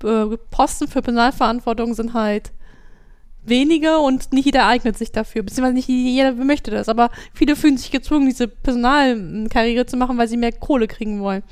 äh, 0.03 0.37
Posten 0.49 0.87
für 0.87 1.01
Personalverantwortung 1.01 1.93
sind 1.93 2.13
halt 2.13 2.51
wenige 3.45 3.97
und 3.99 4.31
nicht 4.31 4.45
jeder 4.45 4.67
eignet 4.67 4.97
sich 4.97 5.11
dafür, 5.11 5.43
beziehungsweise 5.43 5.75
nicht 5.75 5.89
jeder 5.89 6.31
möchte 6.31 6.71
das, 6.71 6.87
aber 6.87 7.09
viele 7.33 7.57
fühlen 7.57 7.77
sich 7.77 7.91
gezwungen, 7.91 8.27
diese 8.27 8.47
Personalkarriere 8.47 9.85
zu 9.85 9.97
machen, 9.97 10.17
weil 10.17 10.29
sie 10.29 10.37
mehr 10.37 10.53
Kohle 10.53 10.87
kriegen 10.87 11.19
wollen. 11.19 11.43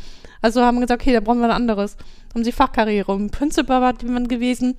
Also 0.42 0.62
haben 0.62 0.80
gesagt, 0.80 1.02
okay, 1.02 1.14
da 1.14 1.20
brauchen 1.20 1.40
wir 1.40 1.46
ein 1.46 1.52
anderes. 1.52 1.98
Haben 2.34 2.44
sie 2.44 2.52
Fachkarriere. 2.52 3.12
Und 3.12 3.32
Principal 3.32 3.82
war 3.82 3.94
jemand 4.02 4.28
gewesen, 4.28 4.76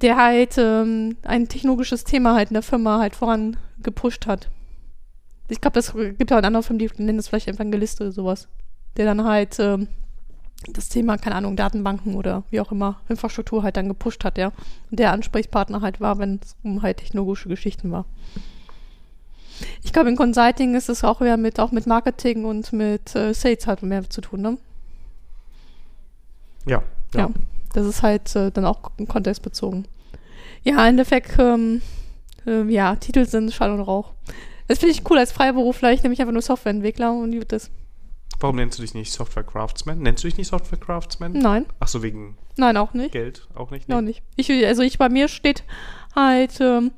der 0.00 0.16
halt 0.16 0.56
ähm, 0.58 1.16
ein 1.22 1.48
technologisches 1.48 2.04
Thema 2.04 2.34
halt 2.34 2.50
in 2.50 2.54
der 2.54 2.62
Firma 2.62 2.98
halt 2.98 3.14
voran 3.14 3.56
gepusht 3.84 4.26
hat. 4.26 4.48
Ich 5.48 5.60
glaube, 5.60 5.74
das 5.74 5.94
gibt 5.94 6.32
auch 6.32 6.38
in 6.38 6.44
anderen 6.44 6.64
Firmen, 6.64 6.78
die 6.78 7.02
nennen 7.02 7.18
das 7.18 7.28
vielleicht 7.28 7.48
Evangelist 7.48 8.00
oder 8.00 8.12
sowas. 8.12 8.48
Der 8.96 9.04
dann 9.04 9.24
halt 9.24 9.58
ähm, 9.58 9.88
das 10.72 10.88
Thema, 10.88 11.18
keine 11.18 11.36
Ahnung, 11.36 11.56
Datenbanken 11.56 12.14
oder 12.14 12.44
wie 12.50 12.60
auch 12.60 12.72
immer, 12.72 13.00
Infrastruktur 13.08 13.62
halt 13.62 13.76
dann 13.76 13.88
gepusht 13.88 14.24
hat, 14.24 14.38
ja. 14.38 14.52
Und 14.90 14.98
der 14.98 15.12
Ansprechpartner 15.12 15.80
halt 15.80 16.00
war, 16.00 16.18
wenn 16.18 16.40
es 16.42 16.56
um 16.62 16.82
halt 16.82 16.98
technologische 16.98 17.48
Geschichten 17.48 17.90
war. 17.90 18.06
Ich 19.82 19.92
glaube, 19.92 20.08
in 20.08 20.16
Consulting 20.16 20.74
ist 20.74 20.88
es 20.88 21.04
auch 21.04 21.20
mehr 21.20 21.36
mit, 21.36 21.60
auch 21.60 21.70
mit 21.70 21.86
Marketing 21.86 22.44
und 22.44 22.72
mit 22.72 23.14
äh, 23.14 23.32
Sales 23.34 23.66
halt 23.66 23.82
mehr 23.82 24.08
zu 24.08 24.20
tun, 24.20 24.40
ne? 24.40 24.58
Ja. 26.66 26.82
Ja. 27.14 27.30
Das 27.72 27.86
ist 27.86 28.02
halt 28.02 28.34
äh, 28.34 28.50
dann 28.50 28.64
auch 28.64 28.80
kontextbezogen. 29.08 29.86
Ja, 30.62 30.74
im 30.74 30.90
Endeffekt, 30.90 31.38
ähm, 31.38 31.82
äh, 32.46 32.62
ja, 32.64 32.96
Titel 32.96 33.24
sind 33.26 33.52
Schall 33.52 33.70
und 33.72 33.80
Rauch. 33.80 34.12
Das 34.68 34.78
finde 34.78 34.92
ich 34.94 35.08
cool 35.10 35.18
als 35.18 35.32
Freiberufler. 35.32 35.92
Ich 35.92 36.02
nehme 36.02 36.10
mich 36.10 36.20
einfach 36.20 36.32
nur 36.32 36.42
Softwareentwickler 36.42 37.12
und 37.12 37.32
wird 37.32 37.52
das? 37.52 37.70
Warum 38.40 38.56
nennst 38.56 38.78
du 38.78 38.82
dich 38.82 38.94
nicht 38.94 39.12
Software 39.12 39.44
Craftsman? 39.44 40.00
Nennst 40.00 40.24
du 40.24 40.28
dich 40.28 40.36
nicht 40.36 40.48
Software 40.48 40.78
Craftsman? 40.78 41.32
Nein, 41.32 41.66
Ach 41.80 41.88
so, 41.88 42.02
wegen 42.02 42.36
nein, 42.56 42.76
auch 42.76 42.92
nicht. 42.94 43.12
Geld 43.12 43.46
auch 43.54 43.70
nicht? 43.70 43.88
Noch 43.88 44.00
nicht. 44.00 44.22
Ich, 44.36 44.50
also 44.50 44.82
ich, 44.82 44.98
bei 44.98 45.08
mir 45.08 45.28
steht 45.28 45.62
halt, 46.16 46.60
ähm, 46.60 46.90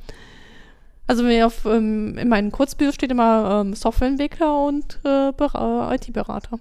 also 1.06 1.23
mir 1.23 1.47
auf, 1.47 1.64
ähm, 1.66 2.16
in 2.18 2.28
meinen 2.28 2.51
Kurzbio 2.52 2.90
steht 2.93 3.10
immer 3.10 3.60
ähm, 3.62 3.74
Softwareentwickler 3.74 4.64
und 4.66 4.98
äh, 5.05 5.32
Bera- 5.32 5.93
IT-Berater. 5.94 6.59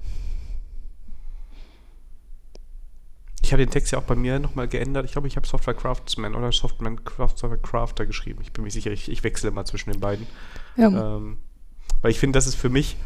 Ich 3.45 3.53
habe 3.53 3.63
den 3.63 3.69
Text 3.69 3.91
ja 3.91 3.99
auch 3.99 4.03
bei 4.03 4.15
mir 4.15 4.39
nochmal 4.39 4.67
geändert. 4.67 5.05
Ich 5.05 5.11
glaube, 5.11 5.27
ich 5.27 5.35
habe 5.35 5.45
Software 5.45 5.75
Craftsman 5.75 6.33
oder 6.33 6.51
Software, 6.51 6.95
Craft, 6.95 7.37
Software 7.37 7.61
Crafter 7.61 8.07
geschrieben. 8.07 8.39
Ich 8.41 8.51
bin 8.51 8.63
mir 8.63 8.71
sicher, 8.71 8.89
ich, 8.89 9.07
ich 9.07 9.23
wechsle 9.23 9.49
immer 9.49 9.63
zwischen 9.65 9.91
den 9.91 9.99
beiden. 9.99 10.25
Ja. 10.77 10.87
Ähm, 10.87 11.37
weil 12.01 12.09
ich 12.09 12.19
finde, 12.19 12.37
das 12.37 12.47
ist 12.47 12.55
für 12.55 12.69
mich 12.69 12.97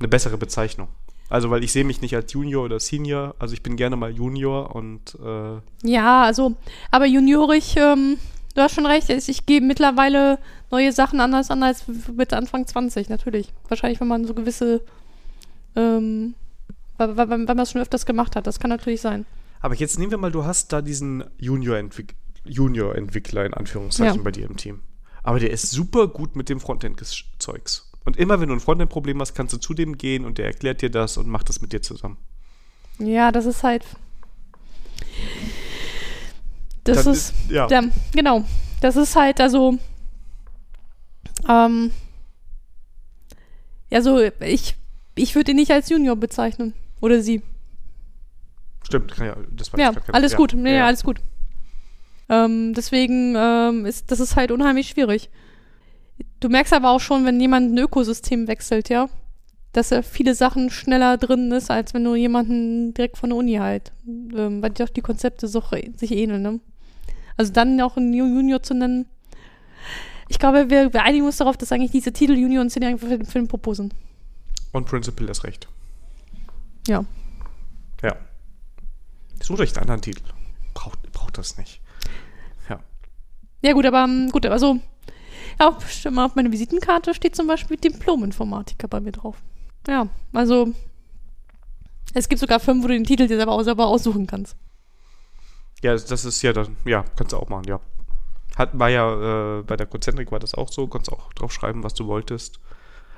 eine 0.00 0.08
bessere 0.08 0.36
Bezeichnung. 0.36 0.88
Also, 1.28 1.48
weil 1.48 1.62
ich 1.62 1.70
sehe 1.70 1.84
mich 1.84 2.02
nicht 2.02 2.16
als 2.16 2.32
Junior 2.32 2.64
oder 2.64 2.80
Senior. 2.80 3.36
Also, 3.38 3.54
ich 3.54 3.62
bin 3.62 3.76
gerne 3.76 3.94
mal 3.94 4.10
Junior 4.10 4.74
und 4.74 5.16
äh, 5.24 5.60
Ja, 5.88 6.24
also, 6.24 6.56
aber 6.90 7.06
juniorig, 7.06 7.76
ähm, 7.76 8.18
du 8.56 8.62
hast 8.62 8.74
schon 8.74 8.86
recht, 8.86 9.10
ich, 9.10 9.46
gehe 9.46 9.60
mittlerweile 9.60 10.40
neue 10.72 10.90
Sachen 10.90 11.20
anders 11.20 11.52
an 11.52 11.62
als 11.62 11.84
mit 12.16 12.32
Anfang 12.32 12.66
20, 12.66 13.08
natürlich. 13.08 13.52
Wahrscheinlich, 13.68 14.00
wenn 14.00 14.08
man 14.08 14.24
so 14.24 14.34
gewisse 14.34 14.82
ähm, 15.76 16.34
weil, 17.00 17.16
weil, 17.16 17.28
weil 17.30 17.38
man 17.38 17.58
es 17.58 17.72
schon 17.72 17.80
öfters 17.80 18.06
gemacht 18.06 18.36
hat. 18.36 18.46
Das 18.46 18.60
kann 18.60 18.70
natürlich 18.70 19.00
sein. 19.00 19.26
Aber 19.60 19.74
jetzt 19.74 19.98
nehmen 19.98 20.10
wir 20.12 20.18
mal, 20.18 20.30
du 20.30 20.44
hast 20.44 20.72
da 20.72 20.80
diesen 20.82 21.24
Junior-Entwickler 21.38 22.16
Junior 22.44 22.94
in 22.94 23.54
Anführungszeichen 23.54 24.16
Ja. 24.16 24.22
bei 24.22 24.30
dir 24.30 24.46
im 24.46 24.56
Team. 24.56 24.80
Aber 25.22 25.38
der 25.38 25.50
ist 25.50 25.70
super 25.70 26.08
gut 26.08 26.36
mit 26.36 26.48
dem 26.48 26.60
Frontend-Zeugs. 26.60 27.90
Und 28.04 28.16
immer 28.16 28.40
wenn 28.40 28.48
du 28.48 28.54
ein 28.54 28.60
Frontend-Problem 28.60 29.20
hast, 29.20 29.34
kannst 29.34 29.52
du 29.52 29.58
zu 29.58 29.74
dem 29.74 29.98
gehen 29.98 30.24
und 30.24 30.38
der 30.38 30.46
erklärt 30.46 30.80
dir 30.80 30.90
das 30.90 31.18
und 31.18 31.28
macht 31.28 31.50
das 31.50 31.60
mit 31.60 31.72
dir 31.72 31.82
zusammen. 31.82 32.16
Ja, 32.98 33.30
das 33.30 33.44
ist 33.44 33.62
halt. 33.62 33.84
Das 36.84 37.04
Dann 37.04 37.12
ist. 37.12 37.34
ja. 37.50 37.68
Ja, 37.68 37.82
genau. 38.12 38.44
Das 38.80 38.96
ist 38.96 39.16
halt, 39.16 39.40
also. 39.40 39.78
Ähm. 41.48 41.92
Ja, 43.90 44.02
so, 44.02 44.18
ich, 44.40 44.76
ich 45.14 45.34
würde 45.34 45.50
ihn 45.50 45.56
nicht 45.56 45.72
als 45.72 45.88
Junior 45.90 46.16
bezeichnen. 46.16 46.74
Oder 47.00 47.20
sie. 47.22 47.42
Stimmt, 48.84 49.16
ja, 49.18 49.36
das 49.52 49.72
war 49.72 49.80
Ja, 49.80 49.92
kein- 49.92 50.14
alles 50.14 50.32
ja, 50.32 50.38
gut. 50.38 50.54
Nee, 50.54 50.76
ja. 50.76 50.86
alles 50.86 51.02
gut. 51.04 51.20
Ähm, 52.28 52.74
deswegen 52.74 53.34
ähm, 53.36 53.86
ist 53.86 54.10
das 54.10 54.20
ist 54.20 54.36
halt 54.36 54.50
unheimlich 54.52 54.88
schwierig. 54.88 55.30
Du 56.40 56.48
merkst 56.48 56.72
aber 56.72 56.90
auch 56.90 57.00
schon, 57.00 57.24
wenn 57.24 57.40
jemand 57.40 57.72
ein 57.72 57.78
Ökosystem 57.78 58.46
wechselt, 58.48 58.88
ja, 58.88 59.08
dass 59.72 59.90
er 59.92 60.02
viele 60.02 60.34
Sachen 60.34 60.70
schneller 60.70 61.16
drin 61.18 61.50
ist, 61.52 61.70
als 61.70 61.92
wenn 61.94 62.04
du 62.04 62.14
jemanden 62.14 62.94
direkt 62.94 63.18
von 63.18 63.30
der 63.30 63.38
Uni 63.38 63.54
halt, 63.54 63.92
ähm, 64.06 64.62
weil 64.62 64.70
die 64.70 64.82
auch 64.82 64.88
die 64.88 65.00
Konzepte 65.00 65.48
so, 65.48 65.62
sich 65.96 66.12
ähneln, 66.12 66.42
ne? 66.42 66.60
Also 67.36 67.52
dann 67.52 67.80
auch 67.80 67.96
einen 67.96 68.12
Ju- 68.12 68.26
Junior 68.34 68.62
zu 68.62 68.74
nennen. 68.74 69.06
Ich 70.28 70.38
glaube, 70.38 70.70
wir, 70.70 70.92
wir 70.92 71.02
einigen 71.02 71.24
uns 71.26 71.38
darauf, 71.38 71.56
dass 71.56 71.72
eigentlich 71.72 71.90
diese 71.90 72.12
Titel 72.12 72.34
Junior 72.34 72.62
und 72.62 72.70
Senior 72.70 72.90
einfach 72.92 73.08
für 73.08 73.18
den, 73.18 73.26
für 73.26 73.38
den 73.38 73.48
Popo 73.48 73.74
sind. 73.74 73.94
Und 74.72 74.86
Principal 74.86 75.28
ist 75.28 75.42
recht. 75.44 75.68
Ja. 76.90 77.04
Ja. 78.02 78.16
Sucht 79.40 79.60
euch 79.60 79.70
einen 79.70 79.82
anderen 79.82 80.02
Titel. 80.02 80.24
Braucht, 80.74 81.00
braucht 81.12 81.38
das 81.38 81.56
nicht. 81.56 81.80
Ja. 82.68 82.80
Ja, 83.62 83.74
gut, 83.74 83.86
aber 83.86 84.02
ähm, 84.02 84.28
gut, 84.32 84.44
also 84.46 84.80
ja, 85.60 85.68
auf, 85.68 86.34
meiner 86.34 86.50
Visitenkarte 86.50 87.14
steht 87.14 87.36
zum 87.36 87.46
Beispiel 87.46 87.76
Diplom-Informatiker 87.76 88.88
bei 88.88 88.98
mir 88.98 89.12
drauf. 89.12 89.36
Ja, 89.86 90.08
also 90.32 90.74
es 92.12 92.28
gibt 92.28 92.40
sogar 92.40 92.58
Firmen, 92.58 92.82
wo 92.82 92.88
du 92.88 92.94
den 92.94 93.04
Titel 93.04 93.28
dir 93.28 93.36
selber, 93.36 93.62
selber 93.62 93.86
aussuchen 93.86 94.26
kannst. 94.26 94.56
Ja, 95.82 95.92
das 95.92 96.24
ist 96.24 96.42
ja 96.42 96.52
dann, 96.52 96.76
ja, 96.84 97.04
kannst 97.14 97.32
du 97.32 97.36
auch 97.36 97.48
machen, 97.48 97.68
ja. 97.68 97.80
Hat, 98.56 98.76
war 98.76 98.88
ja, 98.88 99.60
äh, 99.60 99.62
bei 99.62 99.76
der 99.76 99.86
Concentric 99.86 100.32
war 100.32 100.40
das 100.40 100.54
auch 100.54 100.72
so, 100.72 100.88
konntest 100.88 101.12
auch 101.12 101.32
drauf 101.34 101.52
schreiben, 101.52 101.84
was 101.84 101.94
du 101.94 102.08
wolltest. 102.08 102.58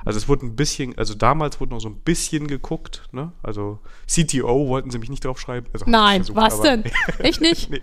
Also 0.04 0.18
es 0.18 0.28
wurde 0.28 0.46
ein 0.46 0.56
bisschen, 0.56 0.96
also 0.98 1.14
damals 1.14 1.60
wurde 1.60 1.74
noch 1.74 1.80
so 1.80 1.88
ein 1.88 1.96
bisschen 1.96 2.46
geguckt, 2.48 3.08
ne? 3.12 3.32
Also 3.42 3.78
CTO 4.06 4.68
wollten 4.68 4.90
sie 4.90 4.98
mich 4.98 5.10
nicht 5.10 5.24
drauf 5.24 5.38
schreiben. 5.40 5.66
Also, 5.72 5.86
ich 5.86 5.90
Nein, 5.90 6.24
versucht, 6.24 6.36
was 6.36 6.60
denn? 6.60 6.84
Echt 7.18 7.40
nicht? 7.40 7.70
Nee. 7.70 7.80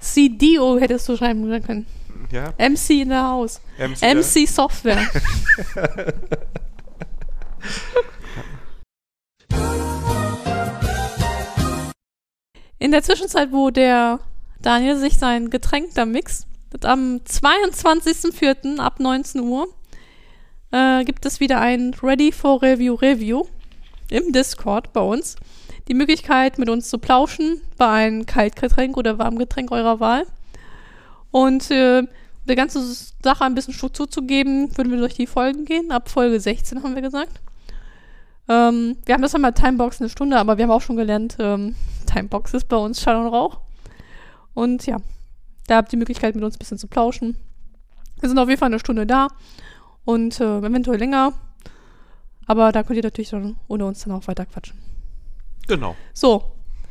CDO 0.00 0.78
hättest 0.78 1.08
du 1.08 1.16
schreiben 1.16 1.48
können. 1.62 1.86
Ja, 2.30 2.54
MC 2.58 2.90
in 3.02 3.10
der 3.10 3.28
Haus. 3.28 3.60
MC, 3.78 4.14
MC 4.16 4.48
Software. 4.48 5.06
In 12.78 12.90
der 12.90 13.02
Zwischenzeit, 13.02 13.50
wo 13.50 13.70
der 13.70 14.20
Daniel 14.60 14.98
sich 14.98 15.16
sein 15.16 15.48
Getränk 15.48 15.94
da 15.94 16.04
mixt, 16.04 16.46
am 16.82 17.20
22.04. 17.26 18.78
ab 18.78 19.00
19 19.00 19.40
Uhr 19.40 19.68
äh, 20.74 21.04
gibt 21.04 21.24
es 21.24 21.38
wieder 21.38 21.60
ein 21.60 21.94
Ready 22.02 22.32
for 22.32 22.60
Review 22.60 22.94
Review 22.94 23.44
im 24.10 24.32
Discord 24.32 24.92
bei 24.92 25.00
uns. 25.00 25.36
Die 25.86 25.94
Möglichkeit, 25.94 26.58
mit 26.58 26.68
uns 26.68 26.88
zu 26.88 26.98
plauschen 26.98 27.60
bei 27.76 27.88
einem 27.88 28.26
Kaltgetränk 28.26 28.96
oder 28.96 29.18
Warmgetränk 29.18 29.70
eurer 29.70 30.00
Wahl. 30.00 30.26
Und 31.30 31.70
äh, 31.70 32.02
der 32.46 32.56
ganze 32.56 32.80
Sache 33.22 33.44
ein 33.44 33.54
bisschen 33.54 33.72
Struktur 33.72 34.10
zu 34.10 34.22
geben, 34.22 34.76
würden 34.76 34.90
wir 34.90 34.98
durch 34.98 35.14
die 35.14 35.28
Folgen 35.28 35.64
gehen. 35.64 35.92
Ab 35.92 36.08
Folge 36.08 36.40
16 36.40 36.82
haben 36.82 36.96
wir 36.96 37.02
gesagt. 37.02 37.40
Ähm, 38.48 38.96
wir 39.06 39.14
haben 39.14 39.22
das 39.22 39.34
einmal 39.34 39.52
Timebox 39.52 40.00
eine 40.00 40.10
Stunde, 40.10 40.38
aber 40.38 40.58
wir 40.58 40.64
haben 40.64 40.70
auch 40.72 40.82
schon 40.82 40.96
gelernt, 40.96 41.36
ähm, 41.38 41.76
Timebox 42.06 42.52
ist 42.52 42.68
bei 42.68 42.76
uns 42.76 43.00
Schall 43.00 43.16
und 43.16 43.28
Rauch. 43.28 43.60
Und 44.54 44.86
ja, 44.86 44.96
da 45.68 45.76
habt 45.76 45.88
ihr 45.88 45.96
die 45.96 45.96
Möglichkeit, 45.98 46.34
mit 46.34 46.44
uns 46.44 46.56
ein 46.56 46.58
bisschen 46.58 46.78
zu 46.78 46.88
plauschen. 46.88 47.36
Wir 48.20 48.28
sind 48.28 48.38
auf 48.38 48.48
jeden 48.48 48.58
Fall 48.58 48.66
eine 48.66 48.80
Stunde 48.80 49.06
da 49.06 49.28
und 50.04 50.40
äh, 50.40 50.58
eventuell 50.58 50.98
länger. 50.98 51.32
Aber 52.46 52.72
da 52.72 52.82
könnt 52.82 52.96
ihr 52.98 53.02
natürlich 53.02 53.30
dann 53.30 53.56
ohne 53.68 53.86
uns 53.86 54.04
dann 54.04 54.12
auch 54.12 54.26
weiter 54.28 54.44
quatschen. 54.46 54.76
Genau. 55.66 55.96
So, 56.12 56.44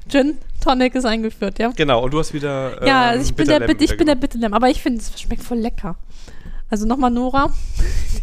Gin 0.09 0.37
Tonic 0.61 0.95
ist 0.95 1.05
eingeführt, 1.05 1.59
ja? 1.59 1.69
Genau, 1.75 2.03
und 2.03 2.11
du 2.11 2.19
hast 2.19 2.33
wieder. 2.33 2.81
ähm, 2.81 2.87
Ja, 2.87 3.01
also 3.09 3.23
ich 3.23 3.35
bin 3.35 3.47
der, 3.47 3.59
Bit- 3.59 3.81
ich 3.81 3.95
bin 3.95 4.07
der 4.07 4.15
wieder 4.15 4.15
Bitterlem, 4.15 4.53
aber 4.53 4.69
ich 4.69 4.81
finde, 4.81 4.99
es 4.99 5.19
schmeckt 5.21 5.43
voll 5.43 5.59
lecker. 5.59 5.95
Also 6.69 6.87
nochmal 6.87 7.11
Nora. 7.11 7.53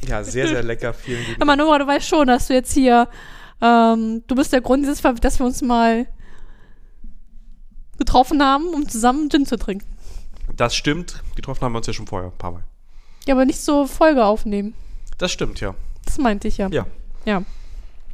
Ja, 0.08 0.24
sehr, 0.24 0.48
sehr 0.48 0.62
lecker. 0.64 0.92
Vielen 0.94 1.20
lieben 1.24 1.38
Nochmal 1.38 1.56
Nora, 1.56 1.78
du 1.78 1.86
weißt 1.86 2.08
schon, 2.08 2.26
dass 2.26 2.48
du 2.48 2.54
jetzt 2.54 2.72
hier, 2.72 3.08
ähm, 3.60 4.24
du 4.26 4.34
bist 4.34 4.52
der 4.52 4.60
Grund, 4.60 4.84
dass 4.86 5.38
wir 5.38 5.46
uns 5.46 5.62
mal 5.62 6.06
getroffen 7.96 8.42
haben, 8.42 8.66
um 8.74 8.88
zusammen 8.88 9.30
Gin 9.30 9.46
zu 9.46 9.56
trinken. 9.56 9.86
Das 10.56 10.74
stimmt. 10.74 11.22
Getroffen 11.36 11.62
haben 11.62 11.72
wir 11.72 11.78
uns 11.78 11.86
ja 11.86 11.92
schon 11.92 12.06
vorher 12.06 12.30
ein 12.30 12.36
paar 12.38 12.52
Mal. 12.52 12.64
Ja, 13.26 13.34
aber 13.34 13.44
nicht 13.44 13.60
so 13.60 13.86
Folge 13.86 14.24
aufnehmen. 14.24 14.74
Das 15.18 15.30
stimmt, 15.32 15.60
ja. 15.60 15.74
Das 16.04 16.18
meinte 16.18 16.48
ich 16.48 16.58
ja. 16.58 16.68
Ja. 16.70 16.86
Ja. 17.24 17.42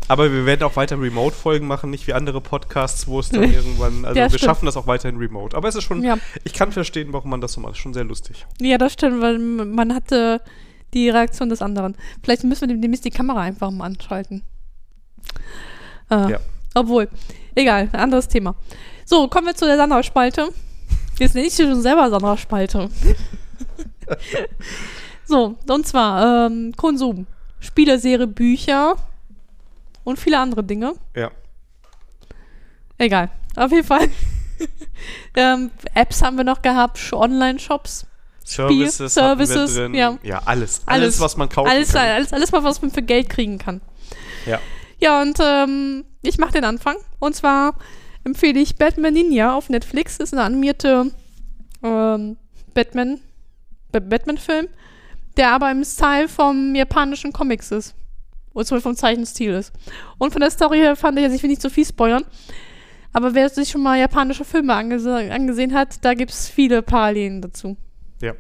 Aber 0.09 0.31
wir 0.33 0.47
werden 0.47 0.63
auch 0.63 0.77
weiter 0.77 1.01
Remote-Folgen 1.01 1.67
machen, 1.67 1.91
nicht 1.91 2.07
wie 2.07 2.13
andere 2.13 2.41
Podcasts, 2.41 3.07
wo 3.09 3.19
es 3.21 3.29
dann 3.31 3.43
irgendwann. 3.53 4.05
Also 4.05 4.19
Ja, 4.21 4.31
wir 4.31 4.39
schaffen 4.39 4.67
das 4.67 4.77
auch 4.77 4.87
weiterhin 4.87 5.17
remote. 5.19 5.57
Aber 5.57 5.69
es 5.69 5.75
ist 5.75 5.85
schon. 5.85 6.03
Ja. 6.03 6.19
Ich 6.45 6.53
kann 6.53 6.71
verstehen, 6.73 7.13
warum 7.13 7.31
man 7.31 7.41
das 7.41 7.53
so 7.55 7.61
macht. 7.61 7.73
Ist 7.73 7.79
schon 7.79 7.95
sehr 7.95 8.05
lustig. 8.05 8.47
Ja, 8.61 8.79
das 8.79 8.93
stimmt, 8.93 9.21
weil 9.21 9.39
man 9.39 9.95
hatte 9.95 10.41
die 10.95 11.09
Reaktion 11.11 11.49
des 11.49 11.63
anderen. 11.63 11.97
Vielleicht 12.23 12.45
müssen 12.45 12.69
wir 12.69 12.77
demnächst 12.77 13.05
die 13.05 13.11
Kamera 13.11 13.41
einfach 13.41 13.71
mal 13.71 13.85
anschalten. 13.87 14.43
Äh, 16.11 16.31
Ja. 16.33 16.39
Obwohl, 16.75 17.09
egal, 17.55 17.89
ein 17.93 17.99
anderes 18.01 18.29
Thema. 18.29 18.55
So, 19.07 19.29
kommen 19.29 19.47
wir 19.47 19.55
zu 19.55 19.65
der 19.65 19.77
Sandra-Spalte. 19.77 20.49
Jetzt 21.19 21.35
nenne 21.35 21.47
ich 21.47 21.55
sie 21.55 21.63
schon 21.65 21.81
selber 21.81 22.11
Sandra-Spalte. 22.11 22.91
so, 25.25 25.57
und 25.69 25.87
zwar 25.87 26.47
ähm, 26.47 26.73
Konsum. 26.77 27.27
Spieleserie, 27.61 28.27
Bücher 28.27 28.97
und 30.05 30.19
viele 30.19 30.39
andere 30.39 30.63
Dinge. 30.63 30.95
Ja. 31.15 31.31
Egal, 32.99 33.31
auf 33.57 33.73
jeden 33.73 33.87
Fall. 33.87 34.09
ähm, 35.37 35.71
Apps 35.95 36.23
haben 36.23 36.37
wir 36.37 36.45
noch 36.45 36.63
gehabt, 36.63 37.13
Online-Shops. 37.13 38.07
Services, 38.45 39.13
Services, 39.13 39.75
wir 39.75 39.83
drin. 39.85 39.95
ja. 39.95 40.19
ja, 40.23 40.41
alles. 40.45 40.83
Alles. 40.87 41.03
Alles, 41.03 41.21
was 41.21 41.37
man 41.37 41.49
kaufen 41.49 41.69
Alles, 41.69 41.93
kann. 41.93 42.07
alles, 42.09 42.33
alles 42.33 42.53
was 42.53 42.81
man 42.81 42.93
für 42.93 43.03
Geld 43.03 43.29
kriegen 43.29 43.59
kann. 43.59 43.81
Ja. 44.47 44.61
Ja, 45.01 45.21
und 45.21 45.37
ähm, 45.43 46.05
ich 46.23 46.39
mache 46.39 46.53
den 46.53 46.65
Anfang. 46.65 46.97
Und 47.19 47.35
zwar 47.35 47.75
empfehle 48.23 48.61
ich 48.61 48.77
Batman 48.77 49.15
Ninja 49.15 49.53
auf 49.55 49.69
Netflix. 49.69 50.19
Ist 50.19 50.33
eine 50.33 50.45
animierte 50.45 51.11
ähm, 51.83 52.37
Batman, 52.73 53.15
Ba- 53.17 53.21
Batman-Film, 54.01 54.69
der 55.37 55.51
aber 55.53 55.71
im 55.71 55.85
Style 55.85 56.29
vom 56.29 56.75
japanischen 56.75 57.33
Comics 57.33 57.71
ist. 57.71 57.95
Zum 58.53 58.63
Beispiel 58.63 58.81
vom 58.81 58.97
Zeichenstil 58.97 59.53
ist. 59.53 59.71
Und 60.17 60.33
von 60.33 60.41
der 60.41 60.51
Story 60.51 60.79
her 60.79 60.97
fand 60.97 61.19
ich, 61.19 61.25
also 61.25 61.37
ich 61.37 61.43
will 61.43 61.51
nicht 61.51 61.61
zu 61.61 61.69
viel 61.69 61.85
spoilern, 61.85 62.25
aber 63.13 63.35
wer 63.35 63.49
sich 63.51 63.69
schon 63.69 63.83
mal 63.83 63.99
japanische 63.99 64.45
Filme 64.47 64.75
angese 64.75 65.15
angesehen 65.31 65.75
hat, 65.75 66.03
da 66.05 66.15
gibt 66.15 66.31
es 66.31 66.49
viele 66.49 66.81
Parallelen 66.83 67.43
dazu. 67.43 67.77
Ja. 68.23 68.33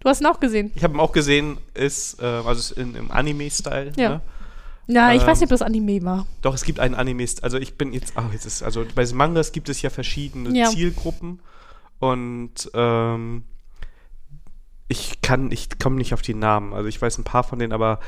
Du 0.00 0.08
hast 0.08 0.22
ihn 0.22 0.26
auch 0.26 0.40
gesehen. 0.40 0.72
Ich 0.76 0.82
habe 0.84 0.94
ihn 0.94 1.00
auch 1.00 1.12
gesehen, 1.12 1.58
ist, 1.74 2.22
äh, 2.22 2.24
also 2.24 2.74
in, 2.76 2.94
im 2.94 3.10
Anime-Style. 3.10 3.92
Ja. 3.96 4.08
Ne? 4.08 4.20
Ja, 4.86 5.12
ich 5.12 5.20
Ähm, 5.20 5.26
weiß 5.26 5.40
nicht, 5.40 5.48
ob 5.48 5.50
das 5.50 5.60
Anime 5.60 6.02
war. 6.02 6.26
Doch, 6.40 6.54
es 6.54 6.64
gibt 6.64 6.80
einen 6.80 6.94
Anime, 6.94 7.26
also 7.42 7.58
ich 7.58 7.76
bin 7.76 7.92
jetzt, 7.92 8.14
ach, 8.16 8.32
jetzt 8.32 8.46
ist, 8.46 8.62
also 8.62 8.86
bei 8.94 9.04
Mangas 9.12 9.52
gibt 9.52 9.68
es 9.68 9.82
ja 9.82 9.90
verschiedene 9.90 10.56
Ja. 10.58 10.70
Zielgruppen 10.70 11.40
und 11.98 12.70
ähm, 12.72 13.42
ich 14.88 15.20
kann, 15.20 15.52
ich 15.52 15.78
komme 15.78 15.96
nicht 15.96 16.14
auf 16.14 16.22
die 16.22 16.34
Namen, 16.34 16.72
also 16.74 16.88
ich 16.88 17.00
weiß 17.00 17.18
ein 17.18 17.24
paar 17.24 17.44
von 17.44 17.58
denen, 17.58 17.72
aber 17.72 18.00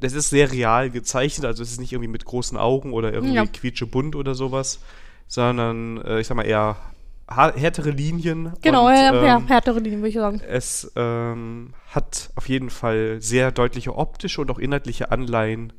das 0.00 0.12
ist 0.12 0.30
sehr 0.30 0.50
real 0.50 0.90
gezeichnet, 0.90 1.46
also 1.46 1.62
es 1.62 1.72
ist 1.72 1.80
nicht 1.80 1.92
irgendwie 1.92 2.10
mit 2.10 2.24
großen 2.24 2.58
Augen 2.58 2.92
oder 2.92 3.12
irgendwie 3.12 3.34
Ja. 3.36 3.46
quietschebunt 3.46 4.16
oder 4.16 4.34
sowas, 4.34 4.80
sondern 5.28 6.00
äh, 6.02 6.20
ich 6.20 6.26
sag 6.26 6.36
mal 6.36 6.44
eher 6.46 6.76
härtere 7.26 7.90
Linien. 7.90 8.52
Genau, 8.60 8.86
und, 8.88 8.94
ja, 8.94 9.14
ja, 9.24 9.36
ähm, 9.38 9.46
härtere 9.46 9.78
Linien, 9.80 10.00
würde 10.00 10.08
ich 10.10 10.14
sagen. 10.16 10.40
es 10.46 10.92
ähm, 10.96 11.72
hat 11.88 12.30
auf 12.34 12.48
jeden 12.48 12.68
Fall 12.70 13.20
sehr 13.22 13.50
deutliche 13.50 13.96
optische 13.96 14.40
und 14.42 14.50
auch 14.50 14.58
inhaltliche 14.58 15.10
Anleihen 15.10 15.72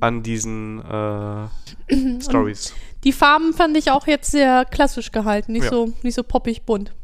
an 0.00 0.22
diesen 0.22 0.80
äh, 0.84 1.46
Stories. 2.20 2.74
Die 3.04 3.12
Farben 3.12 3.54
fand 3.54 3.76
ich 3.76 3.90
auch 3.90 4.06
jetzt 4.06 4.30
sehr 4.30 4.64
klassisch 4.64 5.10
gehalten, 5.10 5.52
nicht 5.52 5.64
Ja. 5.64 5.70
so 5.70 5.92
nicht 6.02 6.14
so 6.14 6.22
poppig 6.22 6.62
bunt. 6.66 6.94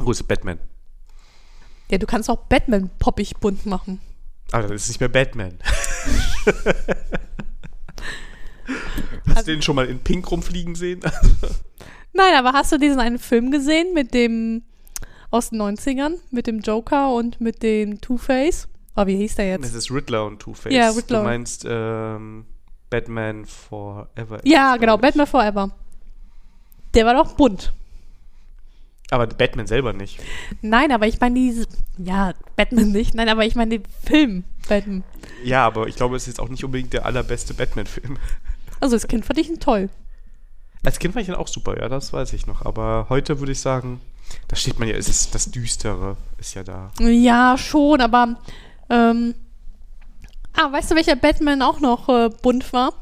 Wo 0.00 0.10
ist 0.10 0.22
Batman? 0.26 0.58
Ja, 1.90 1.98
du 1.98 2.06
kannst 2.06 2.28
auch 2.30 2.38
Batman 2.48 2.90
poppig 2.98 3.36
bunt 3.40 3.64
machen. 3.66 4.00
Aber 4.52 4.68
das 4.68 4.82
ist 4.82 4.88
nicht 4.88 5.00
mehr 5.00 5.08
Batman. 5.08 5.58
Hast 9.28 9.36
Also- 9.38 9.46
du 9.46 9.52
den 9.52 9.62
schon 9.62 9.76
mal 9.76 9.86
in 9.86 10.00
Pink 10.00 10.30
rumfliegen 10.30 10.74
sehen? 10.74 11.00
Nein, 12.12 12.34
aber 12.36 12.52
hast 12.54 12.72
du 12.72 12.78
diesen 12.78 12.98
einen 12.98 13.18
Film 13.18 13.50
gesehen 13.50 13.92
mit 13.92 14.14
dem 14.14 14.62
aus 15.30 15.50
den 15.50 15.60
90ern, 15.60 16.14
mit 16.30 16.46
dem 16.46 16.60
Joker 16.60 17.12
und 17.14 17.40
mit 17.40 17.62
dem 17.62 18.00
Two-Face? 18.00 18.68
Oh, 18.96 19.06
wie 19.06 19.16
hieß 19.16 19.34
der 19.34 19.48
jetzt? 19.48 19.64
Das 19.64 19.74
ist 19.74 19.90
Riddler 19.90 20.24
und 20.24 20.38
Two-Face. 20.40 20.72
Ja, 20.72 20.88
Riddler. 20.90 21.18
Du 21.18 21.24
meinst 21.24 21.66
ähm, 21.68 22.46
Batman 22.88 23.44
Forever. 23.44 24.40
Ja, 24.44 24.76
genau. 24.78 24.96
Batman 24.96 25.26
Forever. 25.26 25.70
Der 26.94 27.04
war 27.04 27.12
doch 27.14 27.34
bunt. 27.34 27.74
Aber 29.10 29.26
Batman 29.26 29.66
selber 29.66 29.92
nicht. 29.92 30.18
Nein, 30.62 30.90
aber 30.90 31.06
ich 31.06 31.20
meine 31.20 31.36
diese, 31.36 31.66
ja, 31.96 32.34
Batman 32.56 32.90
nicht, 32.90 33.14
nein, 33.14 33.28
aber 33.28 33.44
ich 33.44 33.54
meine 33.54 33.78
den 33.78 33.84
Film 34.04 34.44
Batman. 34.68 35.04
Ja, 35.44 35.64
aber 35.64 35.86
ich 35.86 35.96
glaube, 35.96 36.16
es 36.16 36.22
ist 36.22 36.28
jetzt 36.28 36.40
auch 36.40 36.48
nicht 36.48 36.64
unbedingt 36.64 36.92
der 36.92 37.06
allerbeste 37.06 37.54
Batman-Film. 37.54 38.18
Also 38.80 38.96
das 38.96 39.06
Kind 39.06 39.24
fand 39.24 39.38
ich 39.38 39.48
ihn 39.48 39.60
toll. 39.60 39.88
Als 40.84 40.98
Kind 40.98 41.14
fand 41.14 41.22
ich 41.22 41.28
ihn 41.28 41.34
auch 41.34 41.48
super, 41.48 41.78
ja, 41.80 41.88
das 41.88 42.12
weiß 42.12 42.32
ich 42.32 42.46
noch. 42.46 42.64
Aber 42.66 43.06
heute 43.08 43.38
würde 43.38 43.52
ich 43.52 43.60
sagen, 43.60 44.00
da 44.48 44.56
steht 44.56 44.78
man 44.78 44.88
ja, 44.88 44.96
es 44.96 45.08
ist 45.08 45.34
das 45.34 45.50
Düstere 45.50 46.16
ist 46.38 46.54
ja 46.54 46.64
da. 46.64 46.90
Ja, 47.00 47.56
schon, 47.56 48.00
aber 48.00 48.36
ähm, 48.90 49.34
ah, 50.52 50.72
weißt 50.72 50.90
du, 50.90 50.94
welcher 50.96 51.16
Batman 51.16 51.62
auch 51.62 51.80
noch 51.80 52.08
äh, 52.08 52.28
bunt 52.42 52.72
war? 52.72 52.92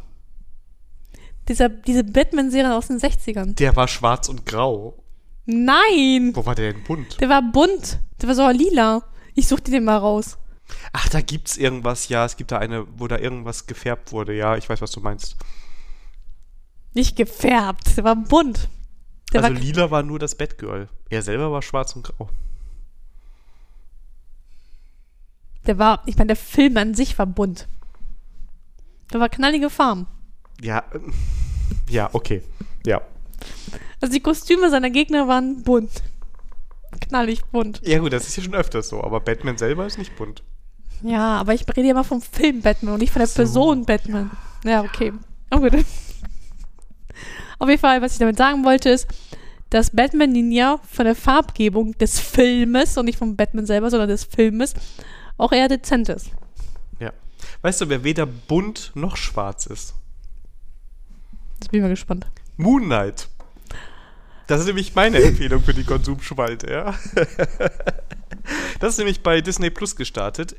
Dieser, 1.49 1.69
diese 1.69 2.05
Batman-Serie 2.05 2.75
aus 2.75 2.87
den 2.87 2.99
60ern. 2.99 3.55
Der 3.55 3.77
war 3.77 3.89
schwarz 3.89 4.29
und 4.29 4.47
grau. 4.47 5.04
Nein! 5.47 6.33
Wo 6.35 6.47
war 6.47 6.55
der 6.55 6.73
denn 6.73 6.83
bunt? 6.85 7.21
Der 7.21 7.29
war 7.29 7.43
bunt. 7.43 8.01
Der 8.21 8.29
war 8.29 8.35
so 8.35 8.49
lila. 8.49 9.03
Ich 9.35 9.49
such 9.49 9.61
dir 9.61 9.73
den 9.73 9.85
mal 9.85 9.99
raus. 9.99 10.39
Ach, 10.93 11.09
da 11.09 11.21
gibt's 11.21 11.57
irgendwas, 11.57 12.09
ja, 12.09 12.25
es 12.25 12.37
gibt 12.37 12.51
da 12.53 12.59
eine, 12.59 12.87
wo 12.99 13.07
da 13.07 13.19
irgendwas 13.19 13.67
gefärbt 13.67 14.13
wurde, 14.13 14.33
ja, 14.35 14.57
ich 14.57 14.69
weiß, 14.69 14.81
was 14.81 14.91
du 14.91 15.01
meinst. 15.01 15.37
Nicht 16.95 17.17
gefärbt. 17.17 17.97
Der 17.97 18.05
war 18.05 18.17
bunt. 18.17 18.69
Der 19.33 19.43
also 19.43 19.55
war, 19.55 19.61
lila 19.61 19.91
war 19.91 20.03
nur 20.03 20.19
das 20.19 20.37
Batgirl. 20.37 20.89
Er 21.11 21.23
selber 21.23 21.51
war 21.53 21.61
schwarz 21.61 21.95
und 21.97 22.05
grau. 22.05 22.31
der 25.67 25.79
war, 25.79 26.03
ich 26.07 26.17
meine, 26.17 26.29
der 26.29 26.37
Film 26.37 26.77
an 26.77 26.95
sich 26.95 27.19
war 27.19 27.27
bunt. 27.27 27.69
Da 29.11 29.21
war 29.21 29.29
knallige 29.29 29.71
Farben. 29.71 30.07
Ja, 30.61 30.85
ja, 31.89 32.11
okay. 32.13 32.43
Ja. 32.87 33.03
Also 34.01 34.13
die 34.13 34.21
Kostüme 34.21 34.71
seiner 34.71 34.91
Gegner 34.91 35.29
waren 35.29 35.63
bunt. 35.63 35.91
Knallig 37.01 37.45
bunt. 37.47 37.81
Ja 37.85 37.99
gut, 37.99 38.13
das 38.13 38.27
ist 38.29 38.37
ja 38.37 38.43
schon 38.43 38.55
öfters 38.55 38.89
so, 38.89 39.03
aber 39.03 39.21
Batman 39.21 39.59
selber 39.59 39.87
ist 39.87 39.99
nicht 39.99 40.17
bunt. 40.17 40.43
Ja, 41.03 41.39
aber 41.41 41.55
ich 41.55 41.67
rede 41.69 41.89
ja 41.89 41.95
mal 41.95 42.05
vom 42.05 42.23
Film 42.23 42.63
Batman 42.63 42.95
und 42.95 43.01
nicht 43.01 43.13
von 43.13 43.21
der 43.21 43.27
so. 43.27 43.35
Person 43.35 43.85
Batman. 43.85 44.31
Ja, 44.65 44.83
okay. 44.83 45.13
Oh, 45.51 45.59
gut. 45.59 45.75
Auf 47.59 47.69
jeden 47.69 47.81
Fall, 47.81 48.01
was 48.03 48.13
ich 48.13 48.19
damit 48.19 48.37
sagen 48.37 48.65
wollte, 48.65 48.91
ist, 48.91 49.07
dass 49.71 49.91
Batman-Ninja 49.91 50.79
von 50.89 51.05
der 51.05 51.15
Farbgebung 51.15 51.97
des 51.99 52.21
Filmes 52.21 52.97
und 52.97 53.07
nicht 53.07 53.19
vom 53.19 53.37
Batman 53.37 53.67
selber, 53.67 53.91
sondern 53.91 54.09
des 54.09 54.25
Filmes 54.25 54.75
auch 55.37 55.53
eher 55.53 55.69
dezent 55.69 56.09
ist. 56.09 56.31
Ja. 57.01 57.13
Weißt 57.63 57.81
du, 57.81 57.89
wer 57.89 58.05
weder 58.05 58.27
bunt 58.27 58.93
noch 58.95 59.17
schwarz 59.17 59.67
ist? 59.67 59.95
Jetzt 61.55 61.71
bin 61.71 61.81
ich 61.81 61.83
mal 61.83 61.91
gespannt. 61.91 62.27
Moon 62.57 62.85
Knight. 62.85 63.29
Das 64.47 64.61
ist 64.61 64.67
nämlich 64.67 64.95
meine 64.95 65.23
Empfehlung 65.23 65.63
für 65.63 65.75
die 65.75 65.85
Konsumspalte, 65.85 66.71
ja. 66.71 66.95
Das 68.79 68.93
ist 68.93 68.99
nämlich 68.99 69.23
bei 69.23 69.41
Disney 69.41 69.71
Plus 69.71 69.97
gestartet. 69.97 70.57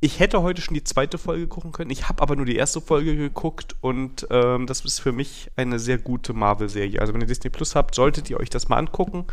Ich 0.00 0.20
hätte 0.20 0.42
heute 0.42 0.62
schon 0.62 0.74
die 0.74 0.84
zweite 0.84 1.18
Folge 1.18 1.48
gucken 1.48 1.72
können. 1.72 1.90
Ich 1.90 2.08
habe 2.08 2.22
aber 2.22 2.36
nur 2.36 2.46
die 2.46 2.54
erste 2.54 2.80
Folge 2.80 3.16
geguckt 3.16 3.74
und 3.80 4.28
ähm, 4.30 4.68
das 4.68 4.84
ist 4.84 5.00
für 5.00 5.10
mich 5.10 5.50
eine 5.56 5.80
sehr 5.80 5.98
gute 5.98 6.32
Marvel-Serie. 6.32 7.00
Also 7.00 7.12
wenn 7.12 7.20
ihr 7.20 7.26
Disney 7.26 7.50
Plus 7.50 7.74
habt, 7.74 7.96
solltet 7.96 8.30
ihr 8.30 8.38
euch 8.38 8.50
das 8.50 8.68
mal 8.68 8.76
angucken. 8.76 9.26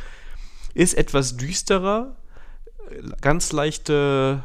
Ist 0.73 0.95
etwas 0.95 1.37
düsterer, 1.37 2.15
ganz 3.21 3.51
leichte, 3.51 4.43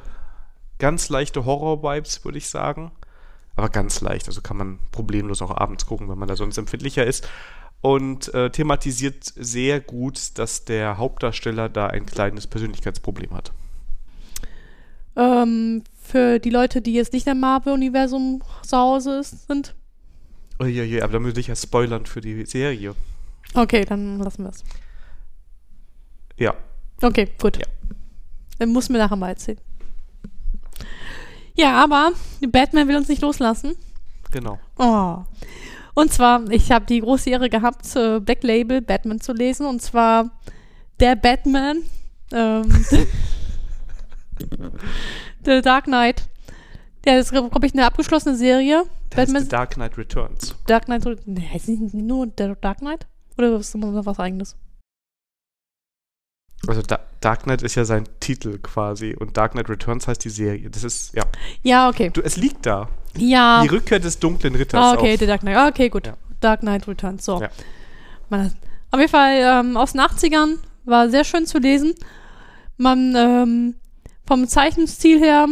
ganz 0.79 1.09
leichte 1.09 1.47
Horror-Vibes, 1.47 2.23
würde 2.25 2.37
ich 2.37 2.51
sagen. 2.51 2.93
Aber 3.57 3.71
ganz 3.71 4.03
leicht, 4.03 4.29
also 4.29 4.43
kann 4.43 4.59
man 4.59 4.79
problemlos 4.93 5.41
auch 5.41 5.57
abends 5.57 5.87
gucken, 5.87 6.09
wenn 6.11 6.19
man 6.19 6.29
da 6.29 6.37
sonst 6.37 6.59
empfindlicher 6.59 7.07
ist. 7.07 7.27
Und 7.83 8.33
äh, 8.35 8.51
thematisiert 8.51 9.25
sehr 9.25 9.81
gut, 9.81 10.39
dass 10.39 10.65
der 10.67 10.99
Hauptdarsteller 10.99 11.69
da 11.69 11.87
ein 11.87 12.05
kleines 12.05 12.47
Persönlichkeitsproblem 12.47 13.33
hat. 13.35 13.53
Ähm, 15.17 15.83
für 16.03 16.39
die 16.39 16.51
Leute, 16.51 16.83
die 16.83 16.93
jetzt 16.93 17.13
nicht 17.13 17.27
im 17.27 17.41
Marvel-Universum 17.41 18.43
zu 18.63 18.77
Hause 18.77 19.21
ist, 19.21 19.47
sind. 19.49 19.75
Uiuiui, 20.61 21.01
aber 21.01 21.15
da 21.15 21.25
würde 21.25 21.41
ich 21.41 21.47
ja 21.47 21.57
spoilern 21.57 22.05
für 22.05 22.21
die 22.21 22.45
Serie. 22.45 22.95
Okay, 23.55 23.85
dann 23.85 24.19
lassen 24.19 24.45
wir 24.45 24.51
es. 24.51 24.63
Ja. 26.37 26.55
Okay, 27.01 27.29
gut. 27.41 27.57
Ja. 27.57 27.67
Dann 28.59 28.71
muss 28.71 28.89
mir 28.91 28.99
nachher 28.99 29.17
mal 29.17 29.31
erzählen. 29.31 29.59
Ja, 31.55 31.83
aber 31.83 32.13
Batman 32.49 32.89
will 32.89 32.97
uns 32.97 33.09
nicht 33.09 33.23
loslassen. 33.23 33.75
Genau. 34.31 34.59
Oh. 34.79 35.25
Und 35.95 36.13
zwar, 36.13 36.49
ich 36.51 36.71
habe 36.71 36.87
die 36.87 37.01
große 37.01 37.31
Ehre 37.31 37.49
gehabt, 37.49 37.85
äh, 37.97 38.21
Black 38.21 38.43
Label 38.43 38.81
Batman 38.81 39.21
zu 39.21 39.33
lesen. 39.33 39.67
Und 39.67 39.83
zwar 39.83 40.31
der 40.99 41.17
Batman. 41.17 41.83
Ähm, 42.33 42.65
The 45.45 45.61
Dark 45.61 45.85
Knight. 45.85 46.25
Der 47.05 47.19
ist, 47.19 47.31
glaube 47.31 47.67
ich, 47.67 47.73
eine 47.73 47.87
abgeschlossene 47.87 48.37
Serie. 48.37 48.85
Das 49.11 49.27
Batman 49.27 49.43
The 49.43 49.49
Dark 49.49 49.75
Knight 49.75 49.99
Returns. 49.99 50.55
Dark 50.67 50.85
Knight. 50.85 51.05
Nee, 51.27 51.49
heißt 51.53 51.69
nicht 51.69 51.95
nur 51.95 52.27
der 52.27 52.55
Dark 52.57 52.79
Knight? 52.79 53.07
Oder 53.39 53.57
ist 53.57 53.75
das 53.75 53.81
noch 53.81 54.07
was 54.07 54.19
eigenes? 54.19 54.57
Also 56.67 56.83
da 56.83 57.01
Dark 57.21 57.45
Knight 57.45 57.63
ist 57.63 57.75
ja 57.75 57.85
sein 57.85 58.05
Titel 58.21 58.59
quasi 58.59 59.15
und 59.19 59.37
Dark 59.37 59.53
Knight 59.53 59.69
Returns 59.69 60.09
heißt 60.09 60.25
die 60.25 60.31
Serie. 60.31 60.71
Das 60.71 60.85
ist, 60.85 61.15
ja. 61.15 61.25
Ja, 61.63 61.89
okay. 61.89 62.11
Du, 62.11 62.23
es 62.23 62.37
liegt 62.37 62.65
da. 62.67 62.89
Ja. 63.17 63.63
Die 63.63 63.69
Rückkehr 63.69 63.99
des 63.99 64.19
dunklen 64.19 64.55
Ritters. 64.55 64.81
Ah, 64.81 64.95
okay, 64.95 65.15
auf. 65.15 65.21
The 65.21 65.27
Dark 65.27 65.41
Knight. 65.41 65.57
Ah, 65.57 65.69
Okay, 65.69 65.89
gut. 65.89 66.07
Ja. 66.07 66.15
Dark 66.41 66.61
Knight 66.61 66.89
Returns. 66.89 67.25
So. 67.25 67.41
Ja. 67.41 67.51
Man, 68.31 68.53
auf 68.91 68.99
jeden 68.99 69.11
Fall 69.11 69.35
ähm, 69.41 69.77
aus 69.77 69.93
den 69.93 70.01
80ern 70.01 70.57
war 70.85 71.11
sehr 71.11 71.25
schön 71.25 71.47
zu 71.47 71.59
lesen. 71.59 71.95
Man 72.77 73.15
ähm, 73.17 73.75
vom 74.27 74.49
Zeichenstil 74.49 75.21
her, 75.21 75.47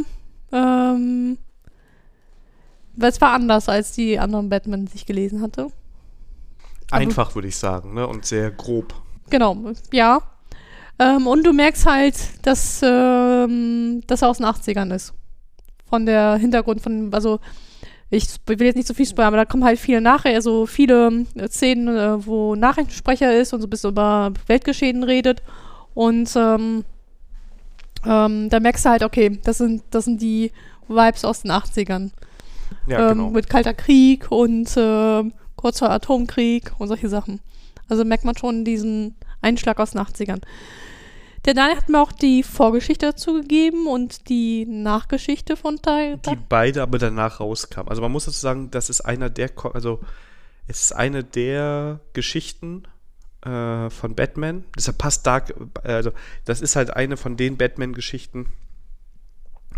ähm, 0.53 1.37
es 2.99 3.21
war 3.21 3.33
anders 3.33 3.69
als 3.69 3.93
die 3.93 4.19
anderen 4.19 4.49
Batman, 4.49 4.87
die 4.87 4.95
ich 4.97 5.07
gelesen 5.07 5.43
hatte. 5.43 5.69
Einfach, 6.91 7.35
würde 7.35 7.49
ich 7.49 7.57
sagen, 7.57 7.93
ne? 7.93 8.07
Und 8.07 8.25
sehr 8.25 8.51
grob. 8.51 8.95
Genau, 9.29 9.57
ja. 9.93 10.23
Ähm, 10.99 11.27
und 11.27 11.47
du 11.47 11.53
merkst 11.53 11.87
halt, 11.87 12.17
dass 12.43 12.81
ähm, 12.83 14.03
das 14.07 14.23
aus 14.23 14.39
den 14.39 14.47
80ern 14.47 14.95
ist. 14.95 15.15
Von 15.89 16.07
der 16.07 16.37
Hintergrund 16.37 16.83
von, 16.83 17.13
also 17.15 17.39
ich 18.11 18.27
will 18.47 18.63
jetzt 18.63 18.77
nicht 18.77 18.89
so 18.89 18.95
viel 18.95 19.07
spoilern, 19.07 19.29
aber 19.29 19.37
da 19.37 19.45
kommen 19.45 19.65
halt 19.65 19.79
viele 19.79 20.01
nachher, 20.01 20.35
also 20.35 20.67
viele 20.67 21.27
äh, 21.35 21.49
Szenen, 21.49 21.89
äh, 21.89 22.27
wo 22.27 22.55
Nachrichtensprecher 22.55 23.35
ist 23.39 23.53
und 23.53 23.61
so 23.61 23.67
ein 23.67 23.71
bisschen 23.71 23.91
über 23.91 24.33
Weltgeschehen 24.47 25.05
redet. 25.05 25.43
Und 25.95 26.35
ähm, 26.37 26.85
ähm, 28.07 28.49
da 28.49 28.61
merkst 28.61 28.85
du 28.85 28.91
halt, 28.91 29.03
okay, 29.03 29.39
das 29.45 29.59
sind, 29.59 29.83
das 29.91 30.05
sind 30.07 30.23
die 30.23 30.53
Vibes 30.89 31.25
aus 31.25 31.43
den 31.43 31.51
80ern. 31.51 32.11
Ja, 32.87 33.11
ähm, 33.11 33.19
genau. 33.19 33.31
Mit 33.31 33.49
Kalter 33.49 33.75
Krieg 33.75 34.31
und 34.31 34.71
ähm, 34.77 35.33
kurz 35.57 35.79
vor 35.79 35.91
Atomkrieg 35.91 36.73
und 36.79 36.89
solche 36.89 37.09
Sachen. 37.09 37.41
Also 37.89 38.05
merkt 38.05 38.25
man 38.25 38.37
schon 38.37 38.65
diesen 38.65 39.15
Einschlag 39.43 39.79
aus 39.81 39.91
den 39.91 40.01
80ern. 40.01 40.41
Der 41.49 41.55
Daniel 41.55 41.79
hat 41.79 41.89
mir 41.89 42.03
auch 42.03 42.13
die 42.13 42.43
Vorgeschichte 42.43 43.07
dazu 43.07 43.33
gegeben 43.33 43.87
und 43.87 44.29
die 44.29 44.67
Nachgeschichte 44.67 45.57
von 45.57 45.81
Teil. 45.81 46.19
die 46.19 46.37
beide 46.37 46.83
aber 46.83 46.99
danach 46.99 47.41
rauskamen. 47.41 47.89
Also 47.89 48.03
man 48.03 48.13
muss 48.13 48.27
dazu 48.27 48.39
sagen, 48.39 48.71
das 48.71 48.91
ist 48.91 49.01
einer 49.01 49.31
der, 49.31 49.53
also 49.73 49.99
es 50.67 50.83
ist 50.83 50.93
eine 50.93 51.25
der 51.25 52.01
Geschichten 52.13 52.83
äh, 53.41 53.89
von 53.89 54.15
Batman. 54.15 54.65
Deshalb 54.77 54.99
passt 54.99 55.27
Dark, 55.27 55.55
äh, 55.85 55.91
also 55.91 56.13
das 56.45 56.61
ist 56.61 56.77
halt 56.77 56.91
eine 56.91 57.17
von 57.17 57.39
den 57.39 57.57
Batman-Geschichten, 57.57 58.53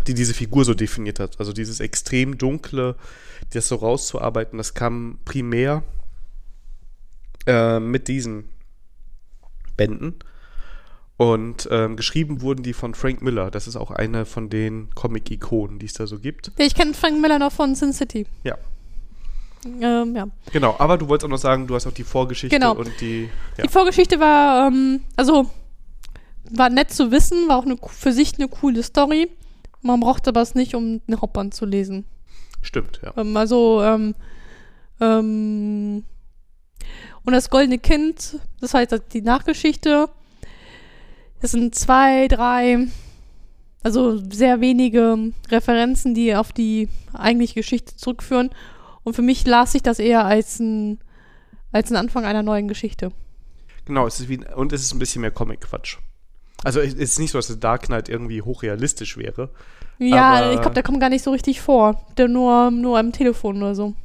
die 0.07 0.13
diese 0.13 0.33
Figur 0.33 0.65
so 0.65 0.73
definiert 0.73 1.21
hat. 1.21 1.39
Also 1.39 1.53
dieses 1.53 1.79
extrem 1.79 2.37
dunkle, 2.37 2.97
das 3.53 3.69
so 3.69 3.75
rauszuarbeiten, 3.75 4.57
das 4.57 4.73
kam 4.73 5.19
primär 5.23 5.83
äh, 7.47 7.79
mit 7.79 8.09
diesen 8.09 8.49
Bänden. 9.77 10.19
Und 11.21 11.67
ähm, 11.69 11.97
geschrieben 11.97 12.41
wurden 12.41 12.63
die 12.63 12.73
von 12.73 12.95
Frank 12.95 13.21
Miller. 13.21 13.51
Das 13.51 13.67
ist 13.67 13.75
auch 13.75 13.91
eine 13.91 14.25
von 14.25 14.49
den 14.49 14.89
Comic-Ikonen, 14.95 15.77
die 15.77 15.85
es 15.85 15.93
da 15.93 16.07
so 16.07 16.17
gibt. 16.17 16.51
Ja, 16.57 16.65
ich 16.65 16.73
kenne 16.73 16.95
Frank 16.95 17.21
Miller 17.21 17.37
noch 17.37 17.51
von 17.51 17.75
Sin 17.75 17.93
City. 17.93 18.25
Ja. 18.43 18.57
Ähm, 19.63 20.15
ja. 20.15 20.25
Genau, 20.51 20.75
aber 20.79 20.97
du 20.97 21.07
wolltest 21.07 21.25
auch 21.25 21.29
noch 21.29 21.37
sagen, 21.37 21.67
du 21.67 21.75
hast 21.75 21.85
auch 21.85 21.91
die 21.91 22.03
Vorgeschichte 22.03 22.57
Genau. 22.57 22.73
und 22.73 22.89
die. 23.01 23.29
Ja. 23.57 23.65
Die 23.65 23.69
Vorgeschichte 23.69 24.19
war, 24.19 24.67
ähm, 24.67 25.01
also, 25.15 25.45
war 26.49 26.71
nett 26.71 26.89
zu 26.91 27.11
wissen, 27.11 27.47
war 27.47 27.57
auch 27.57 27.65
eine, 27.65 27.77
für 27.77 28.11
sich 28.13 28.39
eine 28.39 28.47
coole 28.47 28.81
Story. 28.81 29.29
Man 29.83 29.99
brauchte 29.99 30.31
aber 30.31 30.41
es 30.41 30.55
nicht, 30.55 30.73
um 30.73 31.05
den 31.05 31.21
Hauptband 31.21 31.53
zu 31.53 31.65
lesen. 31.65 32.05
Stimmt, 32.63 32.99
ja. 33.03 33.13
Ähm, 33.15 33.37
also, 33.37 33.83
ähm, 33.83 34.15
Ähm, 34.99 36.03
und 37.23 37.33
das 37.33 37.51
Goldene 37.51 37.77
Kind, 37.77 38.39
das 38.59 38.73
heißt 38.73 38.95
die 39.13 39.21
Nachgeschichte. 39.21 40.09
Das 41.41 41.51
sind 41.51 41.73
zwei, 41.75 42.27
drei, 42.27 42.87
also 43.83 44.17
sehr 44.29 44.61
wenige 44.61 45.31
Referenzen, 45.49 46.13
die 46.13 46.35
auf 46.35 46.53
die 46.53 46.87
eigentliche 47.13 47.55
Geschichte 47.55 47.95
zurückführen. 47.97 48.51
Und 49.03 49.15
für 49.15 49.23
mich 49.23 49.45
las 49.47 49.71
sich 49.71 49.81
das 49.81 49.97
eher 49.97 50.23
als 50.25 50.59
ein, 50.59 50.99
als 51.71 51.91
ein 51.91 51.97
Anfang 51.97 52.25
einer 52.25 52.43
neuen 52.43 52.67
Geschichte. 52.67 53.11
Genau, 53.85 54.05
es 54.05 54.19
ist 54.19 54.29
wie, 54.29 54.45
und 54.55 54.71
es 54.71 54.83
ist 54.83 54.93
ein 54.93 54.99
bisschen 54.99 55.21
mehr 55.21 55.31
Comic-Quatsch. 55.31 55.97
Also 56.63 56.79
es 56.79 56.93
ist 56.93 57.19
nicht 57.19 57.31
so, 57.31 57.39
dass 57.39 57.47
The 57.47 57.59
Dark 57.59 57.87
Knight 57.87 58.07
irgendwie 58.07 58.43
hochrealistisch 58.43 59.17
wäre. 59.17 59.49
Ja, 59.97 60.51
ich 60.51 60.61
glaube, 60.61 60.75
der 60.75 60.83
kommt 60.83 60.99
gar 60.99 61.09
nicht 61.09 61.23
so 61.23 61.31
richtig 61.31 61.61
vor. 61.61 62.05
Der 62.17 62.27
nur, 62.27 62.69
nur 62.69 62.99
am 62.99 63.11
Telefon 63.11 63.57
oder 63.57 63.73
so. 63.73 63.95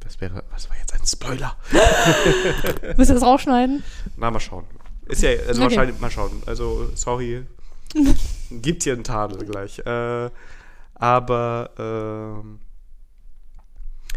Das 0.00 0.20
wäre, 0.20 0.44
was 0.50 0.68
war 0.68 0.76
jetzt 0.76 0.92
ein 0.92 1.06
Spoiler? 1.06 1.56
Müsst 2.96 3.10
ihr 3.10 3.14
das 3.14 3.22
rausschneiden? 3.22 3.82
Na, 4.16 4.30
mal 4.30 4.40
schauen. 4.40 4.64
Ist 5.10 5.22
ja, 5.22 5.30
also 5.30 5.62
Okay. 5.62 5.62
wahrscheinlich, 5.62 6.00
mal 6.00 6.10
schauen. 6.10 6.42
Also, 6.46 6.90
sorry. 6.94 7.42
Gibt 8.50 8.84
hier 8.84 8.92
einen 8.94 9.04
Tadel 9.04 9.44
gleich. 9.44 9.78
Äh, 9.80 10.30
aber, 10.94 11.70
ähm, 11.78 12.60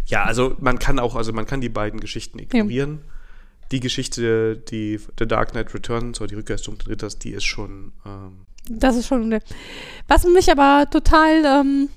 ja, 0.05 0.23
also 0.23 0.55
man 0.59 0.79
kann 0.79 0.99
auch, 0.99 1.15
also 1.15 1.31
man 1.33 1.45
kann 1.45 1.61
die 1.61 1.69
beiden 1.69 1.99
Geschichten 1.99 2.39
ignorieren. 2.39 2.99
Die 3.71 3.79
Geschichte, 3.79 4.57
die 4.57 4.99
The 5.17 5.25
Dark 5.25 5.51
Knight 5.51 5.73
Returns 5.73 6.19
oder 6.19 6.27
die 6.27 6.35
Rückkehr 6.35 6.57
des 6.57 6.65
dunklen 6.65 6.89
Ritters, 6.89 7.17
die 7.17 7.31
ist 7.31 7.45
schon, 7.45 7.93
ähm, 8.05 8.45
Das 8.69 8.95
ist 8.95 9.07
schon. 9.07 9.39
Was 10.07 10.25
mich 10.25 10.51
aber 10.51 10.89
total 10.91 11.43
ähm, 11.45 11.89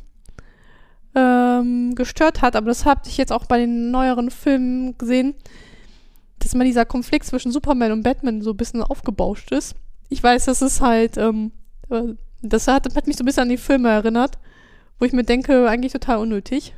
ähm, 1.15 1.95
gestört 1.95 2.41
hat, 2.43 2.57
aber 2.57 2.67
das 2.67 2.85
habe 2.85 3.03
ich 3.07 3.17
jetzt 3.17 3.33
auch 3.33 3.47
bei 3.47 3.59
den 3.59 3.91
neueren 3.91 4.31
Filmen 4.31 4.97
gesehen, 4.97 5.35
dass 6.47 6.55
mal 6.55 6.65
dieser 6.65 6.85
Konflikt 6.85 7.27
zwischen 7.27 7.53
Superman 7.53 7.93
und 7.93 8.03
Batman 8.03 8.43
so 8.43 8.51
ein 8.53 8.57
bisschen 8.57 8.83
aufgebauscht 8.83 9.53
ist. 9.53 9.75
Ich 10.09 10.23
weiß, 10.23 10.45
das 10.47 10.63
ist 10.63 10.81
halt, 10.81 11.17
ähm, 11.17 11.53
äh, 11.91 12.15
das 12.43 12.69
hat, 12.69 12.95
hat 12.95 13.07
mich 13.07 13.17
so 13.17 13.23
ein 13.23 13.27
bisschen 13.27 13.43
an 13.45 13.49
die 13.49 13.57
Filme 13.57 13.89
erinnert, 13.91 14.39
wo 14.99 15.05
ich 15.05 15.13
mir 15.13 15.25
denke, 15.25 15.69
eigentlich 15.69 15.93
total 15.93 16.19
unnötig. 16.19 16.75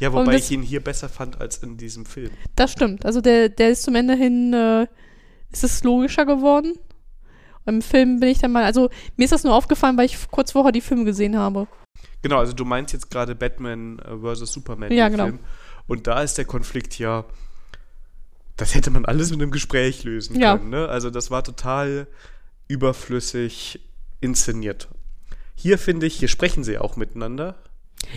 ja, 0.00 0.12
wobei 0.12 0.32
das- 0.32 0.44
ich 0.46 0.50
ihn 0.50 0.62
hier 0.62 0.82
besser 0.82 1.08
fand 1.08 1.40
als 1.40 1.58
in 1.58 1.76
diesem 1.76 2.04
Film. 2.06 2.30
Das 2.56 2.72
stimmt. 2.72 3.06
Also 3.06 3.20
der, 3.20 3.48
der 3.48 3.70
ist 3.70 3.84
zum 3.84 3.94
Ende 3.94 4.14
hin, 4.14 4.52
äh, 4.52 4.86
ist 5.52 5.62
es 5.64 5.84
logischer 5.84 6.26
geworden. 6.26 6.74
Im 7.66 7.80
Film 7.82 8.18
bin 8.18 8.28
ich 8.30 8.38
dann 8.40 8.50
mal, 8.50 8.64
also 8.64 8.90
mir 9.16 9.24
ist 9.24 9.30
das 9.32 9.44
nur 9.44 9.54
aufgefallen, 9.54 9.96
weil 9.96 10.06
ich 10.06 10.18
kurz 10.32 10.50
vorher 10.52 10.72
die 10.72 10.80
Filme 10.80 11.04
gesehen 11.04 11.36
habe. 11.38 11.68
Genau, 12.22 12.38
also 12.38 12.52
du 12.52 12.64
meinst 12.64 12.92
jetzt 12.92 13.10
gerade 13.10 13.36
Batman 13.36 14.00
äh, 14.00 14.16
vs. 14.34 14.52
Superman. 14.52 14.90
Ja, 14.92 15.08
genau. 15.08 15.24
Film. 15.26 15.38
Und 15.86 16.06
da 16.08 16.22
ist 16.22 16.38
der 16.38 16.44
Konflikt 16.46 16.98
ja, 16.98 17.24
das 18.56 18.74
hätte 18.74 18.90
man 18.90 19.04
alles 19.04 19.30
mit 19.30 19.40
einem 19.40 19.50
Gespräch 19.50 20.04
lösen 20.04 20.38
Ja. 20.38 20.56
können. 20.56 20.70
Ne? 20.70 20.88
Also 20.88 21.10
das 21.10 21.30
war 21.30 21.42
total 21.42 22.06
überflüssig 22.68 23.80
inszeniert. 24.20 24.88
Hier 25.54 25.78
finde 25.78 26.06
ich, 26.06 26.16
hier 26.16 26.28
sprechen 26.28 26.64
sie 26.64 26.78
auch 26.78 26.96
miteinander. 26.96 27.56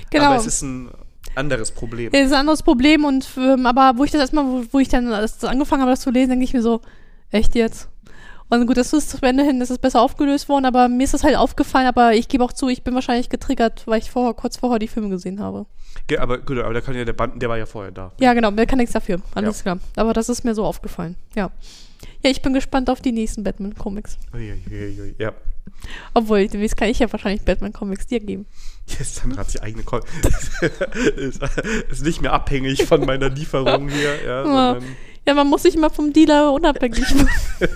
Genau. 0.09 0.25
Aber 0.25 0.35
es 0.37 0.45
ist 0.45 0.61
ein 0.61 0.89
anderes 1.35 1.71
Problem. 1.71 2.11
Das 2.11 2.21
ist 2.21 2.31
ein 2.33 2.39
anderes 2.39 2.63
Problem 2.63 3.05
und 3.05 3.27
ähm, 3.37 3.65
aber 3.65 3.97
wo 3.97 4.03
ich 4.03 4.11
das 4.11 4.21
erstmal, 4.21 4.45
wo, 4.45 4.63
wo 4.71 4.79
ich 4.79 4.89
dann 4.89 5.09
das 5.09 5.43
angefangen 5.43 5.81
habe, 5.81 5.91
das 5.91 6.01
zu 6.01 6.11
lesen, 6.11 6.29
denke 6.29 6.45
ich 6.45 6.53
mir 6.53 6.61
so, 6.61 6.81
echt 7.31 7.55
jetzt? 7.55 7.89
Und 8.49 8.67
gut, 8.67 8.77
das 8.77 8.93
ist 8.93 9.09
zu 9.09 9.17
Ende 9.21 9.43
hin, 9.43 9.59
das 9.59 9.71
ist 9.71 9.81
besser 9.81 10.01
aufgelöst 10.01 10.47
worden, 10.49 10.65
aber 10.65 10.87
mir 10.87 11.03
ist 11.03 11.13
das 11.15 11.23
halt 11.23 11.35
aufgefallen, 11.35 11.87
aber 11.87 12.13
ich 12.13 12.27
gebe 12.27 12.43
auch 12.43 12.53
zu, 12.53 12.69
ich 12.69 12.83
bin 12.83 12.93
wahrscheinlich 12.93 13.29
getriggert, 13.29 13.87
weil 13.87 13.99
ich 13.99 14.11
vorher, 14.11 14.33
kurz 14.35 14.57
vorher 14.57 14.77
die 14.79 14.87
Filme 14.87 15.09
gesehen 15.09 15.39
habe. 15.39 15.65
Ge- 16.07 16.19
Aber 16.19 16.37
gut, 16.37 16.59
aber 16.59 16.73
da 16.73 16.81
kann 16.81 16.95
ja 16.95 17.05
der 17.05 17.13
Band, 17.13 17.41
der 17.41 17.49
war 17.49 17.57
ja 17.57 17.65
vorher 17.65 17.91
da. 17.91 18.11
Ja, 18.19 18.33
genau, 18.33 18.51
der 18.51 18.65
kann 18.67 18.77
nichts 18.77 18.93
dafür. 18.93 19.19
Alles 19.33 19.63
klar. 19.63 19.79
Aber 19.95 20.13
das 20.13 20.29
ist 20.29 20.43
mir 20.43 20.53
so 20.53 20.63
aufgefallen. 20.63 21.15
Ja. 21.35 21.49
Ja, 22.23 22.29
ich 22.29 22.41
bin 22.43 22.53
gespannt 22.53 22.89
auf 22.89 23.01
die 23.01 23.11
nächsten 23.11 23.43
Batman-Comics. 23.43 24.17
Uiuiui, 24.33 25.15
Ja. 25.17 25.33
Obwohl, 26.13 26.47
demnächst 26.47 26.77
kann 26.77 26.89
ich 26.89 26.99
ja 26.99 27.11
wahrscheinlich 27.11 27.41
Batman-Comics 27.43 28.05
dir 28.07 28.19
geben. 28.19 28.45
Jetzt 28.99 29.23
dann 29.23 29.35
hat 29.37 29.49
sie 29.49 29.61
eigene 29.61 29.83
Kon 29.83 30.01
ist, 31.17 31.41
ist 31.89 32.03
nicht 32.05 32.21
mehr 32.21 32.33
abhängig 32.33 32.85
von 32.85 33.03
meiner 33.05 33.29
Lieferung 33.29 33.89
hier, 33.89 34.23
ja, 34.25 34.43
sondern 34.43 34.83
Ja, 35.27 35.33
man 35.33 35.47
muss 35.47 35.63
sich 35.63 35.75
immer 35.75 35.89
vom 35.89 36.13
Dealer 36.13 36.53
unabhängig 36.53 37.13
machen. 37.15 37.29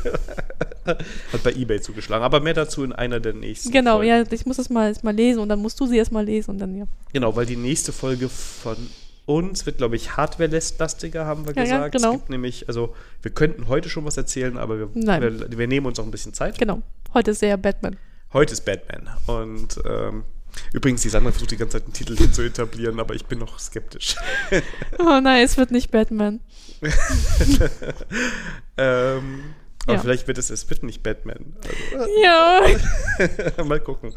hat 0.85 1.43
bei 1.43 1.53
Ebay 1.53 1.81
zugeschlagen. 1.81 2.23
Aber 2.23 2.39
mehr 2.39 2.53
dazu 2.53 2.84
in 2.84 2.93
einer 2.93 3.19
der 3.19 3.34
nächsten. 3.34 3.71
genau, 3.71 3.97
Folgen. 3.97 4.09
ja, 4.09 4.23
ich 4.31 4.45
muss 4.45 4.57
das 4.57 4.69
mal, 4.69 4.93
mal 5.01 5.15
lesen 5.15 5.39
und 5.39 5.49
dann 5.49 5.59
musst 5.59 5.80
du 5.80 5.88
sie 5.88 5.97
erst 5.97 6.11
mal 6.11 6.26
lesen 6.26 6.51
und 6.51 6.59
dann, 6.59 6.76
ja. 6.76 6.85
Genau, 7.13 7.35
weil 7.35 7.45
die 7.45 7.55
nächste 7.55 7.91
Folge 7.91 8.30
von 8.30 8.77
uns 9.26 9.65
wird, 9.65 9.77
glaube 9.77 9.95
ich, 9.95 10.17
Hardware-lastiger, 10.17 11.26
haben 11.26 11.45
wir 11.45 11.53
Ja, 11.55 11.63
ja, 11.63 11.88
gesagt. 11.88 11.95
genau. 11.95 12.13
Es 12.13 12.17
gibt 12.19 12.30
nämlich, 12.30 12.67
also 12.67 12.95
wir 13.21 13.31
könnten 13.31 13.67
heute 13.67 13.89
schon 13.89 14.05
was 14.05 14.17
erzählen, 14.17 14.57
aber 14.57 14.80
wir, 14.80 14.95
wir, 14.95 15.57
wir 15.57 15.67
nehmen 15.67 15.85
uns 15.85 15.99
auch 15.99 16.05
ein 16.05 16.11
bisschen 16.11 16.34
Zeit. 16.34 16.57
Genau. 16.57 16.81
Heute 17.13 17.31
ist 17.31 17.39
sehr 17.39 17.57
Batman. 17.57 17.97
Heute 18.34 18.53
ist 18.53 18.65
Batman. 18.65 19.09
Und 19.27 19.80
ähm, 19.88 20.23
übrigens, 20.73 21.01
die 21.01 21.09
Sandra 21.09 21.31
versucht 21.31 21.51
die 21.51 21.57
ganze 21.57 21.77
Zeit 21.77 21.84
einen 21.85 21.93
Titel 21.93 22.15
hin 22.17 22.34
zu 22.34 22.41
etablieren, 22.41 22.99
aber 22.99 23.13
ich 23.15 23.26
bin 23.26 23.39
noch 23.39 23.59
skeptisch. 23.59 24.15
Oh 24.99 25.19
nein, 25.21 25.43
es 25.45 25.57
wird 25.57 25.71
nicht 25.71 25.91
Batman. 25.91 26.39
ähm, 28.77 29.53
aber 29.85 29.93
Ja. 29.93 29.99
vielleicht 29.99 30.27
wird 30.27 30.38
es, 30.38 30.49
es 30.49 30.69
wird 30.69 30.84
nicht 30.84 31.03
Batman. 31.03 31.55
Ja. 32.23 32.61
Also, 33.17 33.63
mal 33.65 33.80
gucken. 33.80 34.13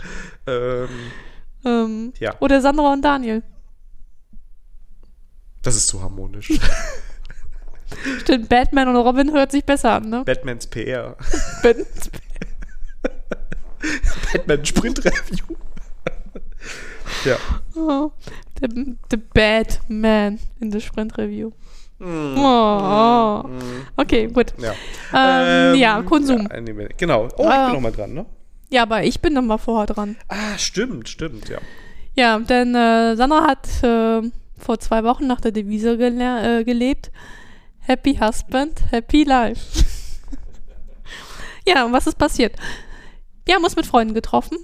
Ähm, 0.46 0.88
ähm, 1.64 2.12
ja, 2.18 2.34
oder 2.40 2.60
Sandra 2.60 2.92
und 2.92 3.02
Daniel. 3.02 3.42
das 5.62 5.76
ist 5.76 5.88
zu 5.88 6.02
harmonisch. 6.02 6.50
Stimmt, 8.20 8.48
Batman 8.48 8.88
und 8.88 8.96
Robin 8.96 9.32
hört 9.32 9.52
sich 9.52 9.64
besser 9.64 9.92
an, 9.92 10.08
ne? 10.08 10.24
Batmans 10.24 10.66
PR. 10.66 11.16
Batman. 11.62 11.86
Batman 14.32 14.64
Sprint 14.64 15.04
Review. 15.04 15.56
Ja. 17.24 17.36
Oh, 17.76 18.12
the, 18.60 18.96
the 19.10 19.16
Batman 19.16 20.38
in 20.60 20.70
the 20.72 20.80
Sprint 20.80 21.16
Review. 21.18 21.52
Mm. 21.98 22.36
Oh. 22.36 23.42
Mm. 23.46 23.86
Okay, 23.96 24.26
gut. 24.26 24.52
Ja. 24.58 24.72
Ähm, 25.14 25.74
ja, 25.76 25.98
Ähm, 25.98 26.06
Konsum. 26.06 26.48
Ja, 26.50 26.86
genau. 26.96 27.28
Oh, 27.36 27.42
ich 27.42 27.46
Ah. 27.46 27.64
bin 27.66 27.74
noch 27.74 27.80
mal 27.80 27.92
dran, 27.92 28.12
ne? 28.14 28.26
Ja, 28.70 28.82
aber 28.82 29.04
ich 29.04 29.20
bin 29.20 29.34
noch 29.34 29.42
mal 29.42 29.58
vorher 29.58 29.86
dran. 29.86 30.16
Ah, 30.28 30.56
stimmt, 30.58 31.08
stimmt, 31.08 31.48
ja. 31.48 31.58
Ja, 32.16 32.38
denn 32.38 32.74
äh, 32.74 33.14
Sandra 33.16 33.46
hat 33.46 33.68
äh, 33.84 34.22
vor 34.58 34.78
zwei 34.80 35.04
Wochen 35.04 35.26
nach 35.26 35.40
der 35.40 35.52
Devise 35.52 35.96
gele 35.96 36.60
äh, 36.60 36.64
gelebt. 36.64 37.10
Happy 37.80 38.16
Husband, 38.16 38.80
Happy 38.90 39.24
Life. 39.24 39.84
ja, 41.66 41.84
und 41.84 41.92
was 41.92 42.06
ist 42.06 42.18
passiert? 42.18 42.56
Wir 43.44 43.54
haben 43.54 43.64
uns 43.64 43.76
mit 43.76 43.86
Freunden 43.86 44.14
getroffen, 44.14 44.58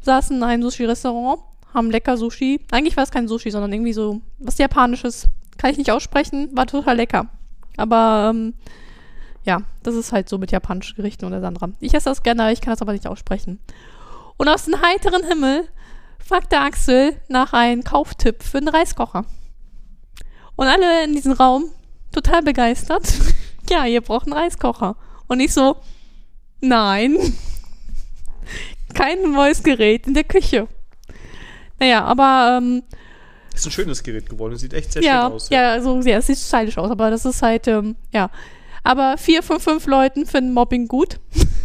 saßen 0.00 0.36
in 0.36 0.42
einem 0.42 0.62
Sushi-Restaurant, 0.62 1.40
haben 1.74 1.90
lecker 1.90 2.16
Sushi. 2.16 2.60
Eigentlich 2.70 2.96
war 2.96 3.04
es 3.04 3.10
kein 3.10 3.28
Sushi, 3.28 3.50
sondern 3.50 3.72
irgendwie 3.72 3.92
so 3.92 4.20
was 4.38 4.58
Japanisches. 4.58 5.28
Kann 5.58 5.70
ich 5.70 5.78
nicht 5.78 5.90
aussprechen, 5.90 6.48
war 6.56 6.66
total 6.66 6.96
lecker. 6.96 7.26
Aber 7.76 8.32
ähm, 8.34 8.54
ja, 9.44 9.62
das 9.82 9.94
ist 9.94 10.12
halt 10.12 10.28
so 10.28 10.38
mit 10.38 10.52
japanischen 10.52 10.96
Gerichten 10.96 11.24
oder 11.24 11.40
Sandra. 11.40 11.70
Ich 11.80 11.94
esse 11.94 12.08
das 12.08 12.22
gerne, 12.22 12.52
ich 12.52 12.60
kann 12.60 12.72
das 12.72 12.82
aber 12.82 12.92
nicht 12.92 13.06
aussprechen. 13.06 13.58
Und 14.36 14.48
aus 14.48 14.64
dem 14.64 14.80
heiteren 14.80 15.24
Himmel 15.24 15.68
fragte 16.18 16.58
Axel 16.58 17.16
nach 17.28 17.52
einem 17.52 17.84
Kauftipp 17.84 18.42
für 18.42 18.58
einen 18.58 18.68
Reiskocher. 18.68 19.24
Und 20.56 20.66
alle 20.66 21.04
in 21.04 21.14
diesem 21.14 21.32
Raum 21.32 21.70
total 22.12 22.42
begeistert. 22.42 23.12
ja, 23.70 23.86
ihr 23.86 24.00
braucht 24.00 24.26
einen 24.26 24.34
Reiskocher. 24.34 24.96
Und 25.26 25.40
ich 25.40 25.52
so, 25.52 25.76
nein. 26.60 27.16
Kein 28.94 29.32
neues 29.32 29.62
Gerät 29.62 30.06
in 30.06 30.14
der 30.14 30.24
Küche. 30.24 30.68
Naja, 31.80 32.04
aber 32.04 32.58
ähm, 32.58 32.82
Ist 33.54 33.66
ein 33.66 33.72
schönes 33.72 34.02
Gerät 34.02 34.28
geworden. 34.28 34.56
Sieht 34.56 34.74
echt 34.74 34.92
sehr 34.92 35.02
ja, 35.02 35.24
schön 35.24 35.32
aus. 35.32 35.48
ja, 35.48 35.72
also 35.72 36.00
ja, 36.02 36.18
es 36.18 36.26
sieht 36.26 36.38
stylisch 36.38 36.78
aus, 36.78 36.90
aber 36.90 37.10
das 37.10 37.24
ist 37.24 37.42
halt, 37.42 37.66
ähm, 37.66 37.96
ja. 38.12 38.30
Aber 38.84 39.18
vier 39.18 39.42
von 39.42 39.60
fünf 39.60 39.86
Leuten 39.86 40.26
finden 40.26 40.52
Mobbing 40.52 40.86
gut. 40.86 41.18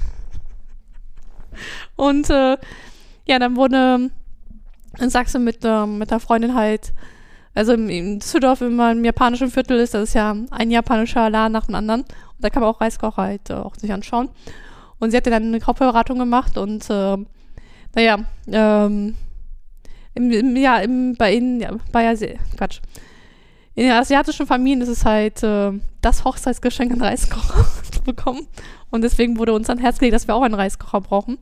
Und 1.95 2.29
äh, 2.29 2.57
ja, 3.25 3.39
dann 3.39 3.55
wurde 3.55 4.11
in 4.99 5.09
Sachsen 5.09 5.43
mit, 5.43 5.59
ähm, 5.63 5.97
mit 5.97 6.11
der 6.11 6.19
Freundin 6.19 6.55
halt, 6.55 6.93
also 7.53 7.73
im, 7.73 7.89
in 7.89 8.19
Düsseldorf, 8.19 8.61
wenn 8.61 8.75
man 8.75 8.97
im 8.97 9.05
japanischen 9.05 9.51
Viertel 9.51 9.79
ist, 9.79 9.93
das 9.93 10.09
ist 10.09 10.13
ja 10.13 10.35
ein 10.51 10.71
japanischer 10.71 11.29
Laden 11.29 11.53
nach 11.53 11.65
dem 11.65 11.75
anderen. 11.75 12.01
Und 12.01 12.39
da 12.39 12.49
kann 12.49 12.61
man 12.61 12.69
auch 12.69 12.81
Reiskocher 12.81 13.21
halt 13.21 13.49
äh, 13.49 13.53
auch 13.53 13.75
sich 13.75 13.91
anschauen. 13.91 14.29
Und 14.99 15.11
sie 15.11 15.17
hatte 15.17 15.29
dann 15.29 15.43
eine 15.43 15.59
Kaufberatung 15.59 16.19
gemacht 16.19 16.57
und 16.57 16.89
äh, 16.89 17.17
naja, 17.95 18.19
ähm, 18.47 19.15
im, 20.15 20.31
im, 20.31 20.55
ja, 20.55 20.77
im, 20.79 21.15
bei 21.15 21.35
ihnen, 21.35 21.59
ja, 21.59 21.71
bei 21.91 22.09
Asi 22.09 22.39
Quatsch. 22.57 22.79
In 23.75 23.83
den 23.83 23.91
asiatischen 23.91 24.47
Familien 24.47 24.81
ist 24.81 24.87
es 24.87 25.03
halt 25.03 25.43
äh, 25.43 25.71
das 26.01 26.23
Hochzeitsgeschenk, 26.23 26.91
einen 26.91 27.01
Reiskocher 27.01 27.67
zu 27.91 28.01
bekommen. 28.01 28.47
Und 28.89 29.01
deswegen 29.01 29.37
wurde 29.37 29.53
uns 29.53 29.69
ans 29.69 29.81
Herz 29.81 29.99
gelegt, 29.99 30.15
dass 30.15 30.27
wir 30.27 30.35
auch 30.35 30.43
einen 30.43 30.53
Reiskocher 30.53 31.01
brauchen. 31.01 31.37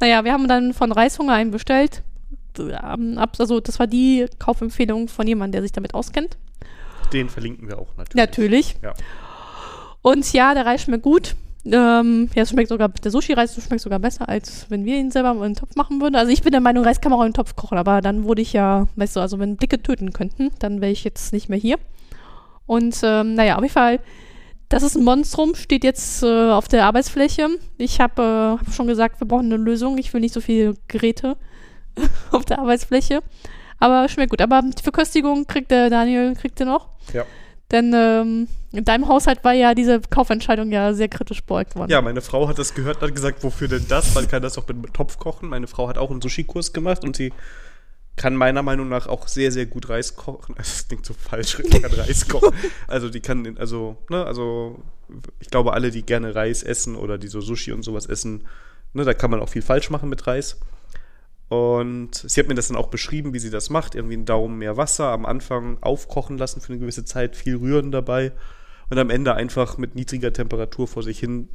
Naja, 0.00 0.24
wir 0.24 0.32
haben 0.32 0.46
dann 0.46 0.74
von 0.74 0.92
Reishunger 0.92 1.32
einen 1.32 1.50
bestellt. 1.50 2.02
ähm, 2.58 3.18
also 3.38 3.60
das 3.60 3.78
war 3.78 3.86
die 3.86 4.26
Kaufempfehlung 4.38 5.08
von 5.08 5.26
jemandem, 5.26 5.52
der 5.52 5.62
sich 5.62 5.72
damit 5.72 5.94
auskennt. 5.94 6.36
Den 7.12 7.30
verlinken 7.30 7.68
wir 7.68 7.78
auch 7.78 7.96
natürlich. 7.96 8.14
Natürlich. 8.14 8.76
Ja. 8.82 8.92
Und 10.02 10.30
ja, 10.34 10.52
der 10.52 10.66
Reis 10.66 10.82
schmeckt 10.82 11.02
gut. 11.02 11.34
Ähm, 11.66 12.28
ja, 12.34 12.42
es 12.42 12.50
schmeckt 12.50 12.68
sogar, 12.68 12.90
der 12.90 13.10
Sushi-Reis 13.10 13.54
schmeckt 13.54 13.80
sogar 13.80 13.98
besser, 13.98 14.28
als 14.28 14.66
wenn 14.68 14.84
wir 14.84 14.96
ihn 14.96 15.10
selber 15.10 15.32
in 15.32 15.40
den 15.40 15.54
Topf 15.54 15.76
machen 15.76 16.00
würden. 16.00 16.14
Also 16.14 16.30
ich 16.30 16.42
bin 16.42 16.52
der 16.52 16.60
Meinung, 16.60 16.84
Reis 16.84 17.00
kann 17.00 17.10
man 17.10 17.20
auch 17.20 17.24
in 17.24 17.30
den 17.30 17.36
Topf 17.36 17.56
kochen, 17.56 17.78
aber 17.78 18.02
dann 18.02 18.24
wurde 18.24 18.42
ich 18.42 18.52
ja, 18.52 18.86
weißt 18.96 19.16
du, 19.16 19.20
also 19.20 19.38
wenn 19.38 19.56
Blicke 19.56 19.82
töten 19.82 20.12
könnten, 20.12 20.50
dann 20.58 20.80
wäre 20.82 20.92
ich 20.92 21.04
jetzt 21.04 21.32
nicht 21.32 21.48
mehr 21.48 21.58
hier. 21.58 21.78
Und 22.66 23.00
ähm, 23.02 23.34
naja, 23.34 23.56
auf 23.56 23.62
jeden 23.62 23.72
Fall, 23.72 24.00
das 24.68 24.82
ist 24.82 24.96
ein 24.96 25.04
Monstrum, 25.04 25.54
steht 25.54 25.84
jetzt 25.84 26.22
äh, 26.22 26.50
auf 26.50 26.68
der 26.68 26.84
Arbeitsfläche. 26.84 27.48
Ich 27.78 28.00
habe 28.00 28.58
äh, 28.60 28.64
hab 28.66 28.74
schon 28.74 28.86
gesagt, 28.86 29.20
wir 29.20 29.28
brauchen 29.28 29.46
eine 29.46 29.56
Lösung. 29.56 29.98
Ich 29.98 30.12
will 30.12 30.20
nicht 30.20 30.34
so 30.34 30.40
viele 30.40 30.74
Geräte 30.88 31.36
auf 32.30 32.44
der 32.44 32.58
Arbeitsfläche. 32.58 33.22
Aber 33.78 34.08
schmeckt 34.08 34.30
gut. 34.30 34.40
Aber 34.40 34.62
die 34.62 34.82
Verköstigung 34.82 35.46
kriegt 35.46 35.70
der 35.70 35.90
Daniel, 35.90 36.34
kriegt 36.34 36.60
er 36.60 36.66
noch. 36.66 36.88
Ja. 37.12 37.24
Denn 37.70 37.92
ähm, 37.94 38.48
in 38.76 38.84
deinem 38.84 39.08
Haushalt 39.08 39.44
war 39.44 39.52
ja 39.52 39.74
diese 39.74 40.00
Kaufentscheidung 40.00 40.70
ja 40.72 40.94
sehr 40.94 41.08
kritisch 41.08 41.42
beäugt 41.42 41.76
worden. 41.76 41.90
Ja, 41.90 42.02
meine 42.02 42.20
Frau 42.20 42.48
hat 42.48 42.58
das 42.58 42.74
gehört 42.74 42.96
und 42.96 43.08
hat 43.08 43.14
gesagt, 43.14 43.42
wofür 43.44 43.68
denn 43.68 43.86
das? 43.88 44.14
Man 44.14 44.28
kann 44.28 44.42
das 44.42 44.58
auch 44.58 44.66
mit 44.66 44.94
Topf 44.94 45.18
kochen. 45.18 45.48
Meine 45.48 45.66
Frau 45.66 45.88
hat 45.88 45.98
auch 45.98 46.10
einen 46.10 46.20
Sushi-Kurs 46.20 46.72
gemacht 46.72 47.04
und 47.04 47.16
sie 47.16 47.32
kann 48.16 48.36
meiner 48.36 48.62
Meinung 48.62 48.88
nach 48.88 49.06
auch 49.06 49.28
sehr, 49.28 49.50
sehr 49.52 49.66
gut 49.66 49.88
Reis 49.88 50.16
kochen. 50.16 50.54
Das 50.58 50.88
klingt 50.88 51.06
so 51.06 51.14
falsch, 51.14 51.56
die 51.56 51.80
kann 51.80 51.92
Reis 51.92 52.28
kochen. 52.28 52.54
Also 52.86 53.08
die 53.08 53.20
kann, 53.20 53.56
also, 53.58 53.96
ne, 54.10 54.24
also 54.24 54.82
ich 55.40 55.50
glaube, 55.50 55.72
alle, 55.72 55.90
die 55.90 56.02
gerne 56.02 56.34
Reis 56.34 56.62
essen 56.62 56.96
oder 56.96 57.18
die 57.18 57.28
so 57.28 57.40
Sushi 57.40 57.72
und 57.72 57.82
sowas 57.82 58.06
essen, 58.06 58.46
ne, 58.92 59.04
da 59.04 59.14
kann 59.14 59.30
man 59.30 59.40
auch 59.40 59.48
viel 59.48 59.62
falsch 59.62 59.90
machen 59.90 60.08
mit 60.08 60.26
Reis. 60.26 60.58
Und 61.48 62.14
sie 62.14 62.40
hat 62.40 62.48
mir 62.48 62.54
das 62.54 62.68
dann 62.68 62.76
auch 62.76 62.88
beschrieben, 62.88 63.34
wie 63.34 63.38
sie 63.38 63.50
das 63.50 63.70
macht. 63.70 63.94
Irgendwie 63.94 64.14
einen 64.14 64.24
Daumen 64.24 64.58
mehr 64.58 64.76
Wasser 64.76 65.08
am 65.10 65.26
Anfang 65.26 65.78
aufkochen 65.82 66.38
lassen 66.38 66.60
für 66.60 66.72
eine 66.72 66.80
gewisse 66.80 67.04
Zeit, 67.04 67.36
viel 67.36 67.56
rühren 67.56 67.92
dabei 67.92 68.32
und 68.90 68.98
am 68.98 69.10
Ende 69.10 69.34
einfach 69.34 69.78
mit 69.78 69.94
niedriger 69.94 70.32
Temperatur 70.32 70.86
vor 70.88 71.02
sich 71.02 71.18
hin. 71.18 71.48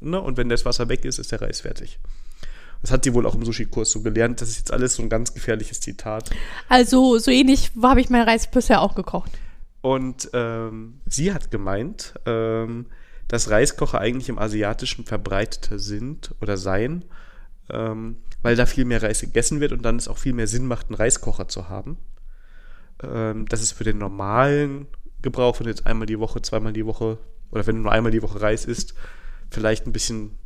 Ne? 0.00 0.20
Und 0.20 0.36
wenn 0.36 0.48
das 0.48 0.64
Wasser 0.64 0.88
weg 0.88 1.04
ist, 1.04 1.18
ist 1.18 1.32
der 1.32 1.42
Reis 1.42 1.60
fertig. 1.60 1.98
Das 2.82 2.90
hat 2.90 3.04
sie 3.04 3.14
wohl 3.14 3.26
auch 3.26 3.36
im 3.36 3.44
Sushi-Kurs 3.44 3.92
so 3.92 4.02
gelernt. 4.02 4.40
Das 4.40 4.48
ist 4.48 4.58
jetzt 4.58 4.72
alles 4.72 4.96
so 4.96 5.02
ein 5.02 5.08
ganz 5.08 5.32
gefährliches 5.32 5.80
Zitat. 5.80 6.30
Also 6.68 7.18
so 7.18 7.30
ähnlich 7.30 7.70
habe 7.80 8.00
ich 8.00 8.10
meinen 8.10 8.28
Reis 8.28 8.50
bisher 8.50 8.82
auch 8.82 8.96
gekocht. 8.96 9.30
Und 9.80 10.30
ähm, 10.32 11.00
sie 11.06 11.32
hat 11.32 11.50
gemeint, 11.50 12.14
ähm, 12.26 12.86
dass 13.28 13.50
Reiskocher 13.50 14.00
eigentlich 14.00 14.28
im 14.28 14.38
Asiatischen 14.38 15.04
verbreiteter 15.04 15.78
sind 15.78 16.34
oder 16.40 16.56
seien, 16.56 17.04
ähm, 17.70 18.16
weil 18.42 18.56
da 18.56 18.66
viel 18.66 18.84
mehr 18.84 19.02
Reis 19.02 19.20
gegessen 19.20 19.60
wird 19.60 19.72
und 19.72 19.82
dann 19.82 19.96
es 19.96 20.08
auch 20.08 20.18
viel 20.18 20.32
mehr 20.32 20.48
Sinn 20.48 20.66
macht, 20.66 20.88
einen 20.88 20.96
Reiskocher 20.96 21.48
zu 21.48 21.68
haben. 21.68 21.98
Ähm, 23.02 23.46
das 23.48 23.62
ist 23.62 23.72
für 23.72 23.84
den 23.84 23.98
normalen 23.98 24.86
Gebrauch, 25.22 25.58
wenn 25.58 25.64
du 25.64 25.70
jetzt 25.70 25.86
einmal 25.86 26.06
die 26.06 26.18
Woche, 26.18 26.42
zweimal 26.42 26.72
die 26.72 26.86
Woche 26.86 27.18
oder 27.50 27.66
wenn 27.66 27.76
du 27.76 27.82
nur 27.82 27.92
einmal 27.92 28.12
die 28.12 28.22
Woche 28.22 28.40
Reis 28.40 28.64
isst, 28.64 28.94
vielleicht 29.50 29.86
ein 29.86 29.92
bisschen 29.92 30.38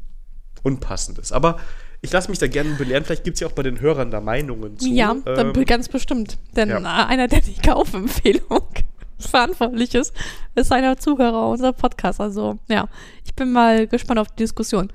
unpassend 0.63 1.19
ist. 1.19 1.33
Aber 1.33 1.59
ich 2.03 2.13
lasse 2.13 2.29
mich 2.29 2.39
da 2.39 2.47
gerne 2.47 2.71
belehren. 2.75 3.05
Vielleicht 3.05 3.25
gibt 3.25 3.37
es 3.37 3.41
ja 3.41 3.47
auch 3.47 3.53
bei 3.53 3.63
den 3.63 3.81
Hörern 3.81 4.11
da 4.11 4.21
Meinungen 4.21 4.79
zu. 4.79 4.89
ja, 4.89 5.17
Ähm, 5.27 5.53
ganz 5.65 5.89
bestimmt. 5.89 6.39
Denn 6.55 6.69
ja. 6.69 6.79
äh, 6.79 7.07
einer, 7.07 7.29
der 7.29 7.41
die 7.41 7.55
Kaufempfehlung 7.55 8.67
verantwortlich 9.19 9.95
ist, 9.95 10.13
ist 10.55 10.73
einer 10.73 10.99
Zuhörer 10.99 11.49
unserer 11.49 11.73
Podcast. 11.73 12.21
Also 12.21 12.59
ja, 12.69 12.89
ich 13.25 13.35
bin 13.35 13.53
mal 13.53 13.87
gespannt 13.87 14.21
auf 14.21 14.29
die 14.29 14.43
Diskussion. 14.43 14.93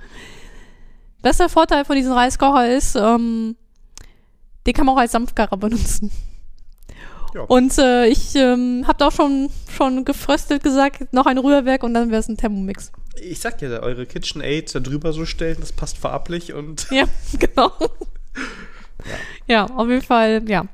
Was 1.22 1.38
der 1.38 1.50
Vorteil 1.50 1.86
von 1.86 1.96
diesem 1.96 2.14
Reiskocher 2.14 2.76
ist, 2.76 2.96
ähm, 2.96 3.56
den 4.66 4.74
kann 4.74 4.86
man 4.86 4.96
auch 4.96 5.00
als 5.00 5.12
Dampfgarer 5.12 5.58
benutzen. 5.58 6.12
Ja. 7.34 7.42
Und 7.42 7.78
äh, 7.78 8.08
ich 8.08 8.36
ähm, 8.36 8.86
habe 8.88 9.06
auch 9.06 9.12
schon, 9.12 9.50
schon 9.70 10.04
gefröstelt 10.06 10.64
gesagt, 10.64 11.14
noch 11.14 11.26
ein 11.26 11.38
Rührwerk 11.38 11.84
und 11.84 11.94
dann 11.94 12.10
wäre 12.12 12.20
es 12.20 12.28
ein 12.28 12.38
Thermomix. 12.38 12.92
Ich 13.22 13.40
sag 13.40 13.62
ja, 13.62 13.70
eure 13.82 14.06
KitchenAid 14.06 14.74
da 14.76 14.80
drüber 14.80 15.14
so 15.14 15.26
stellen, 15.26 15.58
das 15.60 15.72
passt 15.72 15.98
farblich 15.98 16.54
und 16.54 16.88
Ja, 16.92 17.06
genau. 17.40 17.72
Ja. 19.48 19.66
auf 19.66 19.88
jeden 19.88 20.02
Fall, 20.02 20.44
ja. 20.48 20.66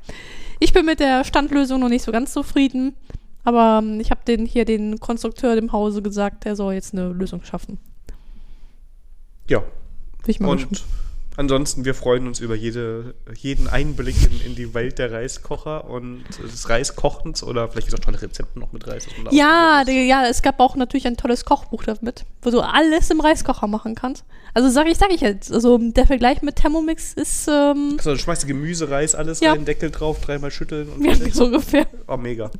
Ich 0.59 0.73
bin 0.73 0.85
mit 0.85 0.99
der 0.99 1.23
Standlösung 1.23 1.79
noch 1.79 1.89
nicht 1.89 2.03
so 2.03 2.11
ganz 2.11 2.33
zufrieden, 2.33 2.95
aber 3.43 3.79
ähm, 3.83 3.99
ich 3.99 4.09
habe 4.09 4.21
den 4.27 4.45
hier 4.45 4.65
den 4.65 4.99
Konstrukteur 4.99 5.55
im 5.55 5.71
Hause 5.71 6.01
gesagt, 6.01 6.45
der 6.45 6.55
soll 6.55 6.73
jetzt 6.73 6.93
eine 6.93 7.09
Lösung 7.09 7.43
schaffen. 7.43 7.77
ja. 9.47 9.59
Bin 9.59 10.31
ich 10.31 10.39
mal 10.39 10.49
Und. 10.49 10.83
Ansonsten, 11.37 11.85
wir 11.85 11.93
freuen 11.93 12.27
uns 12.27 12.39
über 12.41 12.55
jede, 12.55 13.15
jeden 13.35 13.69
Einblick 13.69 14.15
in, 14.23 14.41
in 14.51 14.55
die 14.55 14.73
Welt 14.73 14.99
der 14.99 15.11
Reiskocher 15.11 15.89
und 15.89 16.23
des 16.43 16.67
Reiskochens 16.67 17.43
oder 17.43 17.69
vielleicht 17.69 17.87
gibt 17.87 17.97
es 17.97 18.01
auch 18.01 18.05
tolle 18.05 18.21
Rezepte 18.21 18.59
noch 18.59 18.73
mit 18.73 18.85
Reis. 18.87 19.07
Ja, 19.31 19.83
ja, 19.87 20.25
es 20.27 20.41
gab 20.41 20.59
auch 20.59 20.75
natürlich 20.75 21.07
ein 21.07 21.15
tolles 21.15 21.45
Kochbuch 21.45 21.83
damit, 21.83 22.25
wo 22.41 22.49
du 22.49 22.59
alles 22.59 23.09
im 23.09 23.21
Reiskocher 23.21 23.67
machen 23.67 23.95
kannst. 23.95 24.25
Also 24.53 24.69
sage 24.69 24.89
ich, 24.89 24.97
sage 24.97 25.13
ich 25.13 25.21
jetzt, 25.21 25.51
also 25.51 25.77
der 25.77 26.05
Vergleich 26.07 26.41
mit 26.41 26.57
Thermomix 26.57 27.13
ist 27.13 27.47
ähm. 27.47 27.93
Also, 27.97 28.11
du 28.11 28.17
schmeißt 28.19 28.47
Gemüse, 28.47 28.89
Reis, 28.89 29.15
alles 29.15 29.39
Ja. 29.39 29.53
rein, 29.53 29.65
Deckel 29.65 29.91
drauf, 29.91 30.19
dreimal 30.19 30.51
schütteln 30.51 30.89
und 30.89 31.05
ja, 31.05 31.13
so 31.31 31.45
ungefähr. 31.45 31.87
Oh, 32.07 32.17
mega. 32.17 32.51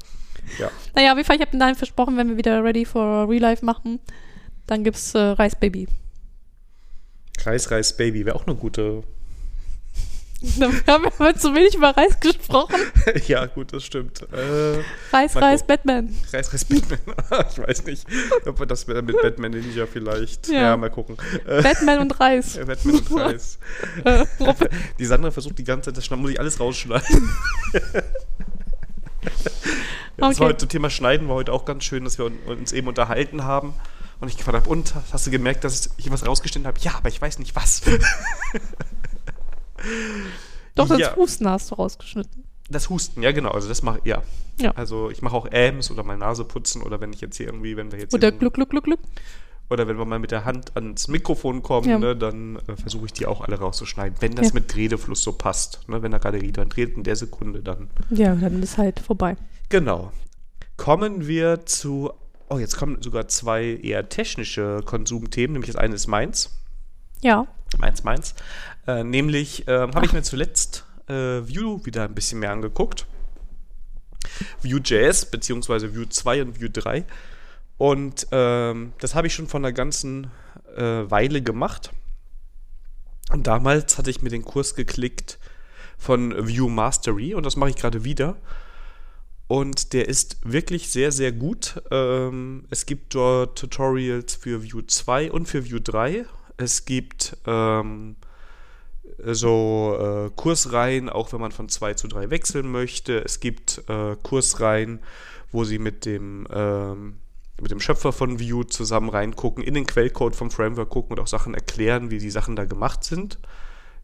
Ja. 0.60 0.70
Naja, 0.96 1.12
auf 1.12 1.18
jeden 1.18 1.28
Fall, 1.28 1.36
ich 1.38 1.42
habe 1.42 1.58
dann 1.58 1.76
versprochen, 1.76 2.16
wenn 2.18 2.30
wir 2.30 2.38
wieder 2.38 2.64
Ready 2.64 2.86
for 2.86 3.28
Real 3.30 3.42
Life 3.42 3.66
machen, 3.66 4.00
dann 4.68 4.84
gibt's 4.84 5.14
äh, 5.16 5.20
Reisbaby. 5.20 5.88
Reis, 7.46 7.70
Reis, 7.72 7.96
Baby 7.96 8.26
wäre 8.26 8.36
auch 8.36 8.46
eine 8.48 8.56
gute. 8.56 9.04
Wir 10.40 10.68
haben 10.88 11.04
ja 11.04 11.12
mal 11.18 11.36
zu 11.36 11.56
wenig 11.56 11.74
über 11.74 11.98
Reis 11.98 12.20
gesprochen. 12.20 12.76
ja, 13.28 13.48
gut, 13.48 13.74
das 13.74 13.84
stimmt. 13.84 14.22
Äh, 14.32 14.84
Reis, 15.12 15.34
Mal 15.34 15.44
Reis. 15.44 15.66
Batman. 15.66 16.16
Reis, 16.32 16.54
Reis, 16.54 16.64
Batman. 16.66 17.00
ich 17.52 17.58
weiß 17.58 17.86
nicht, 17.86 18.06
ob 18.46 18.60
wir 18.60 18.68
das 18.68 18.86
mit 18.86 19.04
mit 19.04 19.20
Batman 19.20 19.52
Ninja 19.52 19.88
vielleicht. 19.88 20.48
Ja. 20.50 20.62
Ja, 20.62 20.78
mal 20.78 20.92
gucken. 20.92 21.18
Äh, 21.48 21.64
Batman 21.64 22.00
und 22.00 22.20
Reis. 22.20 22.60
Batman 22.68 22.96
und 23.00 23.20
Reis. 23.20 23.58
Die 25.00 25.06
Sandra 25.06 25.32
versucht 25.32 25.58
die 25.58 25.64
ganze 25.64 25.92
Zeit, 25.92 25.98
das 25.98 26.10
muss 26.18 26.30
ich 26.32 26.40
alles 26.40 26.60
rausschneiden. 26.60 27.30
Das 30.18 30.30
Okay. 30.30 30.40
war 30.40 30.48
heute, 30.48 30.58
zum 30.58 30.70
Thema 30.70 30.90
Schneiden 30.90 31.28
war 31.30 31.36
heute 31.36 31.54
auch 31.54 31.66
ganz 31.66 31.84
schön, 31.84 32.04
dass 32.04 32.18
wir 32.18 32.26
un- 32.26 32.40
uns 32.48 32.72
eben 32.74 32.88
unterhalten 32.88 33.44
haben. 33.44 33.74
Und 34.20 34.30
ich 34.30 34.38
gefragt 34.38 34.58
habe, 34.58 34.70
und 34.70 34.94
hast 35.12 35.28
du 35.28 35.32
gemerkt, 35.32 35.64
dass 35.64 35.92
ich 35.98 36.10
was 36.12 36.26
rausgestellt 36.26 36.66
habe? 36.66 36.80
Ja, 36.82 36.96
aber 36.96 37.10
ich 37.10 37.22
weiß 37.22 37.38
nicht 37.40 37.56
was. 37.56 37.82
Doch, 40.76 40.88
das 40.88 41.00
Ja. 41.00 41.16
Husten 41.16 41.48
hast 41.50 41.72
du 41.72 41.76
rausgeschnitten. 41.76 42.44
Das 42.70 42.90
Husten, 42.90 43.24
ja 43.24 43.32
genau, 43.32 43.52
also 43.52 43.70
das 43.70 43.82
mache 43.82 44.02
ja. 44.04 44.24
Ja. 44.60 44.72
Also 44.72 45.10
ich 45.10 45.22
mache 45.22 45.36
auch 45.36 45.46
Äms 45.46 45.90
oder 45.90 46.04
mal 46.04 46.18
Nase 46.18 46.44
putzen 46.44 46.82
oder 46.84 47.00
wenn 47.00 47.14
ich 47.14 47.22
jetzt 47.22 47.38
hier 47.38 47.46
irgendwie, 47.46 47.78
wenn 47.78 47.92
wir 47.92 48.00
jetzt 48.00 48.14
Oder 48.14 48.30
hier, 48.30 48.38
Gluck, 48.38 48.56
Gluck, 48.56 48.70
Gluck, 48.72 48.84
Gluck. 48.84 49.00
oder 49.70 49.88
wenn 49.88 49.98
wir 49.98 50.04
mal 50.06 50.20
mit 50.20 50.32
der 50.32 50.44
Hand 50.44 50.76
ans 50.76 51.08
Mikrofon 51.08 51.64
kommen, 51.64 51.88
Ja. 51.88 51.98
ne, 51.98 52.16
dann 52.16 52.58
äh, 52.68 52.76
versuche 52.76 53.06
ich 53.06 53.14
die 53.14 53.26
auch 53.26 53.40
alle 53.42 53.58
rauszuschneiden, 53.58 54.18
wenn 54.20 54.36
das 54.36 54.48
Ja. 54.48 54.54
mit 54.56 54.76
Redefluss 54.76 55.22
so 55.22 55.32
passt. 55.32 55.88
Ne, 55.88 56.02
wenn 56.02 56.12
da 56.12 56.18
gerade 56.18 56.44
jemand 56.44 56.76
redet 56.76 56.98
in 56.98 57.04
der 57.04 57.16
Sekunde, 57.16 57.62
dann 57.62 57.90
Ja, 58.10 58.36
dann 58.36 58.62
ist 58.62 58.78
halt 58.78 59.00
vorbei. 59.00 59.38
Genau. 59.70 60.12
Kommen 60.76 61.26
wir 61.28 61.66
zu. 61.66 62.12
Oh, 62.50 62.60
jetzt 62.60 62.78
kommen 62.78 63.02
sogar 63.02 63.28
zwei 63.28 63.66
eher 63.66 64.08
technische 64.10 64.82
Konsumthemen, 64.86 65.54
nämlich 65.54 65.72
das 65.72 65.76
eine 65.76 65.96
ist 65.96 66.08
meins. 66.08 66.58
Ja. 67.22 67.48
Meins, 67.78 68.04
meins. 68.04 68.36
Äh, 68.88 69.04
nämlich 69.04 69.66
ähm, 69.68 69.94
habe 69.94 70.06
ich 70.06 70.14
mir 70.14 70.24
zuletzt 70.24 70.86
äh, 71.08 71.14
Vue 71.14 71.86
wieder 71.86 72.06
ein 72.06 72.16
bisschen 72.16 72.40
mehr 72.40 72.52
angeguckt. 72.52 73.06
Vue.js, 74.62 75.26
beziehungsweise 75.26 75.96
Vue 75.96 76.08
2 76.08 76.42
und 76.44 76.62
Vue 76.62 76.70
3. 76.70 77.06
Und 77.78 78.28
ähm, 78.32 78.94
das 79.00 79.16
habe 79.16 79.28
ich 79.28 79.34
schon 79.34 79.48
vor 79.48 79.60
einer 79.60 79.72
ganzen 79.72 80.32
äh, 80.76 80.82
Weile 80.82 81.42
gemacht. 81.42 81.92
Und 83.32 83.48
damals 83.48 83.98
hatte 83.98 84.10
ich 84.10 84.22
mir 84.22 84.30
den 84.30 84.46
Kurs 84.46 84.76
geklickt 84.76 85.38
von 85.98 86.32
Vue 86.48 86.70
Mastery 86.70 87.34
und 87.34 87.46
das 87.46 87.56
mache 87.56 87.72
ich 87.72 87.76
gerade 87.76 88.04
wieder. 88.04 88.38
Und 89.48 89.94
der 89.94 90.10
ist 90.10 90.38
wirklich 90.44 90.90
sehr, 90.90 91.12
sehr 91.12 91.32
gut. 91.32 91.82
Ähm, 91.90 92.66
es 92.70 92.86
gibt 92.86 93.16
dort 93.16 93.58
Tutorials 93.58 94.36
für 94.36 94.62
Vue 94.62 94.86
2 94.86 95.32
und 95.32 95.48
für 95.48 95.70
Vue 95.70 95.80
3. 95.80 96.26
Es 96.58 96.84
gibt 96.86 97.38
ähm, 97.46 98.18
so 99.20 99.98
äh, 100.00 100.32
Kursreihen, 100.36 101.10
auch 101.10 101.32
wenn 101.32 101.40
man 101.40 101.52
von 101.52 101.70
2 101.70 101.94
zu 101.94 102.08
3 102.10 102.30
wechseln 102.30 102.70
möchte. 102.72 103.24
Es 103.24 103.40
gibt 103.40 103.84
äh, 103.88 104.18
Kursreihen, 104.22 105.00
wo 105.52 105.64
sie 105.64 105.80
mit 105.80 106.06
dem, 106.06 106.46
ähm, 106.52 107.20
mit 107.62 107.72
dem 107.72 107.80
Schöpfer 107.80 108.12
von 108.12 108.42
Vue 108.42 108.68
zusammen 108.68 109.10
reingucken, 109.10 109.64
in 109.64 109.76
den 109.76 109.88
Quellcode 109.88 110.36
vom 110.36 110.52
Framework 110.52 110.90
gucken 110.90 111.18
und 111.18 111.24
auch 111.24 111.28
Sachen 111.28 111.54
erklären, 111.54 112.12
wie 112.12 112.20
die 112.20 112.30
Sachen 112.30 112.58
da 112.58 112.66
gemacht 112.66 113.06
sind. 113.06 113.40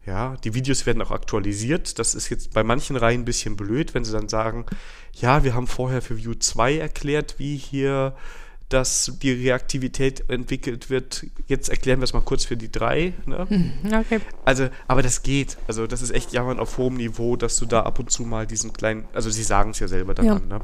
Ja, 0.06 0.36
die 0.44 0.54
Videos 0.54 0.84
werden 0.86 1.00
auch 1.02 1.10
aktualisiert. 1.10 1.98
Das 1.98 2.14
ist 2.14 2.28
jetzt 2.28 2.52
bei 2.52 2.62
manchen 2.62 2.96
Reihen 2.96 3.22
ein 3.22 3.24
bisschen 3.24 3.56
blöd, 3.56 3.94
wenn 3.94 4.04
sie 4.04 4.12
dann 4.12 4.28
sagen, 4.28 4.66
ja, 5.14 5.44
wir 5.44 5.54
haben 5.54 5.66
vorher 5.66 6.02
für 6.02 6.22
Vue 6.24 6.38
2 6.38 6.76
erklärt, 6.78 7.36
wie 7.38 7.56
hier 7.56 8.14
dass 8.70 9.12
die 9.22 9.30
Reaktivität 9.30 10.28
entwickelt 10.30 10.88
wird. 10.90 11.26
Jetzt 11.46 11.68
erklären 11.68 12.00
wir 12.00 12.04
es 12.04 12.14
mal 12.14 12.22
kurz 12.22 12.44
für 12.46 12.56
die 12.56 12.72
drei. 12.72 13.12
Ne? 13.26 13.46
Hm, 13.48 13.72
Okay. 14.00 14.20
Also, 14.46 14.68
aber 14.88 15.02
das 15.02 15.22
geht. 15.22 15.58
Also, 15.68 15.86
das 15.86 16.00
ist 16.02 16.10
echt 16.10 16.32
Jammern 16.32 16.58
auf 16.58 16.78
hohem 16.78 16.94
Niveau, 16.94 17.36
dass 17.36 17.56
du 17.56 17.66
da 17.66 17.82
ab 17.82 17.98
und 17.98 18.10
zu 18.10 18.22
mal 18.24 18.46
diesen 18.46 18.72
kleinen, 18.72 19.06
also 19.12 19.28
sie 19.30 19.42
sagen 19.42 19.70
es 19.72 19.78
ja 19.80 19.86
selber 19.86 20.14
dann 20.14 20.26
Ja. 20.26 20.36
an, 20.36 20.48
ne? 20.48 20.60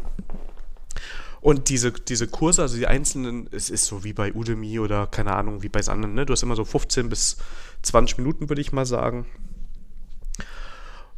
Und 1.43 1.69
diese, 1.69 1.93
diese 1.93 2.27
Kurse, 2.27 2.63
also 2.63 2.77
die 2.77 2.87
einzelnen, 2.87 3.49
es 3.53 3.71
ist 3.71 3.85
so 3.87 4.03
wie 4.03 4.13
bei 4.13 4.33
Udemy 4.35 4.79
oder 4.79 5.07
keine 5.07 5.35
Ahnung, 5.35 5.63
wie 5.63 5.69
bei 5.69 5.81
anderen, 5.87 6.15
ne? 6.15 6.27
Du 6.27 6.33
hast 6.33 6.43
immer 6.43 6.57
so 6.57 6.65
15 6.65 7.09
bis 7.09 7.37
20 7.83 8.19
Minuten, 8.19 8.49
würde 8.49 8.61
ich 8.61 8.73
mal 8.73 8.87
sagen. 8.87 9.27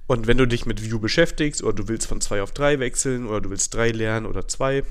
Und 0.06 0.26
wenn 0.26 0.39
du 0.39 0.47
dich 0.47 0.66
mit 0.66 0.82
View 0.82 0.98
beschäftigst 0.98 1.62
oder 1.62 1.74
du 1.74 1.89
willst 1.89 2.06
von 2.06 2.20
2 2.20 2.43
auf 2.43 2.52
3 2.52 2.78
wechseln 2.80 3.26
oder 3.26 3.40
du 3.40 3.51
willst 3.51 3.74
3 3.74 3.90
lernen 3.90 4.26
oder 4.26 4.47
2, 4.47 4.84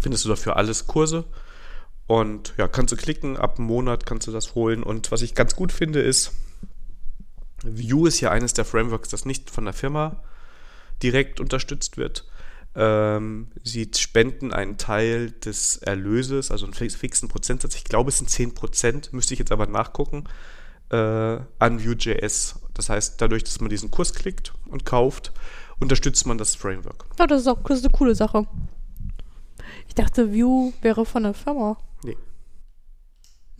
findest 0.00 0.24
du 0.24 0.28
dafür 0.28 0.56
alles 0.56 0.86
Kurse. 0.86 1.24
Und 2.06 2.54
ja, 2.56 2.68
kannst 2.68 2.92
du 2.92 2.96
klicken, 2.96 3.36
ab 3.36 3.58
einem 3.58 3.68
Monat 3.68 4.06
kannst 4.06 4.26
du 4.26 4.32
das 4.32 4.54
holen. 4.54 4.82
Und 4.82 5.12
was 5.12 5.22
ich 5.22 5.34
ganz 5.34 5.54
gut 5.54 5.72
finde, 5.72 6.00
ist, 6.00 6.32
Vue 7.62 8.08
ist 8.08 8.20
ja 8.20 8.30
eines 8.30 8.54
der 8.54 8.64
Frameworks, 8.64 9.08
das 9.08 9.24
nicht 9.24 9.50
von 9.50 9.64
der 9.64 9.74
Firma 9.74 10.22
direkt 11.02 11.40
unterstützt 11.40 11.96
wird. 11.96 12.26
Ähm, 12.74 13.48
sie 13.62 13.90
spenden 13.96 14.52
einen 14.52 14.78
Teil 14.78 15.30
des 15.30 15.76
Erlöses, 15.76 16.50
also 16.50 16.64
einen 16.64 16.72
fix- 16.74 16.94
fixen 16.94 17.28
Prozentsatz, 17.28 17.74
ich 17.74 17.84
glaube 17.84 18.08
es 18.08 18.18
sind 18.18 18.30
10%, 18.30 19.10
müsste 19.12 19.34
ich 19.34 19.38
jetzt 19.40 19.52
aber 19.52 19.66
nachgucken, 19.66 20.24
äh, 20.90 20.96
an 20.96 21.84
Vue.js. 21.84 22.60
Das 22.72 22.88
heißt, 22.88 23.20
dadurch, 23.20 23.44
dass 23.44 23.60
man 23.60 23.68
diesen 23.68 23.90
Kurs 23.90 24.14
klickt 24.14 24.54
und 24.70 24.86
kauft, 24.86 25.32
unterstützt 25.80 26.26
man 26.26 26.38
das 26.38 26.54
Framework. 26.54 27.04
Ja, 27.18 27.26
das 27.26 27.42
ist 27.42 27.46
auch 27.48 27.62
das 27.64 27.78
ist 27.80 27.84
eine 27.84 27.92
coole 27.92 28.14
Sache. 28.14 28.46
Ich 29.88 29.94
dachte, 29.94 30.32
View 30.32 30.72
wäre 30.80 31.04
von 31.04 31.24
der 31.24 31.34
Firma. 31.34 31.76
Nee. 32.04 32.16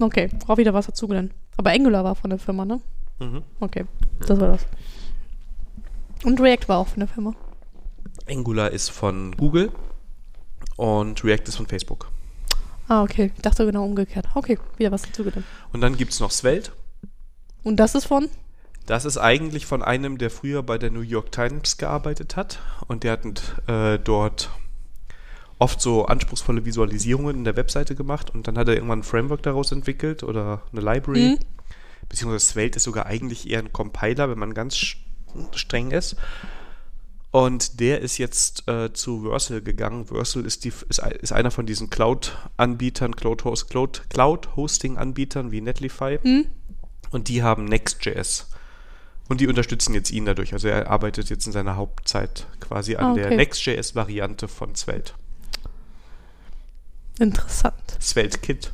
Okay, 0.00 0.30
auch 0.46 0.56
wieder 0.56 0.72
was 0.72 0.86
dazugelernt. 0.86 1.32
Aber 1.58 1.70
Angular 1.72 2.02
war 2.04 2.14
von 2.14 2.30
der 2.30 2.38
Firma, 2.38 2.64
ne? 2.64 2.80
Mhm. 3.18 3.42
Okay, 3.60 3.84
das 4.26 4.40
war 4.40 4.48
das. 4.52 4.66
Und 6.24 6.40
React 6.40 6.68
war 6.68 6.78
auch 6.78 6.88
von 6.88 7.00
der 7.00 7.08
Firma. 7.08 7.34
Angular 8.28 8.70
ist 8.70 8.90
von 8.90 9.36
Google 9.36 9.70
und 10.76 11.22
React 11.24 11.48
ist 11.48 11.56
von 11.56 11.66
Facebook. 11.66 12.10
Ah, 12.88 13.02
okay. 13.02 13.32
Ich 13.34 13.42
dachte 13.42 13.64
genau 13.64 13.84
umgekehrt. 13.84 14.26
Okay, 14.34 14.58
wieder 14.76 14.90
was 14.92 15.02
dazugelernt. 15.02 15.46
Und 15.72 15.80
dann 15.80 15.96
gibt 15.96 16.12
es 16.12 16.20
noch 16.20 16.30
Svelte. 16.30 16.72
Und 17.62 17.76
das 17.76 17.94
ist 17.94 18.06
von? 18.06 18.28
Das 18.86 19.04
ist 19.04 19.16
eigentlich 19.16 19.66
von 19.66 19.82
einem, 19.82 20.18
der 20.18 20.30
früher 20.30 20.62
bei 20.62 20.76
der 20.76 20.90
New 20.90 21.00
York 21.00 21.30
Times 21.30 21.76
gearbeitet 21.76 22.36
hat. 22.36 22.58
Und 22.88 23.04
der 23.04 23.12
hat 23.12 23.24
äh, 23.68 23.98
dort 23.98 24.50
oft 25.58 25.80
so 25.80 26.06
anspruchsvolle 26.06 26.64
Visualisierungen 26.64 27.36
in 27.36 27.44
der 27.44 27.56
Webseite 27.56 27.94
gemacht. 27.94 28.30
Und 28.30 28.48
dann 28.48 28.58
hat 28.58 28.68
er 28.68 28.74
irgendwann 28.74 29.00
ein 29.00 29.04
Framework 29.04 29.42
daraus 29.42 29.70
entwickelt 29.70 30.24
oder 30.24 30.62
eine 30.72 30.80
Library. 30.80 31.38
Mhm. 31.38 31.38
Beziehungsweise 32.08 32.44
Svelte 32.44 32.76
ist 32.78 32.84
sogar 32.84 33.06
eigentlich 33.06 33.48
eher 33.48 33.60
ein 33.60 33.72
Compiler, 33.72 34.28
wenn 34.28 34.38
man 34.38 34.54
ganz 34.54 34.76
streng 35.54 35.92
ist. 35.92 36.16
Und 37.32 37.80
der 37.80 38.00
ist 38.02 38.18
jetzt 38.18 38.68
äh, 38.68 38.92
zu 38.92 39.22
Versal 39.22 39.62
gegangen. 39.62 40.06
Versal 40.06 40.44
ist, 40.44 40.64
die, 40.64 40.72
ist, 40.88 40.98
ist 41.20 41.32
einer 41.32 41.50
von 41.50 41.66
diesen 41.66 41.88
Cloud-Anbietern, 41.90 43.16
Cloud-Host- 43.16 43.68
Cloud- 43.70 44.02
Cloud-Hosting-Anbietern 44.10 45.50
wie 45.50 45.62
Netlify. 45.62 46.18
Hm? 46.22 46.46
Und 47.10 47.28
die 47.28 47.42
haben 47.42 47.64
Next.js. 47.64 48.48
Und 49.28 49.40
die 49.40 49.48
unterstützen 49.48 49.94
jetzt 49.94 50.10
ihn 50.10 50.26
dadurch. 50.26 50.52
Also 50.52 50.68
er 50.68 50.90
arbeitet 50.90 51.30
jetzt 51.30 51.46
in 51.46 51.52
seiner 51.52 51.76
Hauptzeit 51.76 52.46
quasi 52.60 52.96
an 52.96 53.12
Ah, 53.12 53.14
der 53.14 53.26
okay. 53.26 53.36
Next.js-Variante 53.36 54.46
von 54.46 54.74
Svelte. 54.74 55.14
Interessant. 57.18 57.74
Svelte 58.00 58.38
Kit. 58.38 58.72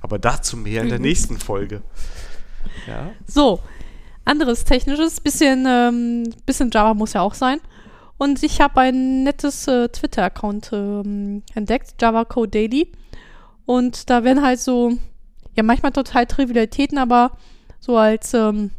Aber 0.00 0.18
dazu 0.18 0.56
mehr 0.56 0.82
in 0.82 0.88
der 0.88 0.98
Mhm. 0.98 1.04
nächsten 1.04 1.38
Folge. 1.38 1.82
Ja. 2.88 3.12
So, 3.26 3.60
anderes 4.24 4.64
technisches, 4.64 5.20
bisschen, 5.20 5.64
ähm, 5.68 6.34
bisschen 6.44 6.70
Java 6.72 6.94
muss 6.94 7.12
ja 7.12 7.20
auch 7.20 7.34
sein. 7.34 7.60
Und 8.20 8.42
ich 8.42 8.60
habe 8.60 8.82
ein 8.82 9.22
nettes 9.22 9.66
äh, 9.66 9.88
Twitter-Account 9.88 10.72
ähm, 10.74 11.42
entdeckt, 11.54 11.94
Java 11.98 12.26
Code 12.26 12.50
Daily. 12.50 12.92
Und 13.64 14.10
da 14.10 14.24
werden 14.24 14.42
halt 14.42 14.60
so, 14.60 14.92
ja, 15.56 15.62
manchmal 15.62 15.92
total 15.92 16.26
Trivialitäten, 16.26 16.98
aber 16.98 17.30
so 17.78 17.96
als, 17.96 18.34
ähm, 18.34 18.72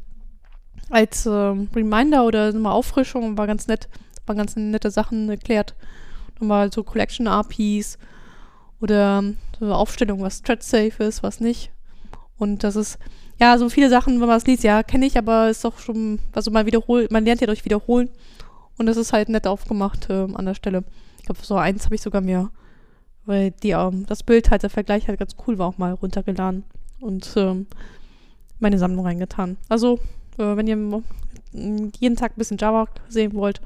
als 0.92 1.26
ähm, 1.26 1.70
Reminder 1.76 2.24
oder 2.24 2.52
so 2.52 2.60
mal 2.60 2.72
Auffrischung 2.72 3.36
war 3.36 3.48
ganz 3.48 3.66
nett, 3.66 3.90
waren 4.28 4.38
ganz 4.38 4.56
nette 4.56 4.92
Sachen 4.92 5.28
erklärt. 5.28 5.74
Nochmal 6.40 6.72
so 6.72 6.84
Collection 6.84 7.26
RPs 7.26 7.98
oder 8.80 9.24
so 9.58 9.66
eine 9.66 9.76
Aufstellung, 9.76 10.22
was 10.22 10.44
thread 10.44 10.62
safe 10.62 11.04
ist, 11.04 11.24
was 11.24 11.40
nicht. 11.40 11.72
Und 12.38 12.64
das 12.64 12.76
ist, 12.76 13.00
ja, 13.40 13.58
so 13.58 13.70
viele 13.70 13.90
Sachen, 13.90 14.22
wenn 14.22 14.28
man 14.28 14.38
es 14.38 14.46
liest, 14.46 14.64
ja, 14.64 14.84
kenne 14.84 15.08
ich, 15.08 15.18
aber 15.18 15.50
ist 15.50 15.66
doch 15.66 15.80
schon, 15.80 16.20
also 16.32 16.52
man 16.52 16.68
wiederholt, 16.68 17.10
man 17.10 17.26
lernt 17.26 17.42
ja 17.42 17.48
durch 17.48 17.66
Wiederholen. 17.66 18.12
Und 18.78 18.86
das 18.86 18.98
ist 18.98 19.14
halt 19.14 19.30
nett 19.30 19.48
aufgemacht 19.48 20.08
ähm, 20.10 20.36
an 20.36 20.46
der 20.46 20.56
Stelle. 20.56 20.84
Ich 21.18 21.26
glaube, 21.26 21.42
so 21.44 21.56
eins 21.56 21.86
habe 21.86 21.96
ich 21.96 22.02
sogar 22.02 22.22
mir, 22.22 22.50
weil 23.26 23.52
die, 23.52 23.72
ähm, 23.72 24.06
das 24.08 24.24
Bild 24.24 24.50
halt, 24.50 24.64
der 24.64 24.70
Vergleich 24.70 25.08
halt 25.08 25.20
ganz 25.20 25.36
cool 25.46 25.58
war, 25.58 25.68
auch 25.68 25.78
mal 25.78 25.94
runtergeladen 25.94 26.64
und 27.00 27.34
ähm, 27.36 27.68
meine 28.60 28.78
Sammlung 28.78 29.06
reingetan. 29.06 29.58
Also, 29.70 30.00
äh, 30.38 30.56
wenn 30.56 30.68
ihr 30.68 31.04
jeden 32.00 32.16
Tag 32.16 32.32
ein 32.32 32.38
bisschen 32.38 32.58
Java 32.58 32.88
sehen 33.10 33.34
wollt, 33.34 33.62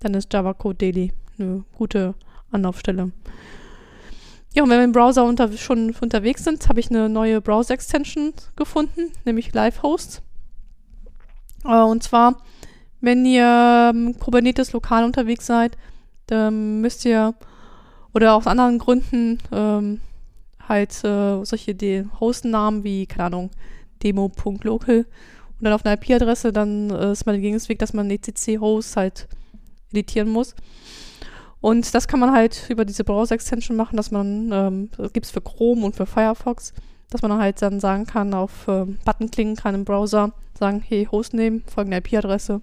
dann 0.00 0.14
ist 0.14 0.32
Java 0.32 0.54
Code 0.54 0.76
Daily 0.76 1.12
eine 1.38 1.64
gute 1.76 2.14
Anlaufstelle. 2.50 3.12
Ja, 4.54 4.62
und 4.62 4.70
wenn 4.70 4.78
wir 4.78 4.84
im 4.84 4.92
Browser 4.92 5.24
unter, 5.24 5.52
schon 5.52 5.94
unterwegs 6.00 6.44
sind, 6.44 6.68
habe 6.68 6.80
ich 6.80 6.90
eine 6.90 7.08
neue 7.08 7.40
Browser-Extension 7.40 8.32
gefunden, 8.56 9.12
nämlich 9.24 9.52
LiveHost. 9.52 10.22
Äh, 11.64 11.82
und 11.82 12.02
zwar, 12.02 12.42
wenn 13.00 13.24
ihr 13.24 13.92
ähm, 13.94 14.18
Kubernetes 14.18 14.72
lokal 14.72 15.04
unterwegs 15.04 15.46
seid, 15.46 15.76
dann 16.26 16.80
müsst 16.80 17.04
ihr 17.04 17.34
oder 18.14 18.34
aus 18.34 18.46
anderen 18.46 18.78
Gründen 18.78 19.38
ähm, 19.52 20.00
halt 20.68 20.92
äh, 21.04 21.44
solche 21.44 21.74
De 21.74 22.04
Hostnamen 22.20 22.84
wie, 22.84 23.06
keine 23.06 23.24
Ahnung, 23.24 23.50
demo.local 24.02 25.06
und 25.58 25.64
dann 25.64 25.72
auf 25.72 25.84
einer 25.84 25.94
IP-Adresse, 25.94 26.52
dann 26.52 26.90
äh, 26.90 27.12
ist 27.12 27.26
man 27.26 27.34
der 27.34 27.42
Gegensweg, 27.42 27.78
dass 27.78 27.92
man 27.92 28.10
ECC-Host 28.10 28.96
halt 28.96 29.28
editieren 29.92 30.28
muss. 30.28 30.54
Und 31.60 31.92
das 31.94 32.06
kann 32.06 32.20
man 32.20 32.32
halt 32.32 32.66
über 32.68 32.84
diese 32.84 33.02
Browser-Extension 33.02 33.76
machen, 33.76 33.96
dass 33.96 34.12
man, 34.12 34.50
ähm, 34.52 34.90
das 34.96 35.12
gibt 35.12 35.26
es 35.26 35.32
für 35.32 35.40
Chrome 35.40 35.84
und 35.84 35.96
für 35.96 36.06
Firefox, 36.06 36.72
dass 37.10 37.22
man 37.22 37.32
halt 37.32 37.60
dann 37.60 37.80
sagen 37.80 38.06
kann, 38.06 38.34
auf 38.34 38.66
ähm, 38.68 38.98
Button 39.04 39.30
klicken 39.30 39.56
kann 39.56 39.74
im 39.74 39.84
Browser, 39.84 40.32
sagen, 40.56 40.82
hey, 40.86 41.08
Hostname, 41.10 41.62
folgende 41.66 41.96
IP-Adresse. 41.96 42.60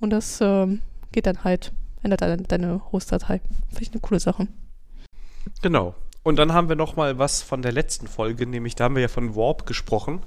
Und 0.00 0.10
das 0.10 0.40
ähm, 0.40 0.80
geht 1.12 1.26
dann 1.26 1.44
halt, 1.44 1.72
ändert 2.02 2.20
deine, 2.20 2.42
deine 2.42 2.92
Host-Datei. 2.92 3.40
Finde 3.68 3.82
ich 3.82 3.92
eine 3.92 4.00
coole 4.00 4.20
Sache. 4.20 4.48
Genau. 5.62 5.94
Und 6.22 6.36
dann 6.36 6.52
haben 6.52 6.68
wir 6.68 6.76
noch 6.76 6.96
mal 6.96 7.18
was 7.18 7.42
von 7.42 7.62
der 7.62 7.72
letzten 7.72 8.06
Folge, 8.06 8.46
nämlich 8.46 8.74
da 8.74 8.84
haben 8.84 8.94
wir 8.94 9.02
ja 9.02 9.08
von 9.08 9.36
Warp 9.36 9.66
gesprochen. 9.66 10.22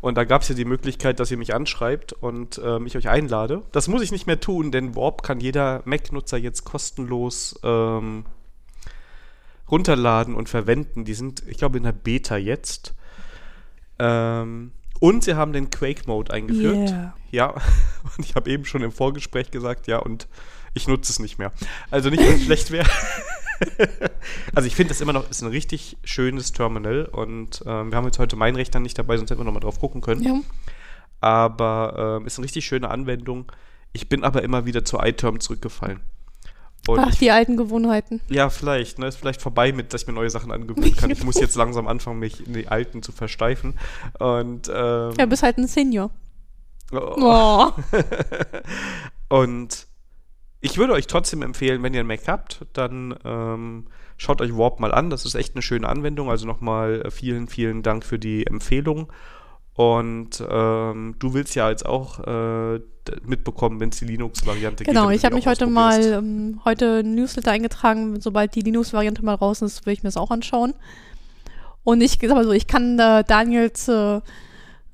Und 0.00 0.16
da 0.16 0.24
gab 0.24 0.42
es 0.42 0.48
ja 0.48 0.54
die 0.54 0.66
Möglichkeit, 0.66 1.18
dass 1.18 1.30
ihr 1.30 1.38
mich 1.38 1.54
anschreibt 1.54 2.12
und 2.12 2.60
ähm, 2.62 2.86
ich 2.86 2.96
euch 2.96 3.08
einlade. 3.08 3.62
Das 3.72 3.88
muss 3.88 4.02
ich 4.02 4.12
nicht 4.12 4.26
mehr 4.26 4.40
tun, 4.40 4.70
denn 4.70 4.94
Warp 4.94 5.22
kann 5.22 5.40
jeder 5.40 5.80
Mac-Nutzer 5.86 6.36
jetzt 6.36 6.64
kostenlos 6.64 7.58
ähm, 7.62 8.26
runterladen 9.70 10.34
und 10.34 10.48
verwenden. 10.48 11.04
Die 11.04 11.14
sind, 11.14 11.42
ich 11.46 11.56
glaube, 11.56 11.78
in 11.78 11.84
der 11.84 11.92
Beta 11.92 12.36
jetzt. 12.36 12.94
Ähm, 13.98 14.72
und 15.00 15.24
sie 15.24 15.34
haben 15.34 15.52
den 15.52 15.70
Quake-Mode 15.70 16.32
eingeführt. 16.32 16.90
Yeah. 16.90 17.14
Ja, 17.34 17.50
und 18.16 18.24
ich 18.24 18.36
habe 18.36 18.48
eben 18.50 18.64
schon 18.64 18.82
im 18.82 18.92
Vorgespräch 18.92 19.50
gesagt, 19.50 19.88
ja, 19.88 19.98
und 19.98 20.28
ich 20.72 20.86
nutze 20.86 21.10
es 21.10 21.18
nicht 21.18 21.38
mehr. 21.38 21.52
Also 21.90 22.08
nicht, 22.08 22.22
weil 22.22 22.34
es 22.34 22.44
schlecht 22.44 22.70
wäre. 22.70 22.88
also 24.54 24.66
ich 24.66 24.76
finde 24.76 24.90
das 24.90 25.00
immer 25.00 25.12
noch, 25.12 25.28
ist 25.28 25.42
ein 25.42 25.48
richtig 25.48 25.96
schönes 26.04 26.52
Terminal 26.52 27.06
und 27.06 27.62
ähm, 27.66 27.90
wir 27.90 27.96
haben 27.96 28.04
jetzt 28.04 28.18
heute 28.18 28.36
meinen 28.36 28.56
Rechner 28.56 28.80
nicht 28.80 28.98
dabei, 28.98 29.16
sonst 29.16 29.30
hätten 29.30 29.40
wir 29.40 29.44
nochmal 29.44 29.60
drauf 29.60 29.80
gucken 29.80 30.00
können. 30.00 30.22
Ja. 30.22 30.40
Aber 31.20 32.18
ähm, 32.20 32.26
ist 32.26 32.38
eine 32.38 32.44
richtig 32.44 32.64
schöne 32.64 32.88
Anwendung. 32.90 33.50
Ich 33.92 34.08
bin 34.08 34.22
aber 34.24 34.42
immer 34.42 34.64
wieder 34.64 34.84
zu 34.84 34.98
iTerm 34.98 35.40
zurückgefallen. 35.40 36.00
Und 36.86 36.98
Ach, 36.98 37.12
ich, 37.12 37.18
die 37.18 37.30
alten 37.30 37.56
Gewohnheiten. 37.56 38.20
ja, 38.28 38.50
vielleicht, 38.50 38.98
ne, 38.98 39.06
ist 39.06 39.16
vielleicht 39.16 39.40
vorbei 39.40 39.72
mit, 39.72 39.92
dass 39.94 40.02
ich 40.02 40.06
mir 40.06 40.12
neue 40.12 40.28
Sachen 40.30 40.52
angewöhnen 40.52 40.94
kann. 40.94 41.10
Ich 41.10 41.24
muss 41.24 41.40
jetzt 41.40 41.56
langsam 41.56 41.88
anfangen, 41.88 42.18
mich 42.18 42.46
in 42.46 42.52
die 42.52 42.68
alten 42.68 43.02
zu 43.02 43.10
versteifen. 43.10 43.78
Und 44.18 44.68
ähm, 44.68 45.14
Ja, 45.18 45.26
bist 45.26 45.42
halt 45.42 45.56
ein 45.56 45.66
Senior. 45.66 46.10
Oh. 46.92 47.70
Und 49.28 49.86
ich 50.60 50.78
würde 50.78 50.94
euch 50.94 51.06
trotzdem 51.06 51.42
empfehlen, 51.42 51.82
wenn 51.82 51.92
ihr 51.92 52.00
einen 52.00 52.08
Mac 52.08 52.26
habt, 52.26 52.64
dann 52.72 53.14
ähm, 53.24 53.86
schaut 54.16 54.40
euch 54.40 54.56
Warp 54.56 54.80
mal 54.80 54.92
an. 54.92 55.10
Das 55.10 55.26
ist 55.26 55.34
echt 55.34 55.54
eine 55.54 55.62
schöne 55.62 55.88
Anwendung. 55.88 56.30
Also 56.30 56.46
nochmal 56.46 57.02
äh, 57.02 57.10
vielen, 57.10 57.48
vielen 57.48 57.82
Dank 57.82 58.04
für 58.04 58.18
die 58.18 58.46
Empfehlung. 58.46 59.12
Und 59.74 60.42
ähm, 60.48 61.16
du 61.18 61.34
willst 61.34 61.54
ja 61.56 61.68
jetzt 61.68 61.84
auch 61.84 62.20
äh, 62.20 62.80
mitbekommen, 63.24 63.80
wenn 63.80 63.88
es 63.88 63.98
die 63.98 64.04
Linux-Variante 64.04 64.84
Genau, 64.84 65.02
damit 65.02 65.16
ich 65.18 65.24
habe 65.24 65.34
mich 65.34 65.46
heute 65.46 65.66
mal 65.66 66.00
ähm, 66.00 66.60
heute 66.64 67.00
ein 67.00 67.14
Newsletter 67.14 67.50
eingetragen. 67.50 68.20
Sobald 68.20 68.54
die 68.54 68.60
Linux-Variante 68.60 69.24
mal 69.24 69.34
raus 69.34 69.62
ist, 69.62 69.84
will 69.84 69.92
ich 69.92 70.02
mir 70.02 70.08
das 70.08 70.16
auch 70.16 70.30
anschauen. 70.30 70.74
Und 71.82 72.00
ich 72.00 72.18
sag 72.20 72.30
mal 72.30 72.44
so, 72.44 72.52
ich 72.52 72.66
kann 72.66 72.98
äh, 72.98 73.24
Daniels 73.24 73.88
äh, 73.88 74.20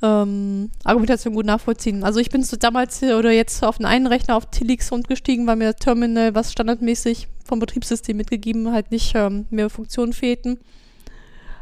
ähm, 0.02 0.70
Argumentation 0.84 1.34
gut 1.34 1.46
nachvollziehen. 1.46 2.04
Also 2.04 2.20
ich 2.20 2.30
bin 2.30 2.42
so 2.42 2.56
damals 2.56 3.02
äh, 3.02 3.14
oder 3.14 3.30
jetzt 3.30 3.62
auf 3.62 3.76
den 3.76 3.86
einen 3.86 4.06
Rechner 4.06 4.36
auf 4.36 4.46
Tilix 4.46 4.90
umgestiegen, 4.90 5.46
weil 5.46 5.56
mir 5.56 5.74
Terminal, 5.74 6.34
was 6.34 6.52
standardmäßig 6.52 7.28
vom 7.44 7.58
Betriebssystem 7.58 8.16
mitgegeben, 8.16 8.72
halt 8.72 8.90
nicht 8.90 9.12
ähm, 9.14 9.46
mehr 9.50 9.68
Funktionen 9.70 10.12
fehlten. 10.12 10.58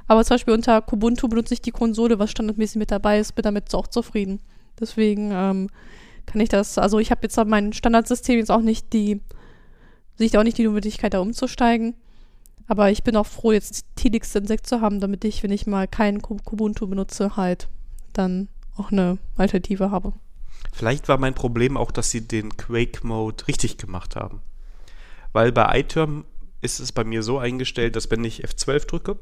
Aber 0.06 0.24
zum 0.24 0.35
Beispiel 0.35 0.55
unter 0.55 0.81
Kubuntu 0.81 1.28
benutze 1.28 1.55
ich 1.55 1.60
die 1.60 1.70
Konsole, 1.70 2.19
was 2.19 2.31
standardmäßig 2.31 2.77
mit 2.77 2.90
dabei 2.90 3.19
ist, 3.19 3.35
bin 3.35 3.43
damit 3.43 3.74
auch 3.74 3.89
zufrieden. 3.89 4.40
Deswegen 4.81 5.31
ähm, 5.32 5.69
kann 6.27 6.40
ich 6.40 6.48
das, 6.48 6.78
also 6.78 6.98
ich 6.98 7.10
habe 7.10 7.20
jetzt 7.23 7.36
mein 7.47 7.73
Standardsystem 7.73 8.39
jetzt 8.39 8.51
auch 8.51 8.60
nicht 8.60 8.93
die, 8.93 9.20
sehe 10.16 10.27
ich 10.27 10.39
auch 10.39 10.44
nicht 10.44 10.59
die 10.59 10.65
Notwendigkeit, 10.65 11.12
da 11.15 11.20
umzusteigen. 11.20 11.94
Aber 12.69 12.90
ich 12.90 13.02
bin 13.02 13.16
auch 13.16 13.27
froh, 13.27 13.52
jetzt 13.52 13.86
Tilix 13.97 14.35
Insect 14.35 14.66
zu 14.66 14.81
haben, 14.81 15.01
damit 15.01 15.24
ich, 15.24 15.43
wenn 15.43 15.51
ich 15.51 15.66
mal 15.66 15.89
kein 15.89 16.20
Ku- 16.20 16.36
Kubuntu 16.44 16.86
benutze, 16.86 17.36
halt 17.36 17.66
dann 18.13 18.49
auch 18.77 18.93
eine 18.93 19.19
Alternative 19.37 19.91
habe. 19.91 20.13
Vielleicht 20.73 21.09
war 21.09 21.19
mein 21.19 21.35
Problem 21.35 21.77
auch, 21.77 21.91
dass 21.91 22.11
sie 22.11 22.27
den 22.27 22.57
Quake-Mode 22.57 23.49
richtig 23.49 23.79
gemacht 23.79 24.17
haben. 24.17 24.41
Weil 25.33 25.53
bei 25.53 25.81
iTerm 25.81 26.25
ist 26.61 26.81
es 26.81 26.93
bei 26.93 27.05
mir 27.05 27.23
so 27.23 27.39
eingestellt, 27.39 27.97
dass 27.97 28.11
wenn 28.11 28.25
ich 28.25 28.45
F12 28.45 28.87
drücke, 28.87 29.19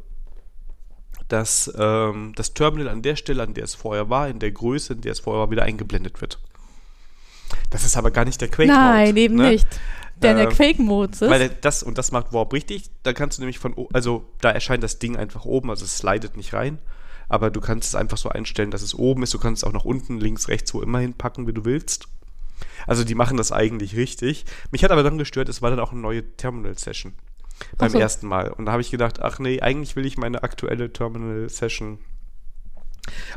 dass 1.29 1.73
ähm, 1.77 2.33
das 2.37 2.55
Terminal 2.55 2.89
an 2.89 3.03
der 3.03 3.17
Stelle, 3.17 3.43
an 3.43 3.55
der 3.55 3.65
es 3.65 3.75
vorher 3.75 4.09
war, 4.11 4.29
in 4.29 4.39
der 4.39 4.53
Größe, 4.53 4.95
in 4.95 5.01
der 5.01 5.13
es 5.13 5.21
vorher 5.21 5.41
war, 5.41 5.51
wieder 5.51 5.65
eingeblendet 5.65 6.21
wird. 6.21 6.39
Das 7.71 7.85
ist 7.85 7.97
aber 7.97 8.11
gar 8.11 8.25
nicht 8.25 8.41
der 8.41 8.49
Quake-Mode. 8.49 8.79
Nein, 8.79 9.17
eben 9.17 9.37
ne? 9.37 9.51
nicht. 9.51 9.67
Der 10.23 10.33
in 10.33 10.39
der 10.39 10.49
Quake-Modus 10.49 11.23
ist. 11.23 11.31
Weil 11.31 11.51
das, 11.61 11.83
und 11.83 11.99
das 11.99 12.11
macht 12.11 12.33
Warp 12.33 12.53
richtig, 12.53 12.91
da 13.03 13.13
kannst 13.13 13.37
du 13.37 13.43
nämlich 13.43 13.59
von, 13.59 13.75
also 13.93 14.25
da 14.41 14.51
erscheint 14.51 14.83
das 14.83 14.99
Ding 14.99 15.17
einfach 15.17 15.45
oben, 15.45 15.69
also 15.69 15.85
es 15.85 15.99
slidet 15.99 16.37
nicht 16.37 16.55
rein, 16.55 16.79
aber 17.29 17.51
du 17.51 17.61
kannst 17.61 17.89
es 17.89 17.95
einfach 17.95 18.19
so 18.19 18.29
einstellen, 18.29 18.71
dass 18.71 18.83
es 18.83 18.95
oben 18.95 19.23
ist, 19.23 19.35
du 19.35 19.39
kannst 19.39 19.63
es 19.63 19.69
auch 19.69 19.73
nach 19.73 19.85
unten, 19.85 20.19
links, 20.19 20.49
rechts, 20.49 20.73
wo 20.75 20.81
immer 20.81 21.01
hinpacken, 21.01 21.47
wie 21.47 21.53
du 21.53 21.65
willst. 21.65 22.09
Also 22.87 23.05
die 23.05 23.15
machen 23.15 23.37
das 23.37 23.53
eigentlich 23.53 23.97
richtig. 23.97 24.45
Mich 24.71 24.85
hat 24.85 24.91
aber 24.91 25.03
dann 25.03 25.19
gestört, 25.19 25.49
es 25.49 25.63
war 25.63 25.71
dann 25.71 25.81
auch 25.81 25.93
eine 25.93 26.01
neue 26.01 26.37
Terminal-Session 26.37 27.15
beim 27.79 27.91
so. 27.91 27.99
ersten 27.99 28.27
Mal. 28.27 28.51
Und 28.51 28.67
da 28.67 28.73
habe 28.73 28.83
ich 28.83 28.91
gedacht, 28.91 29.21
ach 29.21 29.39
nee, 29.39 29.61
eigentlich 29.61 29.97
will 29.97 30.07
ich 30.07 30.17
meine 30.17 30.43
aktuelle 30.43 30.93
Terminal-Session. 30.93 31.99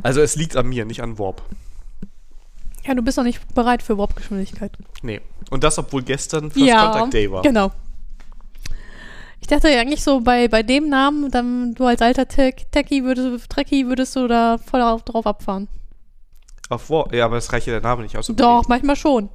Also 0.02 0.20
es 0.20 0.36
liegt 0.36 0.56
an 0.56 0.68
mir, 0.68 0.84
nicht 0.84 1.02
an 1.02 1.18
Warp. 1.18 1.42
ja, 2.84 2.94
du 2.94 3.02
bist 3.02 3.16
noch 3.16 3.24
nicht 3.24 3.54
bereit 3.54 3.82
für 3.82 3.98
Warp-Geschwindigkeit. 3.98 4.72
Nee. 5.02 5.20
Und 5.50 5.64
das, 5.64 5.78
obwohl 5.78 6.02
gestern 6.02 6.50
First 6.50 6.72
Contact 6.72 7.12
Day 7.12 7.30
war. 7.30 7.42
genau. 7.42 7.72
Ich 9.40 9.46
dachte 9.46 9.68
eigentlich 9.68 10.02
so, 10.02 10.20
bei, 10.20 10.48
bei 10.48 10.62
dem 10.62 10.88
Namen, 10.88 11.30
dann 11.30 11.74
du 11.74 11.84
als 11.86 12.02
alter 12.02 12.28
Tech, 12.28 12.66
Techie 12.70 13.02
würdest, 13.04 13.48
Trekkie 13.50 13.86
würdest 13.86 14.14
du 14.16 14.28
da 14.28 14.58
voll 14.58 14.82
auf, 14.82 15.02
drauf 15.02 15.26
abfahren. 15.26 15.68
Auf 16.68 16.88
Warp, 16.90 17.12
ja, 17.14 17.24
aber 17.24 17.34
das 17.36 17.52
reicht 17.52 17.66
ja 17.66 17.72
der 17.72 17.80
Name 17.82 18.02
nicht 18.02 18.16
aus. 18.16 18.26
Doch, 18.28 18.68
manchmal 18.68 18.96
schon. 18.96 19.28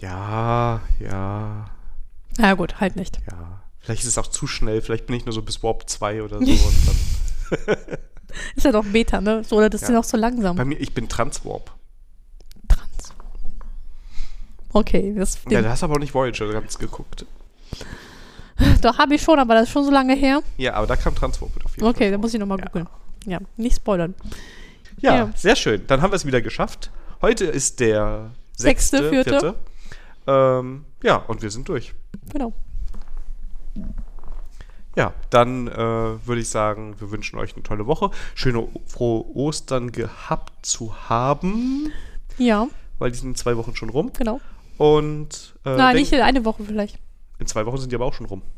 Ja, 0.00 0.82
ja, 1.00 1.70
Na 2.36 2.54
gut, 2.54 2.80
halt 2.80 2.96
nicht. 2.96 3.18
ja. 3.30 3.62
Vielleicht 3.80 4.02
ist 4.02 4.08
es 4.08 4.18
auch 4.18 4.26
zu 4.26 4.46
schnell, 4.46 4.82
vielleicht 4.82 5.06
bin 5.06 5.16
ich 5.16 5.24
nur 5.24 5.32
so 5.32 5.40
bis 5.40 5.62
Warp 5.62 5.88
2 5.88 6.22
oder 6.22 6.38
so 6.38 6.44
und 6.52 6.76
dann. 6.86 7.86
Ist 8.54 8.64
ja 8.64 8.72
doch 8.72 8.84
Beta, 8.84 9.22
ne? 9.22 9.42
So, 9.42 9.56
oder 9.56 9.70
das 9.70 9.80
ist 9.80 9.88
Ja. 9.88 9.94
ja 9.94 10.00
noch 10.00 10.04
so 10.04 10.18
langsam. 10.18 10.54
Bei 10.56 10.66
mir, 10.66 10.78
ich 10.78 10.92
bin 10.92 11.08
Transwarp. 11.08 11.72
Trans. 12.68 13.14
Okay, 14.74 15.14
das 15.16 15.38
Ja, 15.48 15.62
da 15.62 15.70
hast 15.70 15.82
aber 15.82 15.94
auch 15.94 15.98
nicht 15.98 16.12
Voyager 16.12 16.52
ganz 16.52 16.78
geguckt. 16.78 17.24
doch 18.82 18.98
habe 18.98 19.14
ich 19.14 19.22
schon, 19.22 19.38
aber 19.38 19.54
das 19.54 19.64
ist 19.64 19.70
schon 19.70 19.84
so 19.84 19.90
lange 19.90 20.14
her. 20.14 20.40
Ja, 20.56 20.74
aber 20.74 20.86
da 20.86 20.96
kam 20.96 21.14
Transwarp 21.14 21.54
mit 21.54 21.64
auf 21.64 21.74
jeden 21.76 21.86
Okay, 21.86 22.04
Fall. 22.04 22.10
dann 22.12 22.20
muss 22.20 22.34
ich 22.34 22.40
nochmal 22.40 22.58
Ja. 22.58 22.64
googeln. 22.66 22.88
Ja, 23.26 23.38
nicht 23.56 23.76
spoilern. 23.76 24.14
Ja, 25.00 25.16
Ja. 25.16 25.30
sehr 25.36 25.56
schön. 25.56 25.86
Dann 25.86 26.02
haben 26.02 26.10
wir 26.12 26.16
es 26.16 26.26
wieder 26.26 26.40
geschafft. 26.42 26.90
Heute 27.22 27.44
ist 27.46 27.80
der 27.80 28.30
Sechste, 28.56 28.98
sechste, 28.98 29.10
vierte. 29.10 29.30
vierte. 29.30 29.54
Ähm, 30.26 30.84
ja, 31.02 31.16
und 31.16 31.42
wir 31.42 31.50
sind 31.50 31.68
durch. 31.68 31.94
Genau. 32.32 32.52
Ja, 34.96 35.12
dann 35.30 35.68
äh, 35.68 35.76
würde 36.26 36.40
ich 36.40 36.48
sagen, 36.48 36.96
wir 36.98 37.10
wünschen 37.12 37.38
euch 37.38 37.54
eine 37.54 37.62
tolle 37.62 37.86
Woche. 37.86 38.10
Schöne, 38.34 38.66
frohe 38.86 39.24
Ostern 39.36 39.92
gehabt 39.92 40.66
zu 40.66 41.08
haben, 41.08 41.92
Ja, 42.36 42.66
weil 42.98 43.12
die 43.12 43.18
sind 43.18 43.28
in 43.30 43.34
zwei 43.36 43.56
Wochen 43.56 43.76
schon 43.76 43.90
rum. 43.90 44.10
genau. 44.18 44.40
Und 44.76 45.54
äh, 45.64 45.76
Nein, 45.76 45.96
nicht 45.96 46.12
eine 46.14 46.44
Woche 46.44 46.64
vielleicht. 46.64 46.98
In 47.38 47.46
zwei 47.46 47.64
Wochen 47.66 47.78
sind 47.78 47.90
die 47.92 47.96
aber 47.96 48.04
auch 48.06 48.14
schon 48.14 48.26
rum. 48.26 48.42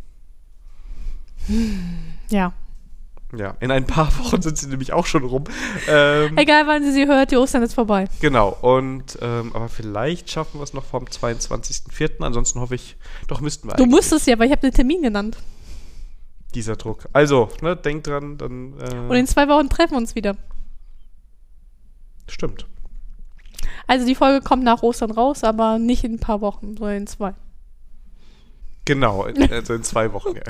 Ja. 2.30 2.52
Ja, 3.36 3.56
in 3.60 3.70
ein 3.70 3.86
paar 3.86 4.06
Wochen 4.18 4.42
sind 4.42 4.58
sie 4.58 4.66
nämlich 4.68 4.92
auch 4.92 5.06
schon 5.06 5.22
rum. 5.24 5.44
Ähm, 5.88 6.36
Egal, 6.36 6.66
wann 6.66 6.82
sie 6.84 6.92
sie 6.92 7.06
hört, 7.06 7.30
die 7.30 7.36
Ostern 7.36 7.62
ist 7.62 7.74
vorbei. 7.74 8.06
genau, 8.20 8.48
und 8.60 9.18
ähm, 9.20 9.54
aber 9.54 9.68
vielleicht 9.68 10.30
schaffen 10.30 10.58
wir 10.58 10.64
es 10.64 10.72
noch 10.74 10.84
vom 10.84 11.04
22.04. 11.04 12.22
Ansonsten 12.22 12.60
hoffe 12.60 12.74
ich, 12.74 12.96
doch 13.28 13.40
müssten 13.40 13.68
wir 13.68 13.74
Du 13.74 13.84
eigentlich. 13.84 13.94
musstest 13.96 14.26
ja, 14.26 14.38
weil 14.38 14.46
ich 14.46 14.52
habe 14.52 14.62
den 14.62 14.72
Termin 14.74 15.02
genannt. 15.02 15.36
Dieser 16.54 16.74
Druck. 16.74 17.08
Also, 17.12 17.48
ne, 17.62 17.76
denkt 17.76 18.08
dran, 18.08 18.36
dann. 18.36 18.72
Und 18.72 19.10
Äh, 19.12 19.18
in 19.20 19.26
zwei 19.28 19.46
Wochen 19.48 19.68
treffen 19.68 19.92
wir 19.92 19.98
uns 19.98 20.14
wieder. 20.16 20.36
stimmt. 22.28 22.66
Also 23.86 24.06
die 24.06 24.14
Folge 24.16 24.44
kommt 24.44 24.62
nach 24.64 24.82
Ostern 24.82 25.10
raus, 25.12 25.42
aber 25.44 25.78
nicht 25.78 26.02
in 26.04 26.14
ein 26.14 26.20
paar 26.20 26.40
Wochen, 26.40 26.76
sondern 26.76 26.96
in 26.96 27.06
zwei. 27.06 27.34
Genau, 28.90 29.22
also 29.50 29.74
in 29.74 29.84
zwei 29.84 30.12
Wochen. 30.12 30.34
ja. 30.34 30.42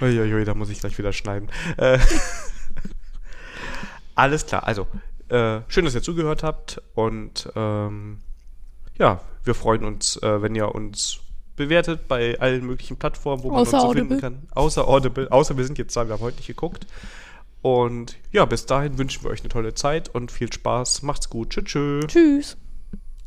Uiuiui, 0.00 0.46
da 0.46 0.54
muss 0.54 0.70
ich 0.70 0.80
gleich 0.80 0.96
wieder 0.96 1.12
schneiden. 1.12 1.50
Äh, 1.76 1.98
alles 4.14 4.46
klar, 4.46 4.66
also 4.66 4.86
äh, 5.28 5.60
schön, 5.68 5.84
dass 5.84 5.94
ihr 5.94 6.00
zugehört 6.00 6.42
habt 6.42 6.80
und 6.94 7.50
ähm, 7.54 8.20
ja, 8.98 9.20
wir 9.44 9.54
freuen 9.54 9.84
uns, 9.84 10.16
äh, 10.22 10.40
wenn 10.40 10.54
ihr 10.54 10.74
uns 10.74 11.18
bewertet 11.54 12.08
bei 12.08 12.40
allen 12.40 12.64
möglichen 12.64 12.96
Plattformen, 12.96 13.42
wo 13.42 13.50
man 13.50 13.60
Außer 13.60 13.74
uns 13.74 13.82
so 13.82 13.88
Audible. 13.88 14.18
finden 14.18 14.20
kann. 14.22 14.48
Außer 14.54 14.88
Audible, 14.88 15.30
außer 15.30 15.58
wir 15.58 15.66
sind 15.66 15.76
jetzt 15.76 15.94
da, 15.94 16.06
wir 16.06 16.14
haben 16.14 16.22
heute 16.22 16.38
nicht 16.38 16.46
geguckt. 16.46 16.86
Und 17.60 18.16
ja, 18.32 18.46
bis 18.46 18.64
dahin 18.64 18.96
wünschen 18.96 19.22
wir 19.22 19.30
euch 19.30 19.40
eine 19.40 19.50
tolle 19.50 19.74
Zeit 19.74 20.08
und 20.08 20.32
viel 20.32 20.50
Spaß. 20.50 21.02
Macht's 21.02 21.28
gut. 21.28 21.50
Tschüss. 21.50 21.64
tschüss. 21.64 22.06
Tschüss. 22.06 22.56